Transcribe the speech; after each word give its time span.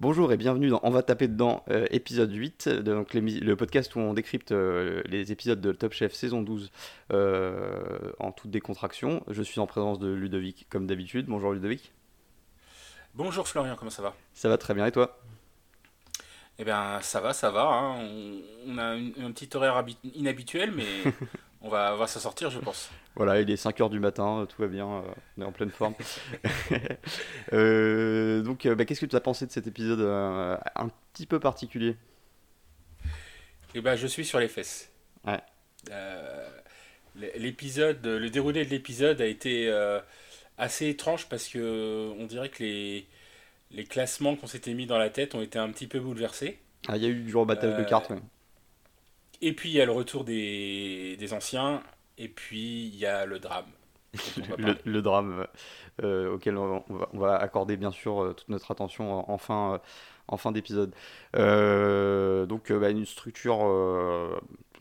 Bonjour 0.00 0.32
et 0.32 0.38
bienvenue 0.38 0.70
dans 0.70 0.80
On 0.82 0.88
va 0.88 1.02
taper 1.02 1.28
dedans, 1.28 1.62
euh, 1.68 1.86
épisode 1.90 2.32
8, 2.32 2.70
donc 2.70 3.12
le 3.12 3.54
podcast 3.54 3.94
où 3.94 3.98
on 3.98 4.14
décrypte 4.14 4.50
euh, 4.50 5.02
les 5.04 5.30
épisodes 5.30 5.60
de 5.60 5.72
Top 5.72 5.92
Chef 5.92 6.14
saison 6.14 6.40
12 6.40 6.72
euh, 7.12 8.10
en 8.18 8.32
toute 8.32 8.50
décontraction. 8.50 9.22
Je 9.28 9.42
suis 9.42 9.60
en 9.60 9.66
présence 9.66 9.98
de 9.98 10.08
Ludovic 10.08 10.66
comme 10.70 10.86
d'habitude. 10.86 11.26
Bonjour 11.26 11.52
Ludovic. 11.52 11.92
Bonjour 13.14 13.46
Florian, 13.46 13.76
comment 13.76 13.90
ça 13.90 14.00
va? 14.00 14.14
Ça 14.32 14.48
va 14.48 14.56
très 14.56 14.72
bien 14.72 14.86
et 14.86 14.90
toi? 14.90 15.20
Eh 16.58 16.64
bien 16.64 16.98
ça 17.02 17.20
va, 17.20 17.34
ça 17.34 17.50
va. 17.50 17.66
Hein. 17.66 17.98
On, 18.66 18.78
a 18.78 18.92
un 18.94 19.32
petit 19.32 19.54
horaire 19.54 19.84
inhabituel 20.14 20.72
mais 20.74 21.12
on 21.62 21.68
va, 21.68 21.94
va 21.96 22.06
s'en 22.06 22.20
sortir 22.20 22.50
je 22.50 22.58
pense. 22.58 22.90
Voilà, 23.16 23.40
il 23.40 23.50
est 23.50 23.62
5h 23.62 23.90
du 23.90 23.98
matin, 23.98 24.46
tout 24.48 24.62
va 24.62 24.68
bien, 24.68 24.88
euh, 24.88 25.02
on 25.36 25.42
est 25.42 25.44
en 25.44 25.52
pleine 25.52 25.70
forme. 25.70 25.94
Euh, 27.52 28.42
donc, 28.42 28.64
euh, 28.64 28.76
bah, 28.76 28.84
qu'est-ce 28.84 29.00
que 29.00 29.06
tu 29.06 29.16
as 29.16 29.20
pensé 29.20 29.44
de 29.44 29.50
cet 29.50 29.66
épisode 29.66 30.00
un 30.00 30.88
petit 31.12 31.26
peu 31.26 31.40
particulier? 31.40 31.96
Eh 33.74 33.80
ben, 33.80 33.96
je 33.96 34.06
suis 34.06 34.24
sur 34.24 34.38
les 34.38 34.46
fesses. 34.46 34.92
Ouais. 35.26 35.40
l'épisode, 37.16 38.06
le 38.06 38.30
déroulé 38.30 38.64
de 38.64 38.70
l'épisode 38.70 39.20
a 39.20 39.26
été 39.26 39.68
assez 40.58 40.88
étrange 40.88 41.28
parce 41.28 41.48
que 41.48 42.12
on 42.18 42.26
dirait 42.26 42.50
que 42.50 42.62
les, 42.62 43.08
les 43.72 43.84
classements 43.84 44.36
qu'on 44.36 44.46
s'était 44.46 44.74
mis 44.74 44.86
dans 44.86 44.98
la 44.98 45.10
tête 45.10 45.34
ont 45.34 45.42
été 45.42 45.58
un 45.58 45.70
petit 45.70 45.88
peu 45.88 45.98
bouleversés. 45.98 46.58
Ah, 46.86 46.96
il 46.96 47.02
y 47.02 47.06
a 47.06 47.08
eu 47.08 47.22
du 47.22 47.34
rebattage 47.36 47.76
de 47.76 47.84
cartes, 47.84 48.12
Et 49.40 49.54
puis 49.54 49.70
il 49.70 49.74
y 49.76 49.80
a 49.80 49.86
le 49.86 49.92
retour 49.92 50.24
des, 50.24 51.16
des 51.18 51.32
anciens 51.32 51.82
et 52.20 52.28
puis, 52.28 52.86
il 52.88 52.96
y 52.96 53.06
a 53.06 53.24
le 53.24 53.38
drame. 53.38 53.64
le, 54.84 55.00
drame 55.00 55.46
euh, 56.02 56.34
auquel 56.34 56.58
on 56.58 56.84
va, 57.14 57.36
accorder 57.36 57.78
bien 57.78 57.92
sûr 57.92 58.22
euh, 58.22 58.34
toute 58.34 58.48
notre 58.50 58.70
attention 58.70 59.30
en 59.30 59.38
fin, 59.38 59.74
euh, 59.74 59.78
en 60.28 60.36
fin 60.36 60.52
d'épisode. 60.52 60.94
donc 61.32 62.72
bah, 62.72 62.90
une 62.90 63.06
structure 63.06 63.60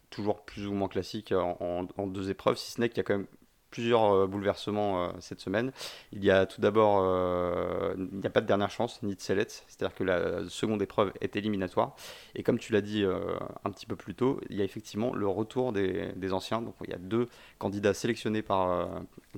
toujours 0.09 0.43
plus 0.43 0.67
ou 0.67 0.73
moins 0.73 0.89
classique 0.89 1.31
en, 1.31 1.87
en, 1.95 2.07
deux 2.07 2.29
épreuves, 2.29 2.57
si 2.57 2.71
ce 2.71 2.81
n'est 2.81 2.89
qu'il 2.89 2.97
y 2.97 3.01
a 3.01 3.03
quand 3.03 3.17
même 3.17 3.27
plusieurs 3.69 4.11
euh, 4.11 4.27
bouleversements 4.27 5.03
euh, 5.03 5.09
cette 5.19 5.39
semaine. 5.39 5.71
Il 6.11 6.23
y 6.23 6.31
a 6.31 6.45
tout 6.45 6.61
d'abord, 6.61 7.01
euh, 7.03 7.93
il 7.97 8.19
n'y 8.19 8.27
a 8.27 8.29
pas 8.29 8.41
de 8.41 8.47
dernière 8.47 8.71
chance, 8.71 9.01
ni 9.03 9.15
de 9.15 9.21
sellette, 9.21 9.63
c'est-à-dire 9.67 9.95
que 9.95 10.03
la 10.03 10.49
seconde 10.49 10.81
épreuve 10.81 11.11
est 11.21 11.35
éliminatoire. 11.35 11.95
Et 12.35 12.43
comme 12.43 12.59
tu 12.59 12.73
l'as 12.73 12.81
dit 12.81 13.03
un 13.03 13.71
petit 13.71 13.85
peu 13.85 13.95
plus 13.95 14.15
tôt, 14.15 14.39
il 14.49 14.57
y 14.57 14.61
a 14.61 14.63
effectivement 14.63 15.13
le 15.13 15.27
retour 15.27 15.73
des, 15.73 16.33
anciens. 16.33 16.61
Donc 16.61 16.75
il 16.83 16.89
y 16.89 16.93
a 16.93 16.97
deux 16.97 17.27
candidats 17.57 17.93
sélectionnés 17.93 18.41
par, 18.41 18.87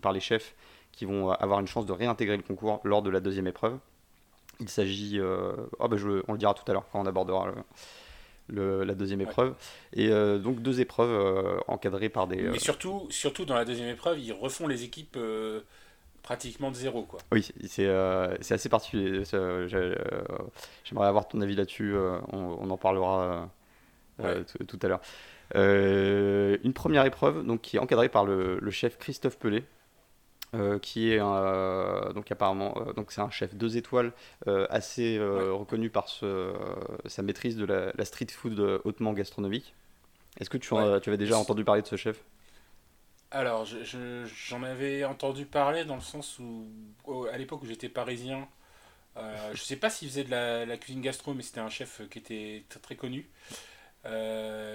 par 0.02 0.12
les 0.12 0.20
chefs 0.20 0.56
qui 0.92 1.06
vont 1.06 1.32
avoir 1.32 1.60
une 1.60 1.68
chance 1.68 1.86
de 1.86 1.94
réintégrer 1.94 2.38
le 2.38 2.44
concours 2.44 2.82
lors 2.84 3.02
de 3.02 3.10
la 3.10 3.20
deuxième 3.20 3.48
épreuve. 3.48 3.78
Il 4.60 4.70
s'agit, 4.70 5.20
oh 5.22 5.88
ben 5.88 6.24
on 6.28 6.34
le 6.34 6.38
dira 6.38 6.54
tout 6.54 6.70
à 6.70 6.74
l'heure 6.74 6.86
quand 6.92 7.02
on 7.02 7.06
abordera 7.06 7.48
le, 7.48 7.54
la 8.50 8.94
deuxième 8.94 9.22
épreuve. 9.22 9.56
Et 9.94 10.10
euh, 10.10 10.38
donc 10.38 10.62
deux 10.62 10.82
épreuves 10.82 11.12
euh, 11.12 11.60
encadrées 11.68 12.10
par 12.10 12.28
des... 12.28 12.38
Mais 12.38 12.50
euh, 12.50 12.60
surtout, 12.60 13.08
surtout 13.10 13.46
dans 13.46 13.56
la 13.56 13.66
deuxième 13.66 13.90
épreuve, 13.90 14.20
ils 14.20 14.34
refont 14.34 14.68
les 14.68 14.84
équipes 14.84 15.18
pratiquement 16.24 16.72
de 16.72 16.76
zéro. 16.76 17.04
Quoi. 17.04 17.20
Oui, 17.32 17.52
c'est 17.68 17.88
assez 17.88 18.70
particulier. 18.70 19.24
J'aimerais 19.26 21.08
avoir 21.08 21.28
ton 21.28 21.42
avis 21.42 21.56
là-dessus. 21.56 21.96
On, 22.32 22.70
en 22.70 22.78
parlera 22.78 23.50
tout 24.20 24.80
à 24.82 24.88
l'heure. 24.88 25.02
une 25.56 26.74
première 26.74 27.06
épreuve 27.06 27.46
donc, 27.46 27.62
qui 27.62 27.78
est 27.78 27.80
encadrée 27.80 28.10
par 28.10 28.26
le, 28.26 28.60
le 28.60 28.72
chef 28.72 28.98
Christophe 28.98 29.38
Pelé. 29.38 29.64
Euh, 30.54 30.80
qui 30.80 31.14
est 31.14 31.20
euh, 31.22 32.12
donc 32.12 32.30
apparemment 32.30 32.74
euh, 32.76 32.92
donc 32.92 33.14
c'est 33.14 33.22
un 33.22 33.30
chef 33.30 33.56
deux 33.56 33.78
étoiles 33.78 34.12
assez 34.70 35.18
reconnu 35.18 35.90
par 35.90 36.10
sa 36.10 37.22
maîtrise 37.22 37.56
de 37.56 37.64
la, 37.66 38.06
street 38.06 38.28
food 38.32 38.60
hautement 38.84 39.14
gastronomique. 39.14 39.74
Est-ce 40.40 40.50
que 40.50 40.58
tu, 40.58 40.70
tu, 40.70 41.10
avais 41.10 41.18
déjà 41.18 41.38
entendu 41.38 41.64
parler 41.64 41.82
de 41.82 41.88
ce 41.88 41.96
chef? 41.96 42.22
Alors 43.32 43.66
j'en 43.66 44.64
avais 44.64 45.06
entendu 45.06 45.46
parler 45.46 45.86
dans 45.86 45.96
le 45.96 46.02
sens 46.02 46.38
où 46.40 46.68
à 47.32 47.38
l'époque 47.38 47.64
où 47.64 47.66
j'étais 47.66 47.90
parisien, 47.90 48.46
je 49.54 49.62
sais 49.62 49.78
pas 49.78 49.90
s'il 49.90 50.10
faisait 50.10 50.26
de 50.26 50.32
la, 50.32 50.78
cuisine 50.78 51.02
gastro, 51.02 51.34
mais 51.34 51.44
c'était 51.44 51.62
un 51.62 51.70
chef 51.70 52.02
qui 52.10 52.20
était 52.20 52.66
très, 52.68 52.80
très 52.82 52.96
connu. 52.98 53.30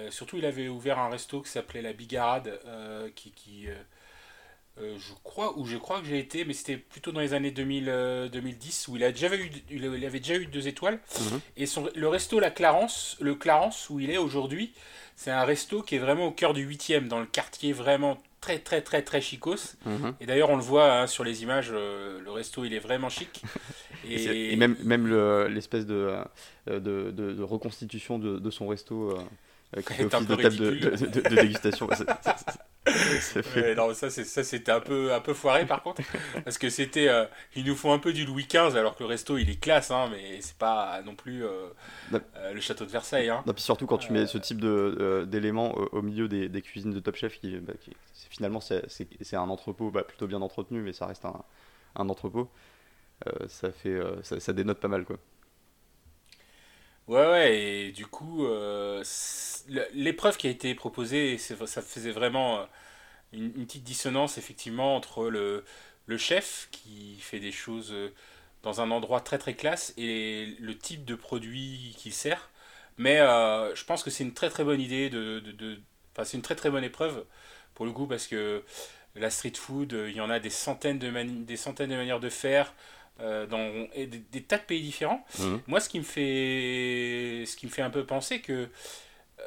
surtout, 0.09 0.37
il 0.37 0.45
avait 0.45 0.69
ouvert 0.69 0.97
un 0.97 1.09
resto 1.09 1.41
qui 1.41 1.51
s'appelait 1.51 1.83
La 1.83 1.93
Bigarade, 1.93 2.59
qui, 3.15 3.31
qui 3.31 3.67
euh, 4.81 4.95
je 4.99 5.13
crois, 5.23 5.57
ou 5.57 5.65
je 5.65 5.77
crois 5.77 5.99
que 6.01 6.05
j'ai 6.05 6.19
été, 6.19 6.45
mais 6.45 6.53
c'était 6.53 6.77
plutôt 6.77 7.11
dans 7.11 7.19
les 7.19 7.33
années 7.33 7.51
2000, 7.51 8.29
2010, 8.31 8.85
euh, 8.87 8.91
où 8.91 8.95
il, 8.95 9.03
a 9.03 9.11
déjà 9.11 9.33
eu, 9.35 9.49
il 9.71 9.85
avait 10.05 10.19
déjà 10.19 10.35
eu 10.35 10.45
deux 10.45 10.67
étoiles. 10.67 10.99
Mhm. 11.19 11.39
Et 11.57 11.65
son, 11.65 11.89
le 11.95 12.07
resto 12.07 12.39
La 12.39 12.51
Clarence, 12.51 13.17
le 13.19 13.35
Clarence, 13.35 13.89
où 13.89 13.99
il 13.99 14.11
est 14.11 14.17
aujourd'hui, 14.17 14.73
c'est 15.15 15.31
un 15.31 15.43
resto 15.43 15.81
qui 15.81 15.95
est 15.95 15.99
vraiment 15.99 16.27
au 16.27 16.31
cœur 16.31 16.53
du 16.53 16.61
8 16.61 17.07
dans 17.07 17.19
le 17.19 17.25
quartier 17.25 17.73
vraiment 17.73 18.17
très 18.39 18.59
très 18.59 18.81
très 18.81 19.01
très 19.01 19.19
chicos. 19.19 19.77
Mhm. 19.85 20.13
Et 20.21 20.27
d'ailleurs, 20.27 20.51
on 20.51 20.57
le 20.57 20.61
voit 20.61 20.93
hein, 20.93 21.07
sur 21.07 21.23
les 21.23 21.41
images, 21.41 21.69
euh, 21.71 22.19
le 22.21 22.31
resto 22.31 22.63
il 22.63 22.73
est 22.73 22.79
vraiment 22.79 23.09
chic. 23.09 23.41
Et, 24.09 24.55
même, 24.55 24.77
même 24.83 25.07
l'espèce 25.47 25.85
de, 25.85 26.13
de, 26.67 26.79
de, 27.11 27.43
reconstitution 27.43 28.19
de 28.19 28.49
son 28.51 28.67
resto. 28.67 29.17
Avec 29.73 29.91
un 29.91 30.23
peu 30.23 30.35
de 30.37 30.41
table 30.41 30.55
de, 30.55 31.35
dégustation. 31.35 31.89
ça, 33.19 33.43
fait... 33.43 33.75
non, 33.75 33.93
ça, 33.93 34.09
ça 34.09 34.43
c'était 34.43 34.71
un 34.71 34.79
peu, 34.79 35.13
un 35.13 35.19
peu 35.19 35.33
foiré 35.33 35.65
par 35.65 35.83
contre. 35.83 36.01
Parce 36.45 36.57
que 36.57 36.69
c'était. 36.69 37.09
Euh, 37.09 37.25
ils 37.55 37.65
nous 37.65 37.75
font 37.75 37.91
un 37.91 37.99
peu 37.99 38.13
du 38.13 38.25
Louis 38.25 38.47
XV 38.49 38.77
alors 38.77 38.95
que 38.95 39.03
le 39.03 39.09
resto 39.09 39.37
il 39.37 39.49
est 39.49 39.59
classe, 39.59 39.91
hein, 39.91 40.07
mais 40.09 40.39
c'est 40.39 40.57
pas 40.57 41.01
non 41.05 41.15
plus 41.15 41.43
euh, 41.43 41.67
euh, 42.13 42.53
le 42.53 42.61
château 42.61 42.85
de 42.85 42.91
Versailles. 42.91 43.29
Hein. 43.29 43.43
Non, 43.45 43.53
puis 43.53 43.61
surtout 43.61 43.87
quand 43.87 43.97
tu 43.97 44.13
mets 44.13 44.25
ce 44.25 44.37
type 44.37 44.59
d'éléments 44.59 45.73
au, 45.75 46.01
milieu 46.01 46.29
des, 46.29 46.47
des, 46.47 46.61
cuisines 46.61 46.93
de 46.93 46.99
Top 47.01 47.15
Chef, 47.15 47.37
qui, 47.37 47.57
bah, 47.57 47.73
qui 47.79 47.93
finalement 48.29 48.61
c'est 48.61 49.33
un 49.33 49.49
entrepôt 49.49 49.91
bah, 49.91 50.03
plutôt 50.03 50.27
bien 50.27 50.41
entretenu, 50.41 50.81
mais 50.81 50.93
ça 50.93 51.07
reste 51.07 51.25
un, 51.25 51.43
un 51.95 52.07
entrepôt. 52.07 52.49
ça, 53.47 53.71
fait, 53.73 53.99
ça, 54.23 54.39
ça 54.39 54.53
dénote 54.53 54.79
pas 54.79 54.87
mal 54.87 55.03
quoi. 55.03 55.17
Ouais, 57.07 57.25
ouais, 57.25 57.57
et 57.57 57.91
du 57.93 58.05
coup, 58.05 58.45
euh, 58.45 59.01
l'épreuve 59.93 60.35
qui 60.37 60.47
a 60.47 60.49
été 60.49 60.75
proposée, 60.75 61.37
ça 61.37 61.81
faisait 61.81 62.11
vraiment 62.11 62.59
euh, 62.59 62.65
une, 63.33 63.53
petite 63.65 63.83
dissonance, 63.83 64.37
effectivement, 64.37 64.95
entre 64.95 65.29
le, 65.29 65.65
le 66.07 66.17
chef 66.17 66.69
qui 66.71 67.17
fait 67.21 67.39
des 67.39 67.51
choses 67.53 67.91
euh, 67.93 68.13
dans 68.63 68.81
un 68.81 68.91
endroit 68.91 69.21
très 69.21 69.37
très 69.37 69.55
classe 69.55 69.93
et 69.97 70.57
le 70.59 70.77
type 70.77 71.05
de 71.05 71.15
produit 71.15 71.95
qu'il 71.97 72.13
sert. 72.13 72.49
Mais 72.97 73.17
je 73.19 73.83
pense 73.85 74.03
que 74.03 74.09
c'est 74.09 74.23
une 74.23 74.33
très 74.33 74.49
très 74.49 74.63
bonne 74.63 74.81
idée, 74.81 75.09
de, 75.09 75.39
de, 75.39 75.51
de 75.51 75.79
c'est 76.23 76.37
une 76.37 76.43
très 76.43 76.55
très 76.55 76.69
bonne 76.71 76.83
épreuve 76.83 77.25
pour 77.75 77.85
le 77.85 77.91
coup 77.91 78.07
parce 78.07 78.27
que 78.27 78.63
la 79.15 79.29
street 79.29 79.53
food, 79.55 79.93
il 80.09 80.15
y 80.15 80.21
en 80.21 80.29
a 80.31 80.39
des 80.39 80.49
centaines 80.49 80.99
de, 80.99 81.11
des 81.45 81.57
centaines 81.57 81.89
de 81.91 81.95
manières 81.95 82.19
de 82.19 82.29
faire. 82.29 82.73
Euh, 83.19 83.47
dans 83.47 83.87
des, 83.95 84.43
tas 84.43 84.57
de 84.57 84.63
pays 84.63 84.81
différents. 84.81 85.25
Mhm. 85.39 85.61
Moi, 85.65 85.79
ce 85.79 85.89
qui 85.89 85.97
me 85.97 86.03
fait, 86.03 87.45
ce 87.47 87.55
qui 87.55 87.65
me 87.65 87.71
fait 87.71 87.81
un 87.81 87.89
peu 87.89 88.05
penser 88.05 88.41
que 88.41 88.69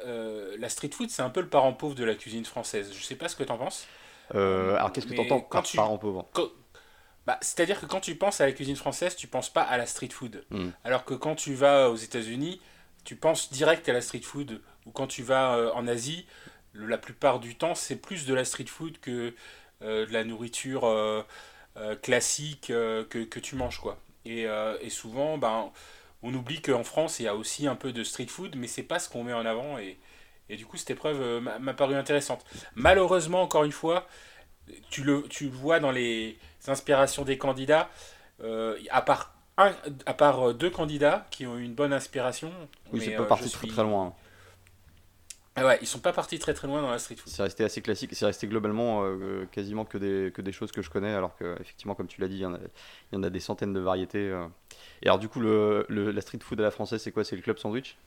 euh, 0.05 0.57
la 0.59 0.67
street 0.67 0.89
food, 0.93 1.09
c'est 1.09 1.21
un 1.21 1.29
peu 1.29 1.39
le 1.39 1.47
parent 1.47 1.71
pauvre 1.71 1.95
de 1.95 2.03
la 2.03 2.15
cuisine 2.15 2.43
française. 2.43 2.91
Je 2.93 3.01
sais 3.01 3.15
pas 3.15 3.29
ce 3.29 3.35
que 3.37 3.43
tu 3.43 3.51
en 3.51 3.57
penses. 3.57 3.87
Euh, 4.35 4.75
alors, 4.75 4.91
qu'est-ce 4.91 5.07
que 5.07 5.13
tu 5.13 5.21
entends 5.21 5.39
par 5.39 5.63
parent 5.73 5.97
pauvre? 5.97 6.29
bah, 7.25 7.37
C'est-à-dire 7.41 7.79
que 7.79 7.85
quand 7.85 8.01
tu 8.01 8.15
penses 8.15 8.41
à 8.41 8.45
la 8.45 8.51
cuisine 8.51 8.75
française, 8.75 9.15
tu 9.15 9.27
penses 9.27 9.49
pas 9.49 9.61
à 9.61 9.77
la 9.77 9.85
street 9.85 10.09
food. 10.09 10.43
Mhm. 10.49 10.73
Alors 10.83 11.05
que 11.05 11.13
quand 11.13 11.35
tu 11.35 11.53
vas 11.53 11.89
aux 11.89 11.95
États-Unis, 11.95 12.59
tu 13.05 13.15
penses 13.15 13.53
direct 13.53 13.87
à 13.87 13.93
la 13.93 14.01
street 14.01 14.21
food. 14.21 14.61
Ou 14.85 14.91
quand 14.91 15.07
tu 15.07 15.23
vas 15.23 15.71
en 15.75 15.87
Asie, 15.87 16.25
la 16.73 16.97
plupart 16.97 17.39
du 17.39 17.55
temps, 17.55 17.75
c'est 17.75 17.95
plus 17.95 18.25
de 18.25 18.33
la 18.33 18.43
street 18.43 18.65
food 18.65 18.99
que 18.99 19.33
de 19.81 20.11
la 20.11 20.25
nourriture 20.25 20.83
classique 22.01 22.69
euh, 22.69 23.03
que, 23.05 23.19
que, 23.19 23.39
tu 23.39 23.55
manges 23.55 23.79
quoi. 23.79 23.97
Et, 24.25 24.45
euh, 24.45 24.77
et, 24.81 24.89
souvent, 24.89 25.37
ben, 25.37 25.71
on 26.21 26.33
oublie 26.33 26.61
qu'en 26.61 26.83
France, 26.83 27.19
il 27.19 27.23
y 27.23 27.27
a 27.27 27.35
aussi 27.35 27.67
un 27.67 27.75
peu 27.75 27.91
de 27.91 28.03
street 28.03 28.27
food, 28.27 28.55
mais 28.55 28.67
c'est 28.67 28.83
pas 28.83 28.99
ce 28.99 29.09
qu'on 29.09 29.23
met 29.23 29.33
en 29.33 29.45
avant. 29.45 29.77
Et, 29.79 29.97
et, 30.49 30.57
du 30.57 30.65
coup, 30.65 30.77
cette 30.77 30.91
épreuve 30.91 31.41
m'a 31.41 31.73
paru 31.73 31.95
intéressante. 31.95 32.45
Malheureusement, 32.75 33.41
encore 33.41 33.63
une 33.63 33.71
fois, 33.71 34.05
tu 34.89 35.03
le, 35.03 35.23
tu 35.23 35.45
le 35.45 35.51
vois 35.51 35.79
dans 35.79 35.91
les 35.91 36.37
inspirations 36.67 37.23
des 37.23 37.37
candidats, 37.37 37.89
à 38.89 39.01
part 39.01 39.33
un, 39.57 39.73
à 40.05 40.13
part 40.13 40.53
deux 40.53 40.69
candidats 40.69 41.25
qui 41.31 41.47
ont 41.47 41.57
eu 41.57 41.63
une 41.63 41.73
bonne 41.73 41.93
inspiration. 41.93 42.51
Oui, 42.91 43.01
c'est 43.03 43.15
pas 43.15 43.25
parti 43.25 43.49
très 43.49 43.67
très 43.67 43.83
loin. 43.83 44.13
Ah 45.53 45.65
ouais, 45.65 45.77
ils 45.81 45.87
sont 45.87 45.99
pas 45.99 46.13
partis 46.13 46.39
très 46.39 46.53
très 46.53 46.65
loin 46.65 46.81
dans 46.81 46.91
la 46.91 46.97
street 46.97 47.17
food. 47.17 47.31
C'est 47.31 47.43
resté 47.43 47.65
assez 47.65 47.81
classique, 47.81 48.11
c'est 48.13 48.25
resté 48.25 48.47
globalement 48.47 49.03
euh, 49.03 49.45
quasiment 49.51 49.83
que 49.83 49.97
des, 49.97 50.31
que 50.33 50.41
des 50.41 50.53
choses 50.53 50.71
que 50.71 50.81
je 50.81 50.89
connais, 50.89 51.13
alors 51.13 51.35
que 51.35 51.59
effectivement, 51.59 51.93
comme 51.93 52.07
tu 52.07 52.21
l'as 52.21 52.29
dit, 52.29 52.35
il 52.35 52.41
y, 52.41 52.45
en 52.45 52.53
a, 52.53 52.57
il 52.57 53.15
y 53.15 53.17
en 53.17 53.23
a 53.23 53.29
des 53.29 53.41
centaines 53.41 53.73
de 53.73 53.81
variétés. 53.81 54.29
Euh. 54.29 54.47
Et 55.01 55.07
alors 55.07 55.19
du 55.19 55.27
coup, 55.27 55.41
le, 55.41 55.85
le, 55.89 56.11
la 56.11 56.21
street 56.21 56.39
food 56.41 56.61
à 56.61 56.63
la 56.63 56.71
française, 56.71 57.01
c'est 57.01 57.11
quoi? 57.11 57.25
C'est 57.25 57.35
le 57.35 57.41
club 57.41 57.57
sandwich? 57.57 57.97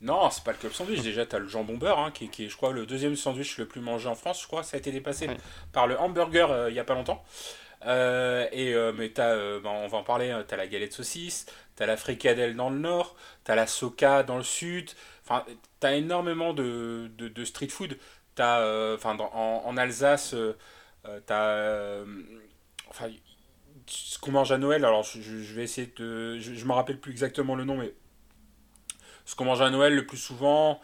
Non, 0.00 0.28
c'est 0.30 0.42
pas 0.42 0.50
le 0.50 0.58
club 0.58 0.72
sandwich. 0.72 1.02
Déjà, 1.02 1.24
tu 1.24 1.36
as 1.36 1.38
le 1.38 1.46
jambon 1.46 1.76
beurre, 1.76 2.00
hein, 2.00 2.10
qui, 2.10 2.28
qui, 2.28 2.46
est, 2.46 2.48
je 2.48 2.56
crois, 2.56 2.72
le 2.72 2.84
deuxième 2.84 3.14
sandwich 3.14 3.56
le 3.58 3.66
plus 3.66 3.80
mangé 3.80 4.08
en 4.08 4.16
France. 4.16 4.42
Je 4.42 4.48
crois 4.48 4.64
ça 4.64 4.76
a 4.76 4.80
été 4.80 4.90
dépassé 4.90 5.30
par 5.72 5.86
le 5.86 6.00
hamburger 6.00 6.50
euh, 6.50 6.68
il 6.68 6.74
y 6.74 6.80
a 6.80 6.84
pas 6.84 6.94
longtemps. 6.94 7.24
et, 7.86 8.74
mais 8.96 9.10
t'as, 9.10 9.60
bah, 9.60 9.70
on 9.70 9.86
va 9.86 9.98
en 9.98 10.02
parler, 10.02 10.30
hein, 10.32 10.44
t'as 10.46 10.56
la 10.56 10.66
galette 10.66 10.92
saucisse, 10.92 11.46
t'as 11.76 11.86
la 11.86 11.96
fricadelle 11.96 12.56
dans 12.56 12.70
le 12.70 12.78
nord, 12.78 13.14
t'as 13.44 13.54
la 13.54 13.68
soca 13.68 14.24
dans 14.24 14.36
le 14.36 14.42
sud. 14.42 14.90
Enfin, 15.24 15.44
t'as 15.80 15.94
énormément 15.96 16.52
de, 16.54 17.10
de, 17.16 17.28
de, 17.28 17.44
street 17.44 17.68
food. 17.68 17.98
T'as, 18.34 18.94
enfin, 18.94 19.16
en, 19.18 19.62
en, 19.64 19.76
Alsace, 19.76 20.34
t'as. 21.26 22.02
enfin, 22.88 23.08
ce 23.86 24.18
qu'on 24.18 24.32
mange 24.32 24.52
à 24.52 24.58
Noël, 24.58 24.84
alors 24.84 25.02
je, 25.02 25.20
je 25.20 25.54
vais 25.54 25.64
essayer 25.64 25.92
de. 25.96 26.38
Je, 26.38 26.54
je 26.54 26.64
me 26.64 26.72
rappelle 26.72 27.00
plus 27.00 27.12
exactement 27.12 27.54
le 27.54 27.64
nom, 27.64 27.76
mais 27.76 27.94
ce 29.28 29.34
qu'on 29.34 29.44
mange 29.44 29.60
à 29.60 29.68
Noël 29.68 29.94
le 29.94 30.06
plus 30.06 30.16
souvent, 30.16 30.80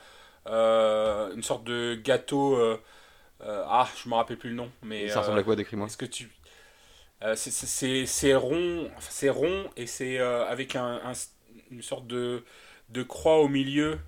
euh, 0.46 1.35
une 1.35 1.43
sorte 1.43 1.64
de 1.64 1.94
gâteau. 1.94 2.56
Euh, 2.56 2.79
euh, 3.41 3.64
ah, 3.67 3.88
je 4.02 4.08
me 4.08 4.14
rappelle 4.14 4.37
plus 4.37 4.50
le 4.50 4.56
nom, 4.56 4.70
mais. 4.82 5.08
Ça 5.08 5.20
ressemble 5.20 5.38
à 5.38 5.43
quoi, 5.43 5.56
décris-moi 5.56 5.87
Est-ce 5.87 5.96
que 5.96 6.05
tu. 6.05 6.31
c'est 7.37 8.35
rond, 8.35 8.91
c'est 9.00 9.31
rond 9.31 9.70
et 9.76 9.87
c'est 9.87 10.19
avec 10.19 10.76
un, 10.76 11.00
une 11.70 11.82
sorte 11.82 12.06
de, 12.06 12.44
de 12.91 13.02
croix 13.02 13.41
au 13.41 13.49
milieu. 13.49 13.99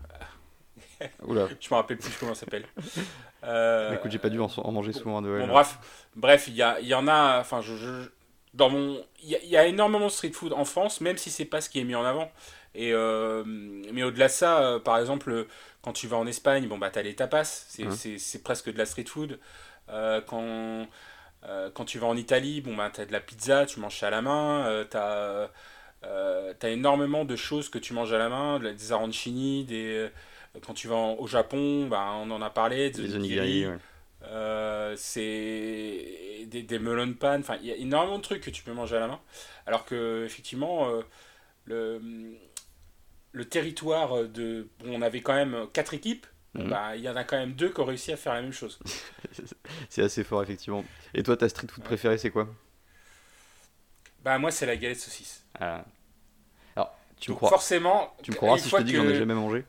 Oula. 1.27 1.49
je 1.61 1.69
me 1.71 1.75
rappelle 1.75 1.99
plus 1.99 2.15
comment 2.19 2.35
ça 2.35 2.41
s'appelle. 2.41 2.65
Euh, 3.45 3.95
Écoute, 3.95 4.11
j'ai 4.11 4.19
pas 4.19 4.31
dû 4.31 4.41
en, 4.41 4.73
manger 4.73 4.93
souvent 4.93 5.19
à 5.19 5.21
Noël. 5.21 5.47
Bon, 5.47 5.53
bref, 5.53 5.79
bref, 6.17 6.49
il 6.49 6.55
y, 6.55 6.63
a, 6.63 6.81
y 6.81 6.95
en 6.95 7.07
a. 7.07 7.39
Enfin, 7.41 7.61
je, 7.61 8.09
dans 8.55 8.71
mon, 8.71 9.05
il 9.23 9.39
y, 9.43 9.49
y, 9.49 9.57
a 9.57 9.67
énormément 9.67 10.07
de 10.07 10.11
street 10.11 10.33
food 10.33 10.53
en 10.53 10.65
France, 10.65 11.01
même 11.01 11.17
si 11.17 11.31
c'est 11.31 11.45
pas 11.45 11.61
ce 11.61 11.71
qui 11.71 11.81
est 11.81 11.85
mis 11.85 11.95
en 11.95 12.05
avant. 12.05 12.31
Et, 12.77 12.93
euh, 12.93 13.43
mais 13.47 14.03
au-delà 14.03 14.27
de 14.27 14.33
ça, 14.33 14.61
euh, 14.61 14.79
par 14.79 14.99
exemple, 14.99 15.47
quand 15.81 15.93
tu 15.93 16.07
vas 16.07 16.19
en 16.19 16.27
Espagne, 16.27 16.69
bon, 16.69 16.77
bah, 16.77 16.91
tu 16.91 16.99
as 16.99 17.03
les 17.03 17.15
tapas, 17.15 17.45
c'est 17.45 18.43
presque 18.43 18.73
de 18.73 18.79
la 18.79 18.87
street 18.87 19.07
food. 19.07 19.39
Quand, 19.89 20.87
quand 21.75 21.85
tu 21.85 21.99
vas 21.99 22.07
en 22.07 22.17
Italie, 22.17 22.61
bon, 22.61 22.77
bah, 22.77 22.91
tu 22.93 23.01
as 23.01 23.07
de 23.07 23.13
la 23.13 23.21
pizza, 23.21 23.65
tu 23.67 23.81
manges 23.81 23.99
ça 23.99 24.09
à 24.09 24.11
la 24.11 24.23
main. 24.23 24.85
tu 24.91 24.97
as, 24.97 25.51
as, 26.03 26.69
énormément 26.69 27.25
de 27.25 27.37
choses 27.37 27.71
que 27.71 27.79
tu 27.79 27.95
manges 27.95 28.13
à 28.13 28.19
la 28.19 28.29
main, 28.29 28.59
des 28.59 28.93
arancini, 28.93 29.65
des, 29.65 30.11
quand 30.65 30.75
tu 30.75 30.89
vas 30.89 30.97
au 30.97 31.27
Japon, 31.27 31.87
bah, 31.89 32.13
on 32.15 32.31
en 32.31 32.43
a 32.43 32.51
parlé, 32.51 32.91
des 32.91 33.15
onigiri. 33.15 33.67
c'est 34.97 36.47
des, 36.47 36.63
des 36.63 36.79
melon 36.79 37.13
pan, 37.15 37.39
enfin 37.41 37.57
il 37.61 37.67
y 37.67 37.73
a 37.73 37.77
énormément 37.77 38.19
de 38.19 38.23
trucs 38.23 38.43
que 38.43 38.51
tu 38.51 38.63
peux 38.63 38.73
manger 38.73 38.97
à 38.97 39.01
la 39.01 39.09
main. 39.09 39.21
Alors 39.67 39.85
que 39.85 40.25
effectivement, 40.25 40.89
le, 41.65 42.01
le 43.33 43.45
territoire 43.45 44.25
de. 44.25 44.69
on 44.85 45.03
avait 45.03 45.21
quand 45.21 45.35
même 45.35 45.67
quatre 45.73 45.95
équipes. 45.95 46.27
Bah, 46.65 46.97
il 46.97 47.03
y 47.03 47.09
en 47.09 47.17
a 47.17 47.25
quand 47.25 47.37
même 47.37 47.53
deux 47.53 47.71
qui 47.71 47.81
ont 47.81 47.85
réussi 47.85 48.13
à 48.13 48.17
faire 48.17 48.33
la 48.33 48.43
même 48.43 48.53
chose. 48.53 48.79
c'est 49.91 50.03
assez 50.03 50.25
fort, 50.25 50.43
effectivement. 50.43 50.85
Et 51.15 51.23
toi, 51.23 51.37
ta 51.37 51.49
street 51.49 51.69
food 51.71 51.85
préférée, 51.85 52.19
c'est 52.19 52.31
quoi? 52.31 52.49
Bah, 54.25 54.39
moi, 54.39 54.51
c'est 54.51 54.67
la 54.67 54.77
galette 54.77 54.99
saucisse. 54.99 55.45
Ah. 55.61 55.85
Alors, 56.75 56.97
tu 57.21 57.31
me 57.31 57.37
crois. 57.37 57.51
Forcément. 57.51 58.15
Tu 58.23 58.31
me 58.31 58.37
crois 58.37 58.59
si 58.59 58.69
je 58.69 58.77
te 58.77 58.83
dis 58.83 58.93
que, 58.93 58.99
j'en 58.99 59.09
ai 59.09 59.15
jamais 59.15 59.35
mangé 59.35 59.65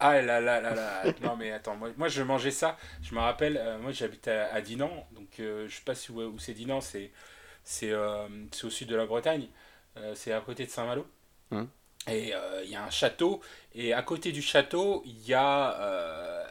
Ah 0.00 0.20
là 0.22 0.40
là 0.40 0.60
là 0.60 0.74
là. 0.74 1.04
non, 1.22 1.36
mais 1.36 1.52
attends, 1.52 1.76
moi, 1.76 1.90
moi, 1.96 2.08
je 2.08 2.22
mangeais 2.22 2.50
ça. 2.50 2.76
Je 3.02 3.14
me 3.14 3.20
rappelle, 3.20 3.56
euh, 3.56 3.78
moi, 3.78 3.92
j'habite 3.92 4.28
à, 4.28 4.60
Dinan. 4.60 5.06
Donc, 5.12 5.40
euh, 5.40 5.68
je 5.68 5.76
sais 5.76 5.84
pas 5.84 5.94
si, 5.94 6.10
où, 6.10 6.20
où 6.20 6.38
c'est 6.38 6.54
Dinan. 6.54 6.80
C'est 6.80 7.12
euh, 7.84 8.28
au 8.64 8.70
sud 8.70 8.88
de 8.88 8.96
la 8.96 9.06
Bretagne. 9.06 9.48
c'est 10.14 10.32
à 10.32 10.40
côté 10.40 10.64
de 10.64 10.70
Saint-Malo. 10.70 11.06
Hum. 11.50 11.68
Et 12.08 12.34
euh, 12.34 12.62
il 12.64 12.70
y 12.70 12.76
a 12.76 12.84
un 12.84 12.90
château, 12.90 13.40
et 13.74 13.92
à 13.92 14.02
côté 14.02 14.32
du 14.32 14.40
château, 14.40 15.02
il 15.04 15.20
y, 15.20 15.34
euh, 15.34 16.46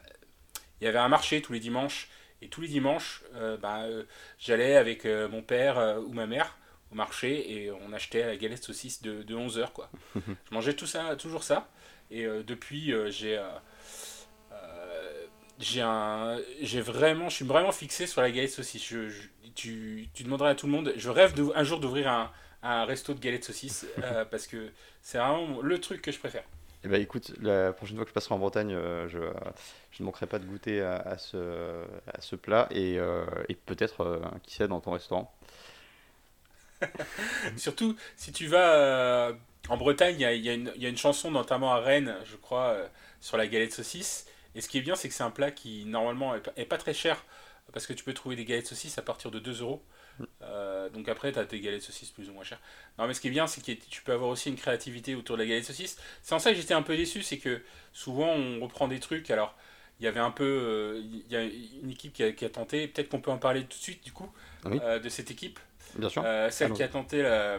y 0.82 0.88
avait 0.88 1.00
un 1.00 1.08
marché 1.10 1.42
tous 1.42 1.54
les 1.54 1.60
dimanches. 1.60 2.10
Et 2.42 2.48
tous 2.48 2.62
les 2.62 2.70
dimanches, 2.70 3.24
euh, 3.36 3.58
bah, 3.58 3.84
j'allais 4.38 4.78
avec 4.78 5.04
mon 5.06 5.42
père 5.42 6.00
ou 6.06 6.14
ma 6.14 6.26
mère 6.26 6.58
au 6.92 6.96
marché 6.96 7.52
et 7.52 7.72
on 7.72 7.92
achetait 7.92 8.26
la 8.26 8.38
galette 8.38 8.64
saucisse 8.64 9.02
de, 9.02 9.24
de 9.24 9.36
11h. 9.36 9.74
Quoi. 9.74 9.90
je 10.16 10.22
mangeais 10.52 10.74
tout 10.74 10.88
ça, 10.88 11.16
toujours 11.18 11.44
ça. 11.44 11.70
Et 12.12 12.26
depuis, 12.26 12.94
j'ai 13.10 13.42
j'ai 15.60 15.82
un 15.82 16.38
j'ai 16.62 16.80
vraiment 16.80 17.28
je 17.28 17.36
suis 17.36 17.46
vraiment 17.46 17.74
fixé 17.74 18.08
sur 18.08 18.22
la 18.22 18.32
galette 18.32 18.50
saucisse 18.50 18.82
je, 18.82 19.10
tu, 19.56 20.08
tu 20.14 20.24
demanderais 20.24 20.52
à 20.52 20.56
tout 20.56 20.68
le 20.68 20.72
monde 20.72 20.94
je 20.96 21.10
rêve 21.10 21.34
de, 21.34 21.52
un 21.54 21.66
jour 21.66 21.82
d'ouvrir 21.82 22.08
un, 22.08 22.32
un 22.64 22.86
resto 22.86 23.14
de 23.14 23.20
galettes 23.20 23.46
saucisses 23.46 23.86
euh, 24.04 24.26
parce 24.32 24.48
que 24.48 24.70
c'est 25.02 25.18
vraiment 25.18 25.62
le 25.62 25.80
truc 25.80 26.02
que 26.02 26.12
je 26.12 26.20
préfère. 26.20 26.44
Eh 26.84 26.88
ben, 26.88 27.02
écoute, 27.02 27.34
la 27.42 27.74
prochaine 27.74 27.98
fois 27.98 28.06
que 28.06 28.10
je 28.10 28.14
passerai 28.14 28.36
en 28.36 28.40
Bretagne, 28.40 28.74
euh, 28.74 29.08
je, 29.10 29.20
je, 29.92 30.02
ne 30.02 30.06
manquerai 30.06 30.28
pas 30.28 30.40
de 30.40 30.46
goûter 30.46 30.82
à, 30.82 31.18
ce, 31.18 31.84
à 32.08 32.22
ce, 32.22 32.38
plat 32.38 32.70
et, 32.72 32.98
euh, 32.98 33.26
et 33.50 33.56
peut-être, 33.56 34.22
qui 34.44 34.56
sait, 34.56 34.70
dans 34.70 34.80
ton 34.80 34.92
restaurant. 34.92 35.34
Surtout, 37.58 37.96
si 38.16 38.32
tu 38.32 38.48
vas 38.48 39.34
en 39.68 39.78
Bretagne, 39.78 40.16
il 40.16 40.22
y 40.22 40.26
a, 40.26 40.34
y, 40.34 40.50
a 40.50 40.54
y 40.56 40.86
a, 40.86 40.90
une 40.90 40.98
chanson, 40.98 41.32
notamment 41.32 41.74
à 41.74 41.80
Rennes, 41.80 42.16
je 42.26 42.36
crois, 42.36 42.78
sur 43.22 43.38
la 43.38 43.48
galette 43.48 43.74
saucisse. 43.74 44.26
Et 44.56 44.62
ce 44.62 44.70
qui 44.70 44.78
est 44.78 44.82
bien, 44.82 44.96
c'est 44.96 45.08
que 45.08 45.14
c'est 45.14 45.24
un 45.24 45.32
plat 45.32 45.52
qui, 45.52 45.86
normalement, 45.86 46.36
est 46.36 46.66
pas, 46.66 46.78
très 46.78 46.94
cher 46.94 47.24
parce 47.72 47.86
que 47.86 47.94
tu 47.94 48.04
peux 48.04 48.14
trouver 48.14 48.36
des 48.36 48.46
galettes 48.46 48.68
saucisses 48.68 48.98
à 48.98 49.02
partir 49.02 49.30
de 49.32 49.40
2 49.40 49.62
euros. 49.62 49.84
Euh, 50.42 50.90
donc 50.90 51.08
après, 51.08 51.32
tu 51.32 51.40
as 51.40 51.46
des 51.46 51.60
galettes 51.60 51.84
saucisses 51.84 52.10
plus 52.10 52.30
ou 52.30 52.34
moins 52.34 52.44
chères. 52.44 52.60
Non, 52.98 53.08
mais 53.08 53.14
ce 53.14 53.22
qui 53.22 53.28
est 53.28 53.32
bien, 53.32 53.48
c'est 53.48 53.64
que 53.64 53.72
tu 53.72 54.02
peux 54.02 54.12
avoir 54.12 54.30
aussi 54.30 54.50
une 54.50 54.56
créativité 54.56 55.16
autour 55.16 55.38
de 55.38 55.44
la 55.44 55.48
galette 55.48 55.66
saucisse. 55.66 55.98
C'est 56.24 56.34
en 56.34 56.40
ça 56.40 56.52
que 56.52 56.58
j'étais 56.58 56.74
un 56.74 56.82
peu 56.82 56.98
déçu, 56.98 57.22
c'est 57.22 57.38
que 57.38 57.62
souvent 57.94 58.30
on 58.30 58.60
reprend 58.60 58.88
des 58.88 59.00
trucs. 59.00 59.30
Alors, 59.30 59.56
il 60.00 60.06
y 60.06 60.08
avait 60.08 60.20
un 60.20 60.32
peu. 60.32 60.44
Euh, 60.44 61.02
il 61.04 61.32
y 61.32 61.36
a 61.36 61.44
une 61.44 61.92
équipe 61.92 62.14
qui 62.14 62.24
a, 62.24 62.32
qui 62.32 62.44
a 62.44 62.50
tenté, 62.50 62.88
peut-être 62.88 63.10
qu'on 63.10 63.22
peut 63.22 63.32
en 63.32 63.38
parler 63.38 63.62
tout 63.62 63.78
de 63.78 63.84
suite 63.84 64.04
du 64.04 64.12
coup, 64.12 64.30
euh, 64.66 65.00
de 65.00 65.10
cette 65.10 65.32
équipe. 65.32 65.60
Bien 65.96 66.10
sûr. 66.10 66.24
celle 66.50 66.74
qui 66.74 66.84
a 66.84 66.88
tenté 66.88 67.22
la, 67.22 67.58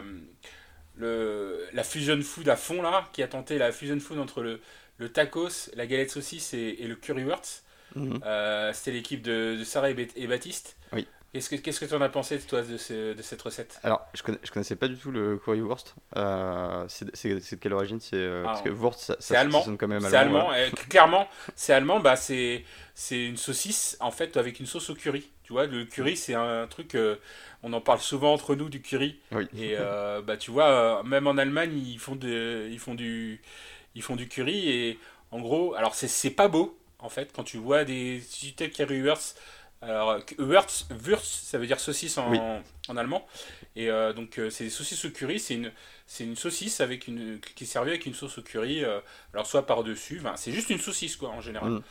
le, 0.95 1.65
la 1.73 1.83
fusion 1.83 2.21
food 2.21 2.47
à 2.49 2.55
fond 2.55 2.81
là, 2.81 3.09
qui 3.13 3.23
a 3.23 3.27
tenté 3.27 3.57
la 3.57 3.71
fusion 3.71 3.99
food 3.99 4.19
entre 4.19 4.41
le, 4.41 4.61
le 4.97 5.09
tacos, 5.09 5.69
la 5.75 5.85
galette 5.87 6.11
saucisse 6.11 6.53
et, 6.53 6.77
et 6.79 6.87
le 6.87 6.95
currywurst. 6.95 7.63
Mhm. 7.95 8.21
C'était 8.73 8.91
l'équipe 8.91 9.21
de, 9.21 9.57
de, 9.59 9.63
Sarah 9.63 9.91
et, 9.91 10.07
et 10.15 10.27
Baptiste. 10.27 10.77
Oui. 10.93 11.07
Qu'est-ce 11.33 11.79
que 11.79 11.85
tu 11.85 11.93
en 11.93 12.01
as 12.01 12.09
pensé, 12.09 12.37
toi, 12.39 12.61
de, 12.61 13.13
de 13.13 13.21
cette 13.21 13.41
recette? 13.41 13.79
Alors, 13.83 14.05
je, 14.13 14.21
connais, 14.21 14.37
je 14.43 14.51
connaissais 14.51 14.75
pas 14.75 14.89
du 14.89 14.97
tout 14.97 15.11
le 15.11 15.37
currywurst. 15.37 15.95
Euh, 16.17 16.83
c'est 16.87 17.05
de 17.05 17.55
quelle 17.55 17.71
origine? 17.71 18.01
C'est 18.01 18.17
euh, 18.17 18.43
Parce 18.43 18.61
que 18.61 18.67
Wurst, 18.69 18.99
ça, 18.99 19.15
ça, 19.19 19.39
allemand. 19.39 19.63
sonne 19.63 19.77
quand 19.77 19.87
même 19.87 20.03
allemand. 20.03 20.09
C'est 20.09 20.17
allemand. 20.17 20.51
Euh. 20.53 20.69
clairement, 20.89 21.27
c'est 21.55 21.71
allemand. 21.71 22.01
Bah, 22.01 22.17
c'est 22.17 22.65
une 23.11 23.37
saucisse, 23.37 23.95
en 24.01 24.11
fait, 24.11 24.35
avec 24.35 24.59
une 24.59 24.65
sauce 24.65 24.89
au 24.89 24.93
curry. 24.93 25.31
Tu 25.51 25.53
vois, 25.53 25.65
le 25.65 25.83
curry, 25.83 26.15
c'est 26.15 26.33
un 26.33 26.65
truc... 26.67 26.97
on 27.61 27.73
en 27.73 27.81
parle 27.81 27.99
souvent 27.99 28.33
entre 28.33 28.55
nous, 28.55 28.69
du 28.69 28.81
curry. 28.81 29.19
Oui. 29.33 29.47
Et 29.57 29.75
bah, 30.25 30.37
tu 30.37 30.49
vois, 30.49 31.03
même 31.03 31.27
en 31.27 31.37
Allemagne, 31.37 31.77
ils 31.77 31.99
font, 31.99 32.15
de, 32.15 32.69
ils, 32.71 32.79
font 32.79 32.95
du, 32.95 33.41
ils 33.93 34.01
font 34.01 34.15
du 34.15 34.29
curry. 34.29 34.69
Et 34.69 34.99
en 35.31 35.41
gros, 35.41 35.73
alors, 35.75 35.93
c'est 35.93 36.29
pas 36.29 36.47
beau, 36.47 36.79
en 36.99 37.09
fait, 37.09 37.33
quand 37.35 37.43
tu 37.43 37.57
vois 37.57 37.83
des... 37.83 38.21
Si 38.21 38.53
tu 38.53 38.69
currywurst 38.69 39.37
alors, 39.81 40.19
Wurst, 40.37 40.85
Wurst, 40.91 41.25
ça 41.25 41.57
veut 41.57 41.65
dire 41.65 41.79
saucisse 41.79 42.17
en, 42.19 42.61
en 42.87 42.97
allemand. 42.97 43.27
Et 43.75 43.89
euh, 43.89 44.13
donc, 44.13 44.37
euh, 44.37 44.51
c'est 44.51 44.65
des 44.65 44.69
saucisses 44.69 45.05
au 45.05 45.09
curry. 45.09 45.39
C'est 45.39 45.55
une, 45.55 45.71
c'est 46.05 46.23
une 46.23 46.35
saucisse 46.35 46.81
avec 46.81 47.07
une, 47.07 47.39
qui 47.39 47.63
est 47.63 47.67
servie 47.67 47.89
avec 47.89 48.05
une 48.05 48.13
sauce 48.13 48.37
au 48.37 48.43
curry. 48.43 48.83
Euh, 48.83 48.99
alors, 49.33 49.47
soit 49.47 49.65
par-dessus. 49.65 50.21
c'est 50.35 50.51
juste 50.51 50.69
une 50.69 50.79
saucisse, 50.79 51.15
quoi, 51.15 51.29
en 51.29 51.41
général. 51.41 51.71
Mm. 51.71 51.83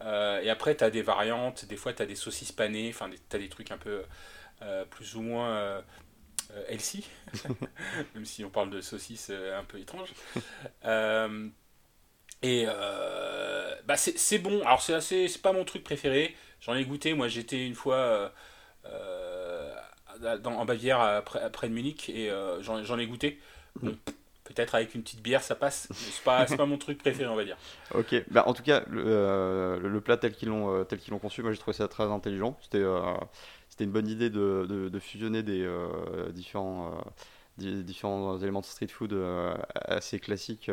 Et 0.00 0.50
après, 0.50 0.76
tu 0.76 0.84
as 0.84 0.90
des 0.90 1.02
variantes. 1.02 1.64
Des 1.66 1.76
fois, 1.76 1.92
tu 1.92 2.02
as 2.02 2.06
des 2.06 2.16
saucisses 2.16 2.52
panées. 2.52 2.90
Enfin, 2.90 3.08
tu 3.10 3.36
as 3.36 3.38
des 3.38 3.48
trucs 3.48 3.70
un 3.70 3.78
peu 3.78 4.02
plus 4.90 5.14
ou 5.16 5.22
moins 5.22 5.82
healthy. 6.68 7.08
Même 8.14 8.24
si 8.24 8.44
on 8.44 8.50
parle 8.50 8.70
de 8.70 8.80
saucisses 8.80 9.30
un 9.30 9.64
peu 9.64 9.78
étranges. 9.78 10.12
et 12.42 12.66
bah, 13.86 13.96
c'est 13.96 14.38
bon. 14.38 14.62
Alors, 14.62 14.82
c'est, 14.82 14.94
assez, 14.94 15.28
c'est 15.28 15.42
pas 15.42 15.52
mon 15.52 15.64
truc 15.64 15.84
préféré. 15.84 16.34
J'en 16.64 16.74
ai 16.74 16.84
goûté, 16.86 17.12
moi 17.12 17.28
j'étais 17.28 17.66
une 17.66 17.74
fois 17.74 17.96
euh, 17.96 18.28
euh, 18.86 20.38
en 20.44 20.64
Bavière 20.64 21.22
près, 21.24 21.68
de 21.68 21.74
Munich 21.74 22.08
et 22.08 22.30
euh, 22.30 22.62
j'en 22.62 22.98
ai 22.98 23.06
goûté. 23.06 23.38
Mm. 23.82 23.90
Peut-être 24.54 24.74
avec 24.74 24.94
une 24.94 25.02
petite 25.02 25.22
bière 25.22 25.42
ça 25.42 25.54
passe, 25.54 25.88
c'est 25.92 26.22
pas, 26.22 26.44
pas 26.46 26.66
mon 26.66 26.78
truc 26.78 26.98
préféré 26.98 27.28
on 27.28 27.36
va 27.36 27.44
dire. 27.44 27.56
Ok, 27.94 28.14
bah, 28.30 28.44
en 28.46 28.54
tout 28.54 28.62
cas 28.62 28.84
le, 28.88 29.78
le 29.82 30.00
plat 30.00 30.16
tel 30.16 30.32
qu'ils 30.32 30.48
l'ont 30.48 30.84
tel 30.84 30.98
qu'ils 30.98 31.12
l'ont 31.12 31.18
conçu, 31.18 31.42
moi 31.42 31.52
j'ai 31.52 31.58
trouvé 31.58 31.76
ça 31.76 31.88
très 31.88 32.04
intelligent. 32.04 32.56
C'était 32.62 32.84
c'était 33.68 33.84
une 33.84 33.92
bonne 33.92 34.08
idée 34.08 34.30
de, 34.30 34.66
de, 34.68 34.98
fusionner 35.00 35.42
des 35.42 35.68
différents, 36.32 36.92
différents 37.58 38.38
éléments 38.38 38.60
de 38.60 38.66
street 38.66 38.88
food 38.88 39.16
assez 39.74 40.20
classiques 40.20 40.70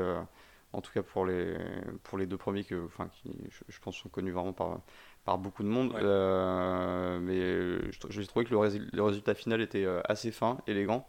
en 0.73 0.81
tout 0.81 0.91
cas 0.91 1.03
pour 1.03 1.25
les, 1.25 1.57
pour 2.03 2.17
les 2.17 2.25
deux 2.25 2.37
premiers 2.37 2.63
que, 2.63 2.85
enfin, 2.85 3.09
qui, 3.13 3.31
je, 3.49 3.59
je 3.67 3.79
pense, 3.79 3.95
sont 3.97 4.09
connus 4.09 4.31
vraiment 4.31 4.53
par, 4.53 4.79
par 5.25 5.37
beaucoup 5.37 5.63
de 5.63 5.67
monde. 5.67 5.93
Euh, 5.95 7.19
mais 7.19 7.91
j'ai 8.09 8.25
trouvé 8.27 8.45
que 8.45 8.51
le, 8.51 9.03
résultat 9.03 9.33
final 9.33 9.61
était 9.61 9.85
euh, 9.85 10.01
assez 10.05 10.31
fin, 10.31 10.59
élégant. 10.67 11.07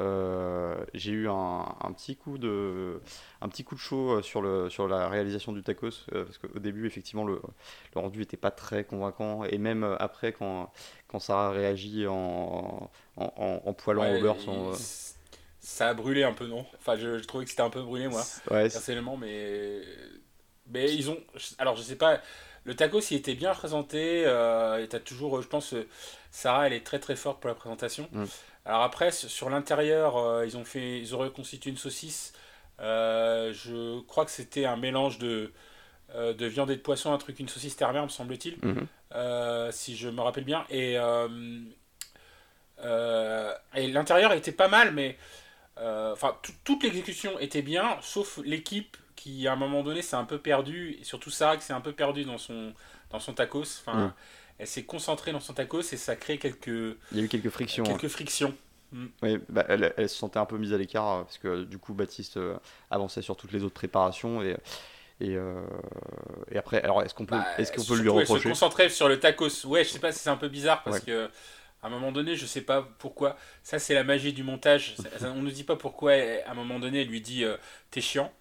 Euh, 0.00 0.84
j'ai 0.94 1.12
eu 1.12 1.28
un, 1.28 1.92
petit 1.96 2.16
coup 2.16 2.38
de, 2.38 3.00
un 3.40 3.48
petit 3.48 3.64
coup 3.64 3.74
de 3.74 3.80
chaud 3.80 4.22
sur, 4.22 4.42
le, 4.42 4.70
sur 4.70 4.86
la 4.86 5.08
réalisation 5.08 5.52
du 5.52 5.62
tacos, 5.62 6.06
parce 6.12 6.38
qu'au 6.38 6.58
début, 6.58 6.86
effectivement, 6.86 7.24
le, 7.24 7.40
le 7.94 8.00
rendu 8.00 8.20
n'était 8.20 8.36
pas 8.36 8.50
très 8.50 8.84
convaincant, 8.84 9.44
et 9.44 9.58
même 9.58 9.96
après, 9.98 10.32
quand, 10.32 10.70
quand 11.08 11.18
ça 11.18 11.46
a 11.46 11.50
réagi 11.50 12.06
en, 12.06 12.90
en, 13.16 13.62
en, 13.64 13.72
poilant 13.72 14.14
au 14.14 14.20
beurre. 14.20 14.36
Ça 15.60 15.88
a 15.88 15.94
brûlé 15.94 16.22
un 16.22 16.32
peu, 16.32 16.46
non? 16.46 16.64
Enfin, 16.78 16.96
je, 16.96 17.18
je 17.18 17.24
trouvais 17.24 17.44
que 17.44 17.50
c'était 17.50 17.62
un 17.62 17.70
peu 17.70 17.82
brûlé, 17.82 18.08
moi, 18.08 18.22
personnellement, 18.46 19.16
mais... 19.16 19.82
mais 20.68 20.94
ils 20.94 21.10
ont... 21.10 21.18
Alors, 21.58 21.76
je 21.76 21.82
sais 21.82 21.96
pas... 21.96 22.20
Le 22.64 22.74
tacos, 22.74 23.00
il 23.10 23.16
était 23.16 23.34
bien 23.34 23.54
présenté. 23.54 24.24
Euh, 24.26 24.84
et 24.84 24.94
as 24.94 25.00
toujours, 25.00 25.40
je 25.40 25.48
pense, 25.48 25.74
Sarah, 26.30 26.66
elle 26.66 26.74
est 26.74 26.84
très 26.84 26.98
très 26.98 27.16
forte 27.16 27.40
pour 27.40 27.48
la 27.48 27.54
présentation. 27.54 28.08
Mm. 28.12 28.24
Alors 28.68 28.82
après, 28.82 29.10
sur 29.12 29.48
l'intérieur, 29.48 30.18
euh, 30.18 30.46
ils 30.46 30.58
ont 30.58 30.64
fait, 30.64 31.00
ils 31.00 31.16
ont 31.16 31.18
reconstitué 31.18 31.70
une 31.70 31.78
saucisse. 31.78 32.34
Euh, 32.80 33.50
je 33.54 34.00
crois 34.02 34.26
que 34.26 34.30
c'était 34.30 34.66
un 34.66 34.76
mélange 34.76 35.18
de, 35.18 35.52
euh, 36.14 36.34
de 36.34 36.44
viande 36.44 36.70
et 36.70 36.76
de 36.76 36.82
poisson, 36.82 37.10
un 37.14 37.16
truc, 37.16 37.40
une 37.40 37.48
saucisse 37.48 37.76
terre 37.76 37.94
me 37.94 38.08
semble-t-il, 38.08 38.58
mm-hmm. 38.58 39.72
si 39.72 39.96
je 39.96 40.10
me 40.10 40.20
rappelle 40.20 40.44
bien. 40.44 40.66
Et, 40.68 40.98
et 43.74 43.86
l'intérieur 43.88 44.34
était 44.34 44.52
pas 44.52 44.68
mal, 44.68 44.92
mais 44.92 45.16
enfin 45.78 46.36
toute 46.62 46.82
l'exécution 46.82 47.38
était 47.38 47.62
bien, 47.62 47.96
sauf 48.02 48.38
l'équipe 48.44 48.98
qui 49.16 49.48
à 49.48 49.54
un 49.54 49.56
moment 49.56 49.82
donné 49.82 50.02
s'est 50.02 50.16
un 50.16 50.24
peu 50.24 50.38
perdue, 50.38 50.98
et 51.00 51.04
surtout 51.04 51.30
Sarah 51.30 51.56
qui 51.56 51.64
s'est 51.64 51.72
un 51.72 51.80
peu 51.80 51.92
perdue 51.92 52.24
dans 52.24 52.38
son, 52.38 52.74
dans 53.10 53.18
son 53.18 53.32
tacos. 53.32 53.80
Enfin, 53.80 54.08
mm 54.08 54.12
elle 54.58 54.66
s'est 54.66 54.84
concentrée 54.84 55.32
dans 55.32 55.40
son 55.40 55.52
tacos 55.52 55.92
et 55.92 55.96
ça 55.96 56.16
crée 56.16 56.38
quelques. 56.38 56.66
Il 56.66 57.18
y 57.18 57.20
a 57.20 57.22
eu 57.22 57.28
quelques 57.28 57.50
frictions. 57.50 57.84
Quelques 57.84 58.08
frictions. 58.08 58.54
Mm. 58.92 59.06
Oui, 59.22 59.38
bah, 59.48 59.64
elle, 59.68 59.92
elle, 59.96 60.08
se 60.08 60.16
sentait 60.16 60.38
un 60.38 60.46
peu 60.46 60.56
mise 60.56 60.72
à 60.72 60.78
l'écart 60.78 61.08
euh, 61.08 61.22
parce 61.22 61.38
que 61.38 61.64
du 61.64 61.78
coup 61.78 61.92
Baptiste 61.92 62.38
euh, 62.38 62.56
avançait 62.90 63.22
sur 63.22 63.36
toutes 63.36 63.52
les 63.52 63.62
autres 63.62 63.74
préparations 63.74 64.42
et, 64.42 64.56
et, 65.20 65.36
euh, 65.36 65.60
et 66.50 66.56
après 66.56 66.82
alors 66.82 67.02
est-ce 67.02 67.12
qu'on 67.14 67.26
peut, 67.26 67.36
bah, 67.36 67.46
est-ce 67.58 67.70
qu'on 67.70 67.84
peut 67.84 68.00
lui 68.00 68.08
reprocher 68.08 68.34
Elle 68.34 68.42
se 68.42 68.48
concentrer 68.48 68.88
sur 68.88 69.08
le 69.08 69.20
tacos. 69.20 69.66
Ouais, 69.66 69.84
je 69.84 69.90
sais 69.90 69.98
pas 69.98 70.10
si 70.10 70.20
c'est 70.20 70.30
un 70.30 70.36
peu 70.36 70.48
bizarre 70.48 70.82
parce 70.82 71.00
que 71.00 71.28
à 71.80 71.86
un 71.86 71.90
moment 71.90 72.10
donné, 72.10 72.34
je 72.34 72.44
sais 72.44 72.62
pas 72.62 72.88
pourquoi. 72.98 73.36
Ça, 73.62 73.78
c'est 73.78 73.94
la 73.94 74.02
magie 74.02 74.32
du 74.32 74.42
montage. 74.42 74.96
on 75.22 75.42
ne 75.42 75.50
dit 75.50 75.62
pas 75.62 75.76
pourquoi, 75.76 76.10
à 76.10 76.50
un 76.50 76.54
moment 76.54 76.80
donné, 76.80 77.02
elle 77.02 77.06
lui 77.06 77.20
dit 77.20 77.44
T'es 77.92 78.00
chiant. 78.00 78.32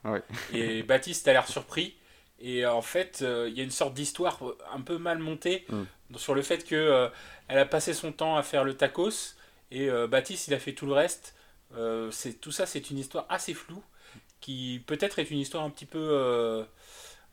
Et 0.53 0.81
Baptiste 0.81 1.27
a 1.27 1.33
l'air 1.33 1.47
surpris. 1.47 1.95
Et 2.39 2.65
en 2.65 2.81
fait, 2.81 3.21
il 3.21 3.53
y 3.57 3.61
a 3.61 3.63
une 3.63 3.71
sorte 3.71 3.93
d'histoire 3.93 4.39
un 4.71 4.81
peu 4.81 4.97
mal 4.97 5.19
montée 5.19 5.65
mm 5.69 5.83
sur 6.15 6.35
le 6.35 6.41
fait 6.41 6.65
que 6.65 6.75
euh, 6.75 7.09
elle 7.47 7.59
a 7.59 7.65
passé 7.65 7.93
son 7.93 8.11
temps 8.11 8.37
à 8.37 8.43
faire 8.43 8.63
le 8.63 8.75
tacos 8.75 9.35
et 9.71 9.89
euh, 9.89 10.07
Baptiste 10.07 10.47
il 10.47 10.53
a 10.53 10.59
fait 10.59 10.73
tout 10.73 10.85
le 10.85 10.93
reste. 10.93 11.35
Euh, 11.75 12.09
c'est 12.11 12.39
tout 12.39 12.51
ça 12.51 12.65
c'est 12.65 12.89
une 12.89 12.97
histoire 12.97 13.25
assez 13.29 13.53
floue 13.53 13.83
qui 14.39 14.81
peut-être 14.87 15.19
est 15.19 15.29
une 15.29 15.39
histoire 15.39 15.63
un 15.63 15.69
petit 15.69 15.85
peu 15.85 16.65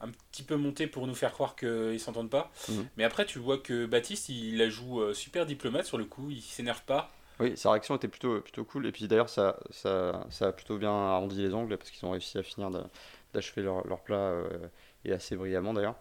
un 0.01 0.09
petit 0.33 0.43
peu 0.43 0.57
montée 0.57 0.87
pour 0.87 1.07
nous 1.07 1.15
faire 1.15 1.33
croire 1.33 1.55
qu'ils 1.55 2.01
s'entendent 2.01 2.31
pas. 2.31 2.51
Mhm. 2.69 2.89
Mais 2.97 3.05
après 3.05 3.27
tu 3.27 3.39
vois 3.39 3.59
que 3.59 3.87
Baptiste 3.87 4.29
il 4.29 4.59
la 4.59 4.69
joue 4.69 5.13
super 5.15 5.47
diplomate 5.47 5.87
sur 5.87 5.99
le 5.99 6.05
coup, 6.05 6.31
il 6.31 6.43
s'énerve 6.43 6.83
pas. 6.83 7.13
Oui, 7.41 7.57
sa 7.57 7.73
réaction 7.73 7.97
était 7.97 8.07
plutôt, 8.07 8.41
plutôt 8.41 8.65
cool. 8.65 8.87
Et 8.87 8.93
puis 8.93 9.09
d'ailleurs, 9.09 9.29
ça, 9.29 9.59
ça, 9.71 10.25
ça, 10.31 10.47
a 10.47 10.53
plutôt 10.53 10.79
bien 10.79 10.93
arrondi 10.93 11.43
les 11.43 11.53
angles 11.53 11.77
parce 11.77 11.91
qu'ils 11.91 12.07
ont 12.07 12.13
réussi 12.13 12.39
à 12.39 12.45
finir 12.45 12.71
d'achever 13.33 13.63
leur, 13.63 13.85
leur, 13.89 14.03
plat 14.03 14.41
et 15.05 15.13
assez 15.13 15.37
brillamment 15.37 15.75
d'ailleurs. 15.75 15.97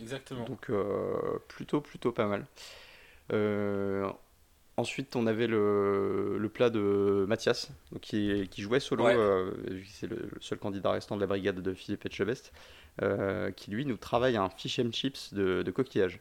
Exactement. 0.00 0.44
Donc 0.44 0.70
euh, 0.70 1.38
plutôt 1.48 1.80
plutôt 1.80 2.12
pas 2.12 2.26
mal. 2.26 2.46
Euh, 3.32 4.10
ensuite, 4.76 5.16
on 5.16 5.26
avait 5.26 5.46
le, 5.46 6.36
le, 6.38 6.48
plat 6.48 6.70
de 6.70 7.24
Mathias, 7.28 7.70
donc 7.92 8.02
qui, 8.02 8.48
qui, 8.50 8.62
jouait 8.62 8.80
solo. 8.80 9.06
Euh, 9.06 9.52
c'est 9.88 10.06
le, 10.06 10.30
seul 10.40 10.58
candidat 10.58 10.90
restant 10.90 11.16
de 11.16 11.20
la 11.20 11.26
brigade 11.26 11.60
de 11.60 11.74
Philippe 11.74 12.04
Etchebest, 12.06 12.52
qui 13.56 13.70
lui 13.70 13.86
nous 13.86 13.96
travaille 13.96 14.36
un 14.36 14.50
fish 14.50 14.78
and 14.78 14.92
chips 14.92 15.32
de, 15.32 15.62
de 15.62 15.70
coquillage. 15.70 16.20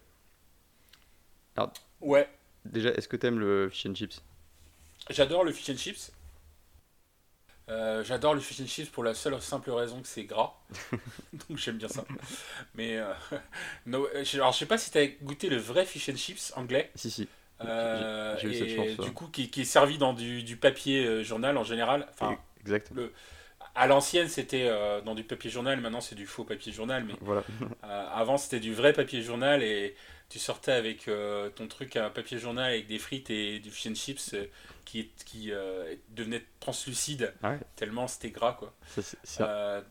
ouais. 2.01 2.29
Déjà, 2.65 2.91
est-ce 2.91 3.09
que 3.09 3.17
tu 3.17 3.27
aimes 3.27 3.39
le 3.39 3.69
fish 3.69 3.85
and 3.87 3.95
chips? 3.95 4.23
J'adore 5.09 5.43
le 5.43 5.51
fish 5.51 5.69
and 5.69 5.77
chips. 5.77 6.11
Euh, 7.69 8.03
j'adore 8.03 8.33
le 8.33 8.41
fish 8.41 8.59
and 8.59 8.67
chips 8.67 8.89
pour 8.89 9.03
la 9.03 9.13
seule 9.13 9.39
simple 9.41 9.71
raison 9.71 10.01
que 10.01 10.07
c'est 10.07 10.25
gras. 10.25 10.53
Donc 11.49 11.57
j'aime 11.57 11.77
bien 11.77 11.87
ça. 11.87 12.03
Mais 12.75 12.97
euh, 12.97 13.13
alors 14.33 14.51
je 14.51 14.57
sais 14.57 14.65
pas 14.65 14.77
si 14.77 14.91
tu 14.91 14.97
as 14.97 15.07
goûté 15.07 15.49
le 15.49 15.57
vrai 15.57 15.85
fish 15.85 16.09
and 16.09 16.15
chips 16.15 16.53
anglais. 16.55 16.91
Si 16.95 17.09
si. 17.09 17.27
Euh, 17.61 18.35
J'ai 18.41 18.47
eu 18.49 18.53
cette 18.53 18.75
chance. 18.75 19.05
Du 19.05 19.13
coup 19.13 19.27
qui, 19.27 19.49
qui, 19.49 19.61
est 19.61 19.65
servi 19.65 19.97
dans 19.97 20.13
du, 20.13 20.43
du 20.43 20.57
papier 20.57 21.23
journal 21.23 21.57
en 21.57 21.63
général. 21.63 22.07
Enfin, 22.11 22.37
exact. 22.61 22.91
Le, 22.93 23.13
à 23.75 23.87
l'ancienne 23.87 24.27
c'était 24.27 24.69
dans 25.03 25.15
du 25.15 25.23
papier 25.23 25.49
journal, 25.49 25.79
maintenant 25.81 26.01
c'est 26.01 26.15
du 26.15 26.25
faux 26.25 26.43
papier 26.43 26.71
journal. 26.71 27.03
Mais 27.05 27.13
voilà. 27.21 27.43
avant 27.81 28.37
c'était 28.37 28.59
du 28.59 28.73
vrai 28.73 28.93
papier 28.93 29.21
journal 29.21 29.63
et 29.63 29.95
tu 30.29 30.39
sortais 30.39 30.71
avec 30.71 31.09
ton 31.55 31.67
truc 31.67 31.95
à 31.95 32.09
papier 32.09 32.39
journal 32.39 32.71
avec 32.71 32.87
des 32.87 32.99
frites 32.99 33.29
et 33.29 33.59
du 33.59 33.71
fish 33.71 33.91
and 33.91 33.95
chips 33.95 34.35
qui, 34.85 35.11
qui 35.25 35.51
euh, 35.51 35.95
devenait 36.09 36.43
translucide 36.59 37.33
ah 37.43 37.55
tellement 37.75 38.07
c'était 38.07 38.31
gras 38.31 38.53
quoi. 38.53 38.73
Euh, 39.41 39.81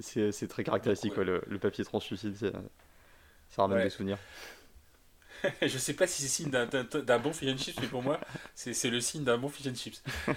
c'est 0.00 0.48
très 0.48 0.64
caractéristique 0.64 1.16
le, 1.16 1.58
papier 1.58 1.84
translucide, 1.84 2.36
ça 2.36 3.62
ramène 3.62 3.82
des 3.82 3.90
souvenirs. 3.90 4.18
je 5.62 5.78
sais 5.78 5.94
pas 5.94 6.06
si 6.06 6.22
c'est 6.22 6.28
signe 6.28 6.50
d'un 6.50 7.18
bon 7.18 7.32
fish 7.32 7.52
and 7.52 7.58
chips, 7.58 7.80
mais 7.80 7.88
pour 7.88 8.02
moi 8.02 8.20
c'est 8.54 8.90
le 8.90 9.00
signe 9.00 9.24
d'un 9.24 9.38
bon 9.38 9.48
fish 9.48 9.66
and 9.66 9.74
chips. 9.74 10.02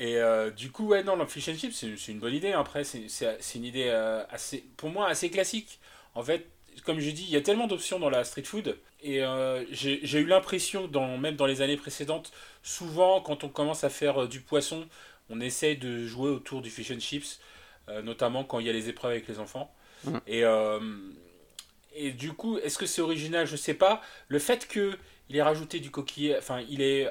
Euh, 0.00 0.48
et 0.48 0.52
du 0.52 0.70
coup, 0.70 0.88
ouais, 0.88 1.02
non, 1.04 1.16
le 1.16 1.26
fish 1.26 1.48
and 1.48 1.56
chips, 1.56 1.74
c'est 1.74 2.12
une 2.12 2.20
bonne 2.20 2.34
idée. 2.34 2.52
Après, 2.52 2.84
c'est 2.84 3.54
une 3.54 3.64
idée 3.64 3.90
assez, 4.30 4.64
pour 4.76 4.90
moi 4.90 5.08
assez 5.08 5.30
classique. 5.30 5.78
En 6.14 6.22
fait, 6.22 6.46
comme 6.84 6.98
je 6.98 7.10
dis, 7.10 7.24
il 7.24 7.30
y 7.30 7.36
a 7.36 7.40
tellement 7.40 7.66
d'options 7.66 7.98
dans 7.98 8.10
la 8.10 8.24
street 8.24 8.44
food 8.44 8.78
et 9.02 9.22
euh, 9.22 9.64
j'ai 9.70 10.18
eu 10.18 10.26
l'impression, 10.26 10.88
dans, 10.88 11.18
même 11.18 11.36
dans 11.36 11.46
les 11.46 11.62
années 11.62 11.76
précédentes, 11.76 12.32
souvent 12.62 13.20
quand 13.20 13.44
on 13.44 13.48
commence 13.48 13.84
à 13.84 13.90
faire 13.90 14.22
euh, 14.22 14.28
du 14.28 14.40
poisson, 14.40 14.88
on 15.28 15.40
essaye 15.40 15.76
de 15.76 16.06
jouer 16.06 16.30
autour 16.30 16.62
du 16.62 16.70
fish 16.70 16.90
and 16.90 17.00
chips, 17.00 17.40
euh, 17.88 18.02
notamment 18.02 18.44
quand 18.44 18.58
il 18.60 18.66
y 18.66 18.70
a 18.70 18.72
les 18.72 18.88
épreuves 18.88 19.12
avec 19.12 19.28
les 19.28 19.38
enfants. 19.38 19.74
Mmh. 20.04 20.18
Et, 20.26 20.42
et 21.94 22.12
du 22.12 22.32
coup, 22.32 22.58
est-ce 22.58 22.78
que 22.78 22.86
c'est 22.86 23.02
original? 23.02 23.46
Je 23.46 23.56
sais 23.56 23.74
pas. 23.74 24.00
Le 24.28 24.38
fait 24.38 24.66
qu'il 24.66 24.96
ait 25.36 25.42
rajouté 25.42 25.78
du 25.78 25.90
coquillage, 25.90 26.38
enfin, 26.38 26.62
il 26.68 26.80
ait 26.80 27.10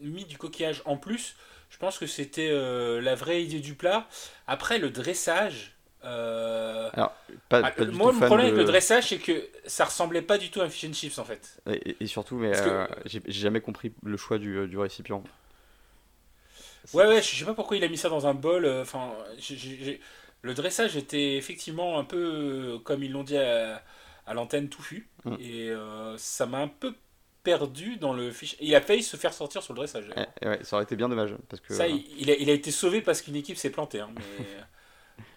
mis 0.00 0.24
du 0.24 0.36
coquillage 0.36 0.82
en 0.84 0.96
plus, 0.96 1.36
je 1.74 1.78
pense 1.78 1.98
que 1.98 2.06
c'était 2.06 2.52
la 2.52 3.16
vraie 3.16 3.42
idée 3.42 3.58
du 3.58 3.74
plat. 3.74 4.06
Après, 4.46 4.78
le 4.78 4.90
dressage, 4.90 5.74
euh, 6.04 6.90
Alors, 6.92 7.14
pas, 7.48 7.62
ah, 7.64 7.84
moi, 7.86 8.12
mon 8.12 8.20
problème 8.20 8.46
avec 8.48 8.58
le 8.58 8.64
dressage, 8.64 9.08
c'est 9.08 9.18
que 9.18 9.48
ça 9.66 9.86
ressemblait 9.86 10.22
pas 10.22 10.38
du 10.38 10.50
tout 10.50 10.60
à 10.60 10.64
un 10.64 10.68
fish 10.68 10.88
and 10.88 10.92
chips 10.92 11.18
en 11.18 11.24
fait. 11.24 11.62
Et, 12.00 12.06
surtout, 12.06 12.36
mais 12.36 12.52
euh, 12.54 12.86
j'ai 13.06 13.22
jamais 13.28 13.60
compris 13.60 13.92
le 14.02 14.16
choix 14.16 14.38
du, 14.38 14.66
du 14.68 14.78
récipient. 14.78 15.22
Ouais, 16.92 17.06
ouais, 17.06 17.22
je 17.22 17.34
sais 17.34 17.44
pas 17.46 17.54
pourquoi 17.54 17.78
il 17.78 17.84
a 17.84 17.88
mis 17.88 17.96
ça 17.96 18.10
dans 18.10 18.26
un 18.26 18.34
bol. 18.34 18.66
Euh, 18.66 18.82
enfin, 18.82 19.12
le 20.42 20.54
dressage 20.54 20.96
était 20.96 21.36
effectivement 21.36 21.98
un 21.98 22.04
peu, 22.04 22.78
comme 22.84 23.02
ils 23.02 23.10
l'ont 23.12 23.24
dit 23.24 23.38
à, 23.38 23.82
l'antenne, 24.34 24.68
touffu. 24.68 25.08
Mm. 25.24 25.34
Et 25.40 25.72
ça 26.18 26.44
m'a 26.44 26.58
un 26.58 26.68
peu 26.68 26.94
perdu 27.44 27.96
dans 27.96 28.12
le 28.12 28.32
fichier. 28.32 28.58
Il 28.60 28.74
a 28.74 28.80
failli 28.80 29.02
se 29.02 29.16
faire 29.16 29.32
sortir 29.32 29.62
sur 29.62 29.74
le 29.74 29.78
dressage. 29.78 30.06
ouais, 30.42 30.58
ça 30.64 30.76
aurait 30.76 30.84
été 30.84 30.96
bien 30.96 31.08
dommage. 31.08 31.36
Parce 31.48 31.60
que, 31.60 31.74
ça, 31.74 31.86
il, 31.86 32.30
a, 32.30 32.34
il, 32.34 32.50
a, 32.50 32.52
été 32.52 32.72
sauvé 32.72 33.02
parce 33.02 33.22
qu'une 33.22 33.36
équipe 33.36 33.56
s'est 33.56 33.70
plantée. 33.70 34.00
Hein, 34.00 34.10
mais... 34.16 34.46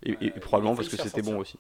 Et, 0.22 0.32
probablement 0.32 0.76
parce 0.76 0.90
que 0.90 0.98
c'était 0.98 1.22
bon 1.22 1.38
aussi. 1.38 1.60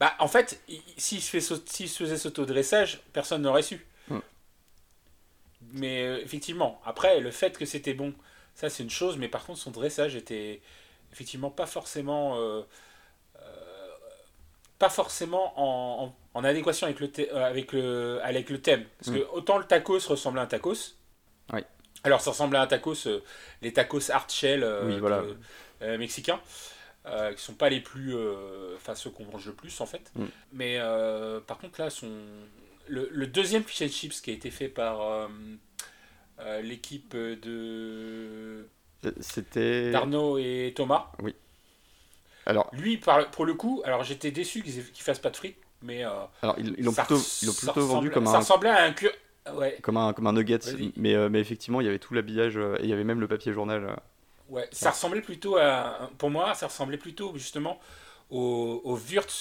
Bah, 0.00 0.14
en 0.18 0.28
fait, 0.28 0.62
s'il 0.96 1.20
se, 1.20 1.38
si 1.66 1.88
se 1.88 2.04
faisait 2.04 2.16
s'auto-dressage, 2.16 3.00
personne 3.12 3.42
n'aurait 3.42 3.62
su. 3.62 3.86
Hmm. 4.08 4.20
Mais 5.72 6.04
euh, 6.04 6.20
effectivement, 6.22 6.80
après, 6.84 7.20
le 7.20 7.30
fait 7.30 7.56
que 7.58 7.64
c'était 7.64 7.94
bon, 7.94 8.14
ça 8.54 8.70
c'est 8.70 8.82
une 8.82 8.90
chose, 8.90 9.16
mais 9.16 9.28
par 9.28 9.44
contre, 9.44 9.58
son 9.58 9.70
dressage 9.70 10.14
était 10.14 10.60
effectivement 11.12 11.50
pas 11.50 11.66
forcément. 11.66 12.36
Euh, 12.36 12.38
euh, 12.38 12.62
pas 14.78 14.88
forcément 14.88 15.52
en, 15.56 16.14
en, 16.34 16.44
adéquation 16.44 16.86
avec 16.86 17.00
le, 17.00 17.36
avec, 17.36 17.72
le, 17.72 18.20
avec 18.22 18.50
le 18.50 18.60
thème. 18.60 18.84
Parce 18.98 19.16
que 19.16 19.22
hmm. 19.22 19.28
autant 19.32 19.58
le 19.58 19.64
tacos 19.64 20.06
ressemble 20.06 20.38
à 20.38 20.42
un 20.42 20.46
tacos. 20.46 20.96
Oui. 21.52 21.60
Alors 22.02 22.20
ça 22.20 22.30
ressemble 22.30 22.56
à 22.56 22.62
un 22.62 22.66
tacos, 22.66 23.08
les 23.62 23.72
tacos 23.72 24.10
hard 24.10 24.30
shell 24.30 24.66
oui, 24.86 24.98
voilà. 24.98 25.22
mexicains. 25.98 26.40
Euh, 27.06 27.34
qui 27.34 27.42
sont 27.42 27.54
pas 27.54 27.68
les 27.68 27.80
plus. 27.80 28.16
Euh, 28.16 28.76
enfin, 28.76 28.94
ceux 28.94 29.10
qu'on 29.10 29.26
mange 29.26 29.46
le 29.46 29.52
plus 29.52 29.78
en 29.82 29.86
fait. 29.86 30.10
Mm. 30.14 30.24
Mais 30.52 30.76
euh, 30.78 31.38
par 31.40 31.58
contre, 31.58 31.78
là, 31.80 31.90
son, 31.90 32.10
le, 32.86 33.26
deuxième 33.26 33.62
fish 33.62 33.82
and 33.82 33.92
chips 33.92 34.22
qui 34.22 34.30
a 34.30 34.32
été 34.32 34.50
fait 34.50 34.68
par 34.68 35.28
l'équipe 36.62 37.14
de. 37.14 38.66
C'était. 39.20 39.90
D'Arnaud 39.90 40.38
et 40.38 40.72
Thomas. 40.74 41.12
Oui. 41.22 41.34
Alors. 42.46 42.70
Lui, 42.72 42.98
pour 42.98 43.44
le 43.44 43.54
coup, 43.54 43.82
alors 43.84 44.04
j'étais 44.04 44.30
déçu 44.30 44.62
qu'ils 44.62 44.76
ne 44.78 44.82
fassent 44.94 45.18
pas 45.18 45.30
de 45.30 45.36
frites, 45.36 45.58
mais. 45.82 46.02
alors, 46.02 46.30
ils 46.58 46.84
l'ont 46.84 46.92
plutôt, 46.92 47.18
plutôt 47.58 47.86
vendu 47.86 48.10
comme 48.10 48.26
ça 48.26 48.38
Ressemblait 48.38 48.70
à 48.70 48.84
un 48.84 48.92
Ouais. 49.52 49.76
Comme 49.82 49.98
un, 49.98 50.12
comme 50.12 50.26
un 50.26 50.32
nugget. 50.32 50.60
Mais, 50.96 51.14
euh, 51.14 51.28
mais 51.28 51.40
effectivement, 51.40 51.80
il 51.80 51.84
y 51.84 51.88
avait 51.88 51.98
tout 51.98 52.14
l'habillage 52.14 52.56
euh, 52.56 52.76
et 52.80 52.84
il 52.84 52.88
y 52.88 52.92
avait 52.92 53.04
même 53.04 53.20
le 53.20 53.28
papier 53.28 53.52
journal. 53.52 53.84
euh. 53.84 53.96
Ouais, 54.48 54.68
ça 54.72 54.90
ressemblait 54.90 55.20
plutôt 55.20 55.56
à. 55.56 56.10
Pour 56.18 56.30
moi, 56.30 56.54
ça 56.54 56.66
ressemblait 56.66 56.96
plutôt 56.98 57.36
justement 57.36 57.78
au, 58.30 58.80
au 58.84 58.98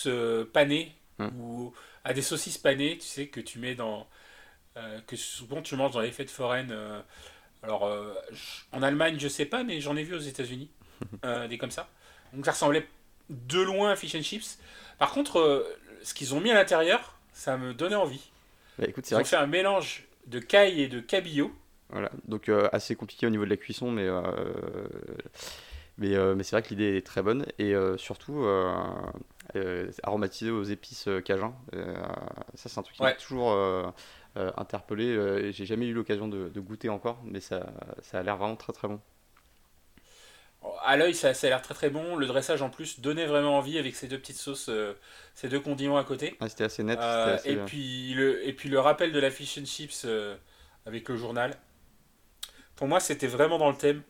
euh, 0.08 0.46
pané 0.52 0.96
Hmm. 1.20 1.30
ou 1.40 1.72
à 2.04 2.12
des 2.16 2.24
saucisses 2.24 2.58
panées, 2.58 2.98
tu 2.98 3.06
sais, 3.06 3.28
que 3.28 3.40
tu 3.40 3.60
mets 3.60 3.76
dans. 3.76 4.08
euh, 4.78 5.00
que 5.08 5.16
souvent 5.16 5.62
tu 5.62 5.76
manges 5.76 5.94
dans 5.94 6.02
les 6.02 6.12
fêtes 6.12 6.32
foraines. 6.32 6.72
euh, 6.72 7.00
alors, 7.62 7.86
euh, 7.86 8.14
en 8.72 8.84
Allemagne, 8.84 9.18
je 9.20 9.28
sais 9.28 9.46
pas, 9.46 9.64
mais 9.64 9.80
j'en 9.82 9.96
ai 9.96 10.04
vu 10.04 10.16
aux 10.16 10.20
États-Unis, 10.20 10.70
euh, 11.26 11.48
des 11.48 11.58
comme 11.60 11.72
ça. 11.72 11.88
Donc, 12.34 12.46
ça 12.46 12.52
ressemblait 12.52 12.88
de 13.30 13.62
loin 13.62 13.92
à 13.92 13.96
fish 13.96 14.16
and 14.16 14.22
chips. 14.22 14.58
Par 15.00 15.12
contre, 15.12 15.40
euh, 15.40 15.64
ce 16.04 16.14
qu'ils 16.14 16.34
ont 16.34 16.42
mis 16.42 16.52
à 16.52 16.56
l'intérieur, 16.56 17.16
ça 17.34 17.58
me 17.58 17.74
donnait 17.74 17.96
envie. 17.96 18.32
Bah, 18.78 18.86
écoute, 18.88 19.10
Ils 19.10 19.14
vrai 19.14 19.22
ont 19.22 19.24
que 19.24 19.30
fait 19.30 19.36
un 19.36 19.48
mélange 19.48 20.06
de 20.28 20.40
caille 20.40 20.82
et 20.82 20.88
de 20.88 21.00
cabillaud. 21.00 21.54
Voilà, 21.90 22.10
donc 22.28 22.50
euh, 22.50 22.70
assez 22.72 22.96
compliqué 22.96 23.28
au 23.28 23.30
niveau 23.30 23.46
de 23.46 23.50
la 23.50 23.58
cuisson, 23.58 23.92
mais, 23.92 24.08
euh, 24.08 24.22
mais, 26.00 26.16
mais 26.34 26.44
c'est 26.44 26.56
vrai 26.56 26.64
que 26.64 26.70
l'idée 26.70 26.98
est 26.98 27.06
très 27.06 27.22
bonne 27.22 27.46
et 27.60 27.76
surtout 27.98 28.48
aromatisé 30.02 30.50
aux 30.50 30.64
épices 30.64 31.08
cajun. 31.24 31.54
Ça, 32.56 32.70
c'est 32.70 32.80
un 32.80 32.82
truc 32.82 32.96
qui 32.96 33.04
m'a 33.04 33.14
toujours 33.14 33.56
interpellé. 34.36 35.52
J'ai 35.52 35.68
jamais 35.68 35.86
eu 35.86 35.94
l'occasion 35.94 36.28
de, 36.28 36.50
de 36.50 36.60
goûter 36.60 36.90
encore, 36.90 37.20
mais 37.26 37.42
ça, 37.42 37.68
ça 38.02 38.20
a 38.20 38.24
l'air 38.24 38.38
vraiment 38.38 38.56
très 38.56 38.74
très 38.74 38.88
bon. 38.88 39.00
À 40.86 40.98
l'œil, 40.98 41.14
ça, 41.14 41.34
ça 41.34 41.48
a 41.48 41.50
l'air 41.50 41.62
très 41.62 41.74
très 41.74 41.90
bon. 41.90 42.16
Le 42.16 42.26
dressage 42.26 42.62
en 42.62 42.70
plus 42.70 43.00
donnait 43.00 43.26
vraiment 43.26 43.58
envie 43.58 43.78
avec 43.78 43.96
ces 43.96 44.08
deux 44.08 44.18
petites 44.18 44.38
sauces, 44.38 44.70
euh, 44.70 44.94
ces 45.36 45.50
deux 45.50 45.60
condiments 45.60 45.98
à 45.98 46.04
côté. 46.04 46.38
Ouais, 46.40 46.50
c'était 46.50 46.66
assez 46.66 46.84
net. 46.84 47.00
Euh, 47.00 47.38
c'était 47.38 47.50
assez, 47.50 47.62
et, 47.62 47.66
puis 47.66 48.14
le, 48.14 48.48
et 48.48 48.54
puis 48.54 48.70
le 48.70 48.80
rappel 48.80 49.12
de 49.12 49.20
la 49.20 49.32
fish 49.32 49.58
and 49.58 49.66
chips 49.66 50.04
euh, 50.06 50.36
avec 50.86 51.08
le 51.10 51.18
journal. 51.18 51.56
Pour 52.76 52.88
moi, 52.88 53.00
c'était 53.00 53.28
vraiment 53.28 53.58
dans 53.58 53.70
le 53.70 53.78
thème. 53.78 54.02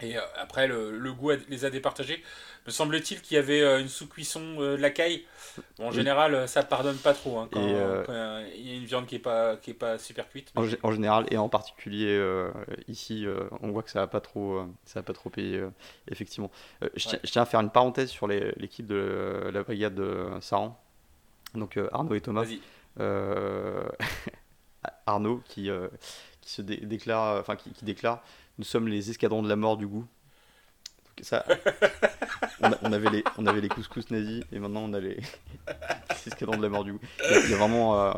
Et 0.00 0.16
euh, 0.16 0.20
après, 0.36 0.68
le, 0.68 0.96
le 0.96 1.12
goût 1.12 1.30
a- 1.30 1.36
les 1.48 1.64
a 1.64 1.70
départagés. 1.70 2.22
Me 2.66 2.70
semble-t-il 2.70 3.20
qu'il 3.20 3.34
y 3.34 3.38
avait 3.38 3.62
euh, 3.62 3.80
une 3.80 3.88
sous-cuisson 3.88 4.56
euh, 4.60 4.76
de 4.76 4.82
la 4.82 4.90
caille? 4.90 5.24
Bon, 5.78 5.86
en 5.86 5.88
Oui. 5.88 5.94
général, 5.96 6.48
ça 6.48 6.62
pardonne 6.62 6.98
pas 6.98 7.14
trop 7.14 7.38
hein, 7.38 7.48
quand, 7.50 7.60
euh, 7.60 8.48
il 8.54 8.68
y 8.68 8.72
a 8.72 8.76
une 8.76 8.84
viande 8.84 9.06
qui 9.06 9.16
est 9.16 9.20
pas, 9.20 9.56
qui 9.56 9.70
est 9.70 9.74
pas 9.74 9.98
super 9.98 10.28
cuite. 10.28 10.52
en, 10.54 10.62
gé- 10.64 10.78
en 10.84 10.92
général 10.92 11.26
et 11.32 11.36
en 11.36 11.48
particulier 11.48 12.16
euh, 12.16 12.52
ici, 12.86 13.26
euh, 13.26 13.48
on 13.60 13.70
voit 13.70 13.82
que 13.82 13.90
ça 13.90 13.98
va 14.00 14.06
pas 14.06 14.20
trop, 14.20 14.62
ça 14.84 15.00
va 15.00 15.02
pas 15.02 15.14
trop 15.14 15.32
euh, 15.38 15.70
effectivement. 16.08 16.50
Je, 16.94 17.08
tiens, 17.08 17.12
Ouais. 17.14 17.20
je 17.24 17.30
tiens 17.32 17.42
à 17.42 17.46
faire 17.46 17.60
une 17.60 17.70
parenthèse 17.70 18.10
sur 18.10 18.28
l'équipe 18.28 18.86
de 18.86 19.50
la 19.52 19.62
brigade 19.64 19.94
de 19.96 20.26
Saran. 20.40 20.80
Donc 21.54 21.78
Arnaud 21.92 22.14
et 22.14 22.20
Thomas. 22.20 22.44
Arnaud 25.06 25.42
qui, 25.48 25.70
qui 26.40 26.50
se 26.50 26.62
dé- 26.62 26.76
déclare, 26.78 27.40
enfin 27.40 27.56
qui, 27.56 27.70
qui 27.72 27.84
déclare, 27.84 28.22
nous 28.58 28.64
sommes 28.64 28.88
les 28.88 29.10
escadrons 29.10 29.42
de 29.42 29.48
la 29.48 29.56
mort 29.56 29.76
du 29.76 29.86
goût. 29.86 30.06
Donc 31.06 31.24
ça, 31.26 31.44
on, 32.60 32.72
a- 32.72 32.78
on 32.82 32.92
avait 32.92 33.10
les, 33.10 33.24
on 33.38 33.46
avait 33.46 33.60
les 33.60 33.68
couscous 33.68 34.10
nazis 34.10 34.42
et 34.52 34.58
maintenant 34.58 34.82
on 34.82 34.92
a 34.92 35.00
les, 35.00 35.14
les 35.16 36.26
escadrons 36.26 36.56
de 36.56 36.62
la 36.62 36.68
mort 36.68 36.84
du 36.84 36.92
goût. 36.92 37.00
Il 37.30 37.50
y 37.50 37.54
a, 37.54 37.56
vraiment 37.56 38.00
euh, 38.06 38.12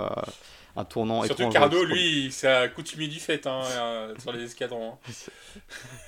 un 0.76 0.85
tournant 0.85 1.23
Surtout 1.25 1.42
étrange. 1.42 1.52
qu'Arnaud, 1.54 1.85
lui, 1.85 2.30
c'est 2.32 2.49
un 2.50 2.68
coutumier 2.68 3.09
du 3.09 3.18
fait 3.20 3.47
hein, 3.47 3.62
euh, 3.64 4.14
sur 4.18 4.32
les 4.32 4.42
escadrons. 4.44 4.94
hein. 5.06 5.12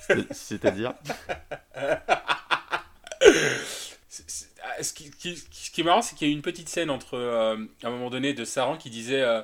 C'est- 0.07 0.33
C'est-à-dire, 0.33 0.93
C'est- 4.09 4.29
c'est- 4.29 4.49
ce, 4.83 4.93
qui, 4.93 5.09
qui- 5.11 5.37
ce 5.51 5.71
qui 5.71 5.81
est 5.81 5.83
marrant, 5.83 6.01
c'est 6.01 6.15
qu'il 6.15 6.27
y 6.27 6.31
a 6.31 6.33
eu 6.33 6.35
une 6.35 6.41
petite 6.43 6.69
scène 6.69 6.89
entre, 6.89 7.15
euh, 7.17 7.57
à 7.83 7.87
un 7.87 7.89
moment 7.91 8.09
donné, 8.09 8.33
de 8.33 8.45
Saran 8.45 8.77
qui 8.77 8.89
disait 8.89 9.21
euh, 9.21 9.41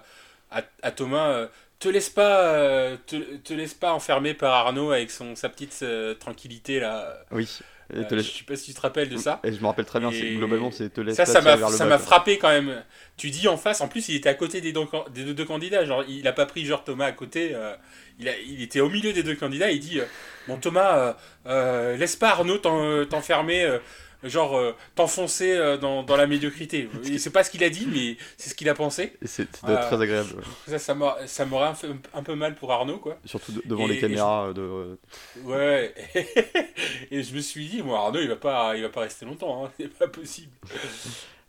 à, 0.51 0.61
à 0.83 0.91
Thomas 0.91 1.29
euh, 1.29 1.47
te 1.79 1.87
laisse 1.89 2.09
pas, 2.09 2.41
euh, 2.53 2.97
te, 3.07 3.15
te 3.37 3.53
laisse 3.53 3.73
pas 3.73 3.93
enfermer 3.93 4.33
par 4.33 4.53
Arnaud 4.53 4.91
avec 4.91 5.11
son 5.11 5.35
sa 5.35 5.49
petite 5.49 5.77
euh, 5.83 6.13
tranquillité 6.15 6.79
là. 6.79 7.17
oui. 7.31 7.47
Et, 7.91 8.05
te 8.05 8.13
Euh, 8.13 8.17
laisse- 8.17 8.27
Je 8.31 8.37
sais 8.37 8.43
pas 8.43 8.55
si 8.55 8.65
tu 8.67 8.73
te 8.75 8.81
rappelles 8.81 9.09
de 9.09 9.17
ça. 9.17 9.39
et 9.43 9.51
je 9.51 9.59
me 9.59 9.65
rappelle 9.65 9.85
très 9.85 9.99
bien, 9.99 10.11
Et 10.11 10.35
globalement, 10.35 10.69
c'est 10.69 10.89
te 10.93 11.01
laisse 11.01 11.15
Ça, 11.15 11.25
ça 11.25 11.41
m'a 11.41 11.57
ça 11.69 11.85
m'a 11.85 11.97
frappé 11.97 12.37
quand 12.37 12.49
même. 12.49 12.83
Tu 13.17 13.31
dis 13.31 13.47
en 13.47 13.57
face, 13.57 13.81
en 13.81 13.87
plus, 13.87 14.09
il 14.09 14.15
était 14.15 14.29
à 14.29 14.35
côté 14.35 14.61
des 14.61 14.71
deux, 14.71 14.81
des 15.11 15.23
deux, 15.23 15.33
deux 15.33 15.45
candidats. 15.45 15.83
Genre, 15.85 16.03
il 16.07 16.27
a 16.27 16.31
pas 16.33 16.45
pris 16.45 16.65
genre 16.67 16.83
Thomas 16.83 17.05
à 17.07 17.11
côté. 17.13 17.49
euh, 17.55 17.73
il, 18.19 18.29
a, 18.29 18.37
il 18.37 18.61
était 18.61 18.79
au 18.79 18.89
milieu 18.89 19.11
des 19.11 19.23
deux 19.23 19.33
candidats. 19.35 19.71
Il 19.71 19.79
dit 19.79 19.99
euh, 19.99 20.05
Bon, 20.47 20.57
Thomas, 20.57 20.97
euh, 20.99 21.13
euh, 21.47 21.97
laisse 21.97 22.15
pas 22.15 22.29
Arnaud 22.29 22.59
t'en- 22.59 22.83
euh, 22.83 23.05
t'enfermer. 23.05 23.63
euh, 23.63 23.79
Genre, 24.23 24.57
euh, 24.57 24.75
t'enfoncer 24.95 25.51
euh, 25.53 25.77
dans, 25.77 26.03
dans 26.03 26.17
la 26.17 26.27
médiocrité. 26.27 26.89
C'est 27.17 27.29
pas 27.29 27.43
ce 27.45 27.49
qu'il 27.51 27.63
a 27.63 27.69
dit, 27.69 27.87
mais 27.89 28.17
c'est 28.37 28.49
ce 28.49 28.55
qu'il 28.55 28.67
a 28.67 28.73
pensé. 28.73 29.13
C'est 29.23 29.47
Ah. 29.63 29.77
très 29.77 30.01
agréable, 30.01 30.29
ouais. 30.35 30.43
Ça, 30.67 30.77
ça 30.77 30.93
m'a- 30.93 31.25
ça 31.25 31.45
m'aurait 31.45 31.69
un, 31.69 31.73
peu- 31.73 31.95
un 32.13 32.23
peu 32.23 32.35
mal 32.35 32.55
pour 32.55 32.71
Arnaud, 32.73 32.97
quoi. 32.99 33.17
surtout 33.23 33.53
de- 33.53 33.61
devant 33.65 33.85
Et- 33.85 33.93
les 33.93 33.99
caméras. 33.99 34.47
euh, 34.47 34.53
De, 34.53 34.99
Ouais. 35.43 35.93
Et 37.11 37.23
je 37.23 37.33
me 37.33 37.39
suis 37.39 37.67
dit, 37.69 37.81
moi, 37.81 37.99
Arnaud, 37.99 38.19
il 38.19 38.27
va 38.27 38.35
pas, 38.35 38.75
il 38.75 38.81
va 38.83 38.89
pas 38.89 39.01
rester 39.01 39.25
longtemps. 39.25 39.65
hein. 39.65 39.71
C'est 39.79 39.87
pas 39.97 40.07
possible. 40.09 40.51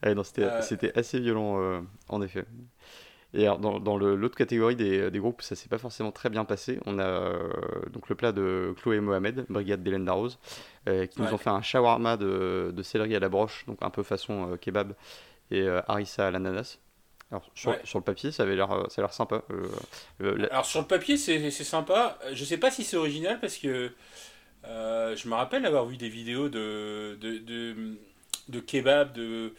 Ouais, 0.04 0.14
non, 0.14 0.22
c'était, 0.24 0.42
Euh, 0.44 0.90
assez 0.94 1.18
violent, 1.20 1.61
euh, 1.61 1.80
en 2.09 2.22
effet. 2.22 2.44
Et 3.33 3.45
alors, 3.47 3.59
dans, 3.61 3.79
dans 3.79 3.97
l'autre 3.97 4.37
catégorie 4.37 4.75
des, 4.75 5.11
des 5.11 5.19
groupes, 5.21 5.40
ça 5.43 5.55
s'est 5.55 5.69
pas 5.69 5.79
forcément 5.79 6.11
très 6.11 6.31
bien 6.31 6.45
passé. 6.45 6.81
On 6.87 6.99
a 6.99 7.05
euh, 7.05 7.49
donc 7.93 8.09
le 8.09 8.16
plat 8.16 8.33
de 8.33 8.75
Chloé 8.83 8.99
Mohamed, 9.01 9.47
brigade 9.49 9.83
d'Hélène 9.85 10.05
Darroze, 10.05 10.38
euh, 10.88 11.07
qui 11.07 11.23
nous 11.23 11.33
ont 11.33 11.38
fait 11.38 11.51
un 11.51 11.62
shawarma 11.62 12.16
de, 12.16 12.73
de 12.75 12.83
céleri 12.83 13.14
à 13.14 13.21
la 13.21 13.29
broche, 13.29 13.64
donc 13.66 13.79
un 13.83 13.90
peu 13.90 14.03
façon 14.03 14.53
euh, 14.53 14.57
kebab, 14.57 14.95
et 15.53 15.66
harissa 15.87 16.27
à 16.27 16.31
l'ananas. 16.33 16.79
Alors, 17.31 17.49
sur, 17.55 17.71
Ouais. 17.71 17.81
sur 17.85 18.01
le 18.01 18.05
papier, 18.05 18.33
ça 18.33 18.43
avait 18.43 18.57
l'air, 18.57 18.69
ça 18.88 19.01
a 19.01 19.05
l'air 19.05 19.12
sympa. 19.12 19.43
La- 20.19 20.49
Alors 20.49 20.66
sur 20.66 20.81
le 20.81 20.87
papier, 20.88 21.16
c'est 21.16 21.51
c'est 21.53 21.62
sympa. 21.64 22.19
Je 22.33 22.45
sais 22.45 22.59
pas 22.59 22.73
si 22.73 22.83
c'est 22.83 22.97
original 22.97 23.38
parce 23.40 23.57
que 23.59 23.93
je 24.64 25.29
me 25.29 25.35
rappelle 25.35 25.64
avoir 25.66 25.87
vu 25.87 25.97
des 25.97 26.09
vidéos 26.09 26.49
de, 26.49 27.16
de, 27.21 27.38
de, 27.38 27.77
de 28.49 28.61
kebab, 28.61 29.12
de, 29.12 29.55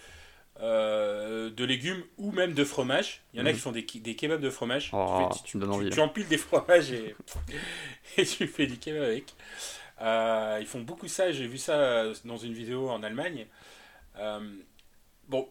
euh, 0.61 1.49
de 1.49 1.65
légumes 1.65 2.03
ou 2.17 2.31
même 2.31 2.53
de 2.53 2.63
fromage. 2.63 3.21
Il 3.33 3.39
y 3.39 3.41
en 3.41 3.45
a 3.45 3.49
Mhm. 3.49 3.55
qui 3.55 3.61
font 3.61 3.71
des, 3.71 4.15
kebabs 4.15 4.41
de 4.41 4.49
fromage. 4.49 4.89
Oh, 4.93 5.29
tu, 5.31 5.37
fais- 5.39 5.43
tu 5.45 5.57
me 5.57 5.61
donnes 5.61 5.71
envie, 5.73 5.89
tu 5.89 5.97
là. 5.97 6.03
empiles 6.03 6.27
des 6.27 6.37
fromages 6.37 6.91
et, 6.91 7.15
et 8.17 8.25
tu 8.25 8.47
fais 8.47 8.67
du 8.67 8.77
kebab 8.77 9.03
avec. 9.03 9.33
Euh, 10.01 10.57
ils 10.61 10.67
font 10.67 10.81
beaucoup 10.81 11.07
ça. 11.07 11.31
J'ai 11.31 11.47
vu 11.47 11.57
ça 11.57 12.05
dans 12.25 12.37
une 12.37 12.53
vidéo 12.53 12.89
en 12.89 13.01
Allemagne. 13.03 13.47
Euh, 14.17 14.39
bon, 15.27 15.47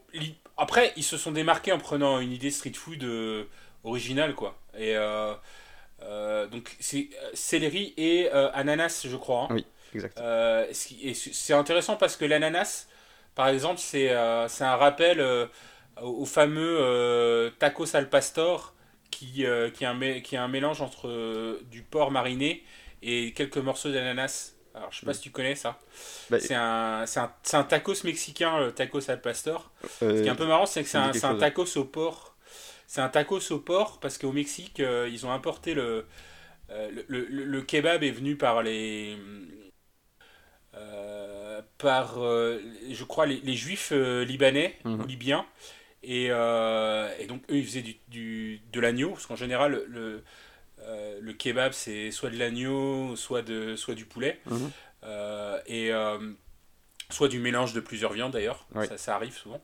après, 0.56 0.92
ils 0.96 1.04
se 1.04 1.16
sont 1.16 1.32
démarqués 1.32 1.72
en 1.72 1.78
prenant 1.78 2.20
une 2.20 2.32
idée 2.32 2.50
street 2.50 2.72
food 2.74 3.02
euh, 3.04 3.44
originale, 3.84 4.34
quoi. 4.34 4.58
Et 4.76 4.96
euh, 4.96 5.34
euh, 6.02 6.46
donc, 6.46 6.76
c'est 6.80 7.08
euh, 7.22 7.30
céleri 7.34 7.94
et 7.96 8.28
euh, 8.32 8.50
ananas, 8.52 9.06
je 9.08 9.16
crois. 9.16 9.44
hein. 9.44 9.48
Oui. 9.54 9.64
exact. 9.94 10.18
Euh, 10.20 10.66
et 11.02 11.14
c'est 11.14 11.52
intéressant 11.54 11.96
parce 11.96 12.16
que 12.16 12.24
l'ananas, 12.24 12.88
par 13.40 13.48
exemple, 13.48 13.79
c'est 13.81 14.11
euh, 14.11 14.46
un 14.61 14.76
rappel 14.76 15.20
euh, 15.20 15.46
au, 16.03 16.24
fameux 16.26 16.76
euh, 16.81 17.50
tacos 17.59 17.96
al 17.96 18.09
pastor 18.11 18.74
qui, 19.11 19.26
qui, 19.33 19.44
est 19.44 19.87
un, 19.87 20.20
qui 20.20 20.35
est 20.35 20.38
un 20.38 20.48
mélange 20.48 20.83
entre 20.83 21.61
du 21.70 21.83
porc 21.83 22.11
mariné 22.11 22.64
et 23.03 23.33
quelques 23.33 23.59
morceaux 23.59 23.90
d'ananas. 23.92 24.55
Alors, 24.74 24.92
je 24.92 25.00
sais 25.00 25.07
pas 25.07 25.14
si 25.14 25.22
tu 25.22 25.31
connais 25.31 25.55
ça. 25.57 25.79
Bah, 26.31 26.38
C'est 26.38 26.55
un, 26.55 27.05
un, 27.16 27.33
un 27.55 27.64
tacos 27.64 28.05
mexicain, 28.05 28.61
le 28.61 28.72
tacos 28.72 29.11
al 29.11 29.20
pastor. 29.20 29.70
Ce 30.14 30.22
qui 30.22 30.29
est 30.29 30.33
un 30.33 30.37
peu 30.37 30.46
marrant, 30.46 30.66
c'est 30.66 30.83
que 30.85 30.88
c'est 30.90 30.98
un, 30.98 31.11
quelque 31.11 31.35
tacos 31.35 31.76
au 31.76 31.85
porc. 31.85 32.37
C'est 32.87 33.00
un 33.00 33.09
tacos 33.09 33.53
au 33.53 33.59
porc 33.61 34.00
parce 34.00 34.18
qu'au 34.18 34.33
Mexique, 34.33 34.81
euh, 34.81 35.09
ils 35.11 35.26
ont 35.26 35.33
importé 35.33 35.74
le, 35.74 36.07
euh, 36.70 36.90
le, 37.09 37.26
le- 37.29 37.44
le 37.44 37.62
kebab 37.62 38.03
est 38.05 38.12
venu 38.12 38.37
par 38.37 38.62
les. 38.62 39.16
Euh, 41.60 41.62
par, 41.78 42.18
euh, 42.18 42.58
je 42.90 43.04
crois, 43.04 43.26
les, 43.26 43.40
les 43.40 43.54
juifs 43.54 43.90
euh, 43.92 44.24
libanais 44.24 44.76
Mhm. 44.84 45.00
ou 45.02 45.06
libyens. 45.06 45.46
Et, 46.02 46.26
et 46.26 47.26
donc, 47.28 47.42
eux, 47.50 47.56
ils 47.56 47.64
faisaient 47.64 47.82
du, 47.82 47.96
du- 48.08 48.60
de 48.72 48.80
l'agneau, 48.80 49.10
parce 49.10 49.26
qu'en 49.26 49.36
général, 49.36 49.84
le, 49.86 50.22
le, 51.20 51.32
kebab, 51.34 51.72
c'est 51.72 52.10
soit 52.10 52.30
de 52.30 52.38
l'agneau, 52.38 53.14
soit, 53.16 53.42
de, 53.42 53.76
soit 53.76 53.94
du 53.94 54.06
poulet. 54.06 54.40
Mhm. 54.46 54.70
Et 55.66 55.90
soit 57.10 57.28
du 57.28 57.38
mélange 57.38 57.74
de 57.74 57.80
plusieurs 57.80 58.12
viandes 58.14 58.32
d'ailleurs, 58.32 58.66
Oui. 58.74 58.86
ça, 58.86 58.96
ça 58.96 59.14
arrive 59.14 59.34
souvent. 59.36 59.60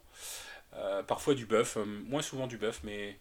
Parfois 1.06 1.34
du 1.34 1.46
bœuf, 1.46 1.78
moins 2.06 2.20
souvent 2.22 2.46
du 2.46 2.58
bœuf, 2.58 2.80
mais 2.84 3.18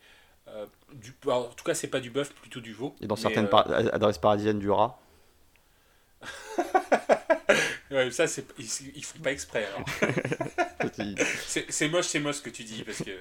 euh, 0.49 0.65
du, 0.93 1.13
alors, 1.23 1.49
en 1.49 1.53
tout 1.53 1.63
cas 1.63 1.73
c'est 1.73 1.88
pas 1.88 2.01
du 2.01 2.09
bœuf, 2.09 2.33
plutôt 2.33 2.59
du 2.59 2.73
veau. 2.73 2.95
Et 3.01 3.07
dans 3.07 3.15
certaines 3.15 3.45
euh, 3.45 3.89
adresses 3.93 4.17
parisiennes 4.17 4.59
du 4.59 4.69
rat? 4.69 4.99
ouais, 7.91 8.12
ça 8.12 8.28
c'est 8.28 8.45
ils, 8.60 8.67
ils 8.95 9.04
font 9.06 9.19
pas 9.19 9.32
exprès. 9.32 9.65
alors. 9.76 9.86
c'est- 11.48 11.65
c'est 11.69 11.88
moche, 11.89 12.06
c'est 12.06 12.19
moche 12.19 12.36
ce 12.38 12.41
que 12.41 12.50
tu 12.50 12.63
dis 12.63 12.84
parce 12.84 13.04
que 13.04 13.12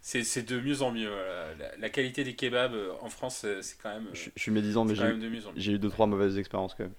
c'est 0.00 0.24
c'est 0.24 0.42
de 0.42 0.60
mieux 0.60 0.82
en 0.82 0.90
mieux. 0.92 1.10
La, 1.58 1.76
la 1.76 1.90
qualité 1.90 2.24
des 2.24 2.34
kebabs 2.34 2.74
euh, 2.74 2.92
en 3.00 3.08
France, 3.10 3.42
euh, 3.44 3.62
c'est 3.62 3.76
quand 3.82 3.90
même, 3.90 4.06
euh, 4.08 4.14
je, 4.14 4.30
je 4.34 4.42
suis 4.42 4.50
médisant, 4.50 4.84
mais 4.84 4.94
j'ai 4.94 5.04
même 5.04 5.20
de 5.20 5.30
j'ai 5.56 5.72
eu 5.72 5.78
deux 5.78 5.90
trois 5.90 6.06
mauvaises 6.06 6.38
expériences 6.38 6.74
quand 6.74 6.84
même. 6.84 6.94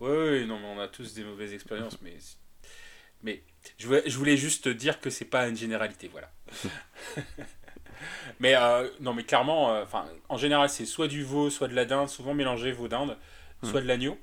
Ouais, 0.00 0.10
ouais, 0.10 0.44
non, 0.44 0.58
mais 0.58 0.66
on 0.66 0.78
a 0.80 0.88
tous 0.88 1.14
des 1.14 1.24
mauvaises 1.24 1.52
expériences, 1.54 2.00
mais 2.02 2.16
mais 3.22 3.42
je 3.78 3.86
voulais, 3.86 4.02
je 4.06 4.16
voulais 4.18 4.36
juste 4.36 4.64
te 4.64 4.68
dire 4.68 5.00
que 5.00 5.08
c'est 5.10 5.24
pas 5.24 5.48
une 5.48 5.56
généralité, 5.56 6.08
voilà. 6.08 6.30
mais 8.40 8.54
euh, 8.54 8.88
non, 9.00 9.14
mais 9.14 9.24
clairement, 9.24 9.74
euh, 9.74 9.84
en 10.28 10.36
général, 10.36 10.68
c'est 10.68 10.84
soit 10.84 11.08
du 11.08 11.22
veau, 11.24 11.48
soit 11.50 11.68
de 11.68 11.74
la 11.74 11.84
dinde, 11.86 12.08
souvent 12.08 12.34
mélangé 12.34 12.72
veau 12.72 12.88
dinde, 12.88 13.16
Mm. 13.62 13.70
soit 13.70 13.80
de 13.80 13.86
l'agneau. 13.86 14.18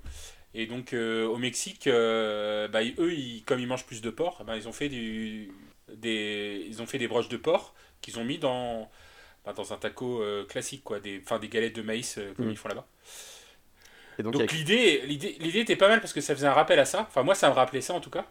Et 0.55 0.67
donc 0.67 0.93
euh, 0.93 1.25
au 1.25 1.37
Mexique, 1.37 1.87
euh, 1.87 2.67
bah, 2.67 2.81
eux, 2.99 3.13
ils- 3.13 3.43
comme 3.45 3.59
ils 3.59 3.67
mangent 3.67 3.85
plus 3.85 4.01
de 4.01 4.09
porc, 4.11 4.43
ben, 4.45 4.55
ils 4.55 4.67
ont 4.67 4.71
fait 4.73 4.89
du, 4.89 5.51
des, 5.93 6.63
ils 6.67 6.81
ont 6.81 6.85
fait 6.85 6.99
des 6.99 7.07
broches 7.07 7.29
de 7.29 7.37
porc 7.37 7.73
qu'ils 8.01 8.19
ont 8.19 8.23
mis 8.23 8.37
dans, 8.37 8.89
bah, 9.45 9.53
dans 9.53 9.73
un 9.73 9.77
taco 9.77 10.21
euh, 10.21 10.45
classique, 10.45 10.83
quoi, 10.83 10.99
des, 10.99 11.21
galettes 11.49 11.75
de 11.75 11.81
maïs 11.81 12.19
comme 12.37 12.47
Mm. 12.47 12.51
ils 12.51 12.57
font 12.57 12.69
là-bas. 12.69 12.85
Et 14.19 14.23
donc, 14.23 14.33
Donc 14.33 14.41
avec- 14.43 14.51
l'idée, 14.51 15.01
l'idée, 15.07 15.35
l'idée 15.39 15.59
était 15.61 15.75
pas 15.75 15.87
mal 15.87 15.99
parce 15.99 16.13
que 16.13 16.21
ça 16.21 16.35
faisait 16.35 16.45
un 16.47 16.53
rappel 16.53 16.77
à 16.79 16.85
ça. 16.85 17.01
Enfin 17.09 17.23
moi 17.23 17.33
ça 17.35 17.49
me 17.49 17.55
rappelait 17.55 17.81
ça 17.81 17.93
en 17.95 17.99
tout 17.99 18.11
cas. 18.11 18.25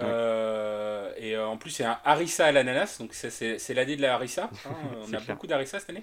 Euh, 0.00 1.12
et 1.16 1.34
euh, 1.36 1.46
en 1.46 1.56
plus 1.58 1.70
c'est 1.70 1.84
un 1.84 1.98
harissa 2.04 2.46
à 2.46 2.52
l'ananas, 2.52 2.98
donc 2.98 3.14
c'est, 3.14 3.74
l'année 3.74 3.96
de 3.96 4.02
la 4.02 4.14
harissa. 4.14 4.50
hein. 4.66 4.70
On 5.02 5.12
a 5.12 5.18
clair. 5.18 5.22
beaucoup 5.34 5.46
d'harissa 5.46 5.78
cette 5.80 5.90
année. 5.90 6.02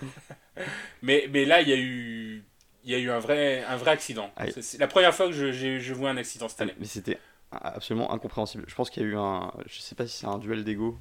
mais, 1.02 1.28
mais 1.30 1.44
là 1.44 1.60
il 1.60 1.68
y 1.68 1.72
a 1.72 1.76
eu, 1.76 2.44
il 2.86 2.92
y 2.92 2.94
a 2.94 2.98
eu 2.98 3.10
un 3.10 3.18
vrai, 3.18 3.64
un 3.64 3.76
vrai 3.76 3.90
accident. 3.90 4.30
Ah, 4.36 4.44
C'est, 4.48 4.78
la 4.78 4.86
première 4.86 5.12
fois 5.12 5.26
que 5.26 5.32
je, 5.32 5.92
vois 5.92 6.08
un 6.10 6.16
accident 6.16 6.48
cette 6.48 6.60
année. 6.60 6.74
mais 6.78 6.86
c'était 6.86 7.18
absolument 7.50 8.12
incompréhensible. 8.12 8.64
Je 8.68 8.74
pense 8.74 8.90
qu'il 8.90 9.02
y 9.02 9.06
a 9.06 9.08
eu 9.08 9.16
un, 9.16 9.52
je 9.66 9.80
sais 9.80 9.96
pas 9.96 10.06
si 10.06 10.16
c'est 10.16 10.26
un 10.26 10.38
duel 10.38 10.62
d'ego 10.62 10.96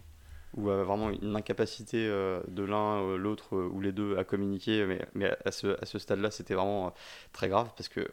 ou 0.55 0.69
euh, 0.69 0.83
vraiment 0.83 1.09
une 1.09 1.35
incapacité 1.35 2.07
euh, 2.07 2.41
de 2.47 2.63
l'un, 2.63 3.01
euh, 3.01 3.17
l'autre 3.17 3.55
euh, 3.55 3.69
ou 3.71 3.81
les 3.81 3.91
deux 3.91 4.17
à 4.17 4.23
communiquer, 4.23 4.85
mais, 4.85 5.05
mais 5.13 5.31
à 5.45 5.51
ce, 5.51 5.79
à 5.81 5.85
ce 5.85 5.99
stade-là, 5.99 6.31
c'était 6.31 6.55
vraiment 6.55 6.93
très 7.33 7.49
grave 7.49 7.69
parce 7.77 7.89
que 7.89 8.07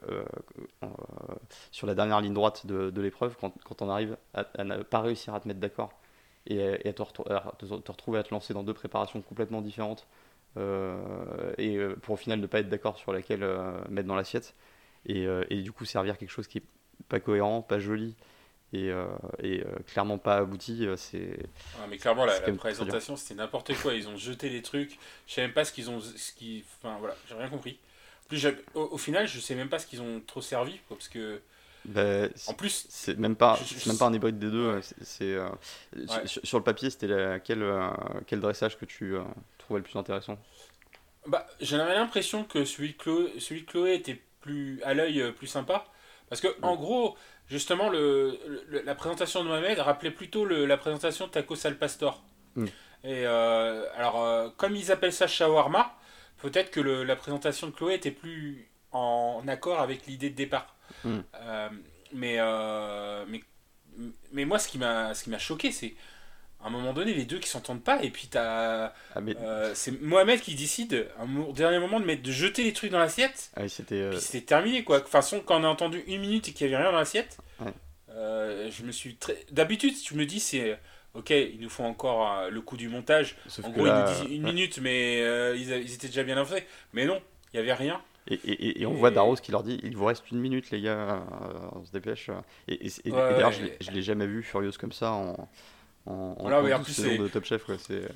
sur 1.70 1.86
la 1.86 1.94
dernière 1.94 2.20
ligne 2.20 2.34
droite 2.34 2.66
de, 2.66 2.90
de 2.90 3.00
l'épreuve, 3.00 3.36
quand, 3.40 3.54
quand 3.64 3.80
on 3.80 3.88
arrive 3.88 4.18
à, 4.34 4.44
à 4.58 4.64
ne 4.64 4.82
pas 4.82 5.00
réussir 5.00 5.34
à 5.34 5.40
te 5.40 5.48
mettre 5.48 5.60
d'accord 5.60 5.92
et, 6.46 6.56
et 6.56 6.88
à, 6.88 6.92
te, 6.92 7.02
à 7.32 7.54
retrouver 7.88 8.18
à 8.18 8.22
te 8.22 8.34
lancer 8.34 8.52
dans 8.52 8.64
deux 8.64 8.74
préparations 8.74 9.22
complètement 9.22 9.62
différentes 9.62 10.06
et 10.56 11.76
euh, 11.76 11.96
pour 12.02 12.14
au 12.14 12.16
final 12.16 12.40
ne 12.40 12.46
pas 12.46 12.60
être 12.60 12.68
d'accord 12.68 12.98
sur 12.98 13.12
laquelle 13.12 13.42
euh, 13.42 13.72
mettre 13.88 14.08
dans 14.08 14.16
l'assiette 14.16 14.54
et, 15.06 15.26
euh, 15.26 15.44
et 15.50 15.62
du 15.62 15.72
coup 15.72 15.84
servir 15.84 16.18
quelque 16.18 16.30
chose 16.30 16.46
qui 16.46 16.58
est 16.58 16.64
pas 17.08 17.20
cohérent, 17.20 17.62
pas 17.62 17.78
joli 17.78 18.14
et, 18.72 18.90
euh, 18.90 19.06
et 19.42 19.60
euh, 19.60 19.66
clairement 19.86 20.18
pas 20.18 20.38
abouti, 20.38 20.86
euh, 20.86 20.96
c'est 20.96 21.38
mais 21.90 21.98
clairement 21.98 22.24
la, 22.24 22.40
présentation 22.40 23.16
c'était 23.16 23.34
n'importe 23.34 23.74
quoi. 23.82 23.94
Ils 23.94 24.08
ont 24.08 24.16
jeté 24.16 24.48
des 24.48 24.62
trucs. 24.62 24.98
Je 25.26 25.34
sais 25.34 25.42
même 25.42 25.52
pas 25.52 25.64
ce 25.64 25.72
qu'ils 25.72 25.90
ont, 25.90 26.00
ce 26.00 26.32
qui, 26.32 26.64
enfin 26.82 26.96
voilà, 26.98 27.14
j'ai 27.28 27.34
rien 27.34 27.48
compris. 27.48 27.78
En 28.24 28.28
plus 28.28 28.46
au, 28.74 28.80
au 28.92 28.98
final 28.98 29.28
je 29.28 29.40
sais 29.40 29.54
même 29.54 29.68
pas 29.68 29.78
ce 29.78 29.86
qu'ils 29.86 30.00
ont 30.00 30.22
trop 30.26 30.40
servi 30.40 30.78
quoi, 30.88 30.96
parce 30.96 31.08
que 31.08 31.40
bah, 31.84 32.28
en 32.46 32.54
plus 32.54 32.86
c'est 32.88 33.18
même 33.18 33.36
pas 33.36 33.56
Je- 33.56 33.74
je- 33.74 33.80
c'est 33.80 33.88
même 33.88 33.98
pas 33.98 34.06
un 34.06 34.14
hybride 34.14 34.38
des 34.38 34.50
deux. 34.50 34.74
Ouais. 34.74 34.80
c'est- 35.02 35.24
euh, 35.34 35.48
sur- 36.06 36.16
Ouais. 36.16 36.26
sur, 36.26 36.46
sur 36.46 36.58
le 36.58 36.64
papier, 36.64 36.88
c'était 36.90 37.08
quel 37.44 37.62
euh, 37.62 37.90
quel 38.26 38.40
dressage 38.40 38.78
que 38.78 38.84
tu 38.86 39.16
euh, 39.16 39.22
trouvais 39.72 39.80
le 39.80 39.84
plus 39.90 39.98
intéressant 39.98 40.38
Bah, 41.26 41.46
j'avais 41.60 41.94
l'impression 41.94 42.44
que 42.44 42.64
celui 42.64 42.92
de 42.92 42.96
Chloé, 42.98 43.32
celui 43.38 43.62
de 43.62 43.66
Chloé 43.66 43.94
était 43.94 44.20
plus 44.40 44.82
à 44.82 44.92
l'œil 44.94 45.20
euh, 45.20 45.32
plus 45.32 45.46
sympa. 45.46 45.86
Parce 46.28 46.40
que, 46.40 46.48
en 46.62 46.76
gros, 46.76 47.16
justement, 47.46 47.88
le, 47.90 48.38
le- 48.68 48.82
la 48.82 48.94
présentation 48.94 49.42
de 49.44 49.48
Mohamed 49.48 49.78
rappelait 49.78 50.10
plutôt 50.10 50.44
le- 50.44 50.66
la 50.66 50.76
présentation 50.76 51.26
de 51.26 51.30
Tacos 51.32 51.66
al 51.66 51.76
Pastor. 51.78 52.22
Mm. 52.56 52.64
Et 53.04 53.26
euh, 53.26 53.86
alors, 53.96 54.22
euh, 54.22 54.48
comme 54.56 54.74
ils 54.74 54.90
appellent 54.90 55.12
ça 55.12 55.26
shawarma, 55.26 55.94
peut-être 56.38 56.70
que 56.70 56.80
le- 56.80 57.04
la 57.04 57.16
présentation 57.16 57.66
de 57.68 57.72
Chloé 57.72 57.94
était 57.94 58.10
plus 58.10 58.68
en 58.92 59.42
accord 59.46 59.80
avec 59.80 60.06
l'idée 60.06 60.30
de 60.30 60.36
départ. 60.36 60.74
Mm. 61.04 61.18
Euh, 61.36 61.68
mais, 62.14 62.38
mais, 63.28 63.40
mais 64.32 64.44
moi, 64.44 64.58
ce 64.58 64.68
qui 64.68 64.78
m'a 64.78 65.14
ce 65.14 65.24
qui 65.24 65.30
m'a 65.30 65.38
choqué, 65.38 65.70
c'est 65.72 65.94
à 66.62 66.68
un 66.68 66.70
moment 66.70 66.92
donné, 66.92 67.12
les 67.14 67.24
deux 67.24 67.38
qui 67.38 67.48
s'entendent 67.48 67.82
pas, 67.82 68.02
et 68.02 68.10
puis 68.10 68.28
t'as. 68.30 68.92
Ah 69.14 69.20
mais 69.20 69.36
Euh, 69.42 69.72
c'est 69.74 70.00
Mohamed 70.00 70.40
qui 70.40 70.54
décide 70.54 71.08
au 71.48 71.52
dernier 71.52 71.78
moment 71.78 71.98
de, 72.00 72.04
mettre, 72.04 72.22
de 72.22 72.30
jeter 72.32 72.62
les 72.64 72.72
trucs 72.72 72.90
dans 72.92 72.98
l'assiette. 72.98 73.50
ah 73.56 73.68
c'était 73.68 73.96
euh, 73.96 74.10
Puis 74.10 74.20
c'était 74.20 74.44
terminé 74.46 74.84
quoi. 74.84 74.98
De 74.98 75.02
toute 75.02 75.10
façon, 75.12 75.40
quand 75.44 75.60
on 75.60 75.64
a 75.64 75.68
entendu 75.68 76.02
une 76.06 76.20
minute 76.20 76.48
et 76.48 76.52
qu'il 76.52 76.66
n'y 76.68 76.74
avait 76.74 76.82
rien 76.82 76.92
dans 76.92 76.98
l'assiette, 76.98 77.38
Ouais. 77.60 77.72
euh, 78.10 78.70
je 78.70 78.82
me 78.84 78.92
suis 78.92 79.16
très. 79.16 79.36
D'habitude, 79.50 79.94
tu 80.02 80.14
me 80.14 80.24
dis, 80.26 80.40
c'est. 80.40 80.78
Ok, 81.14 81.28
il 81.30 81.58
nous 81.60 81.68
faut 81.68 81.82
encore 81.84 82.32
euh, 82.38 82.48
le 82.48 82.60
coup 82.62 82.78
du 82.78 82.88
montage. 82.88 83.36
sauf 83.46 83.66
En 83.66 83.70
gros, 83.70 83.84
là, 83.84 84.06
il 84.08 84.22
nous 84.22 84.28
dit 84.28 84.34
une 84.36 84.44
ouais. 84.46 84.52
minute, 84.52 84.78
mais 84.80 85.20
euh, 85.20 85.54
ils, 85.56 85.70
a- 85.72 85.76
ils 85.76 85.92
étaient 85.92 86.06
déjà 86.06 86.22
bien 86.22 86.38
avancés. 86.38 86.64
Mais 86.94 87.04
non, 87.04 87.20
il 87.52 87.56
n'y 87.56 87.60
avait 87.60 87.74
rien. 87.74 88.00
Et, 88.28 88.34
et- 88.44 88.80
et- 88.80 88.86
on 88.86 88.92
Et- 88.94 88.96
voit 88.96 89.10
Daros 89.10 89.34
qui 89.36 89.50
leur 89.52 89.62
dit 89.62 89.78
il 89.82 89.94
vous 89.96 90.04
reste 90.06 90.30
une 90.30 90.38
minute 90.38 90.70
les 90.70 90.80
gars, 90.80 91.22
on 91.72 91.84
se 91.84 91.90
dépêche. 91.92 92.30
Et, 92.68 92.78
Ouais, 93.04 93.10
d'ailleurs 93.10 93.50
je 93.52 93.64
l'ai- 93.64 93.76
je 93.80 93.90
l'ai 93.90 94.00
jamais 94.00 94.26
vu 94.26 94.42
furieuse 94.44 94.78
comme 94.78 94.92
ça 94.92 95.10
en 95.12 95.48
en, 96.06 96.12
en, 96.12 96.34
Voilà, 96.42 96.60
en 96.60 96.62
mais 96.62 96.72
en 96.72 96.78
12 96.78 96.84
plus, 96.86 96.94
saisons 96.94 97.08
c'est- 97.10 97.18
de 97.18 97.28
Top 97.28 97.44
Chef. 97.44 97.62
C'est 97.78 97.92
euh, 97.94 98.08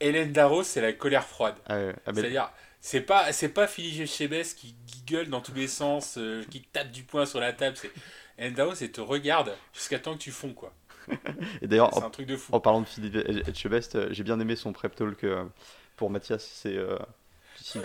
Hélène 0.00 0.32
Darros, 0.32 0.62
c'est 0.62 0.80
la 0.80 0.92
colère 0.92 1.24
froide. 1.24 1.54
ah 1.66 1.76
ouais, 1.76 1.94
ah, 2.06 2.10
C'est-à-dire, 2.14 2.50
c'est 2.80 3.00
pas, 3.00 3.32
c'est 3.32 3.48
pas 3.48 3.66
Philippe 3.66 4.06
Chebès 4.08 4.54
qui 4.54 4.74
gueule 5.06 5.28
dans 5.30 5.40
tous 5.40 5.54
les 5.54 5.68
sens, 5.68 6.16
euh, 6.18 6.42
qui 6.50 6.62
tape 6.62 6.90
du 6.90 7.02
poing 7.02 7.26
sur 7.26 7.40
la 7.40 7.52
table. 7.52 7.76
C'est 7.76 7.90
Hélène 8.38 8.54
Darros, 8.54 8.74
elle 8.80 8.92
te 8.92 9.00
regarde 9.00 9.54
jusqu'à 9.72 9.98
temps 9.98 10.14
que 10.14 10.18
tu 10.18 10.30
fonds 10.32 10.52
quoi. 10.52 10.72
et 11.62 11.66
d'ailleurs 11.68 11.90
C'est 11.92 12.02
en, 12.02 12.06
un 12.06 12.10
truc 12.10 12.26
de 12.26 12.36
fou. 12.36 12.54
en 12.54 12.60
parlant 12.60 12.80
de 12.80 12.86
Philippe 12.86 13.14
Etchebest, 13.48 13.94
euh, 13.94 14.08
j'ai 14.10 14.22
bien 14.24 14.40
aimé 14.40 14.56
son 14.56 14.72
prep 14.72 14.94
talk 14.94 15.24
pour 15.96 16.10
Mathias. 16.10 16.42
C'est 16.44 16.76
euh, 16.76 16.96
si, 17.60 17.78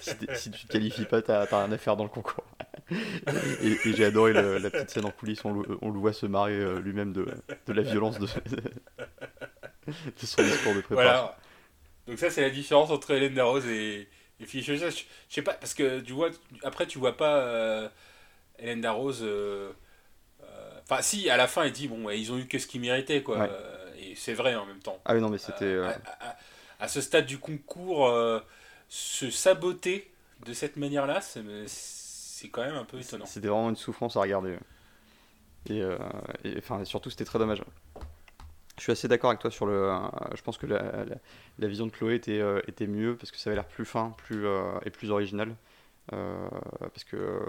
si- 0.00 0.36
si 0.36 0.50
tu 0.50 0.66
te 0.66 0.72
qualifies 0.72 1.04
pas, 1.06 1.22
t'as 1.22 1.46
t'as 1.46 1.64
rien 1.64 1.72
à 1.72 1.78
faire 1.78 1.96
dans 1.96 2.04
le 2.04 2.10
concours. 2.10 2.44
Et 2.90 3.88
et 3.88 3.92
j'ai 3.94 4.04
adoré 4.04 4.32
le- 4.32 4.58
la 4.58 4.70
petite 4.70 4.90
scène 4.90 5.04
en 5.06 5.10
coulisses, 5.10 5.44
on 5.44 5.52
le, 5.52 5.78
on 5.82 5.90
le 5.90 5.98
voit 5.98 6.12
se 6.12 6.26
marrer 6.26 6.54
euh, 6.54 6.80
lui-même 6.80 7.12
de, 7.12 7.26
de 7.66 7.72
la 7.72 7.82
violence 7.82 8.18
de, 8.18 8.26
de 9.86 10.26
son 10.26 10.42
discours 10.42 10.74
de 10.74 10.80
préparation. 10.80 11.24
Voilà. 11.24 11.38
Donc 12.08 12.18
ça 12.18 12.30
c'est 12.30 12.42
la 12.42 12.50
différence 12.50 12.90
entre 12.90 13.10
Hélène 13.12 13.34
Darroze 13.34 13.66
et, 13.66 14.08
et. 14.40 14.46
Je, 14.46 14.74
je 14.76 15.04
sais 15.28 15.42
pas 15.42 15.54
parce 15.54 15.74
que 15.74 16.00
tu 16.00 16.12
vois 16.12 16.30
après 16.62 16.86
tu 16.86 16.98
vois 16.98 17.16
pas 17.16 17.38
euh, 17.38 17.88
Hélène 18.58 18.80
Darroze. 18.80 19.20
euh, 19.22 19.72
euh, 20.42 20.80
Enfin 20.88 21.02
si 21.02 21.28
à 21.30 21.36
la 21.36 21.48
fin 21.48 21.64
elle 21.64 21.72
dit 21.72 21.88
bon 21.88 22.10
ils 22.10 22.32
ont 22.32 22.38
eu 22.38 22.46
que 22.46 22.58
ce 22.58 22.66
qu'ils 22.66 22.80
méritaient 22.80 23.22
quoi. 23.22 23.38
Ouais. 23.38 23.50
Et 24.00 24.14
c'est 24.14 24.34
vrai 24.34 24.54
en 24.54 24.66
même 24.66 24.78
temps. 24.80 25.00
Ah 25.04 25.14
oui, 25.14 25.20
non, 25.20 25.30
mais 25.30 25.38
c'était. 25.38 25.76
À, 25.78 26.00
à- 26.20 26.36
à 26.78 26.88
ce 26.88 27.00
stade 27.00 27.24
du 27.26 27.38
concours, 27.38 28.12
se 28.88 29.30
saboter 29.30 30.10
de 30.44 30.52
cette 30.52 30.76
manière-là, 30.76 31.22
c'est 31.22 31.42
c'est 32.36 32.48
quand 32.48 32.60
même 32.60 32.74
un 32.74 32.84
peu 32.84 32.98
étonnant. 32.98 33.24
C'était 33.24 33.48
vraiment 33.48 33.70
une 33.70 33.76
souffrance 33.76 34.14
à 34.16 34.20
regarder. 34.20 34.58
Et, 35.70 35.80
euh, 35.80 35.96
et, 36.44 36.58
enfin, 36.58 36.84
surtout, 36.84 37.08
c'était 37.08 37.24
très 37.24 37.38
dommage. 37.38 37.62
Je 38.76 38.82
suis 38.82 38.92
assez 38.92 39.08
d'accord 39.08 39.30
avec 39.30 39.40
toi 39.40 39.50
sur 39.50 39.64
le. 39.64 39.72
euh, 39.72 39.98
je 40.34 40.42
pense 40.42 40.58
que 40.58 40.66
la, 40.66 41.66
vision 41.66 41.86
de 41.86 41.90
Chloé 41.90 42.14
était, 42.14 42.40
euh, 42.40 42.60
était 42.68 42.86
mieux 42.86 43.16
parce 43.16 43.30
que 43.30 43.38
ça 43.38 43.48
avait 43.48 43.56
l'air 43.56 43.66
plus 43.66 43.86
fin 43.86 44.14
plus, 44.18 44.46
et 44.84 44.90
plus 44.90 45.10
original. 45.10 45.56
Parce 46.08 47.04
que 47.04 47.40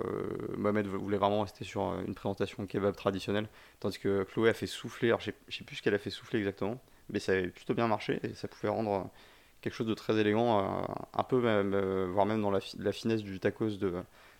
Mohamed 0.56 0.88
voulait 0.88 1.17
vraiment 1.17 1.41
rester 1.41 1.65
sur 1.65 2.00
une 2.08 2.15
présentation 2.15 2.65
kebab 2.65 2.95
traditionnelle, 2.95 3.50
tandis 3.82 4.00
que 4.00 4.23
Chloé 4.23 4.50
a 4.50 4.54
fait 4.54 4.67
souffler. 4.67 5.10
Alors, 5.10 5.19
je 5.19 5.32
je 5.50 5.58
sais 5.58 5.65
plus 5.65 5.76
ce 5.76 5.84
qu'elle 5.84 5.95
a 5.95 6.00
fait 6.00 6.10
souffler 6.10 6.39
exactement, 6.39 6.80
mais 7.10 7.19
ça 7.19 7.34
avait 7.34 7.50
plutôt 7.50 7.73
bien 7.73 7.88
marché 7.88 8.21
et 8.23 8.34
ça 8.36 8.47
pouvait 8.47 8.69
rendre 8.69 9.12
quelque 9.60 9.73
chose 9.73 9.88
de 9.88 9.93
très 9.93 10.17
élégant, 10.17 10.88
un 11.13 11.23
peu 11.23 11.41
même, 11.41 11.76
voire 12.06 12.26
même 12.26 12.41
dans 12.41 12.52
la 12.52 12.91
finesse 12.93 13.21
du 13.21 13.39
tacos 13.39 13.78
de, 13.78 13.93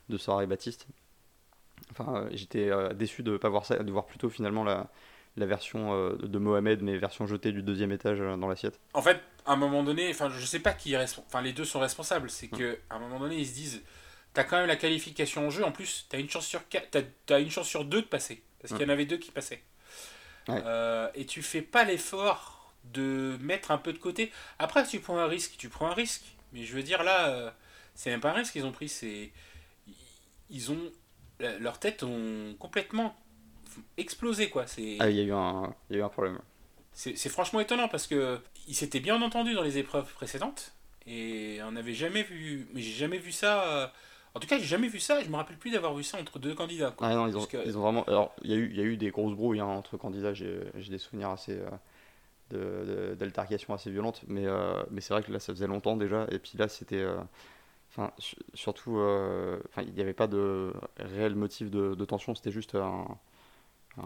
de 0.10 0.18
Sarah 0.18 0.44
et 0.44 0.48
Baptiste. 0.48 0.88
Enfin, 1.92 2.16
euh, 2.16 2.30
j'étais 2.32 2.70
euh, 2.70 2.94
déçu 2.94 3.24
de 3.24 3.38
pas 3.38 3.50
voir 3.50 3.66
ça, 3.66 3.78
de 3.78 3.92
voir 3.92 4.06
plutôt 4.06 4.30
finalement 4.30 4.64
la, 4.64 4.88
la 5.36 5.46
version 5.46 5.94
euh, 5.94 6.16
de 6.16 6.38
Mohamed, 6.38 6.82
mais 6.82 6.98
version 6.98 7.28
jetée 7.28 7.52
du 7.52 7.62
deuxième 7.62 7.92
étage 7.92 8.20
dans 8.20 8.48
l'assiette. 8.48 8.80
En 8.94 9.02
fait, 9.02 9.22
à 9.46 9.54
un 9.54 9.56
moment 9.56 9.84
donné, 9.84 10.10
enfin, 10.10 10.30
je 10.30 10.46
sais 10.46 10.60
pas 10.60 10.74
qui 10.74 10.94
est 10.94 10.98
responsable, 10.98 11.28
enfin, 11.30 11.42
les 11.42 11.54
deux 11.54 11.66
sont 11.66 11.80
responsables. 11.80 12.30
C'est 12.30 12.48
que 12.48 12.80
à 12.90 12.96
un 12.96 13.00
moment 13.00 13.20
donné, 13.20 13.38
ils 13.38 13.48
se 13.48 13.54
disent, 13.54 13.82
t'as 14.34 14.44
quand 14.44 14.58
même 14.58 14.68
la 14.68 14.76
qualification 14.76 15.48
en 15.48 15.50
jeu. 15.50 15.64
En 15.64 15.72
plus, 15.72 16.08
t'as 16.10 16.20
une 16.20 16.30
chance 16.30 16.46
sur 16.46 16.68
quatre, 16.68 16.98
t'as, 17.26 17.40
une 17.40 17.52
chance 17.52 17.68
sur 17.68 17.86
deux 17.86 18.02
de 18.02 18.08
passer, 18.08 18.44
parce 18.62 18.74
qu'il 18.74 18.82
y 18.82 18.86
en 18.86 18.94
avait 18.94 19.06
deux 19.06 19.18
qui 19.18 19.32
passaient. 19.32 19.62
Ouais. 20.48 20.62
Euh, 20.66 21.10
et 21.14 21.26
tu 21.26 21.42
fais 21.42 21.62
pas 21.62 21.84
l'effort 21.84 22.74
de 22.94 23.38
mettre 23.42 23.72
un 23.72 23.78
peu 23.78 23.94
de 23.94 23.98
côté. 23.98 24.32
Après, 24.60 24.86
tu 24.86 25.00
prends 25.00 25.18
un 25.18 25.28
risque, 25.28 25.56
tu 25.58 25.70
prends 25.70 25.88
un 25.88 25.94
risque. 25.94 26.24
Mais 26.54 26.64
je 26.64 26.74
veux 26.74 26.84
dire 26.84 27.04
là, 27.04 27.54
c'est 27.94 28.10
même 28.10 28.22
pas 28.22 28.30
un 28.30 28.34
risque 28.34 28.54
qu'ils 28.54 28.66
ont 28.66 28.72
pris, 28.72 28.88
c'est 28.88 29.32
ils 30.50 30.72
ont 30.72 30.80
la- 31.40 31.58
leurs 31.60 31.80
têtes 31.80 32.04
ont 32.04 32.56
complètement 32.60 33.16
explosé 33.98 34.50
quoi. 34.50 34.68
C'est 34.68 34.98
Ah, 35.00 35.10
il 35.10 35.16
y 35.18 35.20
a 35.22 35.24
eu 35.24 35.32
un, 35.34 35.74
il 35.90 35.94
y 35.96 36.00
a 36.00 36.02
eu 36.02 36.04
un 36.06 36.10
problème. 36.10 36.40
c'est 36.94 37.30
franchement 37.30 37.60
étonnant 37.60 37.88
parce 37.88 38.08
que 38.08 38.40
ils 38.68 38.76
s'étaient 38.76 39.00
bien 39.00 39.22
entendus 39.22 39.54
dans 39.54 39.62
les 39.64 39.78
épreuves 39.78 40.12
précédentes 40.14 40.74
et 41.06 41.60
on 41.64 41.72
n'avait 41.72 41.94
jamais 41.94 42.24
vu, 42.24 42.68
mais 42.74 42.82
j'ai 42.82 42.92
jamais 42.94 43.18
vu 43.20 43.32
ça. 43.32 43.64
euh, 43.68 43.88
En 44.36 44.40
tout 44.40 44.48
cas, 44.48 44.58
j'ai 44.60 44.66
jamais 44.66 44.88
vu 44.90 45.00
ça. 45.00 45.24
Je 45.24 45.30
me 45.30 45.36
rappelle 45.36 45.58
plus 45.58 45.72
d'avoir 45.72 45.96
vu 45.96 46.04
ça 46.04 46.20
entre 46.20 46.38
deux 46.38 46.54
candidats. 46.54 46.92
quoi. 46.92 47.08
Ah 47.08 47.16
non, 47.16 47.28
ils 47.28 47.36
ont, 47.38 47.46
que- 47.46 47.66
ils 47.66 47.76
ont 47.78 47.82
vraiment. 47.82 48.04
Alors, 48.04 48.36
il 48.44 48.52
y, 48.52 48.54
a 48.54 48.58
eu, 48.58 48.70
il 48.70 48.76
y 48.78 48.82
a 48.82 48.84
eu 48.84 48.98
des 48.98 49.10
grosses 49.10 49.34
brouilles 49.36 49.62
hein, 49.62 49.66
entre 49.66 49.98
candidats. 49.98 50.34
J'ai 50.34 50.60
des 50.90 50.98
souvenirs 50.98 51.30
assez. 51.30 51.54
euh, 51.54 51.70
de- 52.52 53.10
de- 53.10 53.16
d'altercations 53.16 53.74
assez 53.74 53.90
violentes. 53.92 54.22
Mais, 54.28 54.46
euh, 54.46 54.84
mais 54.92 55.02
c'est 55.02 55.14
vrai 55.14 55.22
que 55.24 55.32
là, 55.32 55.40
ça 55.40 55.54
faisait 55.54 55.68
longtemps 55.68 55.98
déjà. 55.98 56.28
Et 56.32 56.40
puis 56.40 56.52
là, 56.58 56.68
c'était. 56.68 56.96
euh, 57.02 57.18
Enfin, 57.98 58.12
surtout. 58.54 58.98
euh, 59.00 59.60
Enfin, 59.70 59.82
il 59.84 59.94
n'y 59.94 60.02
avait 60.02 60.14
pas 60.14 60.28
de 60.28 60.74
réel 60.98 61.36
motif 61.36 61.72
de, 61.72 61.96
de 61.96 62.06
tension. 62.06 62.36
C'était 62.36 62.52
juste 62.52 62.76
un, 62.76 63.08
un, 63.98 64.04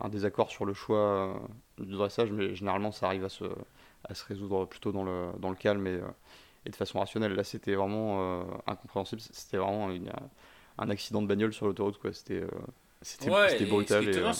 un 0.00 0.08
désaccord 0.08 0.50
sur 0.50 0.64
le 0.64 0.74
choix 0.74 0.98
euh, 0.98 1.34
du 1.84 1.92
dressage. 1.92 2.32
Mais 2.32 2.54
généralement, 2.54 2.92
ça 2.92 3.06
arrive 3.06 3.24
à 3.24 3.28
se, 3.30 3.44
à 4.08 4.14
se 4.14 4.24
résoudre 4.26 4.66
plutôt 4.66 4.92
dans 4.92 5.04
le, 5.04 5.30
dans 5.40 5.50
le 5.50 5.56
calme 5.56 5.86
et, 5.86 6.00
et 6.66 6.70
de 6.70 6.76
façon 6.76 7.00
rationnelle. 7.00 7.34
Là, 7.34 7.44
c'était 7.44 7.74
vraiment 7.74 8.44
incompréhensible. 8.66 9.20
C'était 9.20 9.58
vraiment 9.58 9.90
un 10.78 10.90
accident 10.90 11.22
de 11.22 11.26
bagnole 11.28 11.52
sur 11.52 11.66
l'autoroute. 11.66 11.98
quoi. 11.98 12.12
C'était 12.12 12.44
ouais, 13.26 13.64
brutal. 13.66 14.34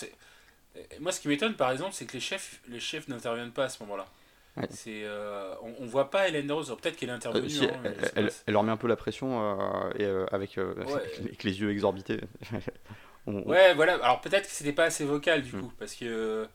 Moi, 1.01 1.13
ce 1.13 1.21
qui 1.21 1.29
m'étonne, 1.29 1.55
par 1.55 1.71
exemple, 1.71 1.93
c'est 1.95 2.07
que 2.07 2.13
les 2.13 2.21
chefs, 2.21 2.61
les 2.69 2.81
chefs 2.81 3.09
n'interviennent 3.09 3.53
pas 3.53 3.65
à 3.65 3.69
ce 3.69 3.83
moment-là. 3.83 4.07
C'est, 4.71 5.05
euh, 5.05 5.55
on, 5.63 5.85
ne 5.85 5.89
voit 5.89 6.11
pas 6.11 6.29
Hélène 6.29 6.51
Rose, 6.51 6.75
peut-être 6.81 6.97
qu'elle 6.97 7.09
est 7.09 7.13
intervenue. 7.13 7.47
Euh, 7.63 7.69
hein, 7.73 7.93
elle, 8.17 8.31
elle, 8.47 8.53
leur 8.53 8.63
met 8.63 8.73
un 8.73 8.77
peu 8.77 8.89
la 8.89 8.97
pression 8.97 9.59
euh, 9.59 9.91
et, 9.99 10.35
avec, 10.35 10.59
avec, 10.59 11.45
les 11.45 11.61
yeux 11.61 11.71
exorbités. 11.71 12.21
Ouais, 13.27 13.75
voilà. 13.75 13.95
Alors 14.03 14.23
peut-être 14.23 14.47
que 14.47 14.51
c'était 14.51 14.73
pas 14.73 14.85
assez 14.85 15.05
vocal 15.05 15.43
du 15.43 15.55
mm. 15.55 15.61
coup, 15.61 15.73
parce 15.79 15.95
que 15.95 16.49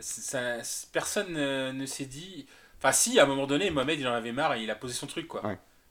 ça, 0.00 0.58
personne 0.92 1.32
ne 1.32 1.86
s'est 1.86 2.06
dit. 2.06 2.46
Enfin, 2.78 2.92
si, 2.92 3.18
à 3.18 3.24
un 3.24 3.26
moment 3.26 3.48
donné, 3.48 3.68
Mohamed 3.70 3.98
il 3.98 4.06
en 4.06 4.14
avait 4.14 4.32
marre 4.32 4.54
et 4.54 4.62
il 4.62 4.70
a 4.70 4.76
posé 4.76 4.94
son 4.94 5.08
truc, 5.08 5.26
quoi. 5.26 5.42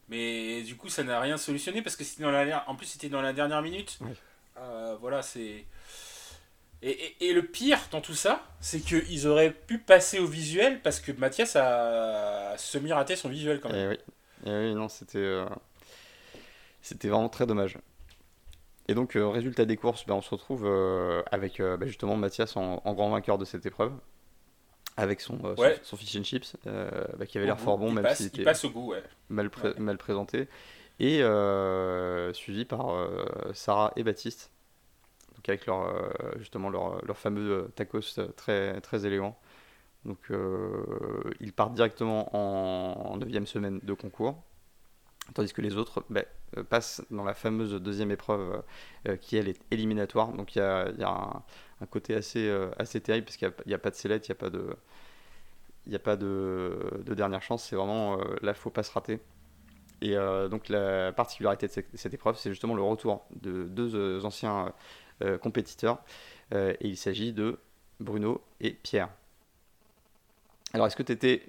Mais 0.08 0.64
du 0.64 0.76
coup, 0.78 0.88
ça 0.88 1.04
n'a 1.04 1.20
rien 1.20 1.38
solutionné 1.38 1.82
parce 1.82 1.98
que 1.98 2.06
c'était 2.06 2.24
dans 2.24 2.32
la, 2.32 2.68
en 2.70 2.76
plus 2.76 2.88
c'était 2.88 3.10
dans 3.10 3.22
la 3.22 3.34
dernière 3.34 3.62
minute. 3.62 4.00
voilà, 5.02 5.22
c'est. 5.22 5.66
Et, 6.84 7.34
le 7.34 7.46
pire 7.46 7.80
dans 7.92 8.02
tout 8.02 8.16
ça, 8.16 8.44
c'est 8.60 8.80
qu'ils 8.80 9.28
auraient 9.28 9.52
pu 9.52 9.78
passer 9.78 10.20
au 10.20 10.26
visuel 10.26 10.82
parce 10.82 11.00
que 11.00 11.12
Mathias 11.12 11.56
a 11.56 12.56
semi-raté 12.58 13.16
son 13.16 13.30
visuel 13.30 13.60
quand 13.60 13.70
même. 13.70 13.92
Et 13.92 13.98
eh 14.46 14.48
oui, 14.48 14.52
eh 14.52 14.70
oui 14.70 14.74
non, 14.74 14.88
c'était 14.90 15.20
euh, 15.20 15.46
c'était 16.82 17.08
vraiment 17.08 17.30
très 17.30 17.46
dommage. 17.46 17.78
Et 18.88 18.96
donc, 18.96 19.16
euh, 19.16 19.30
résultat 19.30 19.66
des 19.66 19.78
courses, 19.78 20.08
ben, 20.08 20.16
on 20.16 20.22
se 20.22 20.32
retrouve 20.32 20.66
euh, 20.66 21.22
avec 21.32 21.62
bah, 21.62 21.86
justement 21.86 22.16
Mathias 22.16 22.58
en, 22.58 22.82
grand 22.94 23.12
vainqueur 23.12 23.38
de 23.38 23.46
cette 23.46 23.66
épreuve, 23.68 23.94
avec 24.98 25.22
son, 25.22 25.40
son, 25.84 25.98
fish 25.98 26.16
and 26.16 26.24
chips, 26.24 26.58
bah, 26.66 27.28
qui 27.28 27.38
avait 27.38 27.46
l'air 27.46 27.60
fort 27.60 27.78
bon, 27.78 27.92
même 27.92 28.12
s'il 28.16 28.26
était 28.28 28.44
passe 28.44 28.66
au 28.66 28.72
goût, 28.72 28.96
mal, 29.30 29.52
mal 29.78 29.98
présenté, 30.00 30.48
et 31.00 31.22
suivi 32.34 32.66
par 32.66 33.08
Sarah 33.54 33.94
et 33.96 34.04
Baptiste 34.04 34.52
avec 35.50 35.66
leur, 35.66 35.88
euh, 35.88 36.10
justement 36.38 36.70
leur, 36.70 37.04
leur, 37.06 37.18
fameux 37.18 37.52
euh, 37.52 37.68
tacos 37.76 38.20
très, 38.36 38.80
très 38.82 39.06
élégant. 39.06 39.38
Donc 40.06 40.20
euh, 40.32 40.84
ils 41.40 41.54
partent 41.54 41.74
directement 41.74 42.36
en, 42.36 43.18
9 43.18 43.46
semaine 43.46 43.80
de 43.84 43.94
concours, 43.94 44.42
tandis 45.34 45.54
que 45.54 45.62
les 45.62 45.78
autres 45.78 46.04
ben, 46.10 46.26
passent 46.70 47.04
dans 47.12 47.24
la 47.24 47.36
fameuse 47.36 47.74
deuxième 47.76 48.10
épreuve 48.10 48.64
qui 49.22 49.38
elle 49.38 49.48
est 49.48 49.62
éliminatoire. 49.70 50.34
Donc 50.34 50.56
il 50.56 50.60
y 50.60 50.62
a, 50.62 50.90
y 50.98 51.04
a 51.04 51.44
un, 51.82 51.86
côté 51.86 52.16
assez, 52.16 52.50
assez 52.80 53.00
terrible 53.00 53.26
parce 53.26 53.38
qu'il 53.38 53.54
n'y 53.68 53.76
a, 53.76 53.78
pas 53.78 53.92
de 53.92 53.96
sellette, 53.96 54.28
il 54.28 54.32
n'y 54.32 54.38
a 54.38 54.40
pas 54.40 54.50
de, 54.50 54.76
il 55.86 55.96
a 55.96 56.00
pas 56.00 56.16
de, 56.16 57.04
de 57.06 57.14
dernière 57.14 57.44
chance. 57.44 57.68
C'est 57.70 57.76
vraiment 57.76 58.18
là, 58.18 58.26
il 58.42 58.48
ne 58.48 58.54
faut 58.54 58.72
pas 58.72 58.84
se 58.84 58.92
rater. 58.92 59.20
Et 60.02 60.16
donc 60.50 60.68
la 60.70 61.12
particularité 61.14 61.68
de 61.68 61.86
cette, 61.94 62.14
épreuve, 62.14 62.36
c'est 62.38 62.50
justement 62.50 62.74
le 62.74 62.82
retour 62.82 63.24
de 63.36 63.64
deux 63.66 64.26
anciens 64.26 64.66
euh, 64.66 64.70
compétiteurs. 65.42 66.00
Euh, 66.54 66.74
et 66.80 66.88
il 66.88 66.98
s'agit 66.98 67.34
de 67.34 67.60
Bruno 68.00 68.42
et 68.60 68.72
Pierre. 68.72 69.10
Alors, 70.74 70.88
est-ce 70.88 70.96
que 70.96 71.04
tu 71.04 71.12
étais 71.12 71.44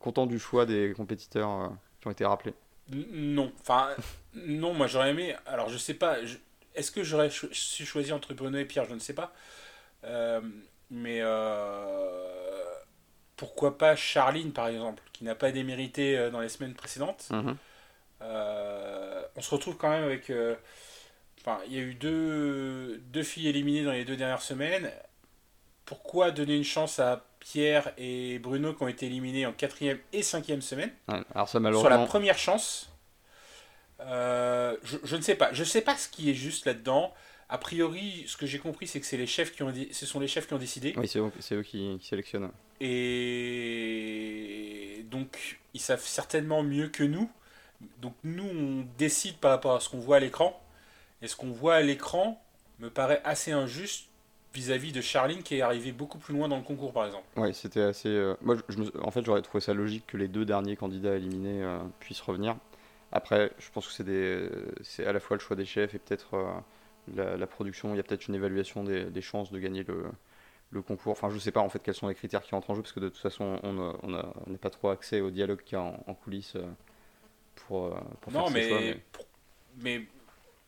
content 0.00 0.26
du 0.26 0.38
choix 0.38 0.66
des 0.66 0.92
compétiteurs 0.96 1.50
euh, 1.50 1.68
qui 2.00 2.08
ont 2.08 2.10
été 2.10 2.24
rappelés? 2.24 2.54
Non. 2.90 3.52
Enfin, 3.60 3.90
non, 4.34 4.74
moi 4.74 4.86
j'aurais 4.86 5.10
aimé. 5.10 5.34
Alors, 5.46 5.68
je 5.68 5.78
sais 5.78 5.94
pas. 5.94 6.18
Est-ce 6.74 6.90
que 6.90 7.02
j'aurais 7.02 7.30
su 7.30 7.84
choisir 7.84 8.16
entre 8.16 8.34
Bruno 8.34 8.58
et 8.58 8.64
Pierre? 8.64 8.84
Je 8.84 8.94
ne 8.94 8.98
sais 8.98 9.14
pas. 9.14 9.32
mais 10.90 11.22
pourquoi 13.36 13.78
pas 13.78 13.96
Charline, 13.96 14.52
par 14.52 14.68
exemple, 14.68 15.02
qui 15.12 15.24
n'a 15.24 15.34
pas 15.34 15.50
démérité 15.50 16.30
dans 16.30 16.40
les 16.40 16.48
semaines 16.48 16.74
précédentes? 16.74 17.28
Mhm. 17.30 17.56
On 18.20 19.40
se 19.40 19.50
retrouve 19.50 19.76
quand 19.76 19.90
même 19.90 20.04
avec 20.04 20.30
Enfin, 21.44 21.60
il 21.66 21.74
y 21.74 21.78
a 21.78 21.82
eu 21.82 21.94
deux, 21.94 23.02
deux 23.12 23.22
filles 23.22 23.48
éliminées 23.48 23.84
dans 23.84 23.92
les 23.92 24.06
deux 24.06 24.16
dernières 24.16 24.40
semaines. 24.40 24.90
Pourquoi 25.84 26.30
donner 26.30 26.56
une 26.56 26.64
chance 26.64 26.98
à 26.98 27.26
Pierre 27.38 27.92
et 27.98 28.38
Bruno 28.38 28.72
qui 28.72 28.82
ont 28.82 28.88
été 28.88 29.04
éliminés 29.06 29.44
en 29.44 29.52
quatrième 29.52 29.98
et 30.14 30.22
cinquième 30.22 30.62
semaine 30.62 30.90
alors 31.34 31.46
ça, 31.46 31.60
malheureusement... 31.60 31.90
Sur 31.90 32.00
la 32.00 32.06
première 32.06 32.38
chance, 32.38 32.90
euh, 34.00 34.74
je, 34.84 34.96
je, 35.04 35.16
ne 35.16 35.20
sais 35.20 35.34
pas. 35.34 35.52
Je 35.52 35.60
ne 35.60 35.66
sais 35.66 35.82
pas 35.82 35.96
ce 35.96 36.08
qui 36.08 36.30
est 36.30 36.34
juste 36.34 36.64
là-dedans. 36.64 37.12
A 37.50 37.58
priori, 37.58 38.24
ce 38.26 38.38
que 38.38 38.46
j'ai 38.46 38.58
compris, 38.58 38.86
c'est 38.86 39.00
que 39.00 39.06
c'est 39.06 39.18
les 39.18 39.26
chefs 39.26 39.52
qui 39.52 39.62
ont, 39.62 39.70
ce 39.92 40.06
sont 40.06 40.20
les 40.20 40.28
chefs 40.28 40.46
qui 40.46 40.54
ont 40.54 40.58
décidé. 40.58 40.94
Oui, 40.96 41.06
c'est 41.06 41.18
eux, 41.18 41.30
eux 41.52 41.62
qui, 41.62 41.98
qui, 42.00 42.06
sélectionnent. 42.06 42.50
Et 42.80 43.84
donc, 45.10 45.60
ils 45.74 45.80
savent 45.80 46.00
certainement 46.00 46.62
mieux 46.62 46.88
que 46.88 47.04
nous. 47.04 47.30
Donc, 48.00 48.14
nous, 48.24 48.48
on 48.48 48.86
décide 48.96 49.36
par 49.36 49.50
rapport 49.50 49.74
à 49.76 49.80
ce 49.80 49.90
qu'on 49.90 49.98
voit 49.98 50.16
à 50.16 50.20
l'écran. 50.20 50.58
Et 51.22 51.28
ce 51.28 51.36
qu'on 51.36 51.50
voit 51.50 51.76
à 51.76 51.80
l'écran 51.80 52.42
me 52.78 52.90
paraît 52.90 53.20
assez 53.24 53.52
injuste 53.52 54.08
vis-à-vis 54.54 54.92
de 54.92 55.00
Charline 55.00 55.42
qui 55.42 55.56
est 55.56 55.60
arrivé 55.60 55.92
beaucoup 55.92 56.18
plus 56.18 56.32
loin 56.34 56.48
dans 56.48 56.56
le 56.56 56.62
concours 56.62 56.92
par 56.92 57.04
exemple. 57.06 57.26
Oui, 57.36 57.52
c'était 57.52 57.82
assez. 57.82 58.08
Euh, 58.08 58.36
moi, 58.40 58.56
je, 58.68 58.78
en 59.02 59.10
fait, 59.10 59.24
j'aurais 59.24 59.42
trouvé 59.42 59.60
ça 59.60 59.74
logique 59.74 60.06
que 60.06 60.16
les 60.16 60.28
deux 60.28 60.44
derniers 60.44 60.76
candidats 60.76 61.16
éliminés 61.16 61.62
euh, 61.62 61.78
puissent 61.98 62.20
revenir. 62.20 62.56
Après, 63.12 63.52
je 63.58 63.70
pense 63.70 63.86
que 63.86 63.92
c'est 63.92 64.04
des... 64.04 64.48
c'est 64.82 65.06
à 65.06 65.12
la 65.12 65.20
fois 65.20 65.36
le 65.36 65.40
choix 65.40 65.56
des 65.56 65.64
chefs 65.64 65.94
et 65.94 65.98
peut-être 65.98 66.34
euh, 66.34 67.36
la, 67.36 67.46
production. 67.46 67.92
Il 67.94 67.96
y 67.96 68.00
a 68.00 68.02
peut-être 68.02 68.26
une 68.28 68.34
évaluation 68.34 68.82
des, 68.84 69.04
des, 69.04 69.20
chances 69.20 69.52
de 69.52 69.58
gagner 69.58 69.84
le, 69.84 70.04
le 70.70 70.82
concours. 70.82 71.12
Enfin, 71.12 71.30
je 71.30 71.38
sais 71.38 71.52
pas 71.52 71.60
en 71.60 71.68
fait 71.68 71.80
quels 71.80 71.94
sont 71.94 72.08
les 72.08 72.14
critères 72.14 72.42
qui 72.42 72.54
entrent 72.54 72.70
en 72.70 72.74
jeu 72.74 72.82
parce 72.82 72.92
que 72.92 73.00
de 73.00 73.08
toute 73.08 73.18
façon, 73.18 73.58
on 73.62 73.72
n'a 74.08 74.26
on 74.46 74.54
pas 74.54 74.70
trop 74.70 74.88
accès 74.88 75.20
au 75.20 75.30
dialogue 75.30 75.62
qu'il 75.64 75.78
y 75.78 75.80
a 75.80 75.84
en, 75.84 76.14
coulisses 76.14 76.56
pour, 77.54 77.96
pour 78.20 78.32
non, 78.32 78.46
faire 78.46 78.52
mais, 78.52 78.68
choix, 78.68 78.80
mais... 78.80 78.96
mais 79.80 80.06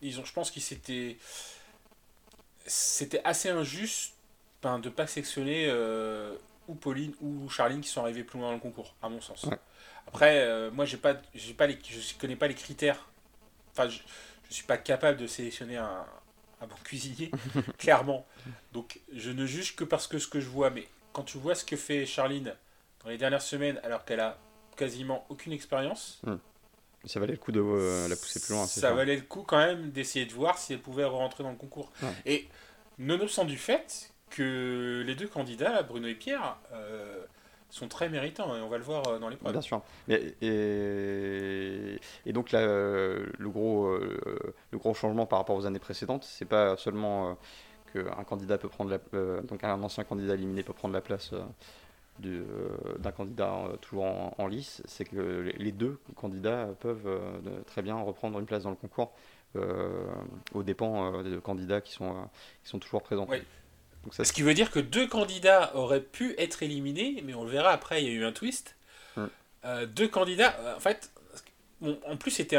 ils 0.07 0.21
ont, 0.21 0.25
je 0.25 0.33
pense 0.33 0.51
qu'ils 0.51 0.63
s'étaient. 0.63 1.17
C'était 2.67 3.21
assez 3.25 3.49
injuste 3.49 4.15
ben, 4.63 4.79
de 4.79 4.89
pas 4.89 5.07
sectionner 5.07 5.67
euh, 5.69 6.35
ou 6.69 6.75
Pauline 6.75 7.15
ou 7.21 7.49
Charline 7.49 7.81
qui 7.81 7.89
sont 7.89 8.01
arrivés 8.01 8.25
plus 8.25 8.39
loin 8.39 8.49
dans 8.49 8.55
le 8.55 8.61
concours, 8.61 8.95
à 9.03 9.09
mon 9.09 9.21
sens. 9.21 9.47
Après, 10.07 10.41
euh, 10.41 10.71
moi, 10.71 10.85
j'ai 10.85 10.97
pas, 10.97 11.15
j'ai 11.35 11.55
pas 11.55 11.67
les, 11.67 11.79
je 11.89 12.15
connais 12.19 12.37
pas 12.37 12.49
les 12.49 12.55
critères. 12.55 13.09
Enfin, 13.73 13.89
je, 13.89 13.99
je 14.49 14.55
suis 14.55 14.65
pas 14.65 14.79
capable 14.79 15.19
de 15.19 15.27
sélectionner 15.27 15.77
un, 15.77 16.07
un 16.61 16.67
bon 16.67 16.77
cuisinier, 16.85 17.31
clairement. 17.79 18.27
Donc, 18.73 19.01
je 19.13 19.31
ne 19.31 19.47
juge 19.47 19.77
que 19.77 19.85
parce 19.85 20.07
que 20.07 20.19
ce 20.19 20.29
que 20.29 20.41
je 20.41 20.49
vois. 20.49 20.71
Mais 20.71 20.89
quand 21.13 21.23
tu 21.23 21.39
vois 21.39 21.55
ce 21.55 21.65
que 21.65 21.77
fait 21.77 22.07
Charline 22.07 22.55
dans 23.05 23.11
les 23.11 23.19
dernières 23.19 23.43
semaines, 23.43 23.81
alors 23.83 24.05
qu'elle 24.05 24.21
a 24.21 24.39
quasiment 24.77 25.27
aucune 25.29 25.53
expérience, 25.53 26.21
hmm. 26.25 26.37
Ça 27.07 27.21
valait 27.21 27.33
le 27.33 27.39
coup 27.39 27.53
de 27.53 27.61
euh, 27.61 28.09
la 28.09 28.17
pousser 28.17 28.41
plus 28.41 28.53
loin. 28.53 28.67
Ça, 28.67 28.93
valait 28.93 29.17
le 29.17 29.23
coup 29.23 29.43
quand 29.43 29.59
même 29.59 29.91
d'essayer 29.91 30.27
de 30.27 30.33
voir 30.33 30.59
si 30.59 30.73
elle 30.73 30.81
pouvait 30.81 31.05
rentrer 31.05 31.45
dans 31.45 31.51
le 31.51 31.57
concours. 31.57 31.93
Et 32.25 32.49
nonobstant 32.99 33.45
du 33.45 33.57
fait 33.57 34.13
que 34.31 35.03
les 35.07 35.15
deux 35.15 35.29
candidats, 35.29 35.83
Bruno 35.83 36.09
et 36.09 36.15
Pierre, 36.15 36.59
euh, 36.73 37.25
sont 37.71 37.89
très 37.89 38.09
méritants 38.09 38.57
et 38.57 38.61
on 38.61 38.69
va 38.69 38.79
le 38.79 38.85
voir 38.85 39.07
euh, 39.09 39.19
dans 39.19 39.29
les 39.29 39.37
Bien 39.37 39.61
sûr. 39.61 39.83
et, 40.09 40.35
et, 42.25 42.33
donc 42.33 42.53
là, 42.53 42.61
le, 42.63 43.49
gros, 43.49 43.97
le 43.97 44.79
gros 44.79 44.95
changement 44.95 45.27
par 45.27 45.39
rapport 45.39 45.57
aux 45.57 45.67
années 45.67 45.79
précédentes, 45.79 46.25
c'est 46.25 46.45
pas 46.45 46.77
seulement 46.77 47.39
qu'un 47.93 48.25
candidat 48.25 48.59
peut 48.59 48.69
prendre 48.69 48.91
la, 48.91 48.99
donc 49.43 49.63
un 49.63 49.83
ancien 49.83 50.05
candidat 50.05 50.35
éliminé 50.35 50.63
peut 50.63 50.73
prendre 50.73 50.95
la 50.95 51.01
place 51.01 51.33
euh, 52.25 52.97
d'un 52.99 53.13
candidat 53.13 53.53
euh, 53.53 53.77
toujours 53.77 54.05
en, 54.39 54.47
lice, 54.47 54.83
c'est 54.87 55.05
que 55.05 55.53
les 55.57 55.73
deux 55.73 55.99
candidats 56.15 56.69
peuvent 56.81 57.07
euh, 57.07 57.61
très 57.67 57.83
bien 57.83 57.97
reprendre 57.97 58.39
une 58.39 58.47
place 58.47 58.63
dans 58.63 58.71
le 58.71 58.77
concours 58.77 59.13
aux 60.53 60.63
dépens 60.63 61.23
des 61.23 61.39
candidats 61.39 61.81
qui 61.81 61.95
sont, 61.95 62.29
qui 62.63 62.69
sont 62.69 62.79
toujours 62.79 63.03
présents. 63.03 63.27
Donc 64.05 64.13
ça, 64.13 64.23
Ce 64.23 64.35
qui 64.35 64.43
veut 64.43 64.53
dire 64.53 64.71
que 64.71 64.79
deux 64.79 65.07
candidats 65.07 65.75
auraient 65.75 66.03
pu 66.03 66.35
être 66.37 66.63
éliminés, 66.63 67.23
mais 67.25 67.33
on 67.33 67.43
le 67.43 67.51
verra 67.51 67.71
après, 67.71 68.03
il 68.03 68.07
y 68.07 68.11
a 68.11 68.15
eu 68.15 68.25
un 68.27 68.33
twist. 68.33 68.77
Hmm. 69.17 69.29
deux 69.95 70.09
candidats, 70.09 70.55
en 70.77 70.81
fait, 70.81 71.11
en 71.83 72.19
plus 72.19 72.33
c'était 72.33 72.59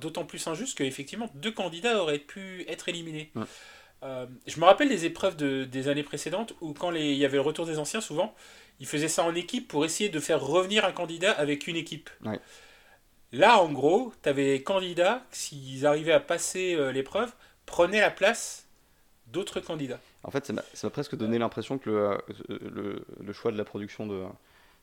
d'autant 0.00 0.24
plus 0.24 0.46
injuste 0.46 0.78
qu'effectivement 0.78 1.28
deux 1.34 1.52
candidats 1.52 2.02
auraient 2.02 2.18
pu 2.18 2.64
être 2.66 2.88
éliminés. 2.88 3.30
Hmm. 3.34 3.44
je 4.46 4.58
me 4.58 4.64
rappelle 4.64 4.88
des 4.88 5.04
épreuves 5.04 5.36
de, 5.36 5.64
des 5.64 5.88
années 5.88 6.02
précédentes 6.02 6.54
où 6.62 6.72
quand 6.72 6.90
les, 6.90 7.12
il 7.12 7.18
y 7.18 7.26
avait 7.26 7.36
le 7.36 7.42
retour 7.42 7.66
des 7.66 7.78
anciens, 7.78 8.00
souvent, 8.00 8.34
il 8.80 8.86
faisait 8.86 9.08
ça 9.08 9.24
en 9.24 9.34
équipe 9.34 9.68
pour 9.68 9.84
essayer 9.84 10.08
de 10.08 10.20
faire 10.20 10.40
revenir 10.40 10.84
un 10.84 10.92
candidat 10.92 11.32
avec 11.32 11.66
une 11.66 11.76
équipe. 11.76 12.10
Là, 13.32 13.58
en 13.60 13.70
gros, 13.70 14.12
tu 14.22 14.28
avais 14.28 14.58
des 14.58 14.62
candidats, 14.62 15.22
s'ils 15.30 15.86
arrivaient 15.86 16.12
à 16.12 16.20
passer 16.20 16.74
euh, 16.74 16.92
l'épreuve, 16.92 17.32
prenaient 17.66 18.00
la 18.00 18.10
place 18.10 18.66
d'autres 19.26 19.60
candidats. 19.60 20.00
En 20.22 20.30
fait, 20.30 20.46
ça 20.46 20.54
m'a 20.54 20.90
presque 20.90 21.16
donné 21.16 21.38
l'impression 21.38 21.76
que 21.78 21.90
le, 21.90 22.18
le, 22.48 23.04
le, 23.20 23.32
choix 23.34 23.52
de 23.52 23.58
la 23.58 23.64
production 23.64 24.06
de, 24.06 24.24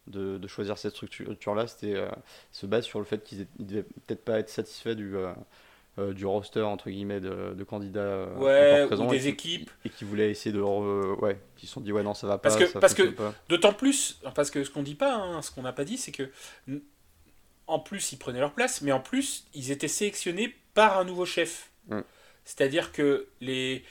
de, 0.08 0.38
de 0.38 0.48
choisir 0.48 0.78
cette 0.78 0.94
structure-là, 0.94 1.68
c'était 1.68 1.96
euh, 1.96 2.08
se 2.52 2.66
base 2.68 2.86
sur 2.86 3.00
le 3.00 3.06
fait 3.06 3.24
qu'ils 3.24 3.48
ne 3.60 3.66
devaient 3.66 3.84
peut-être 3.84 4.24
pas 4.24 4.40
être 4.40 4.50
satisfaits 4.50 4.94
du, 4.94 5.16
euh, 5.16 5.34
du 5.98 6.26
roster 6.26 6.62
entre 6.62 6.90
guillemets 6.90 7.22
de, 7.22 7.64
candidats 7.64 8.28
ouais, 8.38 8.84
ou 8.92 9.08
des 9.08 9.28
équipes 9.28 9.70
et 9.86 9.90
qui 9.90 10.04
voulaient 10.04 10.30
essayer 10.30 10.52
de 10.52 10.62
ouais 10.62 11.40
qui 11.56 11.68
se 11.68 11.74
sont 11.74 11.82
dit 11.82 11.92
ouais 11.92 12.04
non 12.04 12.14
ça 12.14 12.28
va 12.28 12.38
pas 12.38 12.50
parce 12.50 12.58
que 12.58 12.66
ça 12.66 12.80
parce 12.80 12.94
que 12.94 13.16
d'autant 13.48 13.72
plus 13.72 14.20
parce 14.36 14.52
que 14.52 14.64
ce 14.64 14.70
qu'on 14.70 14.84
dit 14.84 14.96
pas 14.96 15.16
hein, 15.16 15.42
ce 15.42 15.52
qu'on 15.52 15.62
n'a 15.62 15.72
pas 15.72 15.86
dit 15.86 15.98
c'est 15.98 16.12
que 16.12 16.30
en 17.68 17.80
plus 17.80 18.12
ils 18.12 18.18
prenaient 18.18 18.42
leur 18.42 18.52
place 18.52 18.82
mais 18.82 18.92
en 18.92 19.00
plus 19.00 19.48
ils 19.54 19.72
étaient 19.72 19.88
sélectionnés 19.88 20.54
par 20.74 20.98
un 20.98 21.06
nouveau 21.06 21.26
chef 21.26 21.72
mm. 21.88 22.02
c'est-à-dire 22.44 22.92
que 22.92 23.28
les 23.40 23.84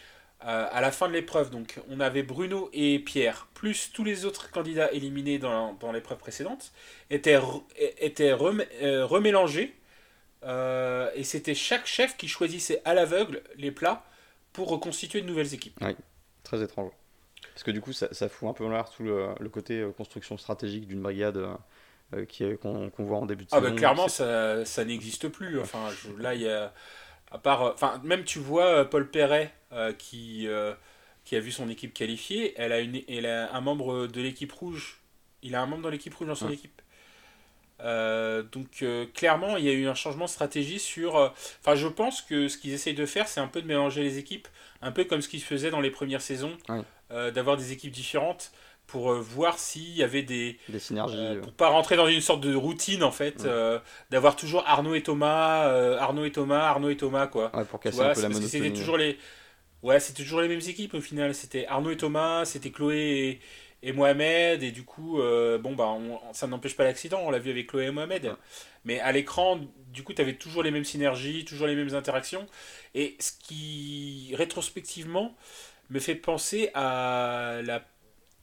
euh, 0.46 0.66
à 0.70 0.82
la 0.82 0.90
fin 0.90 1.08
de 1.08 1.14
l'épreuve, 1.14 1.48
donc 1.48 1.80
on 1.88 2.00
avait 2.00 2.22
Bruno 2.22 2.68
et 2.74 2.98
Pierre, 2.98 3.48
plus 3.54 3.92
tous 3.94 4.04
les 4.04 4.26
autres 4.26 4.50
candidats 4.50 4.92
éliminés 4.92 5.38
dans, 5.38 5.72
dans 5.74 5.90
l'épreuve 5.90 6.18
précédente, 6.18 6.72
étaient, 7.08 7.38
étaient 7.98 8.32
euh, 8.32 9.06
remélangés. 9.06 9.74
Euh, 10.44 11.10
et 11.14 11.24
c'était 11.24 11.54
chaque 11.54 11.86
chef 11.86 12.16
qui 12.16 12.28
choisissait 12.28 12.82
à 12.84 12.94
l'aveugle 12.94 13.42
les 13.56 13.70
plats 13.70 14.04
pour 14.52 14.68
reconstituer 14.68 15.20
de 15.20 15.26
nouvelles 15.26 15.54
équipes. 15.54 15.78
Oui, 15.80 15.96
très 16.42 16.62
étrange. 16.62 16.92
Parce 17.52 17.62
que 17.62 17.70
du 17.70 17.80
coup, 17.80 17.92
ça, 17.92 18.12
ça 18.12 18.28
fout 18.28 18.48
un 18.48 18.52
peu 18.52 18.64
en 18.64 18.70
l'air 18.70 18.90
tout 18.90 19.02
le, 19.02 19.28
le, 19.38 19.48
côté 19.48 19.86
construction 19.96 20.36
stratégique 20.36 20.86
d'une 20.86 21.02
brigade 21.02 21.40
qu'on 22.60 22.90
voit 22.98 23.18
en 23.18 23.26
début 23.26 23.44
de 23.44 23.48
ah 23.52 23.60
bah, 23.60 23.70
clairement, 23.70 24.08
ça, 24.08 24.64
ça 24.64 24.84
n'existe 24.84 25.28
plus. 25.28 25.60
Enfin, 25.60 25.88
là, 26.18 26.34
il 26.34 26.42
y 26.42 26.48
a 26.48 26.72
à 27.34 27.38
part, 27.38 27.62
euh, 27.62 27.72
enfin, 27.74 28.00
même 28.04 28.24
tu 28.24 28.38
vois 28.38 28.66
euh, 28.66 28.84
Paul 28.84 29.10
Perret 29.10 29.52
euh, 29.72 29.92
qui, 29.92 30.48
qui 31.24 31.36
a 31.36 31.40
vu 31.40 31.50
son 31.50 31.68
équipe 31.68 31.92
qualifiée, 31.92 32.54
elle 32.56 32.72
a, 32.72 32.80
une, 32.80 33.00
elle 33.08 33.26
a 33.26 33.52
un 33.54 33.60
membre 33.60 34.06
de 34.06 34.20
l'équipe 34.20 34.52
rouge. 34.52 35.00
Il 35.42 35.54
a 35.56 35.60
un 35.60 35.66
membre 35.66 35.82
dans 35.82 35.90
l'équipe 35.90 36.14
rouge 36.14 36.28
dans 36.28 36.34
son 36.34 36.50
équipe? 36.50 36.73
Donc 37.80 38.84
clairement, 39.14 39.56
il 39.56 39.64
y 39.64 39.68
a 39.68 39.72
eu 39.72 39.86
un 39.86 39.94
changement 39.94 40.24
de 40.24 40.30
stratégie 40.30 40.78
sur... 40.78 41.14
Enfin, 41.14 41.74
je 41.74 41.88
pense 41.88 42.22
que 42.22 42.48
ce 42.48 42.56
qu'ils 42.56 42.72
essayent 42.72 42.94
de 42.94 43.06
faire, 43.06 43.28
c'est 43.28 43.40
un 43.40 43.48
peu 43.48 43.62
de 43.62 43.66
mélanger 43.66 44.02
les 44.02 44.18
équipes, 44.18 44.48
un 44.82 44.92
peu 44.92 45.04
comme 45.04 45.20
ce 45.20 45.28
qu'ils 45.28 45.42
faisaient 45.42 45.70
dans 45.70 45.80
les 45.80 45.90
premières 45.90 46.22
saisons, 46.22 46.56
d'avoir 47.10 47.56
des 47.56 47.72
équipes 47.72 47.92
différentes 47.92 48.52
pour 48.86 49.12
euh, 49.12 49.20
voir 49.20 49.58
s'il 49.58 49.96
y 49.96 50.02
avait 50.02 50.22
des, 50.22 50.58
des 50.68 50.78
synergies. 50.78 51.16
Euh, 51.18 51.40
pour 51.40 51.52
pas 51.52 51.68
rentrer 51.68 51.96
dans 51.96 52.06
une 52.06 52.20
sorte 52.20 52.40
de 52.40 52.54
routine 52.54 53.02
en 53.02 53.10
fait, 53.10 53.44
euh, 53.44 53.78
d'avoir 54.10 54.36
toujours 54.36 54.64
Arnaud 54.66 54.94
et 54.94 55.02
Thomas, 55.02 55.62
Arnaud 55.98 56.24
et 56.24 56.32
Thomas, 56.32 56.60
Arnaud 56.68 56.90
et 56.90 56.96
Thomas 56.96 57.26
quoi. 57.26 57.54
Ouais, 57.56 57.64
pour 57.64 57.80
casser 57.80 58.00
un 58.00 58.12
peu 58.14 58.22
la 58.22 58.28
monotonie. 58.28 58.50
C'était 58.50 58.72
toujours 58.72 58.96
les, 58.96 59.18
ouais, 59.82 60.00
c'était 60.00 60.22
toujours 60.22 60.40
les 60.40 60.48
mêmes 60.48 60.60
équipes 60.60 60.94
au 60.94 61.00
final. 61.00 61.34
C'était 61.34 61.66
Arnaud 61.66 61.90
et 61.90 61.96
Thomas, 61.96 62.44
c'était 62.44 62.70
Chloé 62.70 62.96
et, 62.98 63.40
et, 63.88 63.92
Mohamed 63.92 64.62
et 64.62 64.70
du 64.70 64.82
coup, 64.82 65.18
bon 65.18 65.74
bah, 65.74 65.96
ça 66.32 66.46
n'empêche 66.46 66.76
pas 66.76 66.84
l'accident. 66.84 67.20
On 67.24 67.30
l'a 67.30 67.38
vu 67.38 67.50
avec 67.50 67.68
Chloé 67.68 67.86
et 67.86 67.90
Mohamed. 67.90 68.34
Mais 68.84 69.00
à 69.00 69.12
l'écran, 69.12 69.60
du 69.92 70.02
coup, 70.02 70.12
tu 70.12 70.20
avais 70.20 70.34
toujours 70.34 70.62
les 70.62 70.70
mêmes 70.70 70.84
synergies, 70.84 71.44
toujours 71.44 71.66
les 71.66 71.76
mêmes 71.76 71.94
interactions. 71.94 72.46
Et 72.94 73.16
ce 73.18 73.32
qui, 73.32 74.32
rétrospectivement, 74.34 75.34
me 75.90 75.98
fait 75.98 76.14
penser 76.14 76.70
à 76.74 77.60
la 77.64 77.82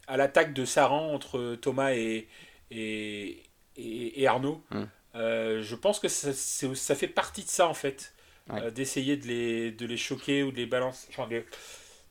à 0.08 0.18
l'attaque 0.18 0.54
de 0.54 0.66
Saran 0.66 1.14
entre 1.14 1.56
Thomas 1.56 1.94
et, 1.94 2.28
et, 2.70 3.44
et, 3.78 4.28
Arnaud. 4.28 4.62
Hum. 4.72 4.88
Euh, 5.16 5.62
je 5.62 5.76
pense 5.76 6.00
que 6.00 6.08
ça, 6.08 6.34
ça, 6.34 6.96
fait 6.96 7.08
partie 7.08 7.44
de 7.44 7.50
ça 7.50 7.68
en 7.68 7.74
fait. 7.74 8.14
Euh, 8.52 8.70
d'essayer 8.72 9.16
de 9.16 9.28
les, 9.28 9.72
de 9.72 9.86
les 9.86 9.96
choquer 9.96 10.44
ou 10.44 10.52
de 10.52 10.58
les 10.58 10.66
balancer, 10.66 11.08
enfin, 11.12 11.30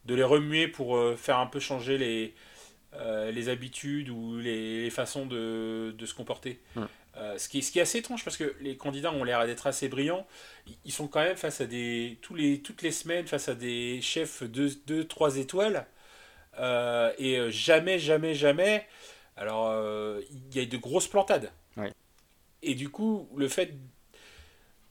de, 0.06 0.14
les 0.14 0.22
remuer 0.22 0.68
pour 0.68 0.96
euh, 0.96 1.14
faire 1.14 1.38
un 1.38 1.46
peu 1.46 1.60
changer 1.60 1.98
les, 1.98 2.34
les 2.92 3.48
habitudes 3.48 4.10
ou 4.10 4.38
les, 4.38 4.90
façons 4.90 5.26
de, 5.26 5.94
de, 5.96 6.06
se 6.06 6.14
comporter. 6.14 6.60
Ce, 7.36 7.48
qui, 7.48 7.62
ce 7.62 7.70
qui 7.70 7.78
est 7.78 7.82
assez 7.82 7.98
étrange 7.98 8.24
parce 8.24 8.36
que 8.36 8.54
les 8.60 8.76
candidats 8.76 9.12
ont 9.12 9.24
l'air 9.24 9.46
d'être 9.46 9.66
assez 9.66 9.88
brillants. 9.88 10.26
Ils 10.84 10.92
sont 10.92 11.06
quand 11.06 11.20
même 11.20 11.36
face 11.36 11.60
à 11.60 11.66
des. 11.66 12.18
Tous 12.22 12.34
les, 12.34 12.60
toutes 12.60 12.82
les 12.82 12.92
semaines 12.92 13.26
face 13.26 13.48
à 13.48 13.54
des 13.54 14.00
chefs 14.00 14.42
de 14.42 14.68
2-3 14.68 15.38
étoiles. 15.38 15.86
Euh, 16.58 17.12
et 17.18 17.36
euh, 17.38 17.50
jamais, 17.50 17.98
jamais, 17.98 18.34
jamais. 18.34 18.86
Alors, 19.36 19.68
euh, 19.68 20.20
il 20.30 20.56
y 20.56 20.62
a 20.62 20.66
de 20.66 20.76
grosses 20.76 21.08
plantades. 21.08 21.50
Et 22.62 22.74
du 22.74 22.90
coup, 22.90 23.26
le 23.36 23.48
fait 23.48 23.72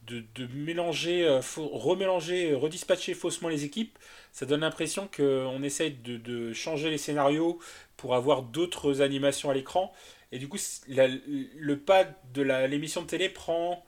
de, 0.10 0.24
de 0.36 0.48
mélanger, 0.54 1.40
remélanger, 1.58 2.54
redispatcher 2.54 3.14
faussement 3.14 3.50
les 3.50 3.66
équipes, 3.66 3.98
ça 4.32 4.46
donne 4.46 4.62
l'impression 4.62 5.10
qu'on 5.16 5.64
essaye 5.64 5.92
de, 5.92 6.18
de, 6.18 6.54
changer 6.54 6.90
les 6.90 6.98
scénarios 6.98 7.60
pour 7.98 8.16
avoir 8.16 8.42
d'autres 8.42 9.02
animations 9.02 9.50
à 9.50 9.54
l'écran. 9.54 9.94
Et 10.32 10.40
du 10.40 10.48
coup, 10.48 10.58
le 10.88 11.76
pas 11.76 12.06
de 12.34 12.42
l'émission 12.68 13.02
de 13.02 13.08
télé 13.08 13.30
prend 13.30 13.84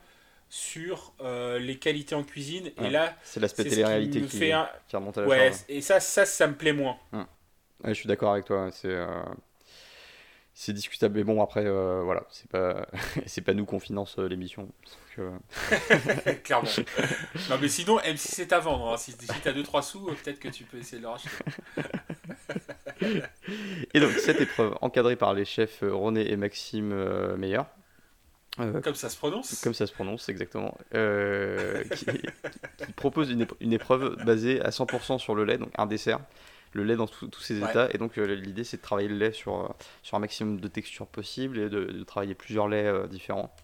sur 0.48 1.14
les 1.60 1.76
qualités 1.76 2.14
en 2.14 2.24
cuisine. 2.24 2.70
Et 2.82 2.90
là, 2.90 3.16
c'est 3.22 3.40
l'aspect 3.40 3.64
télé-réalité 3.64 4.20
qui, 4.22 4.38
qui, 4.38 4.96
remonte 4.96 5.18
à 5.18 5.22
la 5.22 5.26
ouais, 5.28 5.52
Et 5.68 5.80
ça, 5.80 6.00
ça, 6.00 6.26
ça 6.26 6.46
me 6.46 6.54
plaît 6.54 6.72
moins. 6.72 6.96
Hum 7.12 7.26
je 7.88 7.94
suis 7.94 8.06
d'accord 8.06 8.32
avec 8.32 8.44
toi. 8.44 8.68
C'est 8.70 8.88
euh, 8.88 9.06
c'est 10.54 10.72
discutable. 10.72 11.16
Mais 11.16 11.24
bon, 11.24 11.42
après, 11.42 11.64
euh, 11.66 12.02
voilà, 12.04 12.24
c'est 12.30 12.50
pas 12.50 12.86
c'est 13.26 13.40
pas 13.40 13.54
nous 13.54 13.64
qu'on 13.64 13.80
finance 13.80 14.18
euh, 14.18 14.28
l'émission. 14.28 14.68
Clairement. 16.44 16.68
non, 17.50 17.58
mais 17.60 17.68
sinon, 17.68 17.98
M6 17.98 18.16
c'est 18.16 18.52
à 18.52 18.60
vendre. 18.60 18.92
Hein. 18.92 18.96
Si, 18.96 19.12
si 19.12 19.40
t'as 19.42 19.52
2-3 19.52 19.82
sous, 19.82 20.06
peut-être 20.06 20.38
que 20.38 20.48
tu 20.48 20.64
peux 20.64 20.78
essayer 20.78 20.98
de 20.98 21.02
le 21.02 21.08
racheter. 21.08 21.30
et 23.94 24.00
donc, 24.00 24.12
cette 24.12 24.40
épreuve, 24.40 24.76
encadrée 24.80 25.16
par 25.16 25.34
les 25.34 25.44
chefs 25.44 25.80
René 25.82 26.30
et 26.30 26.36
Maxime 26.36 26.94
Meyer. 27.36 27.62
comme 28.56 28.94
ça 28.94 29.10
se 29.10 29.16
prononce 29.18 29.60
Comme 29.62 29.74
ça 29.74 29.86
se 29.86 29.92
prononce, 29.92 30.28
exactement. 30.30 30.76
qui, 30.92 32.06
qui, 32.06 32.92
propose 32.96 33.30
une, 33.30 33.46
une 33.60 33.72
épreuve 33.74 34.16
basée 34.24 34.62
à 34.62 34.70
100% 34.70 35.18
sur 35.18 35.34
le 35.34 35.44
lait, 35.44 35.58
donc 35.58 35.72
un 35.76 35.86
dessert 35.86 36.20
le 36.72 36.84
lait 36.84 36.96
dans 36.96 37.06
tous 37.06 37.40
ses 37.40 37.58
états. 37.58 37.88
Et 37.92 37.98
donc 37.98 38.18
euh, 38.18 38.34
l'idée 38.34 38.64
c'est 38.64 38.78
de 38.78 38.82
travailler 38.82 39.08
le 39.08 39.16
lait 39.16 39.32
sur, 39.32 39.60
euh, 39.60 39.68
sur 40.02 40.16
un 40.16 40.20
maximum 40.20 40.60
de 40.60 40.68
textures 40.68 41.06
possible 41.06 41.58
et 41.58 41.68
de, 41.68 42.02
travailler 42.04 42.34
plusieurs 42.34 42.68
laits 42.68 42.86
euh, 42.86 43.06
différents. 43.06 43.54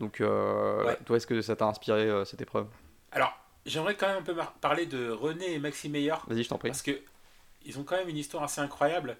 Donc 0.00 0.16
toi 0.18 1.16
est-ce 1.16 1.26
que 1.26 1.40
ça 1.40 1.56
t'a 1.56 1.66
inspiré 1.66 2.24
cette 2.24 2.40
épreuve? 2.40 2.66
Alors 3.12 3.32
j'aimerais 3.64 3.94
quand 3.94 4.08
même 4.08 4.18
un 4.18 4.22
peu 4.22 4.36
parler 4.60 4.86
de 4.86 5.10
René 5.10 5.54
et 5.54 5.58
Maxime 5.58 5.92
Meyer. 5.92 6.14
Vas-y 6.26 6.42
je 6.42 6.48
t'en 6.48 6.58
prie. 6.58 6.68
Parce 6.68 6.82
que 6.82 7.00
ils 7.64 7.78
ont 7.78 7.84
quand 7.84 7.96
même 7.96 8.08
une 8.08 8.18
histoire 8.18 8.42
assez 8.42 8.60
incroyable. 8.60 9.16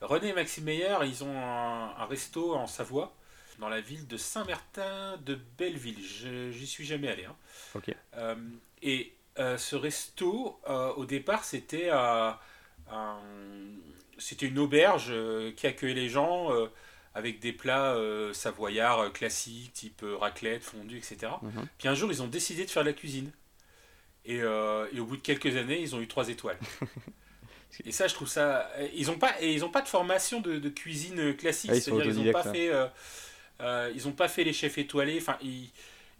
René 0.00 0.28
et 0.28 0.32
Maxime 0.32 0.64
Meyer, 0.64 0.96
ils 1.02 1.22
ont 1.24 1.38
un, 1.38 2.04
resto 2.06 2.54
en 2.54 2.66
Savoie, 2.66 3.14
dans 3.58 3.68
la 3.68 3.80
ville 3.80 4.06
de 4.06 4.16
Saint-Martin 4.16 5.16
de 5.24 5.38
Belleville. 5.58 6.00
J'y 6.00 6.66
suis 6.66 6.84
jamais 6.84 7.08
allé. 7.08 7.24
Hein. 7.24 7.36
Ok. 7.74 7.94
et 8.82 9.12
euh, 9.38 9.58
ce 9.58 9.74
resto, 9.74 10.60
euh, 10.68 10.92
au 10.92 11.06
départ, 11.06 11.44
c'était 11.44 11.90
une 14.42 14.58
auberge 14.58 15.08
euh, 15.10 15.50
qui 15.52 15.66
accueillait 15.66 15.94
les 15.94 16.08
gens 16.08 16.50
avec 17.14 17.40
des 17.40 17.52
plats 17.52 17.96
savoyards 18.32 19.12
classiques, 19.12 19.72
type 19.72 20.04
raclette, 20.20 20.62
fondue, 20.62 20.98
etc. 20.98 21.32
Mhm. 21.42 21.66
Puis 21.78 21.88
un 21.88 21.94
jour, 21.94 22.10
ils 22.10 22.22
ont 22.22 22.28
décidé 22.28 22.64
de 22.64 22.70
faire 22.70 22.84
de 22.84 22.88
la 22.88 22.94
cuisine. 22.94 23.30
Et, 24.24 24.36
et, 24.36 25.00
au 25.00 25.04
bout 25.04 25.16
de 25.16 25.22
quelques 25.22 25.56
années, 25.56 25.80
ils 25.80 25.94
ont 25.94 26.00
eu 26.00 26.08
trois 26.08 26.28
étoiles. 26.28 26.58
et 27.84 27.92
ça, 27.92 28.08
je 28.08 28.14
trouve 28.14 28.28
ça. 28.28 28.70
Ils 28.94 29.08
n'ont 29.08 29.18
pas, 29.18 29.34
et 29.40 29.52
ils 29.52 29.64
ont 29.64 29.70
pas 29.70 29.82
de 29.82 29.88
formation 29.88 30.40
de, 30.40 30.58
de 30.58 30.68
cuisine 30.68 31.36
classique. 31.36 31.70
Ah, 31.72 31.80
C'est-à-dire, 31.80 32.06
ils 32.06 32.24
n'ont 32.24 32.32
pas 32.32 32.44
fait. 32.44 32.70
ils 33.94 34.08
ont 34.08 34.12
pas 34.12 34.28
fait 34.28 34.44
les 34.44 34.52
chefs 34.52 34.78
étoilés. 34.78 35.18
Enfin, 35.20 35.36
ils 35.42 35.70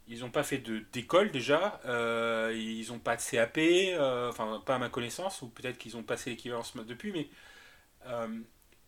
ils 0.07 0.21
n'ont 0.21 0.31
pas 0.31 0.43
fait 0.43 0.63
d'école 0.93 1.31
déjà, 1.31 1.81
euh, 1.87 2.53
ils 2.55 2.89
n'ont 2.89 2.99
pas 2.99 3.17
de 3.17 3.23
CAP, 3.23 3.59
euh, 3.59 4.29
enfin 4.29 4.63
pas 4.65 4.75
à 4.77 4.79
ma 4.79 4.89
connaissance, 4.89 5.43
ou 5.43 5.49
peut-être 5.49 5.79
qu'ils 5.79 5.97
ont 5.97 6.03
passé 6.03 6.31
l'équivalence 6.31 6.77
depuis, 6.77 7.13
mais 7.13 7.29
euh, 8.07 8.29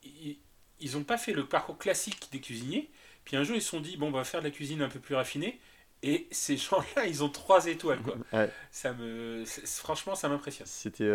ils 0.05 0.92
n'ont 0.92 1.05
pas 1.05 1.16
fait 1.18 1.33
le 1.33 1.46
parcours 1.46 1.79
classique 1.79 2.29
des 2.33 2.40
cuisiniers. 2.40 2.90
Puis 3.24 3.37
un 3.37 3.44
jour 3.44 3.57
ils 3.57 3.62
se 3.62 3.70
sont 3.70 3.81
dit, 3.81 3.96
bon, 3.96 4.09
on 4.09 4.12
va 4.12 4.24
faire 4.24 4.40
de 4.40 4.46
la 4.46 4.50
cuisine 4.50 4.83
un 4.83 4.88
peu 4.88 5.00
plus 5.00 5.14
raffinée, 5.14 5.59
et 6.02 6.29
ces 6.31 6.59
gens-là, 6.59 7.07
ils 7.07 7.24
ont 7.24 7.31
trois 7.31 7.66
étoiles. 7.66 8.00
Quoi. 8.02 8.16
Ça 8.70 8.92
me, 8.92 9.44
franchement, 9.64 10.14
ça 10.14 10.29
m'impressionne. 10.29 10.66
C'était, 10.66 11.11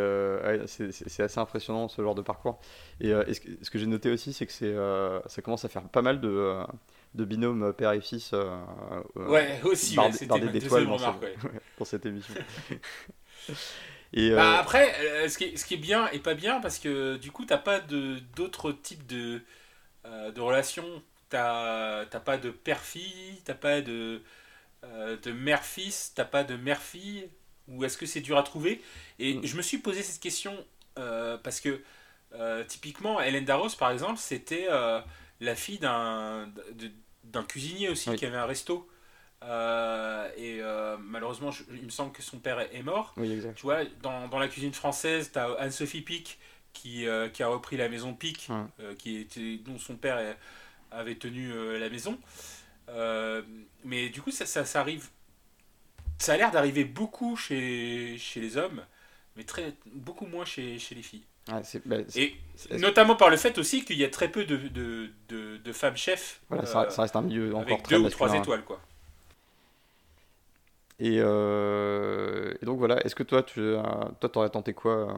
c'est 0.68 1.22
assez 1.22 1.40
impressionnant 1.40 1.88
ce 1.88 2.02
genre 2.02 2.16
de 2.16 2.24
parcours. 2.24 2.60
Et, 3.00 3.10
ce 3.12 3.40
que, 3.40 3.50
ce 3.62 3.70
que 3.70 3.78
j'ai 3.78 3.86
noté 3.86 4.10
aussi, 4.10 4.34
c'est 4.34 4.48
que 4.48 4.52
c'est, 4.52 4.76
ça 5.30 5.42
commence 5.44 5.64
à 5.64 5.70
faire 5.70 5.84
pas 5.84 6.02
mal 6.02 6.20
de 6.20 6.66
de 7.14 7.26
binôme 7.26 7.74
père 7.74 7.92
et 7.92 8.02
fils. 8.02 8.32
Euh, 8.34 8.58
euh, 9.18 9.28
ouais, 9.28 9.62
aussi, 9.64 9.98
ouais, 9.98 10.12
c'était 10.12 10.40
d'étoiles 10.40 10.86
dans, 10.86 10.98
dans 11.78 11.86
cette 11.86 12.06
émission. 12.06 12.34
et, 14.14 14.32
bah, 14.32 14.56
euh, 14.56 14.60
après, 14.60 15.28
ce 15.28 15.38
qui, 15.38 15.46
est, 15.46 15.58
ce 15.58 15.66
qui 15.66 15.74
est 15.76 15.78
bien 15.78 16.10
et 16.12 16.20
pas 16.20 16.34
bien, 16.34 16.62
parce 16.62 16.80
que 16.80 17.18
du 17.18 17.32
coup, 17.32 17.46
t'as 17.46 17.58
pas 17.58 17.80
d'autres 17.80 18.72
types 18.72 19.06
de, 19.08 19.42
de 20.06 20.42
relations. 20.42 21.04
T'as 21.30 22.06
pas 22.06 22.38
de 22.38 22.50
père-fille, 22.50 23.42
t'as 23.46 23.54
pas 23.54 23.80
de, 23.80 24.22
de 24.84 25.32
mère-fils, 25.32 26.12
t'as 26.14 26.26
pas 26.26 26.44
de 26.44 26.56
mère-fille. 26.56 27.30
Ou 27.68 27.86
est-ce 27.86 27.98
que 27.98 28.06
c'est 28.06 28.20
dur 28.20 28.38
à 28.38 28.44
trouver? 28.44 28.82
Et 29.18 29.36
mm. 29.36 29.46
je 29.46 29.56
me 29.56 29.62
suis 29.62 29.78
posé 29.78 30.04
cette 30.04 30.22
question 30.22 30.54
parce 30.96 31.62
que 31.62 31.82
typiquement, 32.68 33.22
Hélène 33.22 33.46
Darros, 33.46 33.70
par 33.78 33.92
exemple, 33.92 34.18
c'était 34.18 34.68
la 35.42 35.56
fille 35.56 35.80
d'un 35.80 36.50
d'un 37.26 37.44
cuisinier 37.44 37.90
aussi 37.90 38.16
qui 38.16 38.26
avait 38.26 38.38
un 38.38 38.46
resto. 38.46 38.88
Euh, 39.44 40.30
et 40.38 40.60
euh, 40.62 40.98
malheureusement, 41.00 41.52
je- 41.52 41.64
il 41.74 41.84
me 41.84 41.90
semble 41.90 42.12
que 42.12 42.22
son 42.22 42.40
père 42.40 42.60
est, 42.60 42.84
mort. 42.84 43.14
Oui, 43.18 43.32
exact. 43.32 43.56
Tu 43.56 43.64
vois, 43.64 43.84
dans, 44.02 44.28
dans 44.28 44.38
la 44.40 44.48
cuisine 44.48 44.74
française, 44.74 45.32
tu 45.34 45.40
as 45.40 45.52
Anne-Sophie 45.60 46.02
Pic 46.02 46.40
qui, 46.74 47.08
euh, 47.08 47.28
qui 47.30 47.42
a 47.44 47.48
repris 47.48 47.76
la 47.78 47.90
maison 47.90 48.14
Pic, 48.14 48.48
Ouais. 48.50 48.96
qui 48.98 49.18
était, 49.18 49.58
dont 49.58 49.78
son 49.80 49.96
père 49.98 50.36
avait 50.92 51.16
tenu 51.16 51.52
la 51.80 51.90
maison. 51.90 52.20
Mais 53.84 54.10
du 54.10 54.22
coup, 54.22 54.32
ça, 54.32 54.46
ça, 54.46 54.66
ça 54.66 54.80
arrive. 54.82 55.10
Ça 56.20 56.34
a 56.34 56.38
l'air 56.38 56.52
d'arriver 56.52 56.84
beaucoup 56.86 57.36
chez, 57.36 58.18
chez 58.20 58.42
les 58.42 58.58
hommes, 58.58 58.86
mais 59.36 59.44
très, 59.44 59.74
beaucoup 59.88 60.28
moins 60.28 60.46
chez, 60.46 60.78
chez 60.78 60.94
les 60.94 61.02
filles. 61.02 61.24
C'est- 61.64 61.88
bah, 61.88 61.98
Et 62.16 62.36
notamment 62.78 63.16
par 63.16 63.30
le 63.30 63.38
fait 63.38 63.58
aussi 63.58 63.84
qu'il 63.86 63.98
y 63.98 64.04
a 64.04 64.10
très 64.10 64.30
peu 64.30 64.46
de, 64.46 64.56
de, 64.58 65.10
de, 65.30 65.58
de 65.58 65.74
femmes 65.74 65.98
chefs 65.98 66.42
voilà, 66.50 66.64
euh, 66.64 66.66
ça, 66.66 66.90
ça 66.90 67.02
reste 67.04 67.16
un 67.16 67.22
milieu 67.22 67.56
encore 67.56 67.62
avec 67.64 67.84
très 67.84 67.96
deux 67.96 68.02
ou 68.02 68.10
trois 68.10 68.34
étoiles. 68.36 68.64
Quoi. 68.64 68.80
Et, 71.00 71.18
euh, 71.20 72.54
et 72.62 72.66
donc 72.66 72.78
voilà, 72.78 73.04
est-ce 73.06 73.16
que 73.16 73.24
toi, 73.24 73.42
tu 73.42 73.60
toi, 74.20 74.30
t'aurais 74.30 74.50
tenté 74.50 74.74
quoi 74.74 75.10
euh, 75.10 75.14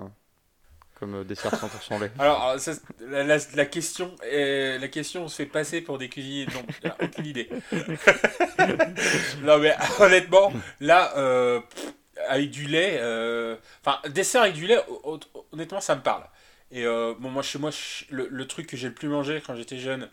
comme 0.99 1.15
euh, 1.15 1.23
dessert 1.25 1.53
100% 1.55 1.99
lait 1.99 2.11
Alors, 2.19 2.59
ça, 2.59 2.73
la, 3.01 3.23
la, 3.23 3.38
la 3.55 3.65
question, 3.65 4.15
est- 4.23 4.77
la 4.79 4.88
question 4.88 5.27
se 5.27 5.36
fait 5.36 5.45
passer 5.45 5.81
pour 5.81 5.97
des 5.97 6.09
cuisiniers. 6.09 6.47
A 6.86 6.95
aucune 7.03 7.25
idée. 7.25 7.49
non, 9.43 9.59
mais 9.59 9.75
honnêtement, 9.99 10.53
là, 10.79 11.17
euh, 11.17 11.59
pff, 11.61 11.93
avec 12.28 12.49
du 12.51 12.66
lait, 12.68 12.97
euh, 12.99 13.55
enfin, 13.86 13.99
dessert 14.09 14.43
avec 14.43 14.53
du 14.55 14.68
lait, 14.68 14.80
hon- 15.03 15.20
honnêtement, 15.51 15.82
ça 15.82 15.95
me 15.95 16.01
parle. 16.01 16.24
Et 16.72 16.86
euh, 16.86 17.14
bon, 17.20 17.30
moi, 17.30 17.43
chez 17.43 17.59
moi, 17.59 17.72
je- 17.72 18.05
le, 18.14 18.28
le 18.30 18.47
truc 18.47 18.68
que 18.68 18.78
j'ai 18.78 18.88
le 18.88 18.93
plus 18.93 19.07
mangé 19.07 19.41
quand 19.45 19.55
j'étais 19.55 19.78
jeune 19.78 20.09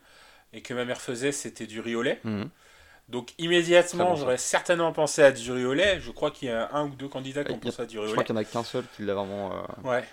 et 0.52 0.60
que 0.62 0.74
ma 0.74 0.84
mère 0.84 1.00
faisait, 1.00 1.32
c'était 1.32 1.66
du 1.66 1.80
riz 1.80 1.94
au 1.94 2.02
lait. 2.02 2.20
Mhm. 2.24 2.48
Donc, 3.08 3.32
immédiatement, 3.38 4.10
bon, 4.10 4.16
j'aurais 4.16 4.36
certainement 4.38 4.92
pensé 4.92 5.22
à 5.22 5.32
du 5.32 5.50
riz 5.52 5.64
au 5.64 5.74
lait. 5.74 6.00
Je 6.00 6.10
crois 6.12 6.30
qu'il 6.30 6.48
y 6.48 6.52
a 6.52 6.70
un 6.72 6.84
ou 6.84 6.90
deux 6.90 7.08
candidats 7.08 7.42
qui 7.44 7.52
ont 7.52 7.58
pensé 7.58 7.82
à 7.82 7.86
du 7.86 7.98
riz 7.98 8.06
Je 8.06 8.10
au 8.10 8.12
crois 8.12 8.22
lait. 8.22 8.26
qu'il 8.26 8.34
n'y 8.34 8.40
en 8.40 8.42
a 8.42 8.44
qu'un 8.44 8.62
seul 8.64 8.84
qui 8.96 9.02
l'a 9.02 9.14
vraiment. 9.14 9.52
euh, 9.52 9.88
Ouais. 9.88 10.04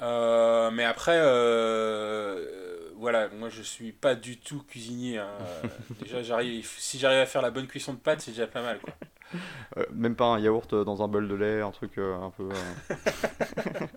Euh, 0.00 0.70
mais 0.72 0.84
après, 0.84 1.16
euh, 1.16 2.90
voilà, 2.96 3.28
moi 3.28 3.48
je 3.48 3.62
suis 3.62 3.92
pas 3.92 4.14
du 4.14 4.36
tout 4.38 4.62
cuisinier. 4.68 5.18
hein. 5.18 5.28
Déjà, 6.02 6.22
j'arrive, 6.22 6.68
si 6.78 6.98
j'arrive 6.98 7.20
à 7.20 7.26
faire 7.26 7.42
la 7.42 7.50
bonne 7.50 7.66
cuisson 7.66 7.92
de 7.94 7.98
pâtes, 7.98 8.20
c'est 8.20 8.32
déjà 8.32 8.46
pas 8.46 8.62
mal. 8.62 8.78
Quoi. 8.80 8.94
Euh, 9.76 9.84
même 9.92 10.16
pas 10.16 10.26
un 10.26 10.38
yaourt 10.40 10.72
euh, 10.72 10.84
dans 10.84 11.02
un 11.02 11.08
bol 11.08 11.28
de 11.28 11.34
lait, 11.34 11.60
un 11.60 11.70
truc 11.70 11.98
euh, 11.98 12.16
un 12.20 12.30
peu. 12.30 12.48
euh. 12.50 13.96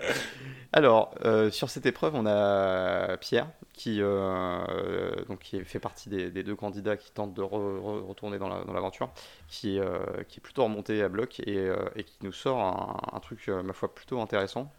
Alors, 0.72 1.14
sur 1.50 1.70
cette 1.70 1.86
épreuve, 1.86 2.14
on 2.14 2.26
a 2.26 3.16
Pierre 3.16 3.48
qui, 3.72 4.00
donc, 4.00 5.38
qui 5.40 5.64
fait 5.64 5.78
partie 5.80 6.08
des, 6.10 6.30
des 6.30 6.42
deux 6.42 6.54
candidats 6.56 6.96
qui 6.96 7.10
tentent 7.12 7.34
de 7.34 7.42
re- 7.42 7.80
re- 7.80 8.06
retourner 8.06 8.38
dans 8.38 8.48
la- 8.48 8.64
dans 8.64 8.72
l'aventure, 8.72 9.10
qui, 9.48 9.80
qui 10.28 10.38
est 10.38 10.42
plutôt 10.42 10.64
remonté 10.64 11.02
à 11.02 11.08
bloc 11.08 11.40
et, 11.40 11.72
et 11.96 12.04
qui 12.04 12.18
nous 12.22 12.32
sort 12.32 12.58
un, 12.60 13.16
un 13.16 13.20
truc, 13.20 13.48
ma 13.48 13.72
foi, 13.72 13.92
plutôt 13.94 14.20
intéressant, 14.20 14.70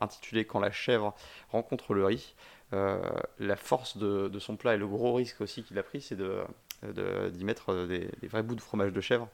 intitulé 0.00 0.44
Quand 0.44 0.60
la 0.60 0.70
chèvre 0.70 1.14
rencontre 1.50 1.94
le 1.94 2.04
riz. 2.04 2.34
La 2.72 3.56
force 3.56 3.96
de, 3.96 4.28
de 4.28 4.38
son 4.38 4.56
plat 4.56 4.74
et 4.74 4.78
le 4.78 4.86
gros 4.86 5.14
risque 5.14 5.40
aussi 5.40 5.62
qu'il 5.62 5.78
a 5.78 5.82
pris, 5.82 6.00
c'est 6.02 6.16
de- 6.16 6.42
d'y 6.82 7.44
mettre 7.44 7.86
des, 7.86 8.08
des 8.20 8.28
vrais 8.28 8.42
bouts 8.42 8.54
de 8.56 8.60
fromage 8.60 8.92
de 8.92 9.00
chèvre 9.00 9.28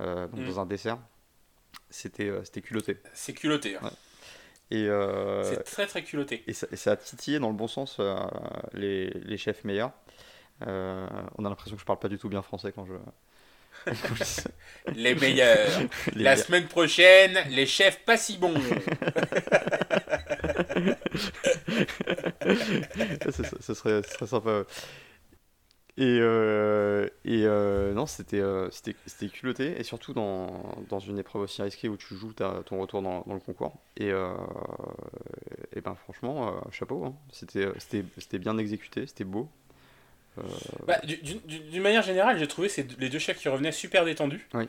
euh, 0.00 0.26
donc 0.28 0.40
Mm. 0.40 0.46
dans 0.46 0.60
un 0.60 0.66
dessert. 0.66 0.98
C'était, 1.90 2.28
euh, 2.28 2.42
c'était 2.44 2.60
culotté. 2.62 2.96
C'est 3.14 3.32
culotté. 3.32 3.76
hein. 3.76 3.80
Ouais. 3.82 3.90
Et, 4.72 4.86
euh, 4.88 5.42
C'est 5.44 5.64
très 5.64 5.86
très 5.86 6.02
culotté. 6.04 6.42
et, 6.46 6.52
ça, 6.52 6.66
et 6.70 6.76
ça 6.76 6.92
a 6.92 6.96
titillé 6.96 7.38
dans 7.40 7.48
le 7.48 7.54
bon 7.56 7.66
sens 7.68 7.96
euh, 8.00 8.16
les, 8.72 9.10
les 9.10 9.36
chefs 9.36 9.64
meilleurs. 9.64 9.90
Euh, 10.66 11.06
on 11.38 11.44
a 11.44 11.48
l'impression 11.48 11.74
que 11.76 11.80
je 11.80 11.86
parle 11.86 11.98
pas 11.98 12.08
du 12.08 12.18
tout 12.18 12.28
bien 12.28 12.42
français 12.42 12.72
quand 12.72 12.86
je. 12.86 12.92
Les 14.94 15.14
meilleurs. 15.14 15.68
Les 16.14 16.22
La 16.22 16.30
meilleurs. 16.32 16.46
semaine 16.46 16.66
prochaine, 16.68 17.38
les 17.50 17.66
chefs 17.66 18.04
pas 18.04 18.16
si 18.16 18.36
bons. 18.36 18.52
ça 23.30 23.74
serait, 23.74 24.02
ça 24.02 24.14
serait 24.14 24.26
sympa. 24.26 24.64
Et, 26.00 26.18
euh, 26.20 27.08
et 27.26 27.42
euh, 27.44 27.92
non, 27.92 28.06
c'était 28.06 28.40
euh, 28.40 28.70
c'était 28.70 28.96
c'était 29.04 29.28
culotté, 29.28 29.78
et 29.78 29.84
surtout 29.84 30.14
dans, 30.14 30.64
dans 30.88 30.98
une 30.98 31.18
épreuve 31.18 31.42
aussi 31.42 31.60
risquée 31.60 31.88
où 31.90 31.98
tu 31.98 32.14
joues 32.16 32.32
ton 32.32 32.80
retour 32.80 33.02
dans, 33.02 33.22
dans 33.26 33.34
le 33.34 33.40
concours. 33.40 33.74
Et, 33.98 34.08
et 34.08 35.80
ben 35.82 35.94
franchement, 35.94 36.58
chapeau, 36.72 37.04
hein. 37.04 37.14
c'était 37.30 38.38
bien 38.38 38.56
exécuté, 38.56 39.06
c'était 39.06 39.24
beau. 39.24 39.48
Bah, 40.86 40.98
du- 41.04 41.18
d'une 41.18 41.82
manière 41.82 42.02
générale, 42.02 42.38
j'ai 42.38 42.48
trouvé 42.48 42.70
ces 42.70 42.86
les 42.98 43.10
deux 43.10 43.18
chefs 43.18 43.38
qui 43.38 43.50
revenaient 43.50 43.72
super 43.72 44.06
détendus. 44.06 44.48
Oui. 44.54 44.66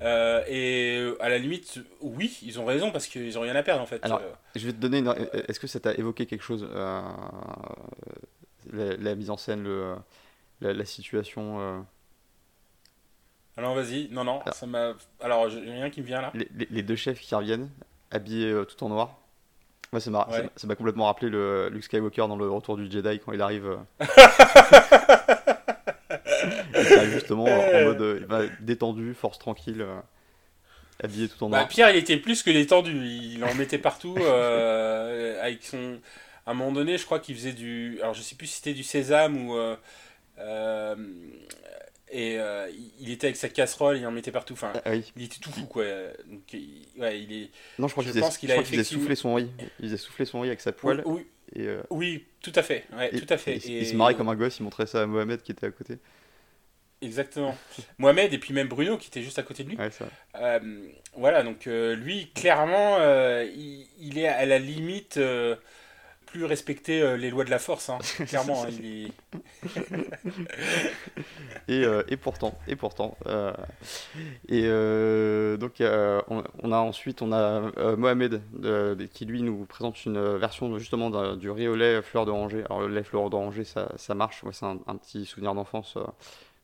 Euh, 0.00 0.44
et 0.46 1.12
à 1.18 1.28
la 1.28 1.38
limite, 1.38 1.80
oui, 2.02 2.38
ils 2.44 2.60
ont 2.60 2.64
raison 2.64 2.92
parce 2.92 3.08
qu'ils 3.08 3.36
ont 3.36 3.40
rien 3.40 3.56
à 3.56 3.64
perdre 3.64 3.82
en 3.82 3.86
fait. 3.86 3.98
Alors, 4.04 4.22
je 4.54 4.64
vais 4.64 4.72
te 4.72 4.78
donner. 4.78 4.98
une- 4.98 5.12
Est-ce 5.48 5.58
que 5.58 5.66
ça 5.66 5.80
t'a 5.80 5.94
évoqué 5.94 6.24
quelque 6.26 6.44
chose 6.44 6.68
euh, 6.72 7.00
la, 8.72 8.96
la 8.96 9.14
mise 9.16 9.30
en 9.30 9.36
scène, 9.36 9.64
le, 9.64 9.96
la, 10.60 10.72
la 10.72 10.84
situation 10.84 11.60
euh, 11.60 11.78
Alors 13.56 13.74
vas-y, 13.74 14.08
non, 14.10 14.24
non, 14.24 14.40
Ah. 14.46 14.52
ça 14.52 14.66
m'a. 14.66 14.94
Alors, 15.20 15.48
j'ai 15.50 15.60
rien 15.60 15.90
qui 15.90 16.00
me 16.02 16.06
vient 16.06 16.20
là. 16.20 16.30
les, 16.34 16.48
les- 16.54 16.68
les 16.70 16.82
deux 16.82 16.96
chefs 16.96 17.20
qui 17.20 17.34
reviennent, 17.34 17.70
habillés 18.10 18.50
euh, 18.50 18.64
tout 18.64 18.82
en 18.84 18.88
noir. 18.88 19.16
Ça 19.98 20.10
m'a 20.10 20.28
Ouais. 20.28 20.74
complètement 20.76 21.06
rappelé 21.06 21.30
le 21.30 21.70
Luke 21.70 21.82
Skywalker 21.84 22.26
dans 22.28 22.36
le 22.36 22.48
Retour 22.50 22.76
du 22.76 22.90
Jedi 22.90 23.20
quand 23.24 23.32
il 23.32 23.40
arrive. 23.40 23.66
euh. 23.66 23.76
il 26.74 27.10
justement 27.10 27.44
en 27.44 27.84
mode 27.84 28.26
bah, 28.28 28.42
détendu, 28.60 29.14
force 29.14 29.38
tranquille, 29.38 29.84
habillé 31.02 31.28
tout 31.28 31.42
en 31.44 31.48
Bah, 31.48 31.58
noir. 31.58 31.68
Pierre, 31.68 31.90
il 31.90 31.96
était 31.96 32.16
plus 32.18 32.42
que 32.42 32.50
détendu. 32.50 32.92
Il 33.06 33.42
en 33.44 33.54
mettait 33.54 33.78
partout. 33.78 34.14
euh, 34.18 35.42
avec 35.42 35.64
son. 35.64 35.98
À 36.46 36.52
un 36.52 36.54
moment 36.54 36.72
donné, 36.72 36.96
je 36.98 37.04
crois 37.04 37.18
qu'il 37.20 37.34
faisait 37.34 37.52
du. 37.52 37.98
Alors, 38.02 38.14
je 38.14 38.22
sais 38.22 38.34
plus 38.34 38.46
si 38.46 38.56
c'était 38.56 38.74
du 38.74 38.82
sésame 38.84 39.48
ou. 39.48 39.56
euh, 39.56 39.76
euh, 40.38 40.96
et 42.10 42.38
euh, 42.38 42.70
il 43.00 43.10
était 43.10 43.26
avec 43.26 43.36
sa 43.36 43.48
casserole, 43.50 43.98
il 43.98 44.06
en 44.06 44.10
mettait 44.10 44.32
partout. 44.32 44.54
Enfin, 44.54 44.72
Ah 44.84 44.90
oui. 44.92 45.12
il 45.16 45.24
était 45.24 45.38
tout 45.40 45.50
fou, 45.50 45.66
quoi. 45.66 45.84
Donc, 46.26 46.40
il- 46.52 46.86
ouais, 46.96 47.20
il 47.20 47.32
est. 47.32 47.50
Non, 47.78 47.86
je 47.86 47.92
crois 47.92 48.02
qu'il 48.04 48.16
effectivement- 48.16 48.82
souffler 48.82 49.14
son 49.14 49.34
riz. 49.34 49.50
Il 49.78 49.86
faisait 49.86 49.96
souffler 49.98 50.24
son 50.24 50.40
riz 50.40 50.48
avec 50.48 50.60
sa 50.60 50.72
poêle. 50.72 51.02
oui, 51.04 51.26
Et, 51.54 51.66
euh, 51.66 51.82
oui, 51.90 52.24
tout 52.40 52.52
à 52.54 52.62
fait. 52.62 52.84
Ouais, 52.96 53.10
et- 53.14 53.20
tout 53.20 53.32
à 53.32 53.36
fait. 53.36 53.56
et- 53.56 53.70
Et- 53.72 53.78
Il 53.80 53.86
se 53.86 53.94
marrait 53.94 54.14
comme 54.14 54.28
un 54.30 54.34
gosse, 54.36 54.58
il 54.58 54.62
montrait 54.62 54.86
ça 54.86 55.02
à 55.02 55.06
Mohamed 55.06 55.42
qui 55.42 55.52
était 55.52 55.66
à 55.66 55.70
côté. 55.70 55.98
Exactement. 57.00 57.56
Mohamed 57.98 58.32
et 58.34 58.38
puis 58.38 58.52
même 58.54 58.68
Bruno 58.68 58.96
qui 58.98 59.08
était 59.08 59.22
juste 59.22 59.38
à 59.38 59.42
côté 59.42 59.62
de 59.64 59.68
lui. 59.70 59.76
Ouais. 59.76 59.88
Euh, 60.36 60.88
voilà, 61.14 61.42
donc 61.42 61.66
lui, 61.66 62.30
clairement, 62.34 62.98
il, 63.44 63.86
il 64.00 64.18
est 64.18 64.28
à 64.28 64.46
la 64.46 64.58
limite 64.58 65.18
plus 66.30 66.44
respecter 66.44 67.00
euh, 67.02 67.16
les 67.16 67.30
lois 67.30 67.44
de 67.44 67.50
la 67.50 67.58
force. 67.58 67.88
hein. 67.90 67.98
Clairement, 68.26 68.64
hein, 68.64 68.68
il 68.70 69.06
est... 69.06 69.12
Et, 71.68 71.84
euh, 71.84 72.02
et 72.08 72.16
pourtant, 72.16 72.58
et 72.66 72.76
pourtant. 72.76 73.16
euh, 73.26 73.52
et 74.48 74.62
donc, 75.58 75.74
on, 75.80 76.42
on 76.62 76.72
a 76.72 76.78
ensuite, 76.78 77.20
on 77.22 77.32
a 77.32 77.96
Mohamed 77.96 78.40
qui 79.12 79.26
lui 79.26 79.42
nous 79.42 79.66
présente 79.66 80.04
une 80.06 80.36
version 80.36 80.78
justement 80.78 81.10
du 81.36 81.50
riz 81.50 81.68
au 81.68 81.76
lait 81.76 82.00
fleur 82.02 82.24
d'oranger. 82.24 82.64
Alors, 82.66 82.80
le 82.82 82.88
lait 82.88 83.02
fleur 83.02 83.28
d'oranger, 83.28 83.64
ça, 83.64 83.90
ça 83.96 84.14
marche. 84.14 84.42
Moi, 84.42 84.52
c'est 84.52 84.64
un, 84.64 84.78
un 84.86 84.96
petit 84.96 85.26
souvenir 85.26 85.54
d'enfance. 85.54 85.98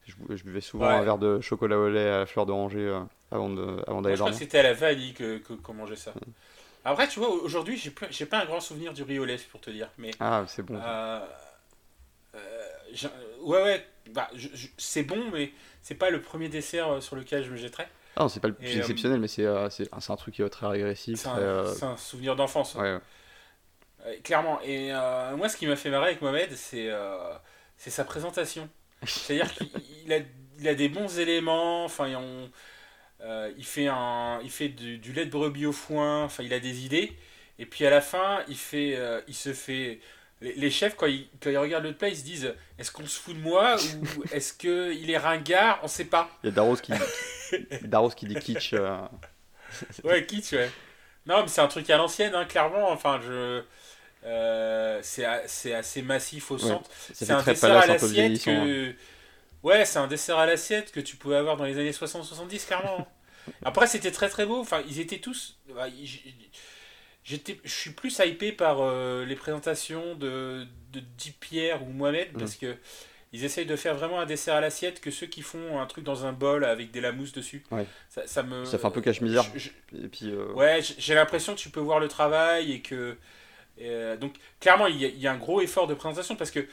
je, 0.07 0.15
bu- 0.15 0.37
je 0.39 0.45
buvais 0.45 0.61
souvent 0.63 0.87
Ouais. 0.87 0.95
un 0.95 1.03
verre 1.03 1.19
de 1.19 1.41
chocolat 1.41 1.79
au 1.79 1.89
lait 1.91 2.09
à 2.09 2.19
la 2.21 2.27
fleur 2.27 2.47
d'oranger 2.47 2.99
avant 3.31 3.51
de- 3.51 3.83
avant 3.87 4.01
d'aller 4.01 4.17
je 4.17 4.21
crois 4.21 4.31
que 4.31 4.37
dormir. 4.37 4.39
c'était 4.39 4.59
à 4.59 4.63
la 4.63 4.73
vanille 4.73 5.13
que, 5.13 5.39
que- 5.39 5.53
qu'on 5.55 5.75
mangeait 5.75 5.97
ça. 5.97 6.15
Après, 6.85 7.09
tu 7.09 7.19
vois, 7.19 7.31
aujourd'hui, 7.31 7.77
j'ai, 7.77 7.91
plus- 7.91 8.07
j'ai 8.11 8.27
pas 8.27 8.41
un 8.41 8.45
grand 8.45 8.61
souvenir 8.61 8.93
du 8.93 9.05
lait, 9.05 9.39
pour 9.51 9.61
te 9.61 9.71
dire. 9.71 9.89
Mais 9.99 10.11
Ah, 10.21 10.45
c'est 10.47 10.63
bon. 10.63 10.77
euh, 10.77 11.21
euh, 12.35 12.69
ouais, 13.43 13.63
ouais, 13.63 13.87
bah, 14.11 14.29
je- 14.35 14.49
je- 14.53 14.69
c'est 14.77 15.03
bon, 15.03 15.31
mais 15.33 15.53
c'est 15.83 15.95
pas 15.95 16.11
le 16.11 16.21
premier 16.21 16.49
dessert 16.49 16.89
euh, 16.93 17.01
sur 17.01 17.17
lequel 17.17 17.45
je 17.45 17.51
me 17.51 17.57
jetterais. 17.57 17.89
Ah, 18.17 18.23
non, 18.23 18.29
c'est 18.29 18.41
pas 18.41 18.49
le 18.49 18.55
plus 18.55 18.67
et, 18.67 18.79
exceptionnel, 18.79 19.19
mais 19.19 19.29
c'est 19.29 19.47
c'est 19.71 19.89
c'est 19.99 20.13
un 20.13 20.17
truc 20.17 20.39
euh, 20.41 20.49
très 20.49 20.67
régressif. 20.67 21.19
C'est 21.19 21.29
très, 21.29 21.43
un, 21.43 21.67
c'est 21.67 21.85
un 21.85 21.97
souvenir 21.97 22.37
d'enfance. 22.37 22.75
ouais, 22.75 22.83
ouais. 22.83 23.01
Euh, 24.07 24.15
clairement. 24.23 24.61
Et 24.63 24.93
moi, 25.37 25.49
ce 25.49 25.57
qui 25.57 25.67
m'a 25.67 25.77
fait 25.77 25.91
marrer 25.91 26.09
avec 26.09 26.23
Mohamed, 26.23 26.53
c'est 26.55 26.91
c'est 27.77 27.91
sa 27.91 28.05
présentation. 28.05 28.69
C'est-à-dire 29.07 29.53
qu'il 29.55 29.69
il 30.07 30.13
a, 30.13 30.19
il 30.59 30.69
a 30.69 30.75
des 30.75 30.89
bons 30.89 31.19
éléments. 31.19 31.85
Enfin, 31.85 32.15
on- 32.15 32.51
euh, 33.21 33.51
il 33.57 33.65
fait, 33.65 33.87
un, 33.89 34.41
il 34.43 34.51
fait 34.51 34.69
du, 34.69 34.99
du 34.99 35.13
lait 35.13 35.25
de 35.27 35.31
brebis 35.31 35.67
au 35.67 35.73
foin. 35.73 36.25
Enfin, 36.25 36.43
il 36.43 36.53
a 36.53 36.61
des 36.61 36.85
idées. 36.85 37.13
Et 37.59 37.67
puis 37.67 37.87
à 37.87 37.91
la 37.91 38.01
fin, 38.01 38.41
il, 38.49 38.57
fait, 38.57 38.95
euh, 38.97 39.21
il 39.29 39.35
se 39.35 39.53
fait. 39.53 40.01
Les, 40.41 40.55
les 40.55 40.71
chefs, 40.71 40.97
quand 40.97 41.07
ils, 41.07 41.29
quand 41.41 41.51
ils 41.51 41.57
regardent 41.59 41.85
le 41.85 41.95
plat, 41.95 42.09
ils 42.09 42.17
se 42.17 42.25
disent 42.25 42.55
est-ce 42.79 42.91
qu'on 42.91 43.07
se 43.07 43.19
fout 43.19 43.35
de 43.37 43.41
moi 43.41 43.77
ou 44.17 44.25
est-ce 44.33 44.53
qu'il 44.53 45.11
est 45.11 45.19
ringard? 45.19 45.81
On 45.83 45.89
sait 45.89 46.05
pas. 46.07 46.29
Il 46.43 46.47
y 46.47 46.49
a 46.51 46.53
Daros 46.53 46.77
qui, 46.77 46.93
Daros 47.83 48.11
qui 48.11 48.27
dit 48.27 48.37
kitsch. 48.37 48.75
euh, 48.75 48.97
Ouais, 50.05 50.27
kitsch, 50.27 50.53
ouais. 50.53 50.71
Non, 51.27 51.43
mais 51.43 51.49
c'est 51.49 51.61
un 51.63 51.69
truc 51.69 51.89
à 51.91 51.97
l'ancienne, 51.97 52.35
hein, 52.35 52.45
clairement. 52.45 52.91
Enfin, 52.91 53.21
je. 53.25 53.63
c'est 55.03 55.25
assez 55.75 56.03
massif 56.03 56.51
au 56.51 56.59
centre. 56.59 56.91
C'est 57.13 57.31
un 57.31 57.37
très 57.37 57.53
dessert 57.53 57.77
à 57.79 57.87
l'assiette 57.87 58.47
hein. 58.49 58.93
Ouais, 59.65 59.85
c'est 59.85 59.99
un 59.99 60.07
dessert 60.07 60.39
à 60.39 60.47
l'assiette 60.47 60.93
que 60.93 61.01
tu 61.01 61.17
pouvais 61.17 61.37
avoir 61.37 61.57
dans 61.57 61.65
les 61.65 61.79
années 61.79 61.91
60-70, 61.93 62.67
clairement. 62.67 63.09
Après, 63.65 63.87
c'était 63.87 64.11
très 64.13 64.29
très 64.29 64.47
beau. 64.47 64.61
Enfin, 64.61 64.83
ils 64.89 65.01
étaient 65.01 65.19
tous. 65.19 65.59
bah, 65.75 65.87
J'étais, 67.25 67.59
je 67.65 67.73
suis 67.75 67.91
plus 67.93 68.19
hypé 68.19 68.53
par 68.53 68.79
euh, 68.83 69.25
les 69.25 69.35
présentations 69.35 70.15
de, 70.15 70.67
de 70.93 71.01
Di 71.17 71.31
Pierre 71.33 71.83
ou 71.83 71.87
Mohamed 71.87 72.33
Mhm. 72.35 72.39
parce 72.39 72.57
que 72.57 72.77
ils 73.33 73.45
essayent 73.45 73.67
de 73.67 73.75
faire 73.77 73.95
vraiment 73.97 74.21
un 74.21 74.27
dessert 74.27 74.55
à 74.55 74.61
l'assiette 74.61 75.01
que 75.01 75.11
ceux 75.11 75.27
qui 75.27 75.41
font 75.43 75.81
un 75.81 75.87
truc 75.87 76.05
dans 76.05 76.25
un 76.27 76.33
bol 76.33 76.65
avec 76.65 76.91
des 76.93 77.01
la 77.01 77.11
mousse 77.13 77.33
dessus. 77.33 77.65
Ouais. 77.71 77.87
Ça, 78.11 78.27
ça 78.27 78.43
me. 78.43 78.65
Ça 78.67 78.79
fait 78.79 78.87
un 78.87 78.91
peu 78.91 79.01
cache-misère. 79.01 79.45
Et 79.95 80.09
puis, 80.09 80.31
euh, 80.31 80.53
Ouais, 80.53 80.81
j'ai 80.99 81.15
l'impression 81.15 81.55
que 81.55 81.59
tu 81.61 81.71
peux 81.71 81.81
voir 81.81 81.99
le 81.99 82.09
travail 82.09 82.73
et 82.73 82.81
que. 82.83 83.17
euh, 83.81 84.17
donc, 84.19 84.35
clairement, 84.61 84.87
il 84.87 85.01
y, 85.01 85.05
a, 85.07 85.09
il 85.09 85.19
y 85.19 85.27
a 85.27 85.33
un 85.33 85.39
gros 85.39 85.61
effort 85.63 85.87
de 85.87 85.95
présentation 85.95 86.37
parce 86.37 86.51
que 86.53 86.69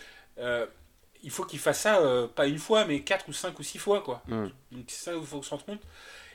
il 1.23 1.29
faut 1.31 1.43
qu'il 1.45 1.59
fasse 1.59 1.81
ça 1.81 1.99
euh, 2.01 2.27
pas 2.27 2.47
une 2.47 2.57
fois, 2.57 2.85
mais 2.85 3.01
quatre 3.01 3.27
ou 3.29 3.33
cinq 3.33 3.59
ou 3.59 3.63
six 3.63 3.77
fois, 3.77 4.01
quoi. 4.01 4.21
Mm. 4.27 4.47
Donc, 4.71 4.83
c'est 4.87 5.05
ça 5.05 5.17
où 5.17 5.21
il 5.21 5.25
faut 5.27 5.41
se 5.43 5.49
rendre 5.49 5.65
compte. 5.65 5.81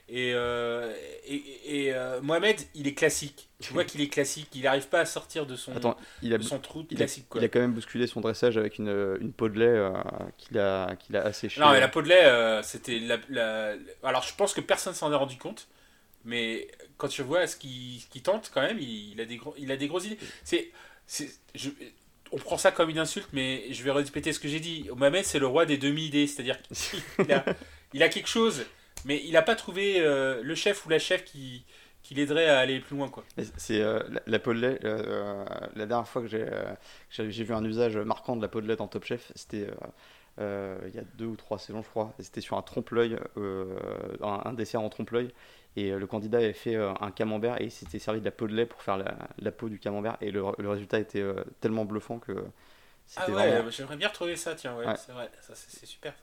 Et, 0.08 0.32
euh, 0.34 0.94
et, 1.26 1.86
et, 1.86 1.92
euh, 1.92 2.20
Mohamed, 2.20 2.60
il 2.76 2.86
est 2.86 2.94
classique. 2.94 3.48
Tu 3.60 3.72
vois 3.72 3.84
qu'il 3.84 4.00
est 4.00 4.08
classique. 4.08 4.48
Il 4.54 4.62
n'arrive 4.62 4.86
pas 4.86 5.00
à 5.00 5.04
sortir 5.04 5.46
de 5.46 5.56
son, 5.56 5.74
Attends, 5.74 5.96
il 6.22 6.32
a, 6.32 6.38
de 6.38 6.44
son 6.44 6.60
trou 6.60 6.86
il 6.90 6.96
a, 6.96 6.98
classique, 6.98 7.28
quoi. 7.28 7.40
il 7.40 7.44
a 7.44 7.48
quand 7.48 7.58
même 7.58 7.72
bousculé 7.72 8.06
son 8.06 8.20
dressage 8.20 8.56
avec 8.56 8.78
une, 8.78 9.16
une 9.20 9.32
peau 9.32 9.48
de 9.48 9.58
lait 9.58 9.66
euh, 9.66 9.92
qu'il 10.38 10.58
a, 10.60 10.94
qu'il 10.94 11.16
a 11.16 11.22
asséché. 11.22 11.60
Non, 11.60 11.72
mais 11.72 11.80
la 11.80 11.88
peau 11.88 12.02
de 12.02 12.08
lait, 12.08 12.62
c'était 12.62 13.00
la, 13.00 13.18
la- 13.28 13.74
Alors, 14.04 14.22
je 14.22 14.34
pense 14.36 14.54
que 14.54 14.60
personne 14.60 14.94
s'en 14.94 15.10
est 15.10 15.16
rendu 15.16 15.38
compte. 15.38 15.66
Mais 16.24 16.68
quand 16.98 17.08
tu 17.08 17.22
vois 17.22 17.46
ce 17.46 17.56
qu'il 17.56 18.22
tente, 18.22 18.50
quand 18.52 18.60
même, 18.62 18.78
il, 18.78 19.12
il 19.12 19.20
a, 19.20 19.24
des 19.24 19.36
gros, 19.36 19.54
il 19.58 19.70
a 19.72 19.76
des 19.76 19.86
grosses 19.88 20.06
idées. 20.06 20.18
C'est, 20.44 20.70
c'est, 21.06 21.30
je- 21.54 21.70
on 22.32 22.38
prend 22.38 22.56
ça 22.58 22.72
comme 22.72 22.90
une 22.90 22.98
insulte, 22.98 23.28
mais 23.32 23.64
je 23.72 23.82
vais 23.82 23.90
répéter 23.90 24.32
ce 24.32 24.40
que 24.40 24.48
j'ai 24.48 24.60
dit. 24.60 24.88
Mohamed, 24.96 25.24
c'est 25.24 25.38
le 25.38 25.46
roi 25.46 25.66
des 25.66 25.78
demi-idées. 25.78 26.26
C'est-à-dire 26.26 26.58
qu'il 26.62 27.32
a, 27.32 27.44
il 27.94 28.02
a 28.02 28.08
quelque 28.08 28.28
chose, 28.28 28.64
mais 29.04 29.22
il 29.24 29.32
n'a 29.32 29.42
pas 29.42 29.54
trouvé 29.56 29.96
euh, 30.00 30.40
le 30.42 30.54
chef 30.54 30.84
ou 30.86 30.88
la 30.88 30.98
chef 30.98 31.24
qui, 31.24 31.64
qui 32.02 32.14
l'aiderait 32.14 32.48
à 32.48 32.58
aller 32.58 32.80
plus 32.80 32.96
loin. 32.96 33.08
Quoi. 33.08 33.24
C'est 33.56 33.80
euh, 33.80 34.00
la, 34.08 34.20
la 34.26 34.38
peau 34.38 34.52
de 34.54 34.60
lait. 34.60 34.78
euh, 34.84 35.44
la 35.74 35.86
dernière 35.86 36.08
fois 36.08 36.22
que 36.22 36.28
j'ai 36.28 36.46
euh, 36.46 36.74
vu 37.18 37.54
un 37.54 37.64
usage 37.64 37.96
marquant 37.96 38.36
de 38.36 38.42
la 38.42 38.48
peau 38.48 38.60
de 38.60 38.66
lait 38.68 38.76
dans 38.76 38.88
Top 38.88 39.04
Chef, 39.04 39.30
c'était 39.34 39.68
euh, 39.68 39.74
euh, 40.38 40.78
il 40.88 40.94
y 40.94 40.98
a 40.98 41.04
deux 41.14 41.26
ou 41.26 41.36
trois 41.36 41.58
saisons, 41.58 41.82
je 41.82 41.88
crois. 41.88 42.12
C'était 42.18 42.40
sur 42.42 42.56
un 42.58 42.62
trompe-l'œil, 42.62 43.16
euh, 43.38 43.78
un, 44.20 44.42
un 44.44 44.52
dessert 44.52 44.82
en 44.82 44.88
trompe-l'œil. 44.90 45.30
Et 45.76 45.92
euh, 45.92 45.98
le 45.98 46.06
candidat 46.06 46.38
avait 46.38 46.52
fait 46.52 46.74
euh, 46.76 46.92
un 47.00 47.10
camembert 47.10 47.60
et 47.60 47.64
il 47.64 47.70
s'était 47.70 47.98
servi 47.98 48.20
de 48.20 48.24
la 48.24 48.30
peau 48.30 48.46
de 48.46 48.54
lait 48.54 48.66
pour 48.66 48.82
faire 48.82 48.96
la, 48.96 49.16
la 49.38 49.52
peau 49.52 49.68
du 49.68 49.78
camembert. 49.78 50.16
Et 50.20 50.30
le, 50.30 50.42
le 50.58 50.68
résultat 50.70 50.98
était 50.98 51.20
euh, 51.20 51.44
tellement 51.60 51.84
bluffant 51.84 52.18
que 52.18 52.32
Ah 53.16 53.26
ouais, 53.28 53.32
vraiment. 53.32 53.70
j'aimerais 53.70 53.96
bien 53.96 54.08
retrouver 54.08 54.36
ça, 54.36 54.54
tiens, 54.54 54.76
ouais, 54.76 54.86
Ouais. 54.86 54.94
c'est 54.96 55.12
vrai, 55.12 55.30
ça, 55.40 55.54
c'est, 55.54 55.86
super. 55.86 56.14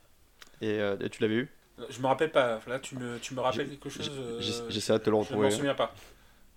Et 0.61 0.79
euh, 0.79 0.97
tu 1.09 1.21
l'avais 1.21 1.35
eu? 1.35 1.49
Je 1.89 1.99
me 2.01 2.07
rappelle 2.07 2.31
pas, 2.31 2.59
là 2.67 2.79
tu 2.79 2.95
me, 2.95 3.19
tu 3.19 3.33
me 3.33 3.41
rappelles 3.41 3.69
quelque 3.69 3.89
chose 3.89 4.09
euh, 4.11 4.39
J'essa- 4.39 4.63
J'essaierai 4.69 4.99
de 4.99 5.03
te 5.03 5.09
le 5.09 5.15
Je 5.15 5.19
retrouver. 5.21 5.47
m'en 5.47 5.51
souviens 5.51 5.73
pas. 5.75 5.93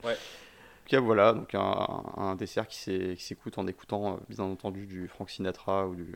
Tout 0.02 0.90
cas, 0.90 1.00
voilà, 1.00 1.32
donc 1.32 1.54
un, 1.54 2.02
un 2.16 2.36
dessert 2.36 2.68
qui 2.68 2.76
s'é- 2.78 3.14
qui 3.18 3.24
s'écoute 3.24 3.58
en 3.58 3.66
écoutant, 3.66 4.20
bien 4.28 4.44
entendu, 4.44 4.86
du 4.86 5.08
Frank 5.08 5.28
Sinatra 5.30 5.86
ou 5.88 5.96
du. 5.96 6.14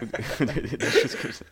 Ou 0.00 0.06
des- 0.44 0.60
des- 0.62 0.76
des 0.76 0.90
choses 0.90 1.14
comme 1.16 1.32
ça. 1.32 1.44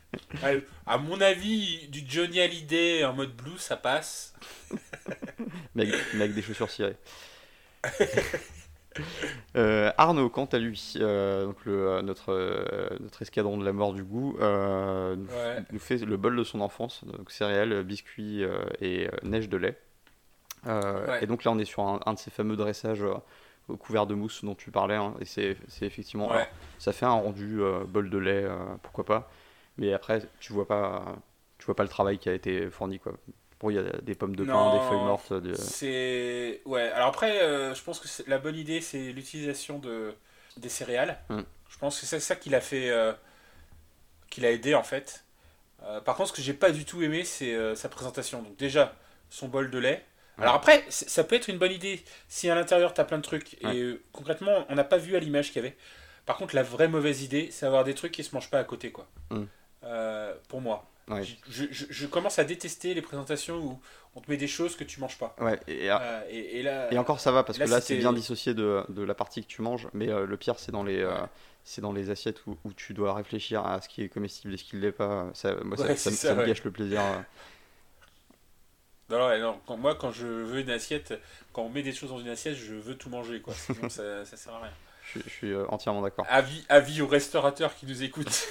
Ouais, 0.42 0.64
À 0.86 0.98
mon 0.98 1.20
avis, 1.20 1.88
du 1.88 2.02
Johnny 2.06 2.40
Hallyday 2.40 3.04
en 3.04 3.12
mode 3.14 3.34
blues, 3.36 3.60
ça 3.60 3.76
passe. 3.76 4.34
mais, 5.74 5.82
avec, 5.88 5.94
mais 6.14 6.22
avec 6.24 6.34
des 6.34 6.42
chaussures 6.42 6.70
cirées. 6.70 6.96
Euh, 9.56 9.92
Arnaud, 9.98 10.28
quant 10.30 10.46
à 10.46 10.58
lui, 10.58 10.94
euh, 10.96 11.46
donc 11.46 11.64
le, 11.64 11.88
euh, 11.88 12.02
notre, 12.02 12.32
euh, 12.32 12.88
notre 12.98 13.22
escadron 13.22 13.56
de 13.56 13.64
la 13.64 13.72
mort 13.72 13.92
du 13.94 14.02
goût, 14.02 14.32
nous, 14.40 15.26
Ouais. 15.26 15.62
nous 15.70 15.78
fait 15.78 15.98
le 15.98 16.16
bol 16.16 16.36
de 16.36 16.42
son 16.42 16.60
enfance, 16.60 17.04
donc 17.04 17.30
céréales, 17.30 17.84
biscuits 17.84 18.42
et 18.80 19.08
neige 19.22 19.48
de 19.48 19.56
lait. 19.56 19.78
Ouais. 20.66 21.22
Et 21.22 21.26
donc 21.26 21.44
là, 21.44 21.52
on 21.52 21.58
est 21.60 21.64
sur 21.64 21.82
un, 21.84 22.00
un 22.04 22.14
de 22.14 22.18
ces 22.18 22.30
fameux 22.32 22.56
dressages 22.56 23.04
couvert 23.78 24.06
de 24.06 24.14
mousse 24.14 24.44
dont 24.44 24.54
tu 24.54 24.70
parlais, 24.70 24.96
hein, 24.96 25.14
et 25.20 25.24
c'est 25.24 25.56
effectivement, 25.82 26.28
Ouais. 26.28 26.36
alors, 26.36 26.46
ça 26.78 26.92
fait 26.92 27.06
un 27.06 27.10
rendu 27.12 27.62
euh, 27.62 27.84
bol 27.84 28.10
de 28.10 28.18
lait, 28.18 28.44
euh, 28.44 28.56
pourquoi 28.82 29.04
pas, 29.04 29.30
mais 29.78 29.92
après, 29.92 30.22
tu 30.40 30.52
vois 30.52 30.66
pas, 30.66 31.16
tu 31.58 31.66
vois 31.66 31.74
pas 31.74 31.82
le 31.82 31.88
travail 31.88 32.18
qui 32.18 32.28
a 32.28 32.32
été 32.32 32.70
fourni, 32.70 32.98
quoi. 32.98 33.12
Bon, 33.60 33.68
il 33.68 33.76
y 33.76 33.78
a 33.78 33.82
des 33.82 34.14
pommes 34.14 34.36
de 34.36 34.44
pain, 34.44 34.72
des 34.72 34.88
feuilles 34.88 35.04
mortes, 35.04 35.32
de... 35.34 35.52
C'est. 35.54 36.62
Ouais, 36.64 36.88
alors 36.90 37.08
après, 37.08 37.42
euh, 37.42 37.74
je 37.74 37.82
pense 37.82 38.00
que 38.00 38.08
la 38.28 38.38
bonne 38.38 38.56
idée, 38.56 38.80
c'est 38.80 39.12
l'utilisation 39.12 39.78
de... 39.78 40.14
des 40.56 40.70
céréales. 40.70 41.18
Mm. 41.28 41.40
Je 41.68 41.78
pense 41.78 42.00
que 42.00 42.06
c'est 42.06 42.20
ça 42.20 42.36
qui 42.36 42.48
l'a 42.48 42.62
fait. 42.62 42.90
qui 44.30 44.40
l'a 44.40 44.50
aidé 44.50 44.74
en 44.74 44.82
fait. 44.82 45.24
Par 46.04 46.16
contre, 46.16 46.30
ce 46.30 46.32
que 46.34 46.42
j'ai 46.42 46.54
pas 46.54 46.72
du 46.72 46.84
tout 46.84 47.02
aimé, 47.02 47.22
c'est 47.24 47.74
sa 47.76 47.90
présentation. 47.90 48.42
Donc, 48.42 48.56
déjà, 48.56 48.94
son 49.28 49.48
bol 49.48 49.70
de 49.70 49.78
lait. 49.78 50.04
Alors 50.40 50.54
après, 50.54 50.84
ça 50.88 51.24
peut 51.24 51.36
être 51.36 51.48
une 51.48 51.58
bonne 51.58 51.72
idée 51.72 52.02
si 52.28 52.48
à 52.50 52.54
l'intérieur 52.54 52.94
t'as 52.94 53.04
plein 53.04 53.18
de 53.18 53.22
trucs. 53.22 53.56
Ouais. 53.62 53.76
Et 53.76 53.80
euh, 53.82 54.02
concrètement, 54.12 54.64
on 54.68 54.74
n'a 54.74 54.84
pas 54.84 54.98
vu 54.98 55.16
à 55.16 55.20
l'image 55.20 55.48
qu'il 55.52 55.62
y 55.62 55.66
avait. 55.66 55.76
Par 56.26 56.36
contre, 56.36 56.54
la 56.54 56.62
vraie 56.62 56.88
mauvaise 56.88 57.22
idée, 57.22 57.48
c'est 57.50 57.66
avoir 57.66 57.84
des 57.84 57.94
trucs 57.94 58.12
qui 58.12 58.22
se 58.24 58.34
mangent 58.34 58.50
pas 58.50 58.58
à 58.58 58.64
côté, 58.64 58.90
quoi. 58.92 59.06
Mm. 59.30 59.42
Euh, 59.84 60.34
pour 60.48 60.60
moi. 60.60 60.86
Ouais. 61.08 61.22
Je, 61.48 61.64
je- 61.70 61.86
je 61.90 62.06
commence 62.06 62.38
à 62.38 62.44
détester 62.44 62.94
les 62.94 63.02
présentations 63.02 63.56
où 63.56 63.80
on 64.14 64.20
te 64.20 64.30
met 64.30 64.36
des 64.36 64.46
choses 64.46 64.76
que 64.76 64.84
tu 64.84 65.00
manges 65.00 65.18
pas. 65.18 65.34
Ouais, 65.40 65.58
et, 65.66 65.90
Euh, 65.90 66.20
et, 66.30 66.58
et 66.60 66.62
là, 66.62 66.92
et 66.92 66.98
encore 66.98 67.18
ça 67.18 67.32
va 67.32 67.42
parce 67.42 67.58
là, 67.58 67.64
que 67.64 67.70
là 67.70 67.80
c'est 67.80 67.96
bien 67.96 68.12
dissocié 68.12 68.54
de, 68.54 68.84
de 68.88 69.02
la 69.02 69.14
partie 69.14 69.42
que 69.42 69.48
tu 69.48 69.60
manges, 69.62 69.88
mais 69.92 70.08
euh, 70.08 70.24
le 70.26 70.36
pire 70.36 70.58
c'est 70.60 70.70
dans 70.70 70.84
les 70.84 71.00
euh, 71.00 71.10
Ouais. 71.10 71.26
c'est 71.64 71.80
dans 71.80 71.92
les 71.92 72.10
assiettes 72.10 72.46
où, 72.46 72.56
où 72.64 72.72
tu 72.72 72.92
dois 72.94 73.12
réfléchir 73.14 73.66
à 73.66 73.80
ce 73.80 73.88
qui 73.88 74.02
est 74.02 74.08
comestible 74.08 74.54
et 74.54 74.56
ce 74.56 74.62
qui 74.64 74.76
ne 74.76 74.82
l'est 74.82 74.92
pas. 74.92 75.30
Ça, 75.34 75.54
moi 75.64 75.76
ça, 75.76 75.82
Ouais, 75.84 75.96
ça, 75.96 76.10
c'est 76.10 76.16
ça 76.16 76.28
ça, 76.28 76.34
me 76.34 76.46
gâche 76.46 76.62
le 76.62 76.70
plaisir. 76.70 77.00
Non, 79.18 79.60
quand- 79.66 79.76
moi, 79.76 79.94
quand 79.94 80.12
je 80.12 80.26
veux 80.26 80.60
une 80.60 80.70
assiette, 80.70 81.14
quand 81.52 81.62
on 81.62 81.68
met 81.70 81.82
des 81.82 81.92
choses 81.92 82.10
dans 82.10 82.18
une 82.20 82.28
assiette, 82.28 82.54
je 82.56 82.74
veux 82.74 82.96
tout 82.96 83.08
manger, 83.10 83.40
quoi. 83.40 83.54
Sinon, 83.54 83.88
ça, 83.88 84.24
ça 84.24 84.36
sert 84.36 84.54
à 84.54 84.60
rien. 84.62 84.72
Je, 85.02 85.10
suis- 85.20 85.22
je 85.26 85.30
suis 85.34 85.52
euh, 85.52 85.66
entièrement 85.68 86.02
d'accord. 86.02 86.24
Avis, 86.28 86.64
avis 86.68 87.02
aux 87.02 87.06
restaurateurs 87.08 87.74
qui 87.74 87.86
nous 87.86 88.02
écoutent. 88.02 88.50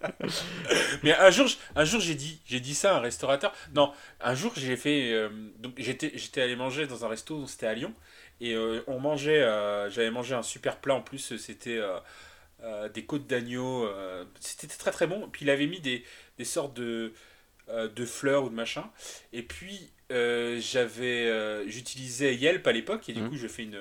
Mais 1.02 1.14
un 1.14 1.30
jour, 1.30 1.46
un 1.76 1.84
jour 1.84 2.00
j'ai 2.00 2.14
dit, 2.14 2.40
j'ai 2.46 2.60
dit 2.60 2.74
ça 2.74 2.94
à 2.94 2.98
un 2.98 3.00
restaurateur. 3.00 3.52
Non, 3.74 3.92
un 4.20 4.34
jour 4.34 4.52
j'ai 4.56 4.76
fait, 4.76 5.12
euh, 5.12 5.28
donc 5.58 5.74
j'étais, 5.78 6.12
j'étais 6.14 6.42
allé 6.42 6.56
manger 6.56 6.86
dans 6.86 7.04
un 7.04 7.08
resto, 7.08 7.46
c'était 7.46 7.66
à 7.66 7.74
Lyon, 7.74 7.94
et 8.40 8.54
euh, 8.54 8.82
on 8.86 8.98
mangeait, 9.00 9.42
euh, 9.42 9.90
j'avais 9.90 10.10
mangé 10.10 10.34
un 10.34 10.42
super 10.42 10.78
plat 10.78 10.94
en 10.94 11.02
plus, 11.02 11.36
c'était 11.36 11.80
des 12.94 13.04
côtes 13.04 13.26
d'agneau, 13.26 13.88
c'était 14.40 14.66
très 14.68 14.92
très 14.92 15.06
bon. 15.06 15.28
Puis 15.32 15.44
il 15.44 15.50
avait 15.50 15.66
mis 15.66 15.80
des, 15.80 16.04
des 16.38 16.44
sortes 16.44 16.74
de, 16.74 17.12
euh, 17.68 17.88
de 17.88 18.04
fleurs 18.04 18.44
ou 18.44 18.48
de 18.50 18.54
machin, 18.54 18.90
et 19.32 19.42
puis 19.42 19.90
euh, 20.12 20.58
j'avais, 20.60 21.26
euh, 21.26 21.68
j'utilisais 21.68 22.34
Yelp 22.34 22.66
à 22.66 22.72
l'époque, 22.72 23.08
et 23.08 23.12
du 23.12 23.20
Mhm. 23.20 23.28
coup 23.28 23.36
je 23.36 23.48
fais 23.48 23.62
une 23.64 23.78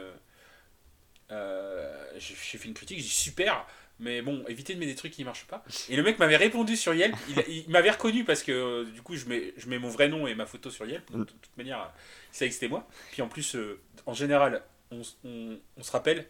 j'ai 2.17 2.57
fait 2.57 2.67
une 2.67 2.73
critique, 2.73 2.97
j'ai 2.97 3.03
dit 3.03 3.09
super, 3.09 3.65
mais 3.99 4.21
bon, 4.21 4.43
évitez 4.47 4.73
de 4.73 4.79
mettre 4.79 4.91
des 4.91 4.95
trucs 4.97 5.13
qui 5.13 5.23
marchent 5.23 5.45
pas. 5.47 5.63
Et 5.89 5.95
le 5.95 6.03
mec 6.03 6.19
m'avait 6.19 6.35
répondu 6.37 6.75
sur 6.75 6.93
Yelp, 6.93 7.15
il, 7.29 7.43
il 7.47 7.69
m'avait 7.69 7.91
reconnu 7.91 8.23
parce 8.23 8.43
que 8.43 8.51
euh, 8.51 8.83
du 8.85 9.01
coup 9.01 9.15
je 9.15 9.25
mets, 9.25 9.53
je 9.57 9.67
mets 9.67 9.79
mon 9.79 9.89
vrai 9.89 10.07
nom 10.09 10.27
et 10.27 10.35
ma 10.35 10.45
photo 10.45 10.69
sur 10.69 10.85
Yelp, 10.85 11.09
donc, 11.11 11.25
de 11.27 11.31
toute 11.31 11.57
manière 11.57 11.91
il 12.33 12.37
savait 12.37 12.49
que 12.49 12.55
c'était 12.55 12.67
moi. 12.67 12.87
Puis 13.11 13.21
en 13.21 13.27
plus, 13.27 13.55
euh, 13.55 13.79
en 14.05 14.13
général, 14.13 14.63
on, 14.91 15.01
on, 15.23 15.57
on 15.77 15.83
se 15.83 15.91
rappelle, 15.91 16.27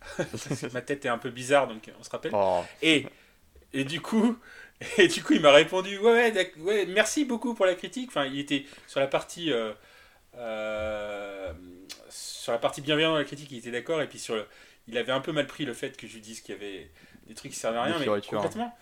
ma 0.72 0.82
tête 0.82 1.04
est 1.04 1.08
un 1.08 1.18
peu 1.18 1.30
bizarre 1.30 1.68
donc 1.68 1.90
on 1.98 2.02
se 2.02 2.10
rappelle. 2.10 2.32
Oh, 2.32 2.64
Et, 2.82 3.06
et 3.72 3.84
du 3.84 4.00
coup, 4.00 4.38
et 4.98 5.08
du 5.08 5.22
coup, 5.22 5.32
il 5.32 5.40
m'a 5.40 5.52
répondu 5.52 5.98
ouais, 5.98 6.32
ouais, 6.32 6.52
ouais, 6.58 6.86
merci 6.86 7.24
beaucoup 7.24 7.54
pour 7.54 7.66
la 7.66 7.74
critique. 7.74 8.08
Enfin, 8.10 8.26
il 8.26 8.38
était 8.38 8.66
sur 8.86 9.00
la 9.00 9.06
partie 9.06 9.52
euh, 9.52 9.72
euh, 10.36 11.52
sur 12.10 12.52
la 12.52 12.58
partie 12.58 12.80
bienveillante 12.82 13.14
de 13.14 13.18
la 13.20 13.24
critique, 13.24 13.50
il 13.50 13.58
était 13.58 13.70
d'accord. 13.70 14.02
Et 14.02 14.08
puis 14.08 14.18
sur 14.18 14.34
le, 14.36 14.46
il 14.88 14.98
avait 14.98 15.12
un 15.12 15.20
peu 15.20 15.32
mal 15.32 15.46
pris 15.46 15.64
le 15.64 15.74
fait 15.74 15.96
que 15.96 16.06
je 16.06 16.14
lui 16.14 16.20
dise 16.20 16.40
qu'il 16.40 16.54
y 16.54 16.58
avait 16.58 16.90
des 17.26 17.34
trucs 17.34 17.52
qui 17.52 17.58
servaient 17.58 17.78
à 17.78 17.84
Des 17.84 17.88
rien, 17.90 17.98
mais 17.98 18.04
fioritures. 18.04 18.30
concrètement, 18.32 18.76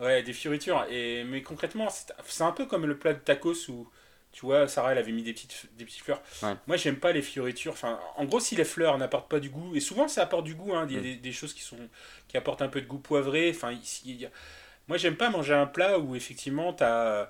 ouais, 0.00 0.22
des 0.22 0.32
fioritures. 0.32 0.86
Et 0.90 1.24
mais 1.24 1.42
concrètement, 1.42 1.88
c'est 2.24 2.42
un 2.44 2.52
peu 2.52 2.66
comme 2.66 2.86
le 2.86 2.98
plat 2.98 3.14
de 3.14 3.20
tacos 3.20 3.68
où 3.68 3.88
tu 4.32 4.46
vois, 4.46 4.66
Sarah, 4.66 4.92
elle 4.92 4.98
avait 4.98 5.12
mis 5.12 5.22
des 5.22 5.34
petites, 5.34 5.66
des 5.76 5.84
petites 5.84 6.02
fleurs. 6.02 6.22
Ouais. 6.42 6.54
Moi, 6.66 6.78
j'aime 6.78 6.96
pas 6.96 7.12
les 7.12 7.20
fioritures. 7.20 7.72
Enfin, 7.72 8.00
en 8.16 8.24
gros, 8.24 8.40
si 8.40 8.56
les 8.56 8.64
fleurs 8.64 8.96
n'apportent 8.96 9.30
pas 9.30 9.40
du 9.40 9.50
goût, 9.50 9.74
et 9.74 9.80
souvent 9.80 10.08
ça 10.08 10.22
apporte 10.22 10.44
du 10.44 10.54
goût, 10.54 10.74
hein, 10.74 10.86
il 10.88 10.96
y 10.96 10.98
a 10.98 11.02
des, 11.02 11.16
des 11.16 11.32
choses 11.32 11.52
qui, 11.52 11.60
sont, 11.62 11.76
qui 12.28 12.38
apportent 12.38 12.62
un 12.62 12.68
peu 12.68 12.80
de 12.80 12.86
goût 12.86 12.98
poivré. 12.98 13.50
Enfin, 13.54 13.72
ici, 13.72 14.02
il 14.06 14.20
y 14.22 14.26
a- 14.26 14.30
Moi, 14.88 14.96
j'aime 14.98 15.16
pas 15.16 15.30
manger 15.30 15.54
un 15.54 15.66
plat 15.66 15.98
où 15.98 16.14
effectivement, 16.16 16.76
as, 16.80 17.28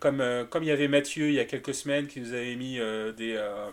comme, 0.00 0.20
euh, 0.20 0.44
comme 0.44 0.62
il 0.64 0.66
y 0.66 0.72
avait 0.72 0.88
Mathieu 0.88 1.28
il 1.28 1.34
y 1.34 1.40
a 1.40 1.44
quelques 1.44 1.74
semaines 1.74 2.06
qui 2.06 2.20
nous 2.20 2.32
avait 2.32 2.56
mis 2.56 2.78
euh, 2.80 3.12
des, 3.12 3.34
euh, 3.36 3.70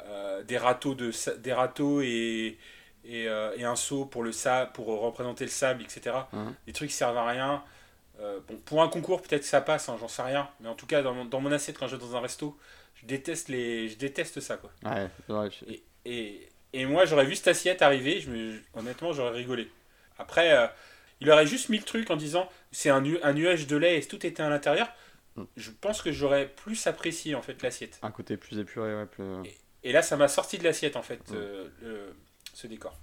euh, 0.00 0.42
des 0.44 0.58
râteaux, 0.58 0.94
de, 0.94 1.10
des 1.38 1.52
râteaux 1.52 2.00
et, 2.02 2.58
et, 3.04 3.28
euh, 3.28 3.52
et 3.56 3.64
un 3.64 3.76
seau 3.76 4.04
pour, 4.04 4.22
le 4.22 4.32
sa 4.32 4.66
pour 4.66 4.86
représenter 5.00 5.44
le 5.44 5.50
sable, 5.50 5.82
etc. 5.82 6.16
Mhm. 6.32 6.54
Des 6.66 6.72
trucs 6.72 6.90
qui 6.90 6.94
servent 6.96 7.16
à 7.18 7.26
rien. 7.26 7.62
Euh, 8.20 8.38
bon, 8.46 8.56
pour 8.58 8.82
un 8.82 8.88
concours, 8.88 9.22
peut-être 9.22 9.42
que 9.42 9.46
ça 9.48 9.62
passe, 9.62 9.88
hein, 9.88 9.96
j'en 9.98 10.08
sais 10.08 10.22
rien. 10.22 10.48
Mais 10.60 10.68
en 10.68 10.74
tout 10.74 10.86
cas, 10.86 11.00
dans 11.02 11.14
mon, 11.14 11.24
dans 11.24 11.40
mon 11.40 11.50
assiette, 11.52 11.78
quand 11.78 11.86
je 11.88 11.96
vais 11.96 12.02
dans 12.02 12.14
un 12.16 12.20
resto, 12.20 12.56
je 12.96 13.06
déteste, 13.06 13.48
les, 13.48 13.88
je 13.88 13.96
déteste 13.96 14.40
ça. 14.40 14.58
Quoi. 14.58 14.70
ouais, 14.84 15.08
ouais, 15.30 15.48
je- 15.50 15.72
Et, 15.72 15.82
et, 16.04 16.48
et 16.74 16.84
moi, 16.84 17.06
j'aurais 17.06 17.24
vu 17.24 17.34
cette 17.34 17.48
assiette 17.48 17.80
arriver, 17.80 18.20
je 18.20 18.30
me- 18.30 18.60
honnêtement, 18.74 19.12
j'aurais 19.14 19.30
rigolé. 19.32 19.68
Après, 20.18 20.52
euh, 20.52 20.66
il 21.20 21.30
aurait 21.30 21.46
juste 21.46 21.68
mis 21.68 21.78
le 21.78 21.84
truc 21.84 22.10
en 22.10 22.16
disant 22.16 22.48
c'est 22.72 22.90
un, 22.90 23.00
nu- 23.00 23.18
un 23.22 23.32
nuage 23.32 23.66
de 23.66 23.76
lait 23.76 23.98
et 23.98 24.02
tout 24.02 24.24
était 24.26 24.42
à 24.42 24.48
l'intérieur, 24.48 24.88
Mm. 25.36 25.44
je 25.56 25.70
pense 25.70 26.02
que 26.02 26.10
j'aurais 26.10 26.48
plus 26.48 26.86
apprécié 26.88 27.36
en 27.36 27.42
fait 27.42 27.62
l'assiette. 27.62 27.98
Un 28.02 28.10
côté 28.10 28.36
plus 28.36 28.58
épuré, 28.58 28.94
ouais, 28.96 29.06
plus... 29.06 29.24
Et 29.84 29.92
là, 29.92 30.02
ça 30.02 30.16
m'a 30.16 30.26
sorti 30.26 30.58
de 30.58 30.64
l'assiette 30.64 30.96
en 30.96 31.02
fait, 31.02 31.20
Mm. 31.30 31.34
euh, 31.36 31.68
le- 31.82 32.16
ce 32.52 32.66
décor. 32.66 32.98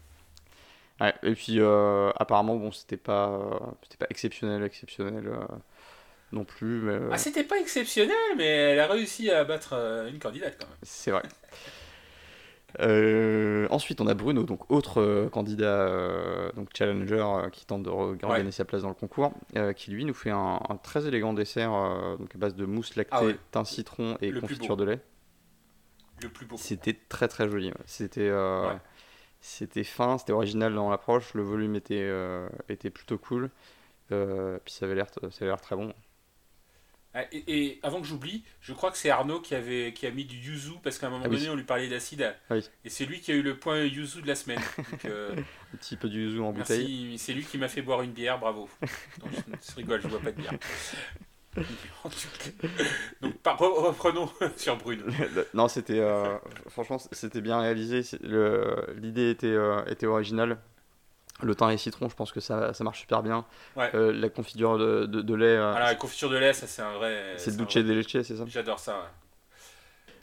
Ouais, 1.00 1.14
et 1.24 1.34
puis 1.36 1.60
euh, 1.62 2.12
apparemment, 2.18 2.56
bon, 2.58 2.72
c'était 2.74 2.98
pas, 2.98 3.30
euh, 3.30 3.60
c'était 3.84 3.98
pas 3.98 4.08
exceptionnel, 4.10 4.62
exceptionnel 4.64 5.32
non 6.34 6.44
plus, 6.44 6.82
mais 6.82 7.00
Ah, 7.12 7.18
c'était 7.18 7.44
pas 7.46 7.60
exceptionnel, 7.60 8.16
mais 8.36 8.46
elle 8.48 8.80
a 8.82 8.88
réussi 8.88 9.32
à 9.32 9.44
battre 9.46 9.74
une 10.12 10.20
candidate 10.20 10.58
quand 10.60 10.68
même. 10.68 10.78
c'est 10.84 11.12
vrai. 11.12 11.24
Euh, 12.80 13.68
ensuite, 13.72 14.02
on 14.02 14.08
a 14.08 14.14
Bruno, 14.14 14.44
donc 14.44 14.70
autre 14.72 15.02
euh, 15.02 15.30
candidat, 15.30 15.66
euh, 15.88 16.52
donc 16.54 16.70
challenger, 16.78 17.26
qui 17.52 17.66
tente 17.66 17.84
de 17.84 17.90
re- 17.90 18.18
regagner 18.24 18.52
sa 18.52 18.66
place 18.66 18.84
dans 18.84 18.90
le 18.90 18.94
concours, 18.94 19.32
qui 19.76 19.92
lui 19.92 20.06
nous 20.06 20.14
fait 20.14 20.30
un, 20.30 20.60
un 20.70 20.76
très 20.78 21.08
élégant 21.08 21.34
dessert 21.34 21.72
donc 22.20 22.34
à 22.36 22.38
base 22.38 22.56
de 22.56 22.66
mousse 22.66 22.96
lactée, 22.96 23.16
Ah 23.18 23.26
ouais. 23.26 23.38
thym 23.52 23.66
citron 23.66 24.18
et 24.22 24.30
Le 24.32 24.42
confiture 24.42 24.78
de 24.78 24.84
lait. 24.86 25.00
Le 26.22 26.30
plus 26.30 26.46
beau. 26.46 26.56
C'était 26.58 26.98
très 27.10 27.28
très 27.28 27.50
joli. 27.50 27.68
ouais. 27.70 28.78
C'était 29.40 29.84
fin, 29.84 30.18
c'était 30.18 30.34
original 30.34 30.74
dans 30.74 30.90
l'approche, 30.90 31.34
le 31.36 31.44
volume 31.44 31.76
était, 31.76 32.12
était 32.70 32.90
plutôt 32.90 33.18
cool. 33.18 33.50
Puis 34.10 34.74
ça 34.74 34.86
avait 34.86 34.96
l'air 34.96 35.08
ça 35.14 35.28
avait 35.42 35.46
l'air 35.48 35.62
très 35.62 35.76
bon. 35.76 35.94
Ah, 37.20 37.24
Et, 37.32 37.44
et 37.48 37.80
avant 37.82 38.00
que 38.00 38.06
j'oublie, 38.06 38.44
je 38.62 38.74
crois 38.74 38.92
que 38.92 38.98
c'est 38.98 39.10
Arnaud 39.10 39.40
qui, 39.40 39.56
avait, 39.56 39.92
qui 39.94 40.06
a 40.06 40.12
mis 40.12 40.24
du 40.26 40.36
yuzu 40.38 40.74
parce 40.84 41.00
qu'à 41.00 41.08
un 41.08 41.10
moment 41.10 41.24
Ah 41.26 41.30
oui. 41.30 41.38
donné 41.38 41.50
on 41.50 41.56
lui 41.56 41.64
parlait 41.64 41.88
d'acide. 41.88 42.36
Oui. 42.52 42.64
Et 42.86 42.90
c'est 42.90 43.06
lui 43.06 43.22
qui 43.22 43.32
a 43.32 43.36
eu 43.36 43.42
le 43.42 43.58
point 43.58 43.80
yuzu 43.82 44.22
de 44.22 44.28
la 44.28 44.36
semaine. 44.36 44.60
Donc, 44.92 45.06
euh, 45.06 45.36
Un 45.74 45.78
petit 45.78 45.96
peu 45.96 46.10
du 46.10 46.26
yuzu 46.26 46.40
en 46.42 46.52
bouteille. 46.52 46.80
merci, 47.10 47.18
c'est 47.18 47.34
lui 47.34 47.44
qui 47.44 47.58
m'a 47.58 47.70
fait 47.70 47.82
boire 47.82 48.02
une 48.04 48.12
bière, 48.12 48.38
bravo. 48.40 48.70
Non, 49.22 49.28
je, 49.32 49.70
je 49.72 49.76
rigole, 49.78 50.02
je 50.02 50.08
bois 50.08 50.20
pas 50.20 50.32
de 50.32 50.40
bière. 50.42 50.54
Donc 53.22 53.34
par- 53.40 53.58
reprenons 53.60 54.30
sur 54.58 54.78
Bruno. 54.78 55.06
Le- 55.08 55.48
non, 55.56 55.68
c'était 55.68 56.00
euh, 56.00 56.38
franchement 56.70 56.98
c'était 57.12 57.42
bien 57.42 57.60
réalisé. 57.60 58.02
L'idée 59.02 59.32
était, 59.32 59.48
euh, 59.48 59.84
était 59.86 60.06
originale. 60.06 60.58
Le 61.44 61.54
thym 61.56 61.70
et 61.70 61.78
citron, 61.78 62.10
je 62.10 62.16
pense 62.16 62.32
que 62.32 62.40
ça, 62.40 62.74
ça 62.74 62.84
marche 62.84 63.00
super 63.02 63.22
bien. 63.22 63.46
Ouais. 63.76 63.92
Euh, 63.94 64.12
la 64.12 64.30
confiture 64.30 64.78
de, 64.78 65.06
de- 65.06 65.22
de 65.22 65.36
lait, 65.36 65.46
euh, 65.46 65.74
Alors 65.74 65.88
la 65.88 65.96
confiture 65.96 66.30
de 66.30 66.38
lait, 66.38 66.54
ça 66.54 66.66
c'est 66.68 66.82
un 66.82 66.94
vrai. 66.94 67.36
c'est 67.38 67.52
le 67.52 67.66
duce 67.66 67.76
de 67.76 67.94
leche, 67.94 68.08
c'est 68.12 68.24
ça? 68.24 68.44
J'adore 68.48 68.80
ça. 68.80 68.94
ouais. 68.94 69.08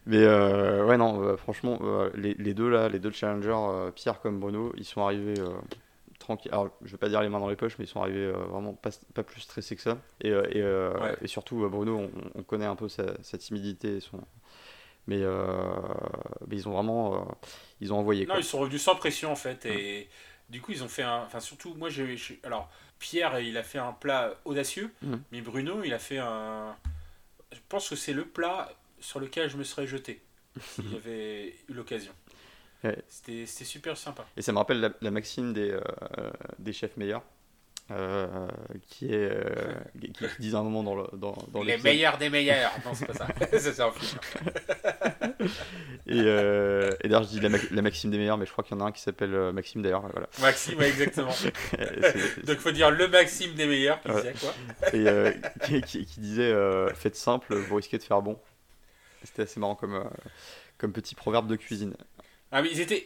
Mais 0.07 0.19
euh, 0.23 0.85
ouais, 0.85 0.97
non, 0.99 1.37
franchement, 1.37 1.79
les, 2.15 2.35
les 2.35 2.53
deux 2.55 2.69
là, 2.69 2.89
les 2.89 2.99
deux 2.99 3.11
challengers, 3.11 3.91
Pierre 3.95 4.21
comme 4.21 4.39
Bruno, 4.41 4.73
ils 4.77 4.85
sont 4.85 5.03
arrivés 5.03 5.35
tranquilles. 6.19 6.53
Alors, 6.53 6.69
je 6.85 6.91
vais 6.93 6.99
pas 6.99 7.09
dire 7.09 7.23
les 7.23 7.29
mains 7.29 7.41
dans 7.41 7.49
les 7.49 7.57
poches, 7.57 7.79
mais 7.79 7.85
ils 7.85 7.89
sont 7.89 8.03
arrivés 8.03 8.31
vraiment 8.31 8.75
pas, 8.75 8.91
pas 9.15 9.23
plus 9.23 9.41
stressés 9.41 9.77
que 9.77 9.83
ça. 9.83 9.97
Et, 10.21 10.29
et, 10.29 10.63
Ouais. 10.63 11.17
et 11.23 11.27
surtout, 11.27 11.67
Bruno, 11.71 11.97
on, 11.99 12.11
on 12.41 12.43
connaît 12.43 12.67
un 12.67 12.77
peu 12.77 12.89
sa, 12.89 13.05
sa 13.23 13.39
timidité 13.39 13.97
et 13.97 14.01
son. 14.01 14.19
Mais, 15.07 15.21
euh, 15.23 15.47
mais 16.47 16.57
ils 16.57 16.69
ont 16.69 16.73
vraiment. 16.73 17.15
euh, 17.15 17.19
ils 17.81 17.93
ont 17.93 17.99
envoyé 17.99 18.25
Non, 18.27 18.35
quoi. 18.35 18.41
ils 18.41 18.45
sont 18.45 18.59
revenus 18.59 18.83
sans 18.83 18.97
pression 18.97 19.33
en 19.33 19.37
fait. 19.37 19.67
Et 19.67 20.09
du 20.49 20.61
coup, 20.61 20.73
ils 20.73 20.83
ont 20.83 20.89
fait 20.89 21.03
un. 21.03 21.23
Enfin, 21.23 21.41
surtout, 21.41 21.75
moi, 21.75 21.89
j'ai. 21.91 22.17
Alors, 22.43 22.71
Pierre, 22.99 23.41
il 23.41 23.57
a 23.57 23.63
fait 23.63 23.79
un 23.79 23.93
plat 23.93 24.35
audacieux. 24.45 24.93
Mhm. 25.03 25.23
Mais 25.33 25.41
Bruno, 25.41 25.83
il 25.83 25.93
a 25.95 25.99
fait 25.99 26.19
un. 26.19 26.77
Je 27.53 27.59
pense 27.69 27.89
que 27.89 27.97
c'est 27.97 28.13
le 28.13 28.25
plat 28.25 28.73
sur 29.01 29.21
lequel 29.21 29.49
je 29.49 29.57
me 29.57 29.65
serais 29.65 29.87
jeté 29.87 30.23
si 30.61 30.83
j'avais 30.93 31.55
eu 31.69 31.73
l'occasion. 31.75 32.13
Ouais. 32.83 32.99
C'était 33.09 33.47
c'était 33.47 33.65
super 33.65 33.97
sympa. 33.97 34.27
Et 34.37 34.43
ça 34.43 34.53
me 34.53 34.59
rappelle 34.59 34.81
la, 34.81 34.91
la 35.01 35.11
maxime 35.11 35.53
des, 35.53 35.71
euh, 35.71 35.81
des 36.59 36.73
chefs 36.73 36.97
meilleurs. 36.97 37.23
Euh, 37.91 38.49
qui 38.89 39.07
est 39.13 39.29
euh, 39.31 39.75
qui, 40.01 40.11
qui 40.13 40.27
disent 40.41 40.55
un 40.55 40.63
moment 40.63 40.83
dans 40.83 40.95
le 40.95 41.05
dans, 41.15 41.37
dans 41.53 41.63
Les 41.63 41.77
meilleurs 41.79 42.17
des 42.19 42.31
meilleurs. 42.31 42.73
Non, 42.85 42.93
c'est 42.95 43.07
pas 43.07 43.13
ça. 43.15 43.27
c'est 43.59 43.81
un 43.81 43.91
film. 43.93 44.21
Et, 46.07 46.21
euh, 46.21 46.91
et 47.03 47.09
d'ailleurs, 47.09 47.25
je 47.25 47.29
dis 47.29 47.41
la, 47.41 47.49
ma- 47.49 47.59
la 47.71 47.83
Maxime 47.83 48.11
des 48.11 48.19
meilleurs, 48.19 48.39
mais 48.39 48.47
je 48.47 48.53
crois 48.53 48.65
qu'il 48.65 48.77
y 48.77 48.81
en 48.81 48.85
a 48.85 48.89
un 48.89 48.93
qui 48.93 49.01
s'appelle 49.03 49.53
Maxime 49.53 49.83
d'ailleurs. 49.83 50.03
Voilà. 50.13 50.29
Maxime, 50.41 50.81
exactement. 50.83 51.31
Et, 51.79 52.03
c'est- 52.03 52.47
Donc, 52.47 52.59
faut 52.59 52.71
dire 52.71 52.91
le 52.91 53.09
Maxime 53.09 53.55
des 53.55 53.67
meilleurs. 53.67 54.01
Qui 54.03 54.09
disait 54.13 54.35
quoi 54.41 54.55
et, 54.93 55.35
qui, 55.67 55.83
qui- 55.83 56.07
qui 56.07 56.21
disait 56.21 56.55
Faites 56.95 57.17
simple, 57.17 57.55
vous 57.55 57.77
risquez 57.77 57.99
de 57.99 58.03
faire 58.03 58.23
bon. 58.23 58.39
C'était 59.25 59.43
assez 59.43 59.59
marrant 59.61 59.75
comme, 59.75 60.05
comme 60.79 60.93
petit 60.93 61.15
proverbe 61.15 61.47
de 61.49 61.57
cuisine. 61.57 61.95
Ah 62.53 62.63
mais 62.63 62.69
ils 62.71 62.81
étaient 62.81 63.05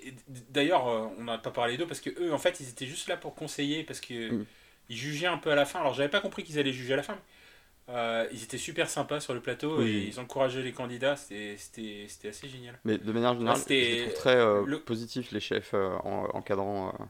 d'ailleurs 0.50 0.84
on 1.18 1.22
n'a 1.24 1.38
pas 1.38 1.50
parlé 1.50 1.78
d'eux 1.78 1.86
parce 1.86 2.00
que 2.02 2.10
eux 2.20 2.34
en 2.34 2.38
fait 2.38 2.60
ils 2.60 2.68
étaient 2.68 2.84
juste 2.84 3.08
là 3.08 3.16
pour 3.16 3.34
conseiller 3.34 3.82
parce 3.82 3.98
que 4.00 4.30
Mm. 4.32 4.44
Ils 4.88 4.96
jugeaient 4.96 5.26
un 5.26 5.38
peu 5.38 5.50
à 5.50 5.54
la 5.54 5.64
fin 5.64 5.80
alors 5.80 5.94
j'avais 5.94 6.08
pas 6.08 6.20
compris 6.20 6.42
qu'ils 6.44 6.58
allaient 6.58 6.72
juger 6.72 6.94
à 6.94 6.96
la 6.96 7.02
fin 7.02 7.14
mais, 7.14 7.94
euh, 7.94 8.26
ils 8.32 8.42
étaient 8.42 8.58
super 8.58 8.88
sympas 8.90 9.20
sur 9.20 9.32
le 9.34 9.40
plateau 9.40 9.78
Oui. 9.78 9.88
et 9.90 10.08
ils 10.08 10.20
encourageaient 10.20 10.62
les 10.62 10.72
candidats 10.72 11.16
c'était 11.16 11.56
assez 12.28 12.48
génial 12.48 12.78
Mais 12.84 12.98
de 12.98 13.12
manière 13.12 13.34
générale, 13.34 13.56
c'était- 13.58 14.12
très 14.14 14.36
euh, 14.36 14.62
le- 14.66 14.80
positifs, 14.80 15.30
les 15.32 15.40
chefs 15.40 15.72
euh, 15.74 15.88
en, 16.04 16.28
encadrant. 16.34 16.88
euh. 17.00 17.04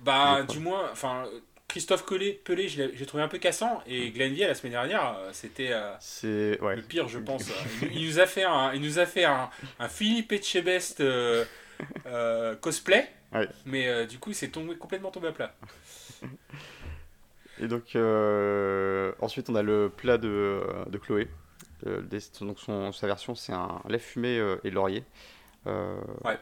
bah 0.00 0.44
Je 0.48 0.52
du 0.54 0.58
moins 0.58 0.88
enfin 0.92 1.26
Christophe 1.68 2.04
Collet, 2.04 2.40
Pelé 2.44 2.68
je 2.68 2.82
l'ai 2.84 2.96
j'ai 2.96 3.06
trouvé 3.06 3.22
un 3.22 3.28
peu 3.28 3.38
cassant 3.38 3.82
et 3.86 4.10
Glenville 4.10 4.46
la 4.46 4.54
semaine 4.54 4.72
dernière 4.72 5.16
c'était 5.32 5.70
euh. 5.72 6.56
Ouais. 6.60 6.76
le 6.76 6.82
pire 6.82 7.08
je 7.08 7.18
pense 7.18 7.48
il, 7.82 7.92
il 7.96 8.06
nous 8.08 8.18
a 8.20 8.26
fait 8.26 8.44
un 8.44 8.72
il 8.72 8.80
nous 8.80 8.98
a 8.98 9.06
fait 9.06 9.24
un, 9.24 9.50
un 9.78 9.88
Philippe 9.88 10.32
Etchebest 10.32 11.00
euh, 11.00 11.44
euh, 12.06 12.54
cosplay 12.56 13.08
Ouais. 13.32 13.48
mais 13.64 14.06
du 14.06 14.18
coup 14.18 14.32
c'est 14.32 14.48
tombé 14.48 14.76
complètement 14.76 15.10
tombé 15.10 15.28
à 15.28 15.32
plat 15.32 15.54
Et 17.60 17.68
donc, 17.68 17.96
euh, 17.96 19.12
ensuite, 19.20 19.48
on 19.50 19.54
a 19.54 19.62
le 19.62 19.90
plat 19.94 20.18
de, 20.18 20.60
de 20.88 20.98
Chloé. 20.98 21.28
Euh, 21.86 22.00
des- 22.02 22.18
donc, 22.40 22.58
son, 22.58 22.92
sa 22.92 23.06
version, 23.06 23.34
c'est 23.34 23.52
un 23.52 23.80
lait 23.88 23.98
fumé 23.98 24.38
euh, 24.38 24.56
et 24.64 24.70
laurier. 24.70 25.04
Euh, 25.66 25.96
Ouais. 26.24 26.38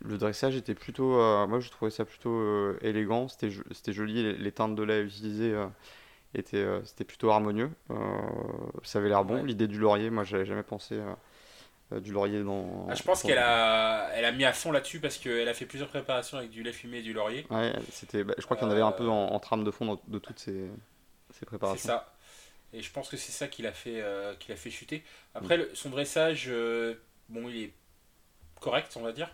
Le 0.00 0.18
dressage 0.18 0.56
était 0.56 0.74
plutôt. 0.74 1.12
moi, 1.46 1.58
je 1.60 1.70
trouvais 1.70 1.90
ça 1.90 2.04
plutôt 2.04 2.76
élégant. 2.80 3.28
C'était 3.28 3.50
jo- 3.50 3.62
c'était 3.72 3.92
joli. 3.94 4.22
Les, 4.22 4.32
les 4.34 4.52
teintes 4.52 4.74
de 4.74 4.82
lait 4.82 5.02
utilisées 5.02 5.56
étaient, 6.34 6.66
c'était 6.84 7.04
plutôt 7.04 7.30
harmonieux. 7.30 7.70
Ça 8.82 8.98
avait 8.98 9.08
l'air 9.08 9.24
bon. 9.24 9.36
Ouais. 9.36 9.42
L'idée 9.46 9.66
du 9.66 9.78
laurier, 9.78 10.10
moi, 10.10 10.22
j'avais 10.22 10.44
jamais 10.44 10.62
pensé 10.62 11.00
du 11.92 12.12
laurier 12.12 12.42
dans. 12.42 12.86
Ah, 12.90 12.94
je 12.94 13.02
pense 13.02 13.22
qu'elle 13.22 13.38
a, 13.38 14.10
elle 14.14 14.24
a 14.24 14.32
mis 14.32 14.44
à 14.44 14.52
fond 14.52 14.72
là-dessus 14.72 14.98
parce 15.00 15.18
qu'elle 15.18 15.48
a 15.48 15.54
fait 15.54 15.66
plusieurs 15.66 15.88
préparations 15.88 16.36
avec 16.38 16.50
du 16.50 16.62
lait 16.62 16.72
fumé 16.72 16.98
et 16.98 17.02
du 17.02 17.12
laurier. 17.12 17.46
Ouais, 17.50 17.72
c'était. 17.92 18.24
bah, 18.24 18.34
je 18.38 18.44
crois 18.44 18.56
qu'il 18.56 18.66
y 18.66 18.68
en 18.68 18.72
avait 18.72 18.80
un 18.82 18.88
Euh, 18.88 18.92
peu 18.92 19.08
en, 19.08 19.28
en 19.32 19.38
trame 19.40 19.62
de 19.64 19.70
fond 19.70 19.86
dans- 19.86 20.00
de 20.08 20.18
toutes 20.18 20.38
ces, 20.40 20.52
ces 21.30 21.38
C'est 21.40 21.46
préparations. 21.46 21.86
ça. 21.88 22.12
Et 22.72 22.82
je 22.82 22.90
pense 22.92 23.08
que 23.08 23.16
c'est 23.16 23.30
ça 23.32 23.46
qui 23.46 23.62
l'a 23.62 23.72
fait, 23.72 24.00
euh, 24.02 24.34
qui 24.34 24.50
l'a 24.50 24.56
fait 24.56 24.70
chuter. 24.70 25.04
Après, 25.34 25.56
le- 25.56 25.70
son 25.74 25.88
dressage, 25.90 26.46
euh, 26.48 26.94
bon, 27.28 27.48
il 27.48 27.56
est 27.62 27.72
correct, 28.60 28.92
on 28.96 29.02
va 29.02 29.12
dire. 29.12 29.30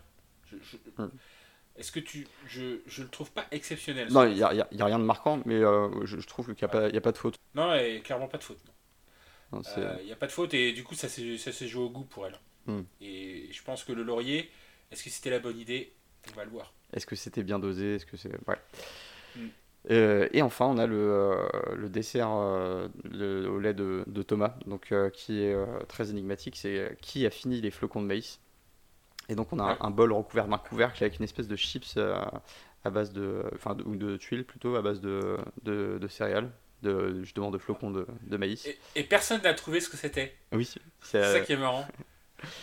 Je- 0.51 0.57
je- 0.63 1.03
Mm. 1.03 1.11
Est-ce 1.77 1.91
que 1.91 2.01
tu. 2.01 2.27
Je, 2.47 2.81
je 2.87 3.03
le 3.03 3.09
trouve 3.09 3.31
pas 3.33 3.47
exceptionnel. 3.51 4.09
Non, 4.13 4.25
il 4.27 4.35
n'y 4.35 4.43
a, 4.43 4.49
a- 4.49 4.83
a 4.83 4.85
rien 4.85 4.99
de 4.99 5.05
marquant, 5.05 5.41
mais 5.47 5.55
euh, 5.55 5.89
je, 6.05 6.21
je 6.21 6.27
trouve 6.27 6.55
qu'il 6.55 6.69
n'y 6.69 6.75
a, 6.77 6.89
y 6.91 6.97
a 6.99 7.01
pas 7.01 7.13
de 7.13 7.17
faute. 7.19 7.37
Non, 7.55 7.73
et 7.75 8.03
clairement 8.05 8.29
pas 8.29 8.37
de 8.37 8.45
faute. 8.45 8.59
non. 8.67 8.73
Euh, 9.77 9.97
Il 10.01 10.07
n'y 10.07 10.13
a 10.13 10.17
pas 10.17 10.27
de 10.27 10.33
faute 10.33 10.55
et 10.55 10.73
du 10.73 10.85
coup, 10.85 10.95
ça 10.95 11.09
s'est 11.09 11.69
joué 11.69 11.85
au 11.85 11.91
goût 11.91 12.05
pour 12.05 12.27
elle. 12.27 12.39
Mm. 12.67 12.81
Et 13.01 13.49
je 13.53 13.63
pense 13.63 13.85
que 13.85 13.93
le 13.93 14.03
laurier, 14.03 14.51
est-ce 14.91 15.03
que 15.05 15.11
c'était 15.11 15.31
la 15.31 15.39
bonne 15.39 15.59
idée? 15.59 15.93
On 16.33 16.37
va 16.37 16.45
le 16.45 16.51
voir. 16.51 16.73
Est-ce 16.93 17.07
que 17.07 17.17
c'était 17.17 17.43
bien 17.43 17.59
dosé? 17.59 17.97
Est-ce 17.97 18.07
que 18.07 18.17
c'est 18.17 18.31
ouais. 18.49 18.57
Mm. 19.37 19.47
Euh, 19.91 20.29
et 20.33 20.43
enfin, 20.43 20.67
on 20.67 20.79
a 20.79 20.87
le, 20.87 20.97
euh, 20.97 21.43
le 21.75 21.89
dessert 21.89 22.31
euh, 22.31 22.89
le- 23.05 23.49
au 23.49 23.59
lait 23.59 23.75
de, 23.75 24.05
de 24.07 24.23
Thomas, 24.23 24.55
donc 24.67 24.93
euh, 24.93 25.11
qui 25.11 25.43
est 25.43 25.53
euh, 25.53 25.67
très 25.89 26.11
énigmatique. 26.11 26.57
C'est 26.57 26.79
euh, 26.79 26.89
qui 27.01 27.27
a 27.27 27.31
fini 27.31 27.61
les 27.61 27.71
flocons 27.73 28.01
de 28.01 28.07
maïs? 28.07 28.39
Et 29.29 29.35
donc 29.35 29.53
on 29.53 29.59
a 29.59 29.65
un, 29.65 29.69
Ouais. 29.71 29.77
un 29.81 29.91
bol 29.91 30.13
recouvert 30.13 30.47
d'un 30.47 30.59
couvercle 30.59 31.03
avec 31.03 31.19
une 31.19 31.25
espèce 31.25 31.49
de 31.49 31.57
chips 31.57 31.95
euh, 31.97 32.15
à 32.85 32.91
base 32.91 33.13
de, 33.13 33.45
enfin, 33.55 33.75
de- 33.75 33.85
ou 33.85 33.97
de 33.97 34.17
tuiles 34.17 34.45
plutôt 34.45 34.77
à 34.77 34.83
base 34.83 35.01
de, 35.01 35.37
de, 35.65 35.99
de 36.01 36.09
céréales, 36.09 36.51
de 36.83 37.23
justement 37.23 37.51
de 37.51 37.59
flocons 37.59 37.91
de, 37.91 38.07
de 38.23 38.37
maïs. 38.37 38.67
Et, 38.67 38.79
et 38.97 39.05
personne 39.05 39.41
n'a 39.43 39.55
trouvé 39.55 39.81
ce 39.81 39.89
que 39.89 39.97
c'était. 39.97 40.35
Oui, 40.53 40.65
c'est 40.65 40.81
C'est 41.03 41.19
euh, 41.19 41.33
ça 41.35 41.41
qui 41.41 41.53
est 41.53 41.57
marrant. 41.57 41.87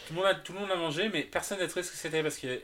Tout 0.07 0.13
le 0.13 0.15
monde 0.17 0.25
a, 0.25 0.35
tout 0.35 0.53
le 0.53 0.59
monde 0.59 0.71
a 0.71 0.75
mangé, 0.75 1.09
mais 1.09 1.23
personne 1.23 1.59
n'a 1.59 1.67
trouvé 1.67 1.83
ce 1.83 1.91
que 1.91 1.97
c'était 1.97 2.21
parce 2.21 2.37
que. 2.37 2.59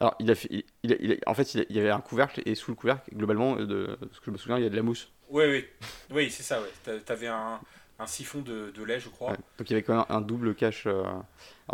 Alors, 0.00 0.14
il 0.18 0.30
a 0.30 0.34
fait, 0.34 0.64
il, 0.82 1.18
en 1.26 1.32
fait, 1.34 1.54
il, 1.54 1.64
y 1.74 1.78
avait 1.78 1.90
un 1.90 2.00
couvercle 2.02 2.42
et 2.44 2.54
sous 2.54 2.70
le 2.70 2.74
couvercle, 2.76 3.10
globalement, 3.14 3.56
de, 3.56 3.64
de 3.64 3.98
ce 4.12 4.18
que 4.20 4.26
je 4.26 4.30
me 4.30 4.36
souviens, 4.36 4.58
il 4.58 4.62
y 4.64 4.66
a 4.66 4.70
de 4.70 4.76
la 4.76 4.82
mousse. 4.82 5.10
Oui, 5.30 5.44
oui, 5.46 5.64
oui, 6.10 6.30
c'est 6.30 6.42
ça, 6.42 6.60
ouais. 6.60 6.68
T'a- 6.84 7.00
T'avais 7.00 7.28
un, 7.28 7.58
un 7.98 8.06
siphon 8.06 8.42
de, 8.42 8.70
de 8.70 8.82
lait, 8.84 9.00
je 9.00 9.08
crois. 9.08 9.30
Ouais. 9.30 9.38
Donc, 9.58 9.70
il 9.70 9.72
y 9.72 9.72
avait 9.72 9.82
quand 9.82 9.96
même 9.96 10.04
un 10.10 10.20
double 10.20 10.54
cache. 10.54 10.86
euh, 10.86 11.02
Alors, 11.02 11.22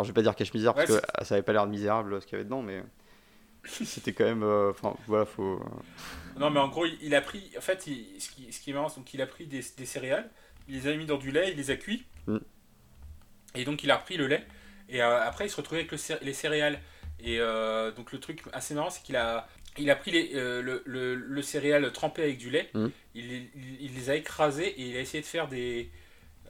je 0.03 0.05
vais 0.05 0.13
pas 0.13 0.21
dire 0.21 0.35
cache 0.35 0.53
misère 0.53 0.73
parce 0.73 0.89
Ouais, 0.89 1.01
que 1.01 1.05
ah, 1.13 1.25
ça 1.25 1.35
avait 1.35 1.43
pas 1.43 1.51
l'air 1.51 1.65
de 1.65 1.71
misérable 1.71 2.21
ce 2.21 2.25
qu'il 2.25 2.33
y 2.33 2.35
avait 2.35 2.45
dedans, 2.45 2.61
mais 2.61 2.81
c'était 3.85 4.13
quand 4.13 4.25
même. 4.25 4.43
euh, 4.43 4.71
Enfin, 4.71 4.95
voilà, 5.07 5.25
faut. 5.25 5.61
Non, 6.37 6.49
mais 6.49 6.59
en 6.59 6.67
gros, 6.67 6.85
il, 6.85 7.15
a 7.15 7.21
pris. 7.21 7.51
En 7.57 7.61
fait, 7.61 7.87
il- 7.87 8.19
ce, 8.19 8.29
qui, 8.29 8.51
ce 8.51 8.59
qui 8.59 8.71
est 8.71 8.73
marrant, 8.73 8.89
c'est 8.89 8.97
donc 8.99 9.13
il 9.13 9.21
a 9.21 9.27
pris 9.27 9.45
des, 9.45 9.61
des 9.77 9.85
céréales, 9.85 10.29
il 10.67 10.75
les 10.75 10.87
a 10.87 10.95
mis 10.95 11.05
dans 11.05 11.17
du 11.17 11.31
lait, 11.31 11.51
il 11.51 11.57
les 11.57 11.71
a 11.71 11.75
cuits. 11.77 12.05
Mm. 12.27 12.37
Et 13.55 13.65
donc, 13.65 13.83
il 13.83 13.91
a 13.91 13.97
repris 13.97 14.17
le 14.17 14.27
lait. 14.27 14.45
Et 14.89 15.01
euh, 15.01 15.21
après, 15.23 15.45
il 15.45 15.49
se 15.49 15.55
retrouvait 15.57 15.81
avec 15.81 15.91
le 15.91 15.97
les 16.25 16.33
céréales. 16.33 16.79
Et 17.19 17.39
euh, 17.39 17.91
donc, 17.91 18.11
le 18.11 18.19
truc 18.19 18.41
assez 18.53 18.73
marrant, 18.73 18.89
c'est 18.89 19.03
qu'il 19.03 19.15
a. 19.15 19.47
il 19.77 19.89
a 19.89 19.95
pris 19.95 20.11
les, 20.11 20.31
euh, 20.35 20.61
le, 20.61 20.81
le, 20.85 21.15
le 21.15 21.41
céréal 21.41 21.91
trempé 21.93 22.23
avec 22.23 22.37
du 22.37 22.49
lait, 22.49 22.69
Mhm. 22.73 22.91
il, 23.15 23.27
les- 23.29 23.51
il 23.79 23.93
les 23.95 24.09
a 24.09 24.15
écrasés 24.15 24.67
et 24.67 24.89
il 24.89 24.97
a 24.97 24.99
essayé 25.01 25.21
de 25.21 25.27
faire 25.27 25.47
des, 25.47 25.89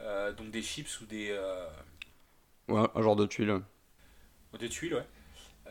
euh, 0.02 0.32
donc 0.34 0.52
des 0.52 0.62
chips 0.64 1.02
ou 1.02 1.06
des, 1.06 1.30
euh, 1.32 1.68
Ouais, 2.68 2.86
un 2.96 3.02
genre 3.02 3.16
de 3.16 3.26
tuile. 3.26 3.62
des 4.60 4.70
tuiles, 4.70 4.94
ouais. 4.96 5.06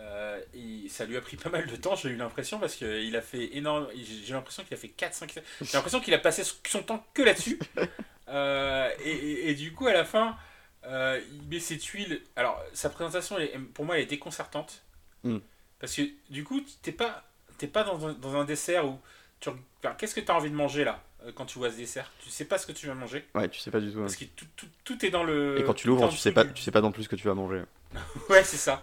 Euh, 0.05 0.41
et 0.55 0.89
ça 0.89 1.05
lui 1.05 1.17
a 1.17 1.21
pris 1.21 1.37
pas 1.43 1.49
mal 1.49 1.67
de 1.67 1.77
temps, 1.77 1.95
j'ai 1.95 2.09
eu 2.11 2.17
l'impression, 2.17 2.59
parce 2.59 2.75
qu'il 2.75 3.15
a 3.17 3.23
fait 3.23 3.57
énorme. 3.57 3.87
J'ai 4.25 4.33
l'impression 4.35 4.65
qu'il 4.65 4.75
a 4.75 4.77
fait 4.77 4.89
4-5. 4.99 5.41
J'ai 5.61 5.73
l'impression 5.75 6.01
qu'il 6.01 6.13
a 6.15 6.19
passé 6.19 6.43
son 6.67 6.83
temps 6.83 7.07
que 7.15 7.23
là-dessus. 7.23 7.59
Euh, 8.29 8.89
et, 9.05 9.11
et- 9.11 9.51
et 9.51 9.55
du 9.55 9.73
coup, 9.75 9.89
à 9.89 9.93
la 9.93 10.05
fin, 10.07 10.37
euh, 10.85 11.21
il 11.33 11.43
met 11.49 11.59
ses 11.61 11.77
tuiles. 11.77 12.23
Alors, 12.37 12.63
sa 12.73 12.89
présentation, 12.89 13.37
pour 13.75 13.85
moi, 13.85 13.97
elle 13.97 14.05
est 14.05 14.07
déconcertante. 14.07 14.83
Mm. 15.25 15.39
Parce 15.79 15.95
que 15.95 16.03
du 16.31 16.43
coup, 16.45 16.63
t'es 16.83 16.93
pas, 16.93 17.25
t'es 17.59 17.67
pas 17.67 17.83
dans 17.85 18.07
un, 18.09 18.13
dans 18.15 18.37
un 18.37 18.45
dessert 18.45 18.87
où. 18.87 18.99
tu 19.41 19.51
reg- 19.51 19.57
enfin, 19.85 19.95
Qu'est-ce 19.99 20.15
que 20.15 20.21
tu 20.21 20.31
as 20.31 20.35
envie 20.35 20.49
de 20.51 20.55
manger 20.55 20.85
là, 20.85 21.03
euh, 21.27 21.33
quand 21.35 21.45
tu 21.45 21.59
vois 21.59 21.71
ce 21.71 21.77
dessert? 21.77 22.11
Tu 22.23 22.31
sais 22.31 22.47
pas 22.47 22.57
ce 22.57 22.67
que 22.67 22.73
tu 22.73 22.87
vas 22.87 22.95
manger? 22.95 23.27
Ouais, 23.35 23.49
tu 23.51 23.59
sais 23.61 23.73
pas 23.73 23.81
du 23.81 23.93
tout. 23.93 23.99
hein. 23.99 24.03
Parce 24.03 24.17
que 24.17 24.25
tout, 24.25 24.47
tout, 24.57 24.69
tout 24.85 25.05
est 25.05 25.11
dans 25.11 25.25
le. 25.25 25.59
Et 25.61 25.65
quand 25.65 25.75
tu 25.75 25.89
l'ouvres, 25.89 26.09
tu 26.09 26.17
sais 26.17 26.33
pas, 26.33 26.45
du- 26.45 26.55
tu 26.55 26.63
sais 26.63 26.71
pas 26.71 26.81
non 26.81 26.93
plus 26.93 27.03
ce 27.03 27.09
que 27.11 27.17
tu 27.17 27.27
vas 27.27 27.35
manger. 27.35 27.63
Ouais, 28.31 28.45
c'est 28.45 28.57
ça. 28.57 28.83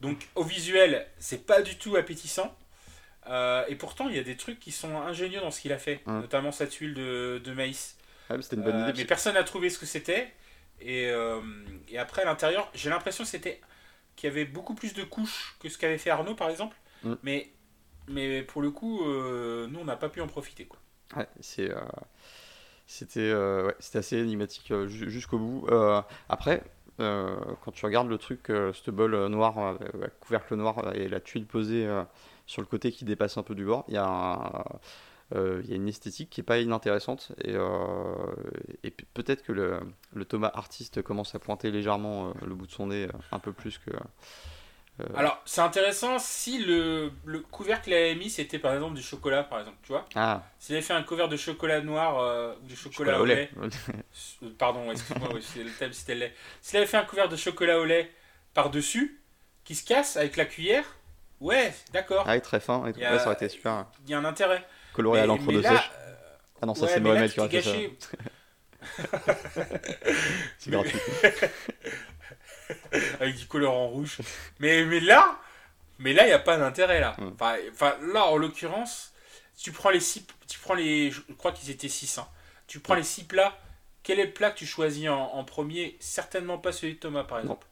Donc, 0.00 0.28
au 0.34 0.42
visuel, 0.44 1.06
c'est 1.18 1.46
pas 1.46 1.62
du 1.62 1.76
tout 1.76 1.96
appétissant. 1.96 2.54
Euh, 3.28 3.64
et 3.68 3.74
pourtant, 3.74 4.08
il 4.08 4.16
y 4.16 4.18
a 4.18 4.22
des 4.22 4.36
trucs 4.36 4.60
qui 4.60 4.70
sont 4.70 4.96
ingénieux 5.00 5.40
dans 5.40 5.50
ce 5.50 5.60
qu'il 5.60 5.72
a 5.72 5.78
fait, 5.78 6.00
Hum. 6.06 6.20
notamment 6.20 6.52
sa 6.52 6.66
tuile 6.66 6.94
de, 6.94 7.40
de 7.44 7.52
maïs. 7.52 7.96
Ouais, 8.30 8.36
mais 8.36 8.42
c'était 8.42 8.56
une 8.56 8.62
bonne 8.62 8.76
Euh, 8.76 8.88
idée. 8.90 8.98
mais 9.00 9.04
personne 9.04 9.34
n'a 9.34 9.42
trouvé 9.44 9.70
ce 9.70 9.78
que 9.78 9.86
c'était. 9.86 10.32
Et, 10.80 11.06
euh, 11.08 11.40
et 11.88 11.98
après, 11.98 12.22
à 12.22 12.24
l'intérieur, 12.26 12.70
j'ai 12.74 12.90
l'impression 12.90 13.24
c'était 13.24 13.60
qu'il 14.14 14.28
y 14.28 14.30
avait 14.32 14.44
beaucoup 14.44 14.74
plus 14.74 14.94
de 14.94 15.02
couches 15.02 15.56
que 15.60 15.68
ce 15.68 15.78
qu'avait 15.78 15.98
fait 15.98 16.10
Arnaud, 16.10 16.34
par 16.34 16.50
exemple. 16.50 16.76
Hum. 17.04 17.18
Mais, 17.22 17.50
mais 18.08 18.42
pour 18.42 18.62
le 18.62 18.70
coup, 18.70 19.02
nous, 19.04 19.78
on 19.80 19.84
n'a 19.84 19.96
pas 19.96 20.08
pu 20.08 20.20
en 20.20 20.26
profiter. 20.28 20.66
Quoi. 20.66 20.78
Ouais, 21.16 21.26
c'est. 21.40 21.70
C'était 22.86 23.18
euh, 23.20 23.66
ouais, 23.66 23.74
c'était 23.80 23.98
assez 23.98 24.16
énigmatique 24.18 24.70
euh, 24.70 24.86
ju- 24.86 25.10
jusqu'au 25.10 25.38
bout. 25.38 25.66
Euh, 25.70 26.00
après, 26.28 26.62
quand 26.98 27.72
tu 27.72 27.84
regardes 27.86 28.08
le 28.08 28.18
truc, 28.18 28.50
euh, 28.50 28.72
ce 28.72 28.90
bol 28.90 29.14
euh, 29.14 29.28
noir, 29.28 29.58
euh, 29.58 29.76
couvercle 30.20 30.54
noir 30.56 30.78
euh, 30.86 30.92
et 30.92 31.08
la 31.08 31.20
tuile 31.20 31.46
posée 31.46 31.86
euh, 31.86 32.02
sur 32.46 32.62
le 32.62 32.66
côté 32.66 32.92
qui 32.92 33.04
dépasse 33.04 33.36
un 33.36 33.42
peu 33.42 33.54
du 33.54 33.64
bord, 33.64 33.84
il 33.88 33.94
y 33.94 33.98
a 33.98 34.64
euh, 35.34 35.62
une 35.68 35.88
esthétique 35.88 36.30
qui 36.30 36.40
est 36.40 36.44
pas 36.44 36.58
inintéressante 36.58 37.32
et, 37.42 37.54
euh, 37.54 38.14
et 38.84 38.90
pe- 38.90 39.04
peut-être 39.14 39.42
que 39.42 39.52
le, 39.52 39.80
Thomas 40.24 40.50
artiste 40.54 41.02
commence 41.02 41.34
à 41.34 41.38
pointer 41.40 41.70
légèrement 41.70 42.28
euh, 42.28 42.32
le 42.46 42.54
bout 42.54 42.66
de 42.66 42.72
son 42.72 42.86
nez 42.88 43.04
euh, 43.06 43.18
un 43.32 43.40
peu 43.40 43.52
plus 43.52 43.78
que 43.78 43.90
euh, 43.90 43.98
Alors, 45.14 45.42
c'est 45.44 45.60
intéressant 45.60 46.18
si 46.18 46.58
le, 46.64 47.12
le 47.26 47.40
couvercle 47.40 47.84
qu'il 47.84 47.94
avait 47.94 48.14
mis, 48.14 48.30
c'était 48.30 48.58
par 48.58 48.72
exemple 48.74 48.94
du 48.94 49.02
chocolat, 49.02 49.42
par 49.44 49.58
exemple, 49.60 49.76
tu 49.82 49.88
vois. 49.92 50.06
ah 50.14 50.42
S'il 50.58 50.74
avait 50.74 50.82
fait 50.82 50.94
un 50.94 51.02
cover 51.02 51.28
de 51.28 51.36
chocolat 51.36 51.80
noir 51.82 52.18
euh, 52.20 52.54
ou 52.62 52.66
de 52.66 52.74
chocolat, 52.74 53.12
chocolat 53.18 53.20
au 53.20 53.24
lait. 53.26 53.50
Euh, 54.42 54.48
Pardon, 54.58 54.90
excuse-moi, 54.90 55.28
oui, 55.34 55.42
c'est 55.42 55.62
le 55.64 55.70
thème, 55.70 55.92
c'était 55.92 56.14
le 56.14 56.20
lait. 56.20 56.34
S'il 56.62 56.78
avait 56.78 56.86
fait 56.86 56.96
un 56.96 57.04
couvert 57.04 57.28
de 57.28 57.36
chocolat 57.36 57.78
au 57.78 57.84
lait 57.84 58.10
par-dessus, 58.54 59.20
qui 59.64 59.74
se 59.74 59.84
casse 59.84 60.16
avec 60.16 60.36
la 60.36 60.46
cuillère, 60.46 60.84
ouais, 61.40 61.74
d'accord, 61.92 62.24
ah, 62.26 62.40
très 62.40 62.60
fin 62.60 62.86
et 62.86 62.92
tout. 62.94 63.00
A- 63.04 63.12
Ouais, 63.12 63.18
ça 63.18 63.26
aurait 63.26 63.34
été 63.34 63.48
super 63.50 63.86
il 64.04 64.10
y 64.10 64.14
a 64.14 64.18
un 64.18 64.24
intérêt. 64.24 64.64
coloré 64.94 65.20
à 65.20 65.26
l'encre 65.26 65.52
de 65.52 65.60
là, 65.60 65.76
sèche. 65.76 65.90
Ah 66.62 66.66
non, 66.66 66.74
ça 66.74 66.86
ouais, 66.86 66.88
c'est 66.94 67.00
Mohamed 67.00 67.30
qui 67.30 67.40
aurait 67.40 67.50
fait 67.50 67.62
ça. 67.62 68.16
C'est 70.58 70.70
gratuit. 70.70 70.98
avec 73.20 73.36
du 73.36 73.46
colorant 73.46 73.88
rouge. 73.88 74.18
Mais, 74.58 74.84
mais 74.84 75.00
là, 75.00 75.38
mais 75.98 76.12
là, 76.12 76.24
il 76.24 76.28
n'y 76.28 76.32
a 76.32 76.38
pas 76.38 76.56
d'intérêt 76.56 77.00
là. 77.00 77.16
Mm. 77.18 77.28
Enfin, 77.34 77.56
enfin, 77.72 77.96
là, 78.12 78.26
en 78.26 78.36
l'occurrence, 78.36 79.12
tu 79.56 79.72
prends 79.72 79.90
les 79.90 80.00
six, 80.00 80.26
tu 80.48 80.58
prends 80.58 80.74
les, 80.74 81.10
je 81.10 81.20
crois 81.38 81.52
qu'ils 81.52 81.70
étaient 81.70 81.88
6 81.88 82.18
hein. 82.18 82.28
Tu 82.66 82.80
prends 82.80 82.94
les 82.94 83.04
six 83.04 83.24
plats. 83.24 83.56
Quel 84.02 84.18
est 84.20 84.26
le 84.26 84.32
plat 84.32 84.50
que 84.50 84.58
tu 84.58 84.66
choisis 84.66 85.08
en, 85.08 85.32
en 85.34 85.44
premier? 85.44 85.96
Certainement 86.00 86.58
pas 86.58 86.72
celui 86.72 86.94
de 86.94 86.98
Thomas, 86.98 87.24
par 87.24 87.38
exemple. 87.40 87.66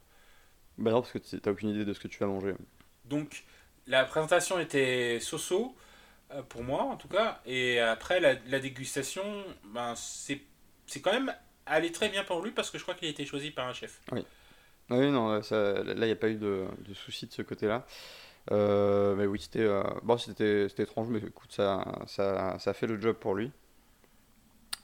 Bah 0.78 0.90
non, 0.90 1.00
parce 1.00 1.12
que 1.12 1.18
tu- 1.18 1.40
t'as 1.40 1.50
aucune 1.50 1.70
idée 1.70 1.84
de 1.84 1.92
ce 1.92 2.00
que 2.00 2.08
tu 2.08 2.18
vas 2.18 2.26
manger. 2.26 2.54
Donc, 3.04 3.44
la 3.86 4.04
présentation 4.04 4.58
était 4.58 5.18
so-so, 5.20 5.76
euh, 6.32 6.42
pour 6.42 6.62
moi 6.62 6.82
en 6.84 6.96
tout 6.96 7.08
cas. 7.08 7.40
Et 7.46 7.80
après, 7.80 8.20
la, 8.20 8.34
la 8.46 8.58
dégustation, 8.60 9.22
ben, 9.66 9.94
c'est 9.96 10.40
c'est 10.86 11.00
quand 11.00 11.12
même 11.12 11.34
allé 11.66 11.90
très 11.92 12.08
bien 12.08 12.24
pour 12.24 12.42
lui 12.42 12.50
parce 12.50 12.70
que 12.70 12.78
je 12.78 12.82
crois 12.82 12.94
qu'il 12.94 13.08
a 13.08 13.10
été 13.10 13.24
choisi 13.26 13.50
par 13.50 13.66
un 13.68 13.72
chef. 13.72 14.00
Ah 14.90 14.96
oui, 14.98 15.10
non, 15.10 15.42
ça, 15.42 15.82
là, 15.82 15.94
il 15.94 16.04
n'y 16.06 16.10
a 16.10 16.16
pas 16.16 16.28
eu 16.28 16.36
de, 16.36 16.66
de 16.86 16.94
soucis 16.94 17.26
de 17.26 17.32
ce 17.32 17.42
côté-là. 17.42 17.86
Euh, 18.52 19.14
mais 19.14 19.26
oui, 19.26 19.40
c'était 19.40 19.60
euh, 19.60 19.82
bon, 20.02 20.18
c'était 20.18 20.66
étrange, 20.66 21.08
mais 21.08 21.18
écoute, 21.18 21.52
ça, 21.52 22.02
ça, 22.06 22.58
ça 22.58 22.70
a 22.70 22.74
fait 22.74 22.86
le 22.86 23.00
job 23.00 23.16
pour 23.16 23.34
lui. 23.34 23.50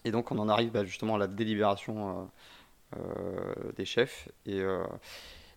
Et 0.04 0.10
donc, 0.10 0.30
on 0.32 0.38
en 0.38 0.48
arrive 0.48 0.70
bah, 0.70 0.84
justement 0.84 1.16
à 1.16 1.18
la 1.18 1.26
délibération 1.26 2.30
euh, 2.96 3.72
des 3.76 3.84
chefs. 3.84 4.28
Et 4.46 4.62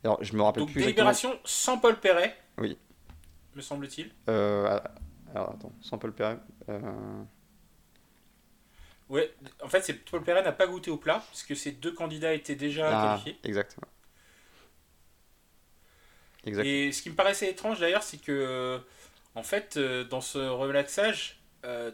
alors, 0.04 0.22
je 0.22 0.36
me 0.36 0.42
rappelle 0.42 0.64
Donc, 0.64 0.72
plus 0.72 0.82
exactement. 0.82 1.10
délibération 1.12 1.40
sans 1.46 1.78
Paul 1.78 1.98
Perret. 2.00 2.36
Oui. 2.58 2.78
Me 3.56 3.62
semble-t-il. 3.62 4.12
Alors, 4.28 5.52
attends, 5.52 5.72
sans 5.82 5.98
Paul 5.98 6.12
Perret. 6.12 6.40
Ouais, 9.10 9.34
en 9.62 9.68
fait, 9.70 10.06
Paul 10.10 10.24
Perret 10.24 10.44
n'a 10.44 10.52
pas 10.52 10.68
goûté 10.68 10.92
au 10.92 10.98
plat 10.98 11.24
puisque 11.30 11.56
ces 11.56 11.72
deux 11.72 11.94
candidats 11.94 12.34
étaient 12.34 12.56
déjà 12.56 12.90
ah, 12.90 13.08
qualifiés. 13.08 13.40
exact. 13.44 13.78
Exact. 16.46 16.66
Et 16.66 16.92
ce 16.92 17.02
qui 17.02 17.10
me 17.10 17.16
paraissait 17.16 17.50
étrange 17.50 17.80
d'ailleurs, 17.80 18.04
c'est 18.04 18.18
que, 18.22 18.80
en 19.36 19.44
fait, 19.44 19.78
euh, 19.78 20.04
dans 20.04 20.22
ce 20.22 20.38
relaxage, 20.40 21.40
euh, 21.66 21.92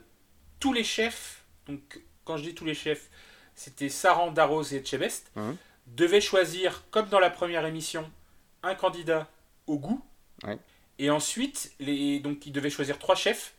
tous 0.59 0.73
les 0.73 0.83
chefs, 0.83 1.43
donc 1.67 2.01
quand 2.25 2.37
je 2.37 2.43
dis 2.43 2.55
tous 2.55 2.65
les 2.65 2.73
chefs, 2.73 3.09
c'était 3.55 3.89
Saran, 3.89 4.31
Darros 4.31 4.63
et 4.63 4.75
Etchebest, 4.77 5.31
Mhm. 5.35 5.55
devaient 5.87 6.21
choisir, 6.21 6.83
comme 6.91 7.07
dans 7.09 7.19
la 7.19 7.29
première 7.29 7.65
émission, 7.65 8.09
un 8.63 8.75
candidat 8.75 9.29
au 9.67 9.77
goût. 9.77 10.03
Ouais. 10.43 10.57
Et 10.97 11.09
ensuite, 11.09 11.71
les, 11.79 12.19
donc 12.19 12.45
ils 12.45 12.51
devaient 12.51 12.69
choisir 12.69 12.97
trois 12.99 13.15
chefs. 13.15 13.53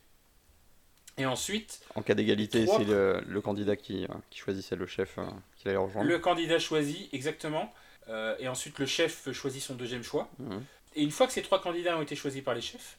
Et 1.18 1.26
ensuite, 1.26 1.80
En 1.96 2.02
cas 2.02 2.14
d'égalité, 2.14 2.66
c'est 2.66 2.84
le, 2.84 3.22
le 3.26 3.40
candidat 3.40 3.76
qui, 3.76 4.04
euh, 4.04 4.08
qui 4.30 4.38
choisissait 4.38 4.76
le 4.76 4.86
chef 4.86 5.18
euh, 5.18 5.24
qui 5.56 5.68
allait 5.68 5.76
rejoindre. 5.76 6.08
le 6.08 6.18
candidat 6.18 6.58
choisit 6.58 7.12
exactement. 7.12 7.72
euh, 8.08 8.34
et 8.38 8.48
ensuite, 8.48 8.78
le 8.78 8.86
chef 8.86 9.30
choisit 9.32 9.62
son 9.62 9.74
deuxième 9.74 10.02
choix. 10.02 10.28
Mhm. 10.38 10.64
Et 10.94 11.02
une 11.02 11.10
fois 11.10 11.26
que 11.26 11.32
ces 11.32 11.42
trois 11.42 11.60
candidats 11.60 11.96
ont 11.96 12.02
été 12.02 12.16
choisis 12.16 12.42
par 12.42 12.54
les 12.54 12.60
chefs, 12.60 12.98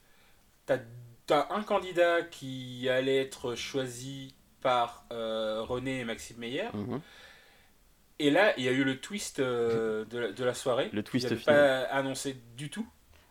tu 0.67 0.73
as, 1.33 1.47
un 1.51 1.63
candidat 1.63 2.21
qui 2.23 2.87
allait 2.89 3.17
être 3.21 3.55
choisi 3.55 4.33
par 4.61 5.05
euh, 5.11 5.61
René 5.63 5.99
et 5.99 6.05
Maxime 6.05 6.37
Meyer. 6.37 6.67
Mhm. 6.73 7.01
Et 8.19 8.29
là, 8.29 8.53
il 8.57 8.63
y 8.63 8.67
a 8.67 8.71
eu 8.71 8.83
le 8.83 8.99
twist 8.99 9.39
euh, 9.39 10.05
de, 10.05 10.19
la, 10.19 10.31
de 10.31 10.43
la 10.43 10.53
soirée. 10.53 10.89
Le 10.93 11.03
twist 11.03 11.27
final. 11.35 11.43
pas 11.43 11.81
annoncé 11.89 12.37
du 12.55 12.69
tout. 12.69 12.87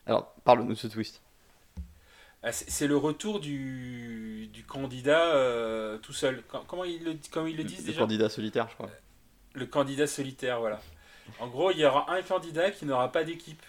Alors, 0.07 0.35
parle-nous 0.45 0.71
de 0.71 0.79
ce 0.79 0.89
twist. 0.89 1.23
Ah, 2.43 2.53
C'est 2.53 2.87
le 2.87 2.97
retour 2.97 3.39
du, 3.39 4.49
du 4.53 4.65
candidat 4.65 5.35
euh, 5.35 5.99
tout 5.99 6.13
seul. 6.15 6.43
Com- 6.49 6.65
Comment 6.67 6.85
ils 6.85 7.05
le, 7.05 7.17
comment 7.31 7.47
ils 7.47 7.57
le 7.57 7.65
disent 7.65 7.81
le 7.81 7.87
déjà 7.87 8.01
candidat 8.01 8.29
solitaire, 8.29 8.69
je 8.69 8.75
crois. 8.75 8.91
Le 9.53 9.67
candidat 9.67 10.07
solitaire, 10.07 10.59
voilà. 10.59 10.81
En 11.39 11.47
gros, 11.49 11.71
il 11.71 11.79
y 11.79 11.85
aura 11.85 12.11
un 12.13 12.23
candidat 12.23 12.71
qui 12.71 12.85
n'aura 12.87 13.13
pas 13.13 13.23
d'équipe. 13.25 13.63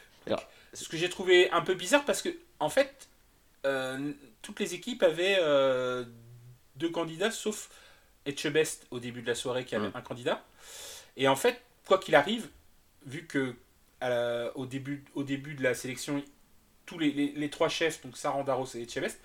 Ce 0.73 0.87
que 0.87 0.97
j'ai 0.97 1.09
trouvé 1.09 1.49
un 1.51 1.61
peu 1.61 1.73
bizarre 1.73 2.05
parce 2.05 2.21
que, 2.21 2.29
en 2.59 2.69
fait, 2.69 3.07
euh, 3.65 4.11
toutes 4.41 4.59
les 4.59 4.73
équipes 4.73 5.03
avaient 5.03 5.37
euh, 5.39 6.05
deux 6.77 6.89
candidats 6.89 7.31
sauf 7.31 7.69
Etchebest 8.25 8.87
au 8.91 8.99
début 8.99 9.21
de 9.21 9.27
la 9.27 9.35
soirée 9.35 9.65
qui 9.65 9.75
avait 9.75 9.87
un 9.95 10.01
candidat. 10.01 10.43
Et 11.17 11.27
en 11.27 11.35
fait, 11.35 11.61
quoi 11.87 11.97
qu'il 11.97 12.15
arrive, 12.15 12.47
vu 13.05 13.25
que 13.27 13.55
la- 14.01 14.51
au, 14.55 14.65
début, 14.65 15.03
au 15.13 15.23
début 15.23 15.53
de 15.55 15.63
la 15.63 15.73
sélection, 15.73 16.23
tous 16.85 16.97
les, 16.99 17.11
les- 17.11 17.33
les 17.35 17.49
trois 17.49 17.69
chefs, 17.69 18.01
donc 18.03 18.17
Saran, 18.17 18.43
Darros 18.43 18.67
et 18.75 18.81
Etchebest, 18.83 19.19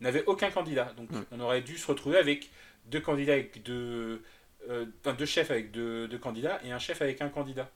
n'avaient 0.00 0.24
aucun 0.26 0.50
candidat. 0.50 0.92
Donc 0.96 1.08
on 1.32 1.40
aurait 1.40 1.62
dû 1.62 1.78
se 1.78 1.86
retrouver 1.86 2.18
avec 2.18 2.50
deux 2.86 3.00
candidats 3.00 3.32
avec 3.34 3.62
deux, 3.62 4.22
euh, 4.68 4.86
deux 5.18 5.26
chefs 5.26 5.50
avec 5.50 5.70
deux, 5.70 6.08
deux 6.08 6.18
candidats 6.18 6.60
et 6.64 6.72
un 6.72 6.78
chef 6.78 7.02
avec 7.02 7.20
un 7.22 7.28
candidat. 7.28 7.70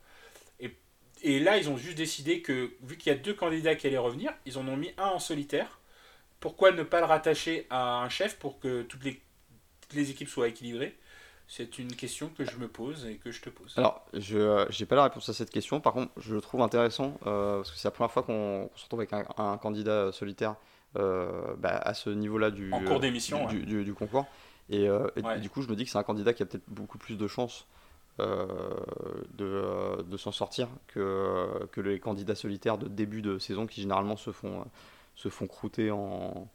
Et, 1.27 1.41
là, 1.41 1.57
ils 1.57 1.71
ont 1.71 1.77
juste 1.77 1.97
décidé 1.97 2.43
que, 2.43 2.71
vu 2.83 2.97
qu'il 2.99 3.11
y 3.11 3.15
a 3.15 3.19
deux 3.19 3.35
candidats 3.35 3.75
qui 3.75 3.87
allaient 3.87 3.97
revenir, 3.97 4.33
ils 4.47 4.59
en 4.59 4.69
ont 4.69 4.77
mis 4.77 4.93
un 4.99 5.07
en 5.07 5.19
solitaire. 5.19 5.81
Pourquoi 6.39 6.71
ne 6.71 6.83
pas 6.83 7.01
le 7.01 7.07
rattacher 7.07 7.67
à 7.71 8.03
un 8.03 8.09
chef 8.11 8.37
pour 8.39 8.61
que 8.61 8.83
toutes 8.83 9.05
les, 9.05 9.23
toutes 9.81 9.95
les 9.95 10.11
équipes 10.11 10.29
soient 10.29 10.49
équilibrées? 10.49 10.97
C'est 11.49 11.79
une 11.79 11.95
question 11.95 12.29
que 12.29 12.45
je 12.45 12.57
me 12.57 12.69
pose 12.69 13.07
et 13.07 13.17
que 13.17 13.31
je 13.31 13.41
te 13.41 13.51
pose. 13.51 13.75
Alors, 13.77 14.05
je 14.13 14.67
n'ai 14.81 14.87
pas 14.87 14.97
la 14.97 15.05
réponse 15.05 15.29
à 15.29 15.35
cette 15.35 15.51
question. 15.51 15.81
Par 15.81 15.93
contre, 15.95 16.13
je 16.19 16.35
le 16.35 16.41
trouve 16.41 16.63
intéressant 16.63 17.19
euh, 17.27 17.57
parce 17.57 17.71
que 17.71 17.79
c'est 17.79 17.89
la 17.89 17.93
première 17.93 18.11
fois 18.11 18.23
qu'on 18.23 18.71
se 18.77 18.85
retrouve 18.85 19.01
avec 19.01 19.13
un, 19.13 19.25
un 19.37 19.57
candidat 19.59 20.13
solitaire 20.13 20.57
euh, 20.97 21.55
bah, 21.59 21.77
à 21.77 21.95
ce 21.95 22.11
niveau-là 22.11 22.51
du, 22.51 22.71
En 22.73 22.81
cours 22.81 23.01
d'émission, 23.01 23.47
du, 23.47 23.65
du- 23.65 23.85
du 23.85 23.95
concours. 23.95 24.27
Et, 24.71 24.89
euh, 24.89 25.07
et 25.17 25.23
Ouais. 25.23 25.39
du 25.41 25.51
coup, 25.51 25.63
je 25.63 25.69
me 25.69 25.77
dis 25.77 25.85
que 25.85 25.91
c'est 25.91 25.99
un 25.99 26.03
candidat 26.03 26.33
qui 26.33 26.43
a 26.43 26.47
peut-être 26.47 26.69
beaucoup 26.69 26.99
plus 26.99 27.17
de 27.17 27.29
chances 27.29 27.67
euh, 27.67 27.69
de, 28.19 29.45
euh, 29.45 30.03
de 30.03 30.17
s'en 30.17 30.33
sortir 30.33 30.69
que, 30.89 31.67
que 31.73 31.81
les 31.81 31.99
candidats 31.99 32.35
solitaires 32.35 32.79
de 32.79 32.89
début 32.89 33.23
de 33.23 33.39
saison 33.39 33.67
qui 33.67 33.81
généralement 33.81 34.17
se 34.17 34.31
font, 34.31 34.61
euh, 34.61 34.65
se 35.17 35.29
font 35.29 35.47
croûter 35.47 35.91
en, 35.91 36.49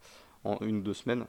en 0.43 0.57
une 0.62 0.78
ou 0.78 0.82
deux 0.82 0.93
semaines. 0.93 1.26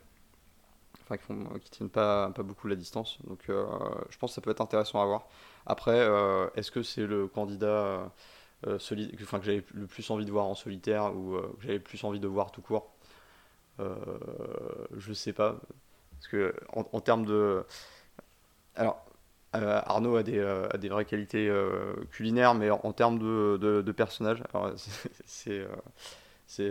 Enfin, 1.03 1.17
qui, 1.17 1.33
ne 1.33 1.59
tiennent 1.59 1.91
pas, 1.91 2.31
pas 2.31 2.45
beaucoup 2.45 2.69
la 2.69 2.77
distance. 2.77 3.19
Donc 3.27 3.41
je 3.49 4.19
pense 4.19 4.31
que 4.31 4.35
ça 4.37 4.41
peut 4.41 4.51
être 4.51 4.61
intéressant 4.61 5.03
à 5.03 5.07
voir. 5.07 5.27
Après, 5.67 6.09
est-ce 6.55 6.71
que 6.71 6.85
c'est 6.85 7.07
le 7.07 7.27
candidat 7.27 8.13
enfin, 8.65 9.41
que 9.41 9.45
j'avais 9.45 9.65
le 9.75 9.87
plus 9.89 10.09
envie 10.11 10.25
de 10.25 10.31
voir 10.31 10.47
en 10.47 10.55
solitaire 10.55 11.17
ou 11.17 11.37
que 11.57 11.63
j'avais 11.63 11.79
le 11.79 11.83
plus 11.83 12.05
envie 12.05 12.21
de 12.21 12.29
voir 12.29 12.53
tout 12.53 12.63
court? 12.63 12.93
Je 13.79 15.13
sais 15.13 15.33
pas. 15.33 15.57
Parce 16.13 16.29
que 16.29 16.55
en 16.73 17.01
termes 17.01 17.27
de. 17.27 17.65
Alors, 18.77 19.05
euh, 19.57 19.81
Arnaud 19.85 20.17
a 20.17 20.23
des, 20.23 20.39
euh, 20.39 20.69
a 20.71 20.79
des, 20.79 20.89
vraies 20.89 21.05
qualités 21.05 21.49
euh, 21.49 21.95
culinaires, 22.13 22.55
mais 22.55 22.71
en, 22.71 22.93
termes 22.93 23.19
de, 23.19 23.83
de, 23.83 23.93
personnages, 23.93 24.43
c'est 25.27 25.67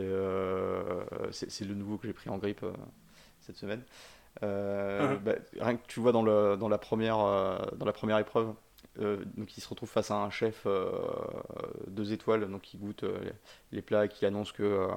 le 0.05 1.73
nouveau 1.75 1.97
que 1.97 2.07
j'ai 2.07 2.13
pris 2.13 2.29
en 2.29 2.37
grippe 2.37 2.65
cette 3.41 3.57
semaine. 3.57 3.83
Uh-huh. 4.41 5.19
Bah, 5.19 5.33
rien 5.59 5.75
que 5.75 5.85
tu 5.87 5.99
vois 5.99 6.13
dans, 6.13 6.23
le, 6.23 6.55
dans, 6.55 6.69
la, 6.69 6.77
première, 6.77 7.17
dans 7.17 7.85
la 7.85 7.91
première 7.91 8.19
épreuve, 8.19 8.53
donc 8.97 9.57
il 9.57 9.61
se 9.61 9.67
retrouve 9.67 9.89
face 9.89 10.11
à 10.11 10.15
un 10.15 10.29
chef 10.29 10.65
deux 11.87 12.13
étoiles, 12.13 12.49
donc 12.49 12.61
qui 12.61 12.77
goûte 12.77 13.03
les 13.73 13.81
plats 13.81 14.05
et 14.05 14.09
qui 14.09 14.25
annonce 14.25 14.53
que 14.53 14.87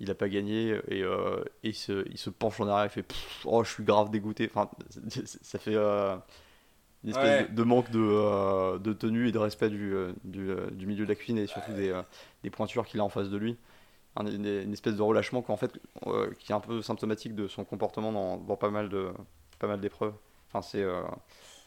il 0.00 0.08
n'a 0.08 0.14
pas 0.14 0.28
gagné 0.28 0.80
et, 0.88 1.00
et 1.00 1.04
il, 1.62 1.74
se, 1.74 2.06
il, 2.10 2.18
se, 2.18 2.28
penche 2.28 2.60
en 2.60 2.68
arrière 2.68 2.86
et 2.86 2.88
fait 2.88 3.06
oh 3.44 3.64
je 3.64 3.70
suis 3.70 3.84
grave 3.84 4.10
dégoûté. 4.10 4.50
Enfin, 4.52 4.68
ça 5.42 5.58
fait 5.58 5.76
une 7.04 7.10
espèce 7.10 7.50
de, 7.50 7.62
manque 7.62 7.90
de, 7.90 8.00
euh, 8.00 8.78
de, 8.78 8.92
tenue 8.92 9.28
et 9.28 9.32
de 9.32 9.38
respect 9.38 9.68
du, 9.68 9.92
euh, 9.92 10.12
du, 10.24 10.50
euh, 10.50 10.70
du 10.70 10.86
milieu 10.86 11.04
de 11.04 11.08
la 11.08 11.16
cuisine 11.16 11.38
et 11.38 11.46
surtout 11.46 11.72
des, 11.72 12.00
des, 12.42 12.50
pointures 12.50 12.86
qu'il 12.86 13.00
a 13.00 13.04
en 13.04 13.08
face 13.08 13.28
de 13.28 13.36
lui. 13.36 13.56
une, 14.16 14.72
espèce 14.72 14.94
de 14.94 15.02
relâchement 15.02 15.42
fait, 15.56 15.72
qui 16.38 16.52
est 16.52 16.54
un 16.54 16.60
peu 16.60 16.80
symptomatique 16.80 17.34
de 17.34 17.48
son 17.48 17.64
comportement 17.64 18.12
dans, 18.12 18.36
dans 18.36 18.56
pas 18.56 18.70
mal 18.70 18.88
de 18.88 19.10
pas 19.58 19.66
mal 19.66 19.80
d'épreuves. 19.80 20.14
Enfin, 20.48 20.62
c'est 20.62 20.84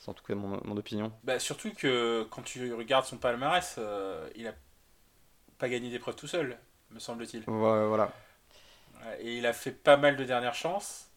en 0.07 0.13
tout 0.13 0.23
cas 0.23 0.35
mon, 0.35 0.61
mon 0.63 0.77
opinion. 0.77 1.11
Bah, 1.23 1.39
surtout 1.39 1.73
que 1.73 2.25
quand 2.29 2.43
tu 2.43 2.73
regardes 2.73 3.05
son 3.05 3.17
palmarès, 3.17 3.79
il 4.35 4.47
a 4.47 4.53
pas 5.57 5.67
gagné 5.67 5.89
d'épreuve 5.89 6.15
tout 6.15 6.27
seul, 6.27 6.57
me 6.91 6.99
semble-t-il. 6.99 7.43
voilà. 7.43 8.11
Et 9.19 9.37
il 9.37 9.45
a 9.45 9.53
fait 9.53 9.71
pas 9.71 9.97
mal 9.97 10.15
de 10.15 10.23
dernières 10.23 10.55
chances. 10.55 11.09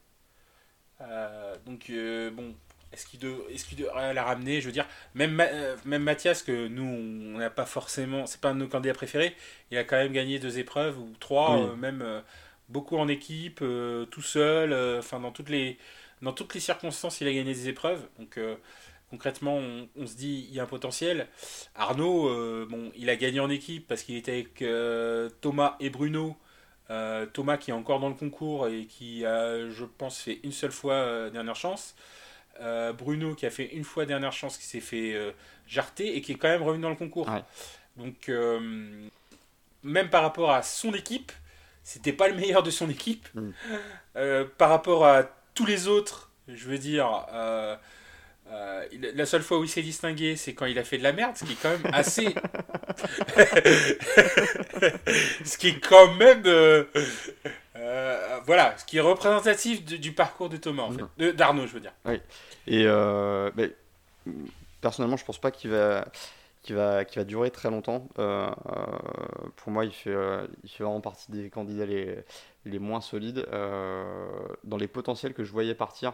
donc, 1.66 1.92
bon, 2.32 2.56
est-ce 2.92 3.06
qu'il 3.06 3.78
devrait 3.78 4.14
la 4.14 4.24
ramener? 4.24 4.60
Je 4.60 4.66
veux 4.66 4.72
dire, 4.72 4.86
même, 5.14 5.40
euh, 5.40 5.76
même 5.84 6.02
Mathias, 6.02 6.42
que 6.42 6.68
nous, 6.68 6.84
on 6.84 7.38
n'a 7.38 7.50
pas 7.50 7.66
forcément. 7.66 8.26
C'est 8.26 8.40
pas 8.40 8.50
un 8.50 8.54
de 8.54 8.60
nos 8.60 8.68
candidats 8.68 8.94
préférés, 8.94 9.34
il 9.70 9.78
a 9.78 9.84
quand 9.84 9.96
même 9.96 10.12
gagné 10.12 10.38
deux 10.38 10.58
épreuves, 10.58 10.98
ou 10.98 11.12
trois, 11.20 11.58
euh, 11.58 11.76
même 11.76 12.02
euh, 12.02 12.20
beaucoup 12.68 12.96
en 12.96 13.08
équipe, 13.08 13.62
tout 14.10 14.22
seul, 14.22 14.98
enfin, 14.98 15.20
dans, 15.20 15.32
toutes 15.32 15.50
les, 15.50 15.78
dans 16.22 16.32
toutes 16.32 16.54
les 16.54 16.60
circonstances, 16.60 17.20
il 17.20 17.28
a 17.28 17.32
gagné 17.32 17.52
des 17.54 17.68
épreuves. 17.68 18.06
Donc, 18.18 18.38
concrètement, 19.10 19.60
on, 19.96 20.06
se 20.06 20.14
dit, 20.14 20.46
il 20.48 20.54
y 20.54 20.60
a 20.60 20.64
un 20.64 20.66
potentiel. 20.66 21.28
Arnaud, 21.74 22.66
bon, 22.66 22.92
il 22.96 23.08
a 23.08 23.16
gagné 23.16 23.40
en 23.40 23.48
équipe 23.48 23.86
parce 23.86 24.02
qu'il 24.02 24.16
était 24.16 24.32
avec 24.32 24.64
Thomas 25.40 25.76
et 25.80 25.88
Bruno. 25.88 26.36
Thomas 27.32 27.56
qui 27.56 27.70
est 27.70 27.74
encore 27.74 28.00
dans 28.00 28.10
le 28.10 28.14
concours 28.14 28.68
et 28.68 28.84
qui 28.84 29.24
a, 29.24 29.70
je 29.70 29.84
pense, 29.86 30.18
fait 30.18 30.40
une 30.42 30.52
seule 30.52 30.72
fois 30.72 31.30
dernière 31.30 31.56
chance. 31.56 31.94
Euh, 32.60 32.92
Bruno 32.92 33.34
qui 33.34 33.46
a 33.46 33.50
fait 33.50 33.66
une 33.66 33.84
fois 33.84 34.04
dernière 34.04 34.32
chance, 34.32 34.58
qui 34.58 34.66
s'est 34.66 34.80
fait 34.80 35.14
euh, 35.14 35.30
jarter 35.66 36.16
et 36.16 36.20
qui 36.20 36.32
est 36.32 36.34
quand 36.34 36.48
même 36.48 36.62
revenu 36.62 36.82
dans 36.82 36.90
le 36.90 36.96
concours. 36.96 37.30
Donc, 37.96 38.28
euh, 38.28 39.08
même 39.82 40.10
par 40.10 40.22
rapport 40.22 40.50
à 40.50 40.62
son 40.62 40.92
équipe, 40.92 41.32
c'était 41.84 42.12
pas 42.12 42.28
le 42.28 42.34
meilleur 42.34 42.62
de 42.62 42.70
son 42.70 42.90
équipe. 42.90 43.28
Mm. 43.34 43.52
par 44.56 44.70
rapport 44.70 45.06
à 45.06 45.24
tous 45.54 45.66
les 45.66 45.88
autres, 45.88 46.30
je 46.48 46.68
veux 46.68 46.78
dire, 46.78 47.26
la 48.50 49.26
seule 49.26 49.42
fois 49.42 49.58
où 49.58 49.64
il 49.64 49.70
s'est 49.70 49.82
distingué, 49.82 50.36
c'est 50.36 50.54
quand 50.54 50.66
il 50.66 50.78
a 50.78 50.84
fait 50.84 50.98
de 50.98 51.04
la 51.04 51.12
merde, 51.12 51.36
ce 51.36 51.44
qui 51.44 51.52
est 51.52 51.62
quand 51.62 51.70
même 51.70 51.86
assez. 51.92 52.24
ce 55.44 55.58
qui 55.58 55.68
est 55.68 55.80
quand 55.80 56.12
même. 56.14 56.42
voilà, 58.44 58.76
ce 58.76 58.84
qui 58.84 58.98
est 58.98 59.02
représentatif 59.02 59.84
du 59.84 60.10
parcours 60.12 60.48
de 60.48 60.56
Thomas, 60.56 60.84
en 60.84 60.92
fait. 60.92 61.04
D'Arnaud, 61.32 61.68
je 61.68 61.72
veux 61.72 61.80
dire. 61.80 61.92
Oui. 62.04 62.20
Et 62.68 62.84
euh, 62.86 63.50
personnellement, 64.82 65.16
je 65.16 65.24
pense 65.24 65.40
pas 65.40 65.50
qu'il 65.50 65.70
va, 65.70 66.06
qu'il 66.62 66.76
va, 66.76 67.02
va 67.02 67.24
durer 67.24 67.50
très 67.50 67.70
longtemps. 67.70 68.06
Euh, 68.18 68.50
euh, 68.66 68.84
pour 69.56 69.72
moi, 69.72 69.86
il 69.86 69.92
fait, 69.92 70.14
il 70.62 70.68
fait 70.68 70.84
vraiment 70.84 71.00
partie 71.00 71.32
des 71.32 71.48
candidats 71.48 71.86
les, 71.86 72.18
les 72.66 72.78
moins 72.78 73.00
solides. 73.00 73.46
dans 73.50 74.76
les 74.76 74.86
potentiels 74.86 75.32
que 75.32 75.44
je 75.44 75.50
voyais 75.50 75.74
partir, 75.74 76.12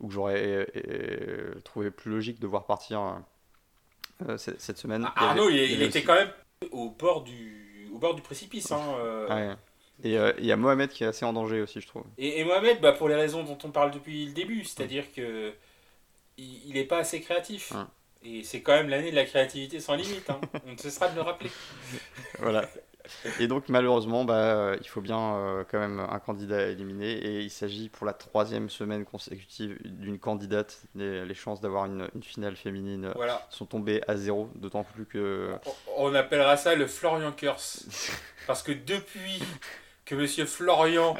ou 0.00 0.08
que 0.08 0.12
j'aurais 0.12 0.66
trouvé 1.62 1.92
plus 1.92 2.10
logique 2.10 2.40
de 2.40 2.48
voir 2.48 2.64
partir 2.64 3.22
cette, 4.36 4.76
semaine. 4.76 5.06
Ah, 5.14 5.30
Arnaud, 5.30 5.50
il, 5.50 5.82
était 5.82 6.02
quand 6.02 6.14
même 6.14 6.32
au 6.72 6.90
bord 6.90 7.22
du, 7.22 7.88
au 7.94 7.98
bord 7.98 8.16
du 8.16 8.22
précipice. 8.22 8.72
Hein, 8.72 9.56
et 10.02 10.18
euh, 10.18 10.32
il 10.38 10.44
y 10.44 10.52
a 10.52 10.56
Mohamed 10.56 10.90
qui 10.90 11.04
est 11.04 11.06
assez 11.06 11.24
en 11.24 11.32
danger 11.32 11.60
aussi, 11.60 11.80
je 11.80 11.86
trouve. 11.86 12.04
Et, 12.18 12.44
Mohamed, 12.44 12.80
bah, 12.80 12.92
pour 12.92 13.08
les 13.08 13.14
raisons 13.14 13.44
dont 13.44 13.58
on 13.64 13.70
parle 13.70 13.90
depuis 13.90 14.26
le 14.26 14.32
début, 14.32 14.64
c'est-à-dire 14.64 15.04
que 15.14 15.52
il 16.38 16.74
n'est 16.74 16.84
pas 16.84 16.98
assez 16.98 17.20
créatif. 17.20 17.72
Et 18.22 18.42
c'est 18.42 18.60
quand 18.60 18.72
même 18.72 18.88
l'année 18.88 19.10
de 19.10 19.16
la 19.16 19.24
créativité 19.24 19.80
sans 19.80 19.94
limite. 19.94 20.28
Hein. 20.28 20.40
on 20.66 20.72
ne 20.72 20.76
cessera 20.76 21.08
de 21.08 21.14
le 21.14 21.22
rappeler. 21.22 21.50
voilà. 22.40 22.68
Et 23.38 23.46
donc 23.46 23.68
malheureusement, 23.68 24.24
bah, 24.24 24.72
il 24.80 24.88
faut 24.88 25.00
bien 25.00 25.36
euh, 25.36 25.64
quand 25.70 25.78
même 25.78 26.00
un 26.00 26.18
candidat 26.18 26.66
éliminé. 26.66 27.12
Et 27.12 27.40
il 27.40 27.50
s'agit 27.50 27.88
pour 27.88 28.04
la 28.04 28.12
troisième 28.12 28.68
semaine 28.68 29.04
consécutive 29.04 29.78
d'une 29.84 30.18
candidate. 30.18 30.82
Les, 30.94 31.34
chances 31.34 31.60
d'avoir 31.60 31.86
une, 31.86 32.08
finale 32.20 32.56
féminine 32.56 33.14
sont 33.48 33.66
tombées 33.66 34.02
à 34.08 34.16
zéro, 34.16 34.50
d'autant 34.56 34.84
plus 34.84 35.06
que... 35.06 35.54
On 35.96 36.14
appellera 36.14 36.56
ça 36.56 36.74
le 36.74 36.86
Florian 36.86 37.32
Curse. 37.32 37.86
Parce 38.46 38.62
que 38.62 38.72
depuis 38.72 39.40
que 40.06 40.14
Monsieur 40.14 40.46
Florian 40.46 41.16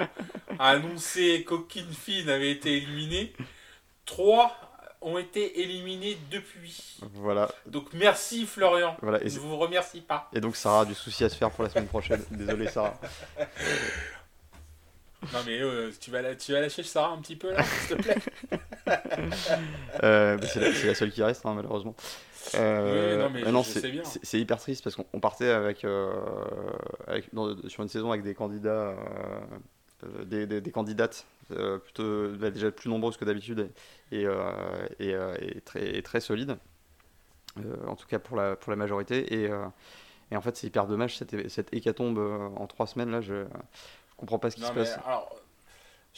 a 0.59 0.71
annoncé 0.71 1.45
qu'aucune 1.45 1.93
fille 1.93 2.25
n'avait 2.25 2.53
été 2.53 2.77
éliminée, 2.77 3.35
trois 4.07 4.57
ont 5.03 5.19
été 5.19 5.61
éliminés 5.61 6.17
depuis. 6.31 6.99
Voilà. 7.15 7.49
Donc 7.67 7.93
merci 7.93 8.47
Florian. 8.47 8.97
Voilà, 9.03 9.19
Je 9.23 9.35
ne 9.35 9.41
vous 9.41 9.59
remercie 9.59 10.01
pas. 10.01 10.31
Et 10.33 10.41
donc 10.41 10.57
Sarah 10.57 10.83
a 10.83 10.85
du 10.85 10.95
souci 10.95 11.25
à 11.25 11.29
se 11.29 11.37
faire 11.37 11.51
pour 11.51 11.65
la 11.65 11.71
semaine 11.71 11.89
prochaine. 11.89 12.25
Désolé 12.31 12.69
Sarah. 12.69 12.99
Non 15.33 15.41
mais 15.45 15.61
euh, 15.61 15.91
tu, 16.01 16.11
vas 16.11 16.35
tu 16.37 16.53
vas 16.53 16.61
lâcher 16.61 16.85
Sarah 16.85 17.13
un 17.13 17.21
petit 17.21 17.37
peu 17.37 17.51
là, 17.51 17.65
s'il 17.65 17.97
te 17.97 18.03
plaît. 18.03 18.17
euh, 20.05 20.39
c'est 20.43 20.87
la, 20.87 20.95
seule 20.95 21.11
qui 21.11 21.23
reste 21.23 21.45
hein, 21.45 21.55
malheureusement. 21.55 21.97
Euh, 22.55 23.51
non, 23.51 23.63
c'est 23.63 24.41
hyper 24.41 24.59
triste 24.59 24.85
parce 24.85 24.97
qu'on 24.97 25.21
partait 25.21 25.51
avec, 25.51 25.85
euh, 25.85 26.13
avec 27.07 27.31
sur 27.69 27.83
une 27.83 27.89
saison 27.89 28.11
avec 28.11 28.23
des 28.23 28.35
candidats, 28.35 28.95
euh, 30.05 30.25
des, 30.25 30.47
des, 30.47 30.71
candidates 30.71 31.27
plutôt 31.49 32.29
bah, 32.37 32.51
déjà 32.51 32.71
plus 32.71 32.91
nombreuses 32.91 33.17
que 33.17 33.25
d'habitude 33.25 33.71
et, 34.13 34.27
et, 35.01 35.15
et, 35.41 35.61
très, 35.65 36.03
très 36.03 36.21
solides, 36.21 36.57
en 37.87 37.97
tout 37.97 38.07
cas 38.07 38.19
pour 38.19 38.37
la, 38.37 38.57
pour 38.57 38.71
la 38.71 38.77
majorité. 38.77 39.35
Et, 39.35 39.51
et 40.31 40.37
en 40.37 40.41
fait, 40.41 40.57
c'est 40.57 40.67
hyper 40.67 40.87
dommage 40.87 41.17
cette, 41.17 41.49
cette 41.49 41.73
hécatombe 41.73 42.19
en 42.57 42.67
trois 42.67 42.87
semaines 42.87 43.11
là. 43.11 43.21
Je, 43.21 43.45
je 43.45 44.17
comprends 44.17 44.39
pas 44.39 44.51
ce 44.51 44.57
qui 44.57 44.63
se 44.63 44.73
passe. 44.73 44.99
Alors, 45.07 45.37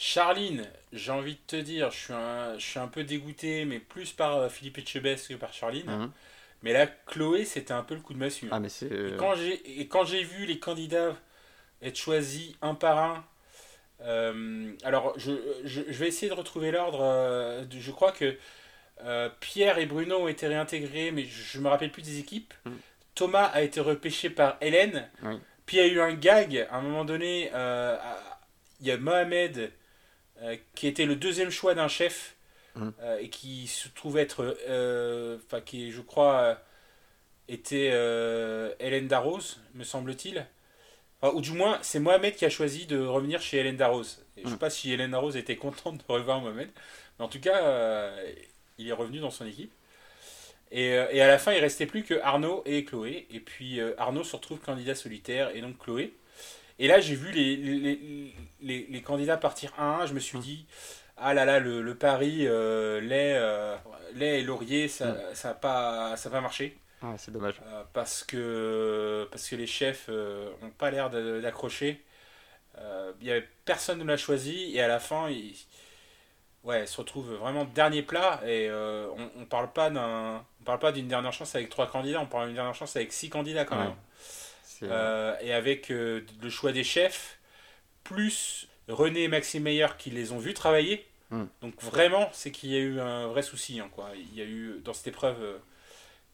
Charline, 0.01 0.65
j'ai 0.93 1.11
envie 1.11 1.33
de 1.33 1.39
te 1.45 1.55
dire, 1.57 1.91
je 1.91 1.97
suis 1.97 2.13
un, 2.13 2.57
je 2.57 2.65
suis 2.65 2.79
un 2.79 2.87
peu 2.87 3.03
dégoûté, 3.03 3.65
mais 3.65 3.79
plus 3.79 4.13
par 4.13 4.37
euh, 4.37 4.47
Philippe 4.47 4.77
Etchebest 4.77 5.27
que 5.27 5.33
par 5.33 5.51
Charline. 5.51 5.91
Mhm. 5.91 6.11
Mais 6.63 6.71
là, 6.71 6.87
Chloé, 7.05 7.43
c'était 7.43 7.73
un 7.73 7.83
peu 7.83 7.95
le 7.95 7.99
coup 7.99 8.13
de 8.13 8.17
massue. 8.17 8.47
Ah, 8.49 8.61
mais 8.61 8.69
c'est... 8.69 8.85
Et 8.85 9.17
quand 9.17 9.35
j'ai, 9.35 9.81
et 9.81 9.89
quand 9.89 10.05
j'ai 10.05 10.23
vu 10.23 10.45
les 10.45 10.57
candidats 10.57 11.17
être 11.81 11.97
choisis 11.97 12.53
un 12.61 12.75
par 12.75 12.97
un, 12.97 13.25
euh, 14.01 14.71
alors 14.83 15.13
je, 15.17 15.33
je, 15.65 15.81
vais 15.81 16.07
essayer 16.07 16.29
de 16.29 16.33
retrouver 16.33 16.71
l'ordre. 16.71 17.01
Euh, 17.01 17.65
je 17.69 17.91
crois 17.91 18.13
que 18.13 18.37
Pierre 19.41 19.79
et 19.79 19.85
Bruno 19.85 20.15
ont 20.15 20.27
été 20.29 20.47
réintégrés, 20.47 21.11
mais 21.11 21.25
je 21.25 21.57
ne 21.57 21.63
me 21.63 21.69
rappelle 21.69 21.91
plus 21.91 22.03
des 22.03 22.19
équipes. 22.19 22.53
Mhm. 22.65 22.77
Thomas 23.15 23.47
a 23.47 23.63
été 23.63 23.81
repêché 23.81 24.29
par 24.29 24.55
Hélène. 24.61 25.09
Puis 25.65 25.75
il 25.77 25.79
y 25.81 25.83
a 25.83 25.87
eu 25.87 25.99
un 25.99 26.13
gag, 26.13 26.67
à 26.71 26.77
un 26.77 26.81
moment 26.81 27.03
donné, 27.03 27.51
il 28.79 28.87
y 28.87 28.91
a 28.91 28.97
Mohamed 28.97 29.73
euh, 30.41 30.55
qui 30.73 30.87
était 30.87 31.05
le 31.05 31.15
deuxième 31.15 31.49
choix 31.49 31.75
d'un 31.75 31.89
chef 31.89 32.35
mmh. 32.75 32.89
euh, 33.01 33.17
et 33.19 33.29
qui 33.29 33.67
se 33.67 33.89
trouve 33.89 34.17
être, 34.17 34.57
euh, 34.69 35.37
enfin 35.45 35.59
qui 35.59 35.91
je 35.91 35.99
crois 36.01 36.57
était 37.49 37.87
Hélène 38.79 39.07
Darroze, 39.07 39.59
me 39.73 39.83
semble-t-il. 39.83 40.45
ou 41.23 41.41
du 41.41 41.51
moins, 41.51 41.79
c'est 41.81 41.99
Mohamed 41.99 42.35
qui 42.35 42.45
a 42.45 42.49
choisi 42.49 42.85
de 42.85 43.03
revenir 43.03 43.41
chez 43.41 43.57
Hélène 43.57 43.75
Darroze. 43.75 44.23
Je 44.37 44.43
ne 44.43 44.47
sais 44.49 44.55
mmh. 44.55 44.59
pas 44.59 44.69
si 44.69 44.93
Hélène 44.93 45.11
Darroze 45.11 45.35
était 45.35 45.55
contente 45.55 45.97
de 45.97 46.13
revoir 46.13 46.41
Mohamed, 46.41 46.69
mais 47.17 47.25
en 47.25 47.27
tout 47.27 47.39
cas, 47.39 48.13
il 48.77 48.87
est 48.87 48.93
revenu 48.93 49.19
dans 49.19 49.31
son 49.31 49.47
équipe. 49.47 49.73
Et, 50.71 50.89
et, 50.89 51.21
à 51.21 51.27
la 51.27 51.39
fin, 51.39 51.51
il 51.51 51.59
restait 51.59 51.87
plus 51.87 52.03
que 52.03 52.21
Arnaud 52.21 52.61
et 52.67 52.85
Chloé. 52.85 53.25
Et 53.31 53.39
puis 53.39 53.79
Arnaud 53.97 54.23
se 54.23 54.35
retrouve 54.35 54.59
candidat 54.59 54.93
solitaire 54.93 55.49
et 55.55 55.61
donc 55.61 55.79
Chloé. 55.79 56.13
Et 56.79 56.87
là, 56.87 56.99
j'ai 57.01 57.15
vu 57.15 57.31
les, 57.31 57.55
les, 57.57 58.33
les, 58.61 58.87
les, 58.89 59.01
candidats 59.01 59.37
partir 59.37 59.73
un 59.77 59.83
à 59.99 60.03
un. 60.03 60.05
Je 60.05 60.13
me 60.13 60.19
suis 60.19 60.37
Mm. 60.37 60.41
dit, 60.41 60.65
ah 61.17 61.33
là 61.33 61.45
là, 61.45 61.59
le, 61.59 61.81
le 61.81 61.95
pari, 61.95 62.47
euh, 62.47 63.01
lait, 63.01 63.35
euh, 63.37 63.75
lait 64.15 64.39
et 64.41 64.43
laurier, 64.43 64.87
ça 64.87 65.07
n'a 65.13 65.35
ça 65.35 65.49
a 65.51 65.53
pas, 65.53 66.15
ça 66.17 66.29
pas 66.29 66.41
marché. 66.41 66.77
Ah, 67.01 67.15
c'est 67.17 67.31
dommage. 67.31 67.61
Euh, 67.67 67.83
parce, 67.93 68.23
que, 68.23 69.27
parce 69.31 69.47
que 69.49 69.55
les 69.55 69.67
chefs 69.67 70.09
n'ont 70.09 70.71
pas 70.77 70.91
l'air 70.91 71.09
d'accrocher. 71.09 72.03
Il 73.21 73.27
y 73.27 73.31
avait 73.31 73.47
personne 73.65 73.99
ne 73.99 74.03
l'a 74.05 74.17
choisi 74.17 74.75
et 74.75 74.81
à 74.81 74.87
la 74.87 74.99
fin, 74.99 75.29
il, 75.29 75.53
ouais, 76.63 76.83
il 76.83 76.87
se 76.87 76.97
retrouve 76.97 77.33
vraiment 77.35 77.65
dernier 77.65 78.01
plat 78.03 78.41
et 78.45 78.69
on, 78.71 79.29
on 79.41 79.45
parle 79.45 79.71
pas 79.71 79.89
d'un, 79.89 80.43
on 80.61 80.63
parle 80.63 80.79
pas 80.79 80.91
d'une 80.91 81.07
dernière 81.07 81.33
chance 81.33 81.55
avec 81.55 81.69
trois 81.69 81.87
candidats, 81.87 82.21
on 82.21 82.25
parle 82.25 82.47
d'une 82.47 82.55
dernière 82.55 82.75
chance 82.75 82.95
avec 82.95 83.11
six 83.13 83.29
candidats 83.29 83.65
quand 83.65 83.77
Ouais. 83.77 83.83
même. 83.85 83.95
Euh, 84.83 84.87
Euh, 84.91 85.35
et 85.41 85.53
avec 85.53 85.91
euh, 85.91 86.21
le 86.41 86.49
choix 86.49 86.71
des 86.71 86.83
chefs, 86.83 87.39
plus 88.03 88.67
René 88.87 89.23
et 89.23 89.27
Maxime 89.27 89.63
Meyer 89.63 89.87
qui 89.97 90.09
les 90.09 90.31
ont 90.31 90.39
vus 90.39 90.53
travailler. 90.53 91.05
Hmm. 91.31 91.45
Donc 91.61 91.81
vraiment, 91.83 92.29
c'est 92.33 92.51
qu'il 92.51 92.71
y 92.71 92.75
a 92.75 92.79
eu 92.79 92.99
un 92.99 93.27
vrai 93.27 93.43
souci. 93.43 93.79
hein, 93.79 93.89
quoi. 93.93 94.09
Il 94.15 94.35
y 94.35 94.41
a 94.41 94.45
eu, 94.45 94.81
dans 94.83 94.93
cette 94.93 95.07
épreuve, 95.07 95.37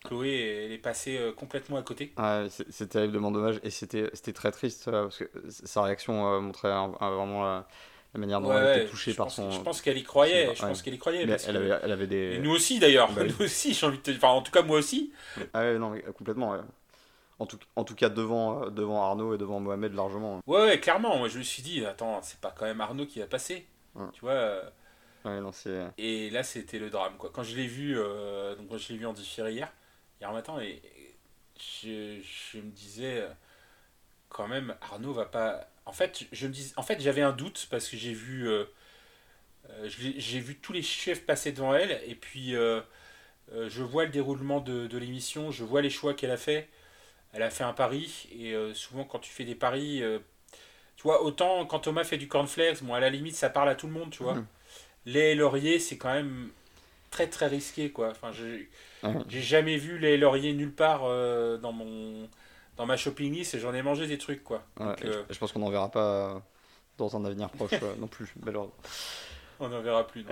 Chloé, 0.05 0.65
elle 0.65 0.71
est 0.71 0.77
passée 0.77 1.19
complètement 1.35 1.77
à 1.77 1.81
côté. 1.81 2.13
Ouais, 2.17 2.47
c'est 2.69 2.87
terriblement 2.87 3.31
dommage 3.31 3.59
et 3.63 3.69
c'était 3.71 4.09
très 4.33 4.51
triste 4.51 4.89
parce 4.89 5.17
que 5.17 5.25
sa 5.49 5.81
réaction 5.83 6.39
montrait 6.41 6.69
vraiment 6.69 7.43
la, 7.43 7.67
manière 8.13 8.39
dont 8.39 8.49
Ouais, 8.49 8.55
elle 8.55 8.81
était 8.83 8.89
touchée 8.89 9.13
par 9.13 9.25
pense, 9.25 9.35
son. 9.35 9.51
Je 9.51 9.59
pense 9.59 9.81
qu'elle 9.81 9.97
y 9.97 10.03
croyait. 10.03 10.55
Je 10.55 10.61
ouais. 10.61 10.69
pense 10.69 10.81
qu'elle 10.81 10.93
y 10.93 10.99
croyait. 10.99 11.27
Parce 11.27 11.45
elle 11.49 11.57
avait, 11.57 11.77
elle 11.83 11.91
avait 11.91 12.07
des. 12.07 12.35
Et 12.35 12.39
nous 12.39 12.51
aussi 12.51 12.79
d'ailleurs. 12.79 13.11
Bah 13.11 13.23
nous 13.27 13.45
aussi, 13.45 13.73
j'ai 13.73 13.85
envie 13.85 13.97
de 13.97 14.03
te 14.03 14.11
dire. 14.11 14.19
Enfin, 14.23 14.33
en 14.33 14.41
tout 14.41 14.53
cas, 14.53 14.61
moi 14.61 14.77
aussi. 14.77 15.11
Ah 15.53 15.59
ouais, 15.59 15.77
non, 15.77 15.89
mais 15.89 16.03
complètement. 16.13 16.51
ouais. 16.51 16.59
En 17.37 17.45
tout, 17.45 17.59
en 17.75 17.83
tout 17.83 17.95
cas, 17.95 18.09
devant, 18.09 18.63
euh, 18.63 18.69
devant 18.69 19.03
Arnaud 19.03 19.35
et 19.35 19.37
devant 19.37 19.59
Mohamed, 19.59 19.93
largement. 19.93 20.39
Ouais, 20.47 20.65
ouais, 20.65 20.79
clairement. 20.79 21.17
Moi, 21.17 21.27
je 21.27 21.37
me 21.37 21.43
suis 21.43 21.61
dit, 21.61 21.85
attends, 21.85 22.21
c'est 22.21 22.39
pas 22.39 22.53
quand 22.57 22.65
même 22.65 22.79
Arnaud 22.79 23.05
qui 23.05 23.19
va 23.19 23.27
passer. 23.27 23.65
Ouais. 23.93 24.05
Tu 24.13 24.21
vois. 24.21 24.31
euh, 24.31 24.69
Ouais, 25.25 25.41
non, 25.41 25.51
c'est. 25.51 25.87
Et 25.97 26.29
là, 26.29 26.43
c'était 26.43 26.77
le 26.79 26.89
drame. 26.89 27.17
Quoi. 27.17 27.31
Quand 27.33 27.43
je 27.43 27.55
l'ai 27.55 27.65
vu, 27.67 27.97
euh, 27.97 28.55
donc 28.55 28.69
quand 28.69 28.77
je 28.77 28.93
l'ai 28.93 28.99
vu 28.99 29.05
en 29.07 29.13
différé 29.13 29.53
hier, 29.53 29.73
hier 30.21 30.31
matin, 30.31 30.59
et, 30.61 30.81
et 30.83 31.15
je, 31.59 32.21
je 32.21 32.57
me 32.59 32.69
disais, 32.69 33.21
euh, 33.21 33.29
quand 34.29 34.47
même, 34.47 34.75
Arnaud 34.81 35.13
va 35.13 35.25
pas. 35.25 35.67
En 35.85 35.93
fait, 35.93 36.25
je 36.31 36.47
me 36.47 36.53
dis, 36.53 36.73
en 36.77 36.83
fait, 36.83 37.01
j'avais 37.01 37.21
un 37.23 37.31
doute 37.31 37.67
parce 37.71 37.89
que 37.89 37.97
j'ai 37.97 38.13
vu, 38.13 38.47
euh, 38.47 38.65
euh, 39.71 39.89
j'ai 39.89 40.39
vu 40.39 40.55
tous 40.57 40.73
les 40.73 40.81
chefs 40.83 41.25
passer 41.25 41.51
devant 41.51 41.73
elle, 41.73 41.99
et 42.07 42.15
puis 42.15 42.55
euh, 42.55 42.81
euh, 43.53 43.67
je 43.69 43.81
vois 43.83 44.05
le 44.05 44.11
déroulement 44.11 44.59
de, 44.61 44.87
de 44.87 44.97
l'émission, 44.97 45.51
je 45.51 45.63
vois 45.63 45.81
les 45.81 45.89
choix 45.89 46.13
qu'elle 46.13 46.31
a 46.31 46.37
fait. 46.37 46.69
Elle 47.35 47.43
a 47.43 47.51
fait 47.51 47.65
un 47.65 47.73
pari, 47.73 48.29
et 48.33 48.53
euh, 48.55 48.73
souvent 48.75 49.05
quand 49.05 49.19
tu 49.19 49.31
fais 49.31 49.45
des 49.45 49.55
paris, 49.55 50.03
euh, 50.03 50.19
tu 50.97 51.03
vois, 51.03 51.23
autant 51.23 51.65
quand 51.65 51.79
Thomas 51.81 52.03
fait 52.03 52.17
du 52.17 52.27
cornflakes, 52.27 52.83
bon, 52.83 52.93
à 52.93 52.99
la 52.99 53.09
limite, 53.09 53.35
ça 53.35 53.49
parle 53.49 53.69
à 53.69 53.75
tout 53.75 53.87
le 53.87 53.93
monde, 53.93 54.11
tu 54.11 54.23
vois 54.23 54.35
Mhm. 54.35 54.47
lait 55.05 55.33
et 55.33 55.35
laurier, 55.35 55.79
c'est 55.79 55.97
quand 55.97 56.13
même 56.13 56.51
très 57.11 57.27
très 57.29 57.47
risqué 57.47 57.91
quoi. 57.91 58.09
Enfin, 58.11 58.31
j'ai 58.33 58.69
j'ai 59.29 59.41
jamais 59.41 59.77
vu 59.77 59.99
lait 59.99 60.15
et 60.15 60.17
laurier 60.17 60.53
nulle 60.53 60.73
part 60.73 61.03
euh, 61.05 61.57
dans 61.57 61.73
mon 61.73 62.29
dans 62.77 62.85
ma 62.87 62.97
shopping 62.97 63.33
list 63.33 63.55
et 63.55 63.59
j'en 63.59 63.73
ai 63.73 63.81
mangé 63.83 64.07
des 64.07 64.17
trucs 64.19 64.43
quoi. 64.43 64.63
Ouais, 64.79 64.85
Donc, 64.85 65.01
et 65.03 65.11
je, 65.11 65.19
je 65.29 65.39
pense 65.39 65.51
qu'on 65.51 65.59
n'en 65.59 65.69
verra 65.69 65.89
pas 65.89 66.43
dans 66.97 67.15
un 67.15 67.25
avenir 67.25 67.49
proche 67.51 67.81
non 67.97 68.07
plus, 68.07 68.33
malheureusement. 68.43 68.75
on 69.59 69.69
n'en 69.69 69.81
verra 69.81 70.05
plus. 70.07 70.23
non. 70.23 70.31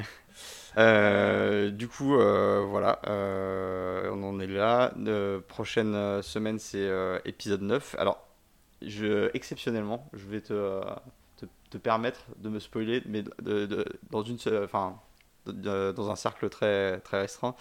Euh, 0.77 1.69
du 1.69 1.87
coup, 1.87 2.15
euh, 2.15 2.65
voilà, 2.67 2.99
euh, 3.07 4.09
on 4.11 4.23
en 4.23 4.39
est 4.39 4.47
là. 4.47 4.91
Prochaine 5.47 6.21
semaine, 6.21 6.59
c'est 6.59 6.89
épisode 7.25 7.61
9. 7.61 7.95
Alors, 7.99 8.27
je, 8.81 9.29
exceptionnellement, 9.35 10.09
je 10.13 10.25
vais 10.25 10.41
te, 10.41 10.81
te, 11.37 11.45
te 11.69 11.77
permettre 11.77 12.21
de 12.37 12.49
me 12.49 12.59
spoiler, 12.59 13.03
mais 13.05 13.23
de, 13.23 13.65
de- 13.65 13.85
dans, 14.11 14.23
une, 14.23 14.37
enfin, 14.63 14.99
de- 15.45 15.91
dans 15.91 16.09
un 16.09 16.15
cercle 16.15 16.49
très, 16.49 16.99
très 17.01 17.21
restreint. 17.21 17.55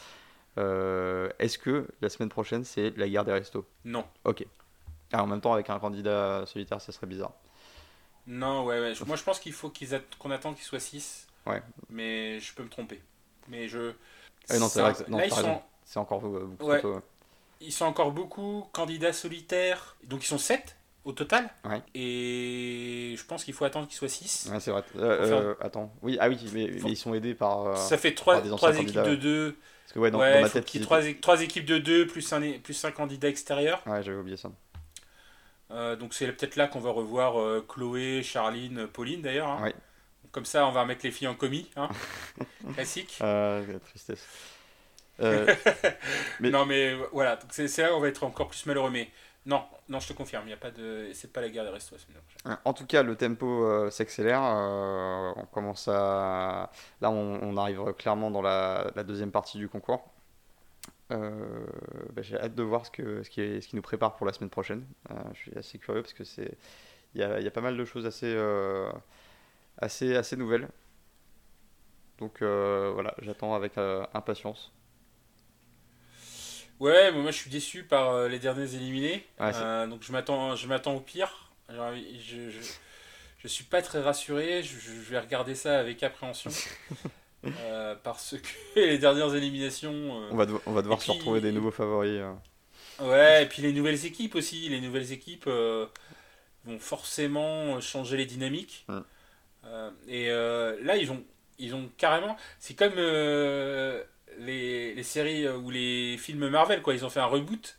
Est-ce 0.57 1.59
que 1.59 1.87
la 2.01 2.09
semaine 2.09 2.29
prochaine, 2.31 2.65
c'est 2.65 2.97
la 2.97 3.09
guerre 3.09 3.25
des 3.25 3.33
restos? 3.33 3.67
Non. 3.85 4.05
Ok. 4.25 4.47
Ah, 5.13 5.23
en 5.23 5.27
même 5.27 5.41
temps, 5.41 5.53
avec 5.55 5.71
un 5.71 5.79
candidat 5.79 6.45
solitaire, 6.47 6.81
ça 6.81 6.93
serait 6.93 7.07
bizarre. 7.07 7.33
Non, 8.27 8.65
ouais, 8.65 8.95
Moi 9.07 9.17
je 9.17 9.23
pense 9.25 9.41
qu'il 9.41 9.53
faut 9.53 9.73
qu'on 10.19 10.31
attend 10.31 10.55
qu'ils 10.55 10.65
soient 10.65 10.81
6. 10.81 11.27
Ouais. 11.47 11.63
Mais 11.91 12.39
je 12.41 12.55
peux 12.55 12.63
me 12.63 12.69
tromper. 12.69 13.01
Mais 13.49 13.69
je. 13.69 13.93
Ah 14.49 14.59
non, 14.59 14.69
c'est 14.69 14.81
vrai 14.81 14.93
que- 14.95 15.11
non, 15.11 15.19
là, 15.19 15.27
ils 15.27 15.33
sont, 15.33 15.61
C'est 15.85 15.99
encore 15.99 16.25
euh, 16.25 16.47
beaucoup 16.47 16.71
Ouais. 16.71 16.79
trop 16.81 16.95
tôt. 16.95 17.01
ils 17.61 17.73
sont 17.73 17.85
encore 17.85 18.13
beaucoup 18.13 18.67
candidats 18.73 19.13
solitaires. 19.13 19.97
Donc 20.05 20.25
ils 20.25 20.29
sont 20.29 20.39
7 20.39 20.77
au 21.05 21.13
total. 21.13 21.51
Ouais. 21.65 21.83
Et 21.95 23.15
je 23.17 23.25
pense 23.25 23.45
qu'il 23.45 23.55
faut 23.55 23.65
attendre 23.65 23.87
qu'ils 23.89 23.97
soient 23.97 24.09
6. 24.09 24.49
Ouais, 24.53 24.61
c'est 24.61 24.71
vrai. 24.71 24.83
Euh, 24.97 25.27
faire- 25.29 25.37
euh, 25.39 25.55
attends. 25.61 25.93
Oui, 26.03 26.17
ah 26.21 26.29
oui, 26.29 26.39
mais, 26.53 26.79
Faut- 26.79 26.87
mais 26.87 26.93
ils 26.93 26.97
sont 26.97 27.15
aidés 27.15 27.35
par. 27.35 27.67
euh, 27.67 27.75
Ça 27.77 27.99
fait 27.99 28.15
3, 28.15 28.35
par 28.35 28.43
des 28.43 28.53
anciens 28.53 28.69
équipes 28.73 28.87
candidats, 28.87 29.03
de 29.05 29.11
ouais. 29.11 29.17
2. 29.17 29.57
Parce 29.85 29.93
que 29.95 29.99
ouais, 29.99 30.11
dans, 30.11 30.19
ouais, 30.21 30.35
dans 30.35 30.41
ma 30.43 30.49
tête, 30.49 30.81
trois, 30.83 31.05
é- 31.05 31.15
trois 31.21 31.43
équipes 31.43 31.67
de 31.67 31.79
2 31.79 32.07
plus 32.07 32.33
un, 32.33 32.41
plus 32.61 32.85
un 32.85 32.91
candidat 32.93 33.29
extérieur. 33.29 33.83
Ouais, 33.87 34.03
j'avais 34.03 34.17
oublié 34.19 34.37
ça. 34.37 34.51
Euh, 35.71 35.97
donc 35.97 36.13
c'est 36.15 36.27
peut-être 36.33 36.57
là 36.57 36.67
qu'on 36.69 36.81
va 36.81 36.91
revoir 36.91 37.41
euh, 37.41 37.65
Chloé, 37.67 38.23
Charline, 38.23 38.87
Pauline 38.87 39.23
d'ailleurs. 39.23 39.49
hein. 39.49 39.63
Ouais. 39.63 39.75
Comme 40.33 40.45
ça, 40.47 40.67
on 40.67 40.73
va 40.73 40.83
remettre 40.83 41.05
les 41.05 41.11
filles 41.11 41.29
en 41.29 41.35
commis. 41.35 41.71
hein. 41.77 41.89
Classique. 42.75 43.19
Euh, 43.23 43.65
la 43.71 43.79
tristesse. 43.81 44.27
Euh, 45.21 45.55
mais- 46.41 46.51
Non 46.51 46.65
mais 46.65 46.93
euh, 46.95 47.07
voilà, 47.13 47.39
c'est 47.51 47.77
là 47.79 47.93
où 47.93 47.97
on 47.97 48.01
va 48.01 48.09
être 48.09 48.25
encore 48.25 48.49
plus 48.49 48.65
malheureux. 48.67 48.91
Mais 48.91 49.11
non, 49.45 49.63
non, 49.91 50.01
je 50.01 50.09
te 50.09 50.13
confirme, 50.15 50.45
il 50.47 50.51
y 50.51 50.55
a 50.55 50.57
pas 50.57 50.71
de, 50.71 51.11
c'est 51.13 51.31
pas 51.33 51.43
la 51.43 51.51
guerre 51.51 51.65
des 51.65 51.71
restos 51.71 51.97
prochaine. 51.97 52.57
en 52.65 52.73
tout 52.73 52.87
cas, 52.87 53.03
le 53.03 53.15
tempo 53.15 53.47
euh, 53.67 53.91
s'accélère. 53.91 54.41
euh, 54.43 55.33
on 55.37 55.45
commence 55.47 55.87
à. 55.89 56.71
Là, 57.03 57.11
on, 57.11 57.39
on 57.43 57.57
arrive 57.59 57.93
clairement 57.99 58.31
dans 58.31 58.41
la, 58.43 58.91
la 58.97 59.05
deuxième 59.05 59.33
partie 59.33 59.59
du 59.59 59.69
concours. 59.69 60.09
Bah, 61.11 62.23
J'ai 62.23 62.39
hâte 62.41 62.55
de 62.55 62.63
voir 62.63 62.87
ce, 62.87 62.91
que, 62.91 63.23
ce, 63.23 63.29
qui 63.29 63.61
ce 63.61 63.69
qui 63.69 63.77
nous 63.77 63.83
prépare 63.83 64.17
pour 64.17 64.27
la 64.27 64.33
semaine 64.33 64.49
prochaine. 64.49 64.87
Je 65.35 65.39
suis 65.39 65.59
assez 65.59 65.79
curieux 65.79 66.01
parce 66.01 66.15
que 66.15 66.25
c'est. 66.25 66.57
Il 67.15 67.21
y 67.21 67.43
y 67.45 67.47
a 67.47 67.51
pas 67.51 67.61
mal 67.61 67.77
de 67.77 67.85
choses 67.85 68.07
assez, 68.07 68.35
assez, 69.79 70.15
assez 70.17 70.37
nouvelles. 70.37 70.69
Donc 72.19 72.43
euh, 72.43 72.91
voilà, 72.95 73.15
j'attends 73.21 73.55
avec 73.55 73.77
euh, 73.79 74.05
impatience. 74.15 74.73
Ouais, 76.81 77.13
moi 77.13 77.31
je 77.31 77.37
suis 77.37 77.51
déçu 77.51 77.85
par 77.85 78.11
euh, 78.11 78.29
les 78.29 78.39
derniers 78.39 78.75
éliminés. 78.75 79.25
Ouais, 79.39 79.53
Euh, 79.55 79.87
donc 79.87 80.03
je 80.03 80.11
m'attends, 80.13 80.57
je 80.57 80.67
m'attends 80.67 80.95
au 80.95 81.01
pire. 81.01 81.51
Je, 81.69 82.51
je, 82.51 82.61
je 83.39 83.49
suis 83.49 83.65
pas 83.65 83.83
très 83.83 84.01
rassuré. 84.03 84.63
Je, 84.63 84.79
je 84.79 84.91
vais 85.11 85.19
regarder 85.19 85.55
ça 85.55 85.79
avec 85.79 86.03
appréhension. 86.03 86.51
Euh, 87.45 87.97
parce 88.05 88.37
que 88.39 88.49
les 88.81 88.99
dernières 88.99 89.35
éliminations. 89.35 89.91
euh, 89.93 90.29
On 90.31 90.37
va, 90.37 90.47
devo- 90.47 90.63
on 90.65 90.73
va 90.75 90.81
devoir 90.83 91.03
se 91.03 91.11
retrouver 91.11 91.41
des 91.41 91.51
nouveaux 91.51 91.73
favoris. 91.73 92.21
euh. 92.21 92.33
Ouais, 93.01 93.43
et 93.43 93.47
puis 93.47 93.63
les 93.63 93.73
nouvelles 93.73 94.07
équipes 94.07 94.37
aussi. 94.37 94.69
Les 94.69 94.81
nouvelles 94.81 95.11
équipes 95.11 95.47
vont 95.47 96.79
forcément 96.79 97.81
changer 97.81 98.17
les 98.17 98.27
dynamiques. 98.27 98.85
Mm. 98.87 99.01
Euh, 99.65 99.91
et 100.09 100.31
euh, 100.31 100.77
là, 100.83 100.97
ils 100.97 101.11
ont, 101.13 101.23
ils 101.59 101.75
ont 101.75 101.89
carrément. 101.97 102.37
C'est 102.59 102.75
comme 102.75 102.95
euh, 102.97 104.03
les, 104.39 104.95
les 104.95 105.03
séries 105.03 105.49
ou 105.49 105.71
les 105.71 106.17
films 106.19 106.49
Marvel, 106.49 106.83
quoi. 106.83 106.95
Ils 106.95 107.05
ont 107.05 107.11
fait 107.11 107.21
un 107.21 107.27
reboot 107.27 107.77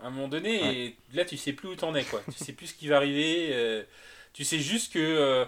à 0.00 0.06
un 0.06 0.10
moment 0.10 0.28
donné. 0.28 0.62
Ouais. 0.62 0.76
Et 0.76 0.96
là, 1.14 1.24
tu 1.24 1.36
sais 1.36 1.52
plus 1.52 1.68
où 1.68 1.76
t'en 1.76 1.94
es, 1.94 2.04
quoi. 2.04 2.20
tu 2.26 2.44
sais 2.44 2.52
plus 2.52 2.68
ce 2.68 2.74
qui 2.74 2.88
va 2.88 2.96
arriver. 2.96 3.84
tu 4.32 4.44
sais 4.44 4.58
juste 4.58 4.92
que. 4.92 5.46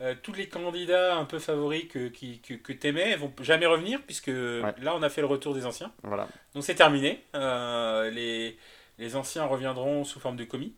euh, 0.00 0.14
tous 0.22 0.32
les 0.32 0.48
candidats 0.48 1.16
un 1.16 1.24
peu 1.24 1.38
favoris 1.38 1.86
que, 1.88 2.08
qui, 2.08 2.40
que, 2.40 2.54
que 2.54 2.72
t'aimais 2.72 3.14
vont 3.16 3.32
jamais 3.40 3.66
revenir 3.66 4.02
puisque 4.02 4.28
là 4.28 4.94
on 4.96 5.02
a 5.02 5.08
fait 5.08 5.20
le 5.20 5.26
retour 5.28 5.54
des 5.54 5.64
anciens. 5.66 5.92
Voilà. 6.02 6.26
Donc 6.54 6.64
c'est 6.64 6.74
terminé. 6.74 7.22
Euh, 7.36 8.10
les, 8.10 8.58
les 8.98 9.16
anciens 9.16 9.44
reviendront 9.44 10.04
sous 10.04 10.18
forme 10.20 10.36
de 10.36 10.44
commis. 10.44 10.74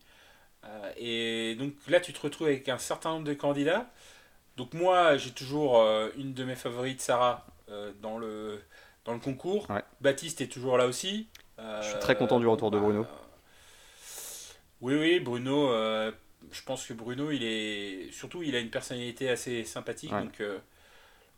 Euh, 0.65 0.93
et 0.97 1.55
donc 1.57 1.75
là, 1.89 2.01
tu 2.01 2.13
te 2.13 2.21
retrouves 2.21 2.47
avec 2.49 2.69
un 2.69 2.79
certain 2.79 3.11
nombre 3.11 3.25
de 3.25 3.35
candidats. 3.35 3.91
Donc 4.57 4.73
moi, 4.75 5.17
j'ai 5.17 5.31
toujours 5.33 5.81
euh, 5.81 6.11
une 6.17 6.33
de 6.35 6.45
mes 6.45 6.55
favorites, 6.57 7.01
Sarah, 7.01 7.45
euh, 7.69 7.93
dans, 8.01 8.19
le, 8.19 8.63
dans 9.05 9.13
le 9.13 9.19
concours. 9.19 9.69
Ouais. 9.71 9.83
Baptiste 10.01 10.41
est 10.41 10.47
toujours 10.49 10.79
là 10.79 10.87
aussi. 10.87 11.29
Euh, 11.59 11.83
Je 11.83 11.89
suis 11.91 11.99
très 11.99 12.17
content 12.17 12.39
du 12.41 12.47
retour 12.47 12.71
de 12.71 12.79
Bruno. 12.79 13.07
oui, 14.81 14.95
oui, 14.95 15.21
Bruno. 15.21 15.71
euh, 15.71 16.13
je 16.53 16.63
pense 16.63 16.87
que 16.87 16.93
Bruno, 16.93 17.31
il 17.31 17.43
est 17.43 18.13
surtout, 18.13 18.43
il 18.43 18.55
a 18.55 18.61
une 18.61 18.71
personnalité 18.71 19.29
assez 19.31 19.65
sympathique. 19.65 20.13
Ouais. 20.13 20.23
Donc 20.23 20.41
euh, 20.41 20.59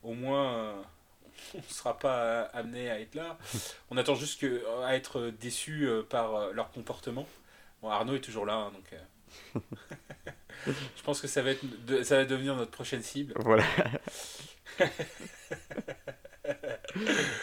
au 0.03 0.12
moins, 0.14 0.53
euh, 0.55 0.83
on 1.55 1.59
ne 1.59 1.62
sera 1.73 1.99
pas 1.99 2.43
amené 2.53 2.91
à 2.91 3.01
être 3.01 3.14
là. 3.14 3.39
On 3.91 3.97
attend 3.97 4.14
juste 4.14 4.41
que, 4.41 4.62
à 4.85 4.95
être 4.97 5.31
déçu 5.41 5.87
euh, 5.87 6.03
par 6.03 6.35
euh, 6.35 6.53
leur 6.53 6.71
comportement. 6.71 7.27
Bon, 7.83 7.89
Arnaud 7.91 8.17
est 8.17 8.21
toujours 8.21 8.47
là, 8.47 8.55
hein, 8.55 8.73
donc. 8.75 8.99
Euh, 9.57 9.61
je 10.97 11.03
pense 11.03 11.20
que 11.20 11.27
ça 11.27 11.43
va, 11.43 11.51
être 11.51 11.64
ça 12.03 12.16
va 12.16 12.24
devenir 12.24 12.57
notre 12.57 12.70
prochaine 12.70 13.03
cible. 13.03 13.33
Voilà. 13.37 13.64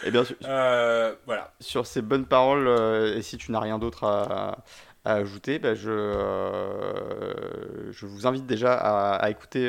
Et 0.04 0.10
bien 0.10 0.24
sûr, 0.24 0.36
Euh, 0.44 1.14
voilà. 1.26 1.52
sur 1.60 1.86
ces 1.86 2.02
bonnes 2.02 2.26
paroles, 2.26 2.66
euh, 2.66 3.16
et 3.16 3.22
si 3.22 3.36
tu 3.36 3.52
n'as 3.52 3.60
rien 3.60 3.78
d'autre 3.78 4.04
à, 4.04 4.64
à 5.04 5.14
ajouter, 5.14 5.58
bah, 5.58 5.74
je, 5.74 5.90
je 7.90 8.06
vous 8.06 8.26
invite 8.26 8.46
déjà 8.46 8.72
à, 8.74 9.28
écouter 9.30 9.68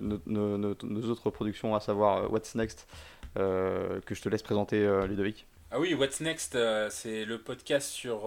nos, 0.00 1.10
autres 1.10 1.30
productions, 1.30 1.74
à 1.74 1.80
savoir 1.80 2.30
What's 2.30 2.54
Next, 2.54 2.86
que 3.34 4.00
je 4.10 4.20
te 4.20 4.28
laisse 4.28 4.42
présenter, 4.42 4.86
Ludovic. 5.06 5.46
Ah 5.70 5.80
oui, 5.80 5.94
What's 5.94 6.20
Next, 6.20 6.58
c'est 6.90 7.24
le 7.24 7.38
podcast 7.38 7.88
sur 7.88 8.24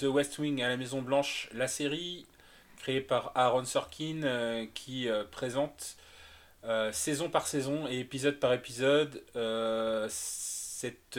The 0.00 0.04
West 0.04 0.38
Wing 0.38 0.62
à 0.62 0.68
la 0.68 0.76
Maison 0.76 1.00
Blanche, 1.02 1.48
la 1.54 1.68
série 1.68 2.26
créée 2.82 3.00
par 3.00 3.32
Aaron 3.34 3.64
Sorkin 3.64 4.66
qui 4.74 5.08
présente 5.30 5.96
saison 6.92 7.30
par 7.30 7.46
saison 7.46 7.86
et 7.88 8.00
épisode 8.00 8.40
par 8.40 8.52
épisode 8.52 9.22
cette 10.08 11.18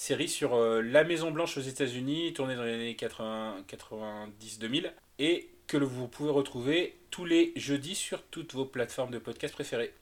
série 0.00 0.28
sur 0.28 0.54
euh, 0.54 0.80
la 0.80 1.04
Maison 1.04 1.30
Blanche 1.30 1.58
aux 1.58 1.62
États-Unis, 1.62 2.32
tournée 2.32 2.56
dans 2.56 2.62
les 2.62 2.72
années 2.72 2.96
90-2000, 2.96 4.90
et 5.18 5.50
que 5.66 5.76
vous 5.76 6.08
pouvez 6.08 6.30
retrouver 6.30 6.96
tous 7.10 7.26
les 7.26 7.52
jeudis 7.54 7.94
sur 7.94 8.22
toutes 8.22 8.54
vos 8.54 8.64
plateformes 8.64 9.10
de 9.10 9.18
podcast 9.18 9.52
préférées. 9.52 9.92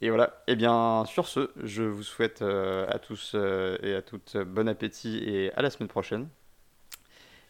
Et 0.00 0.08
voilà, 0.08 0.42
et 0.46 0.52
eh 0.52 0.56
bien 0.56 1.04
sur 1.06 1.28
ce, 1.28 1.50
je 1.62 1.82
vous 1.82 2.02
souhaite 2.02 2.40
euh, 2.40 2.86
à 2.88 2.98
tous 2.98 3.32
euh, 3.34 3.76
et 3.82 3.94
à 3.94 4.00
toutes 4.02 4.38
bon 4.38 4.68
appétit 4.68 5.18
et 5.18 5.52
à 5.52 5.60
la 5.60 5.68
semaine 5.70 5.88
prochaine. 5.88 6.28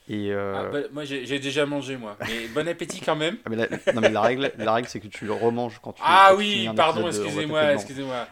Et 0.09 0.33
ah, 0.33 0.69
bah, 0.73 0.79
moi 0.93 1.05
j'ai 1.05 1.39
déjà 1.39 1.67
mangé 1.67 1.97
moi, 1.97 2.17
mais 2.21 2.47
bon 2.49 2.67
appétit 2.69 3.01
quand 3.01 3.17
même. 3.17 3.39
Ah, 3.45 3.49
mais 3.51 3.57
la, 3.57 3.93
non 3.93 4.01
mais 4.01 4.11
la 4.11 4.21
règle, 4.21 4.53
la 4.57 4.73
règle 4.73 4.89
c'est 4.89 5.01
que 5.01 5.09
tu 5.09 5.25
le 5.25 5.33
remanges 5.33 5.81
quand 5.83 5.93
tu. 5.93 6.03
Ah 6.05 6.35
oui, 6.37 6.69
pardon, 6.77 7.09
excusez-moi, 7.09 7.73
excusez-moi. 7.75 8.29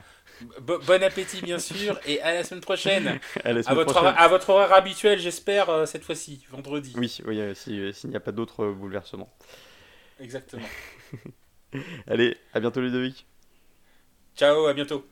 bon 0.61 1.03
appétit, 1.03 1.43
bien 1.43 1.59
sûr, 1.59 1.99
et 2.07 2.21
à 2.23 2.35
la 2.35 2.45
semaine 2.45 2.61
prochaine. 2.61 3.19
à, 3.45 3.75
votre 3.75 3.97
Horaire, 3.97 4.21
à, 4.21 4.29
votre 4.29 4.51
Horaire, 4.51 4.73
habituel, 4.73 5.19
j'espère, 5.19 5.71
euh, 5.71 5.87
cette 5.87 6.05
fois-ci, 6.05 6.45
vendredi. 6.51 6.93
Oui, 6.97 7.19
oui 7.27 7.41
euh, 7.41 7.55
euh, 7.69 7.93
s'il 7.93 8.11
n'y 8.11 8.17
a 8.17 8.21
pas 8.21 8.33
d'autres 8.33 8.67
bouleversements. 8.67 9.33
Exactement. 10.21 10.67
Allez, 12.07 12.37
à 12.53 12.61
bientôt, 12.61 12.81
Ludovic. 12.81 13.27
Ciao, 14.37 14.67
à 14.67 14.75
bientôt. 14.75 15.07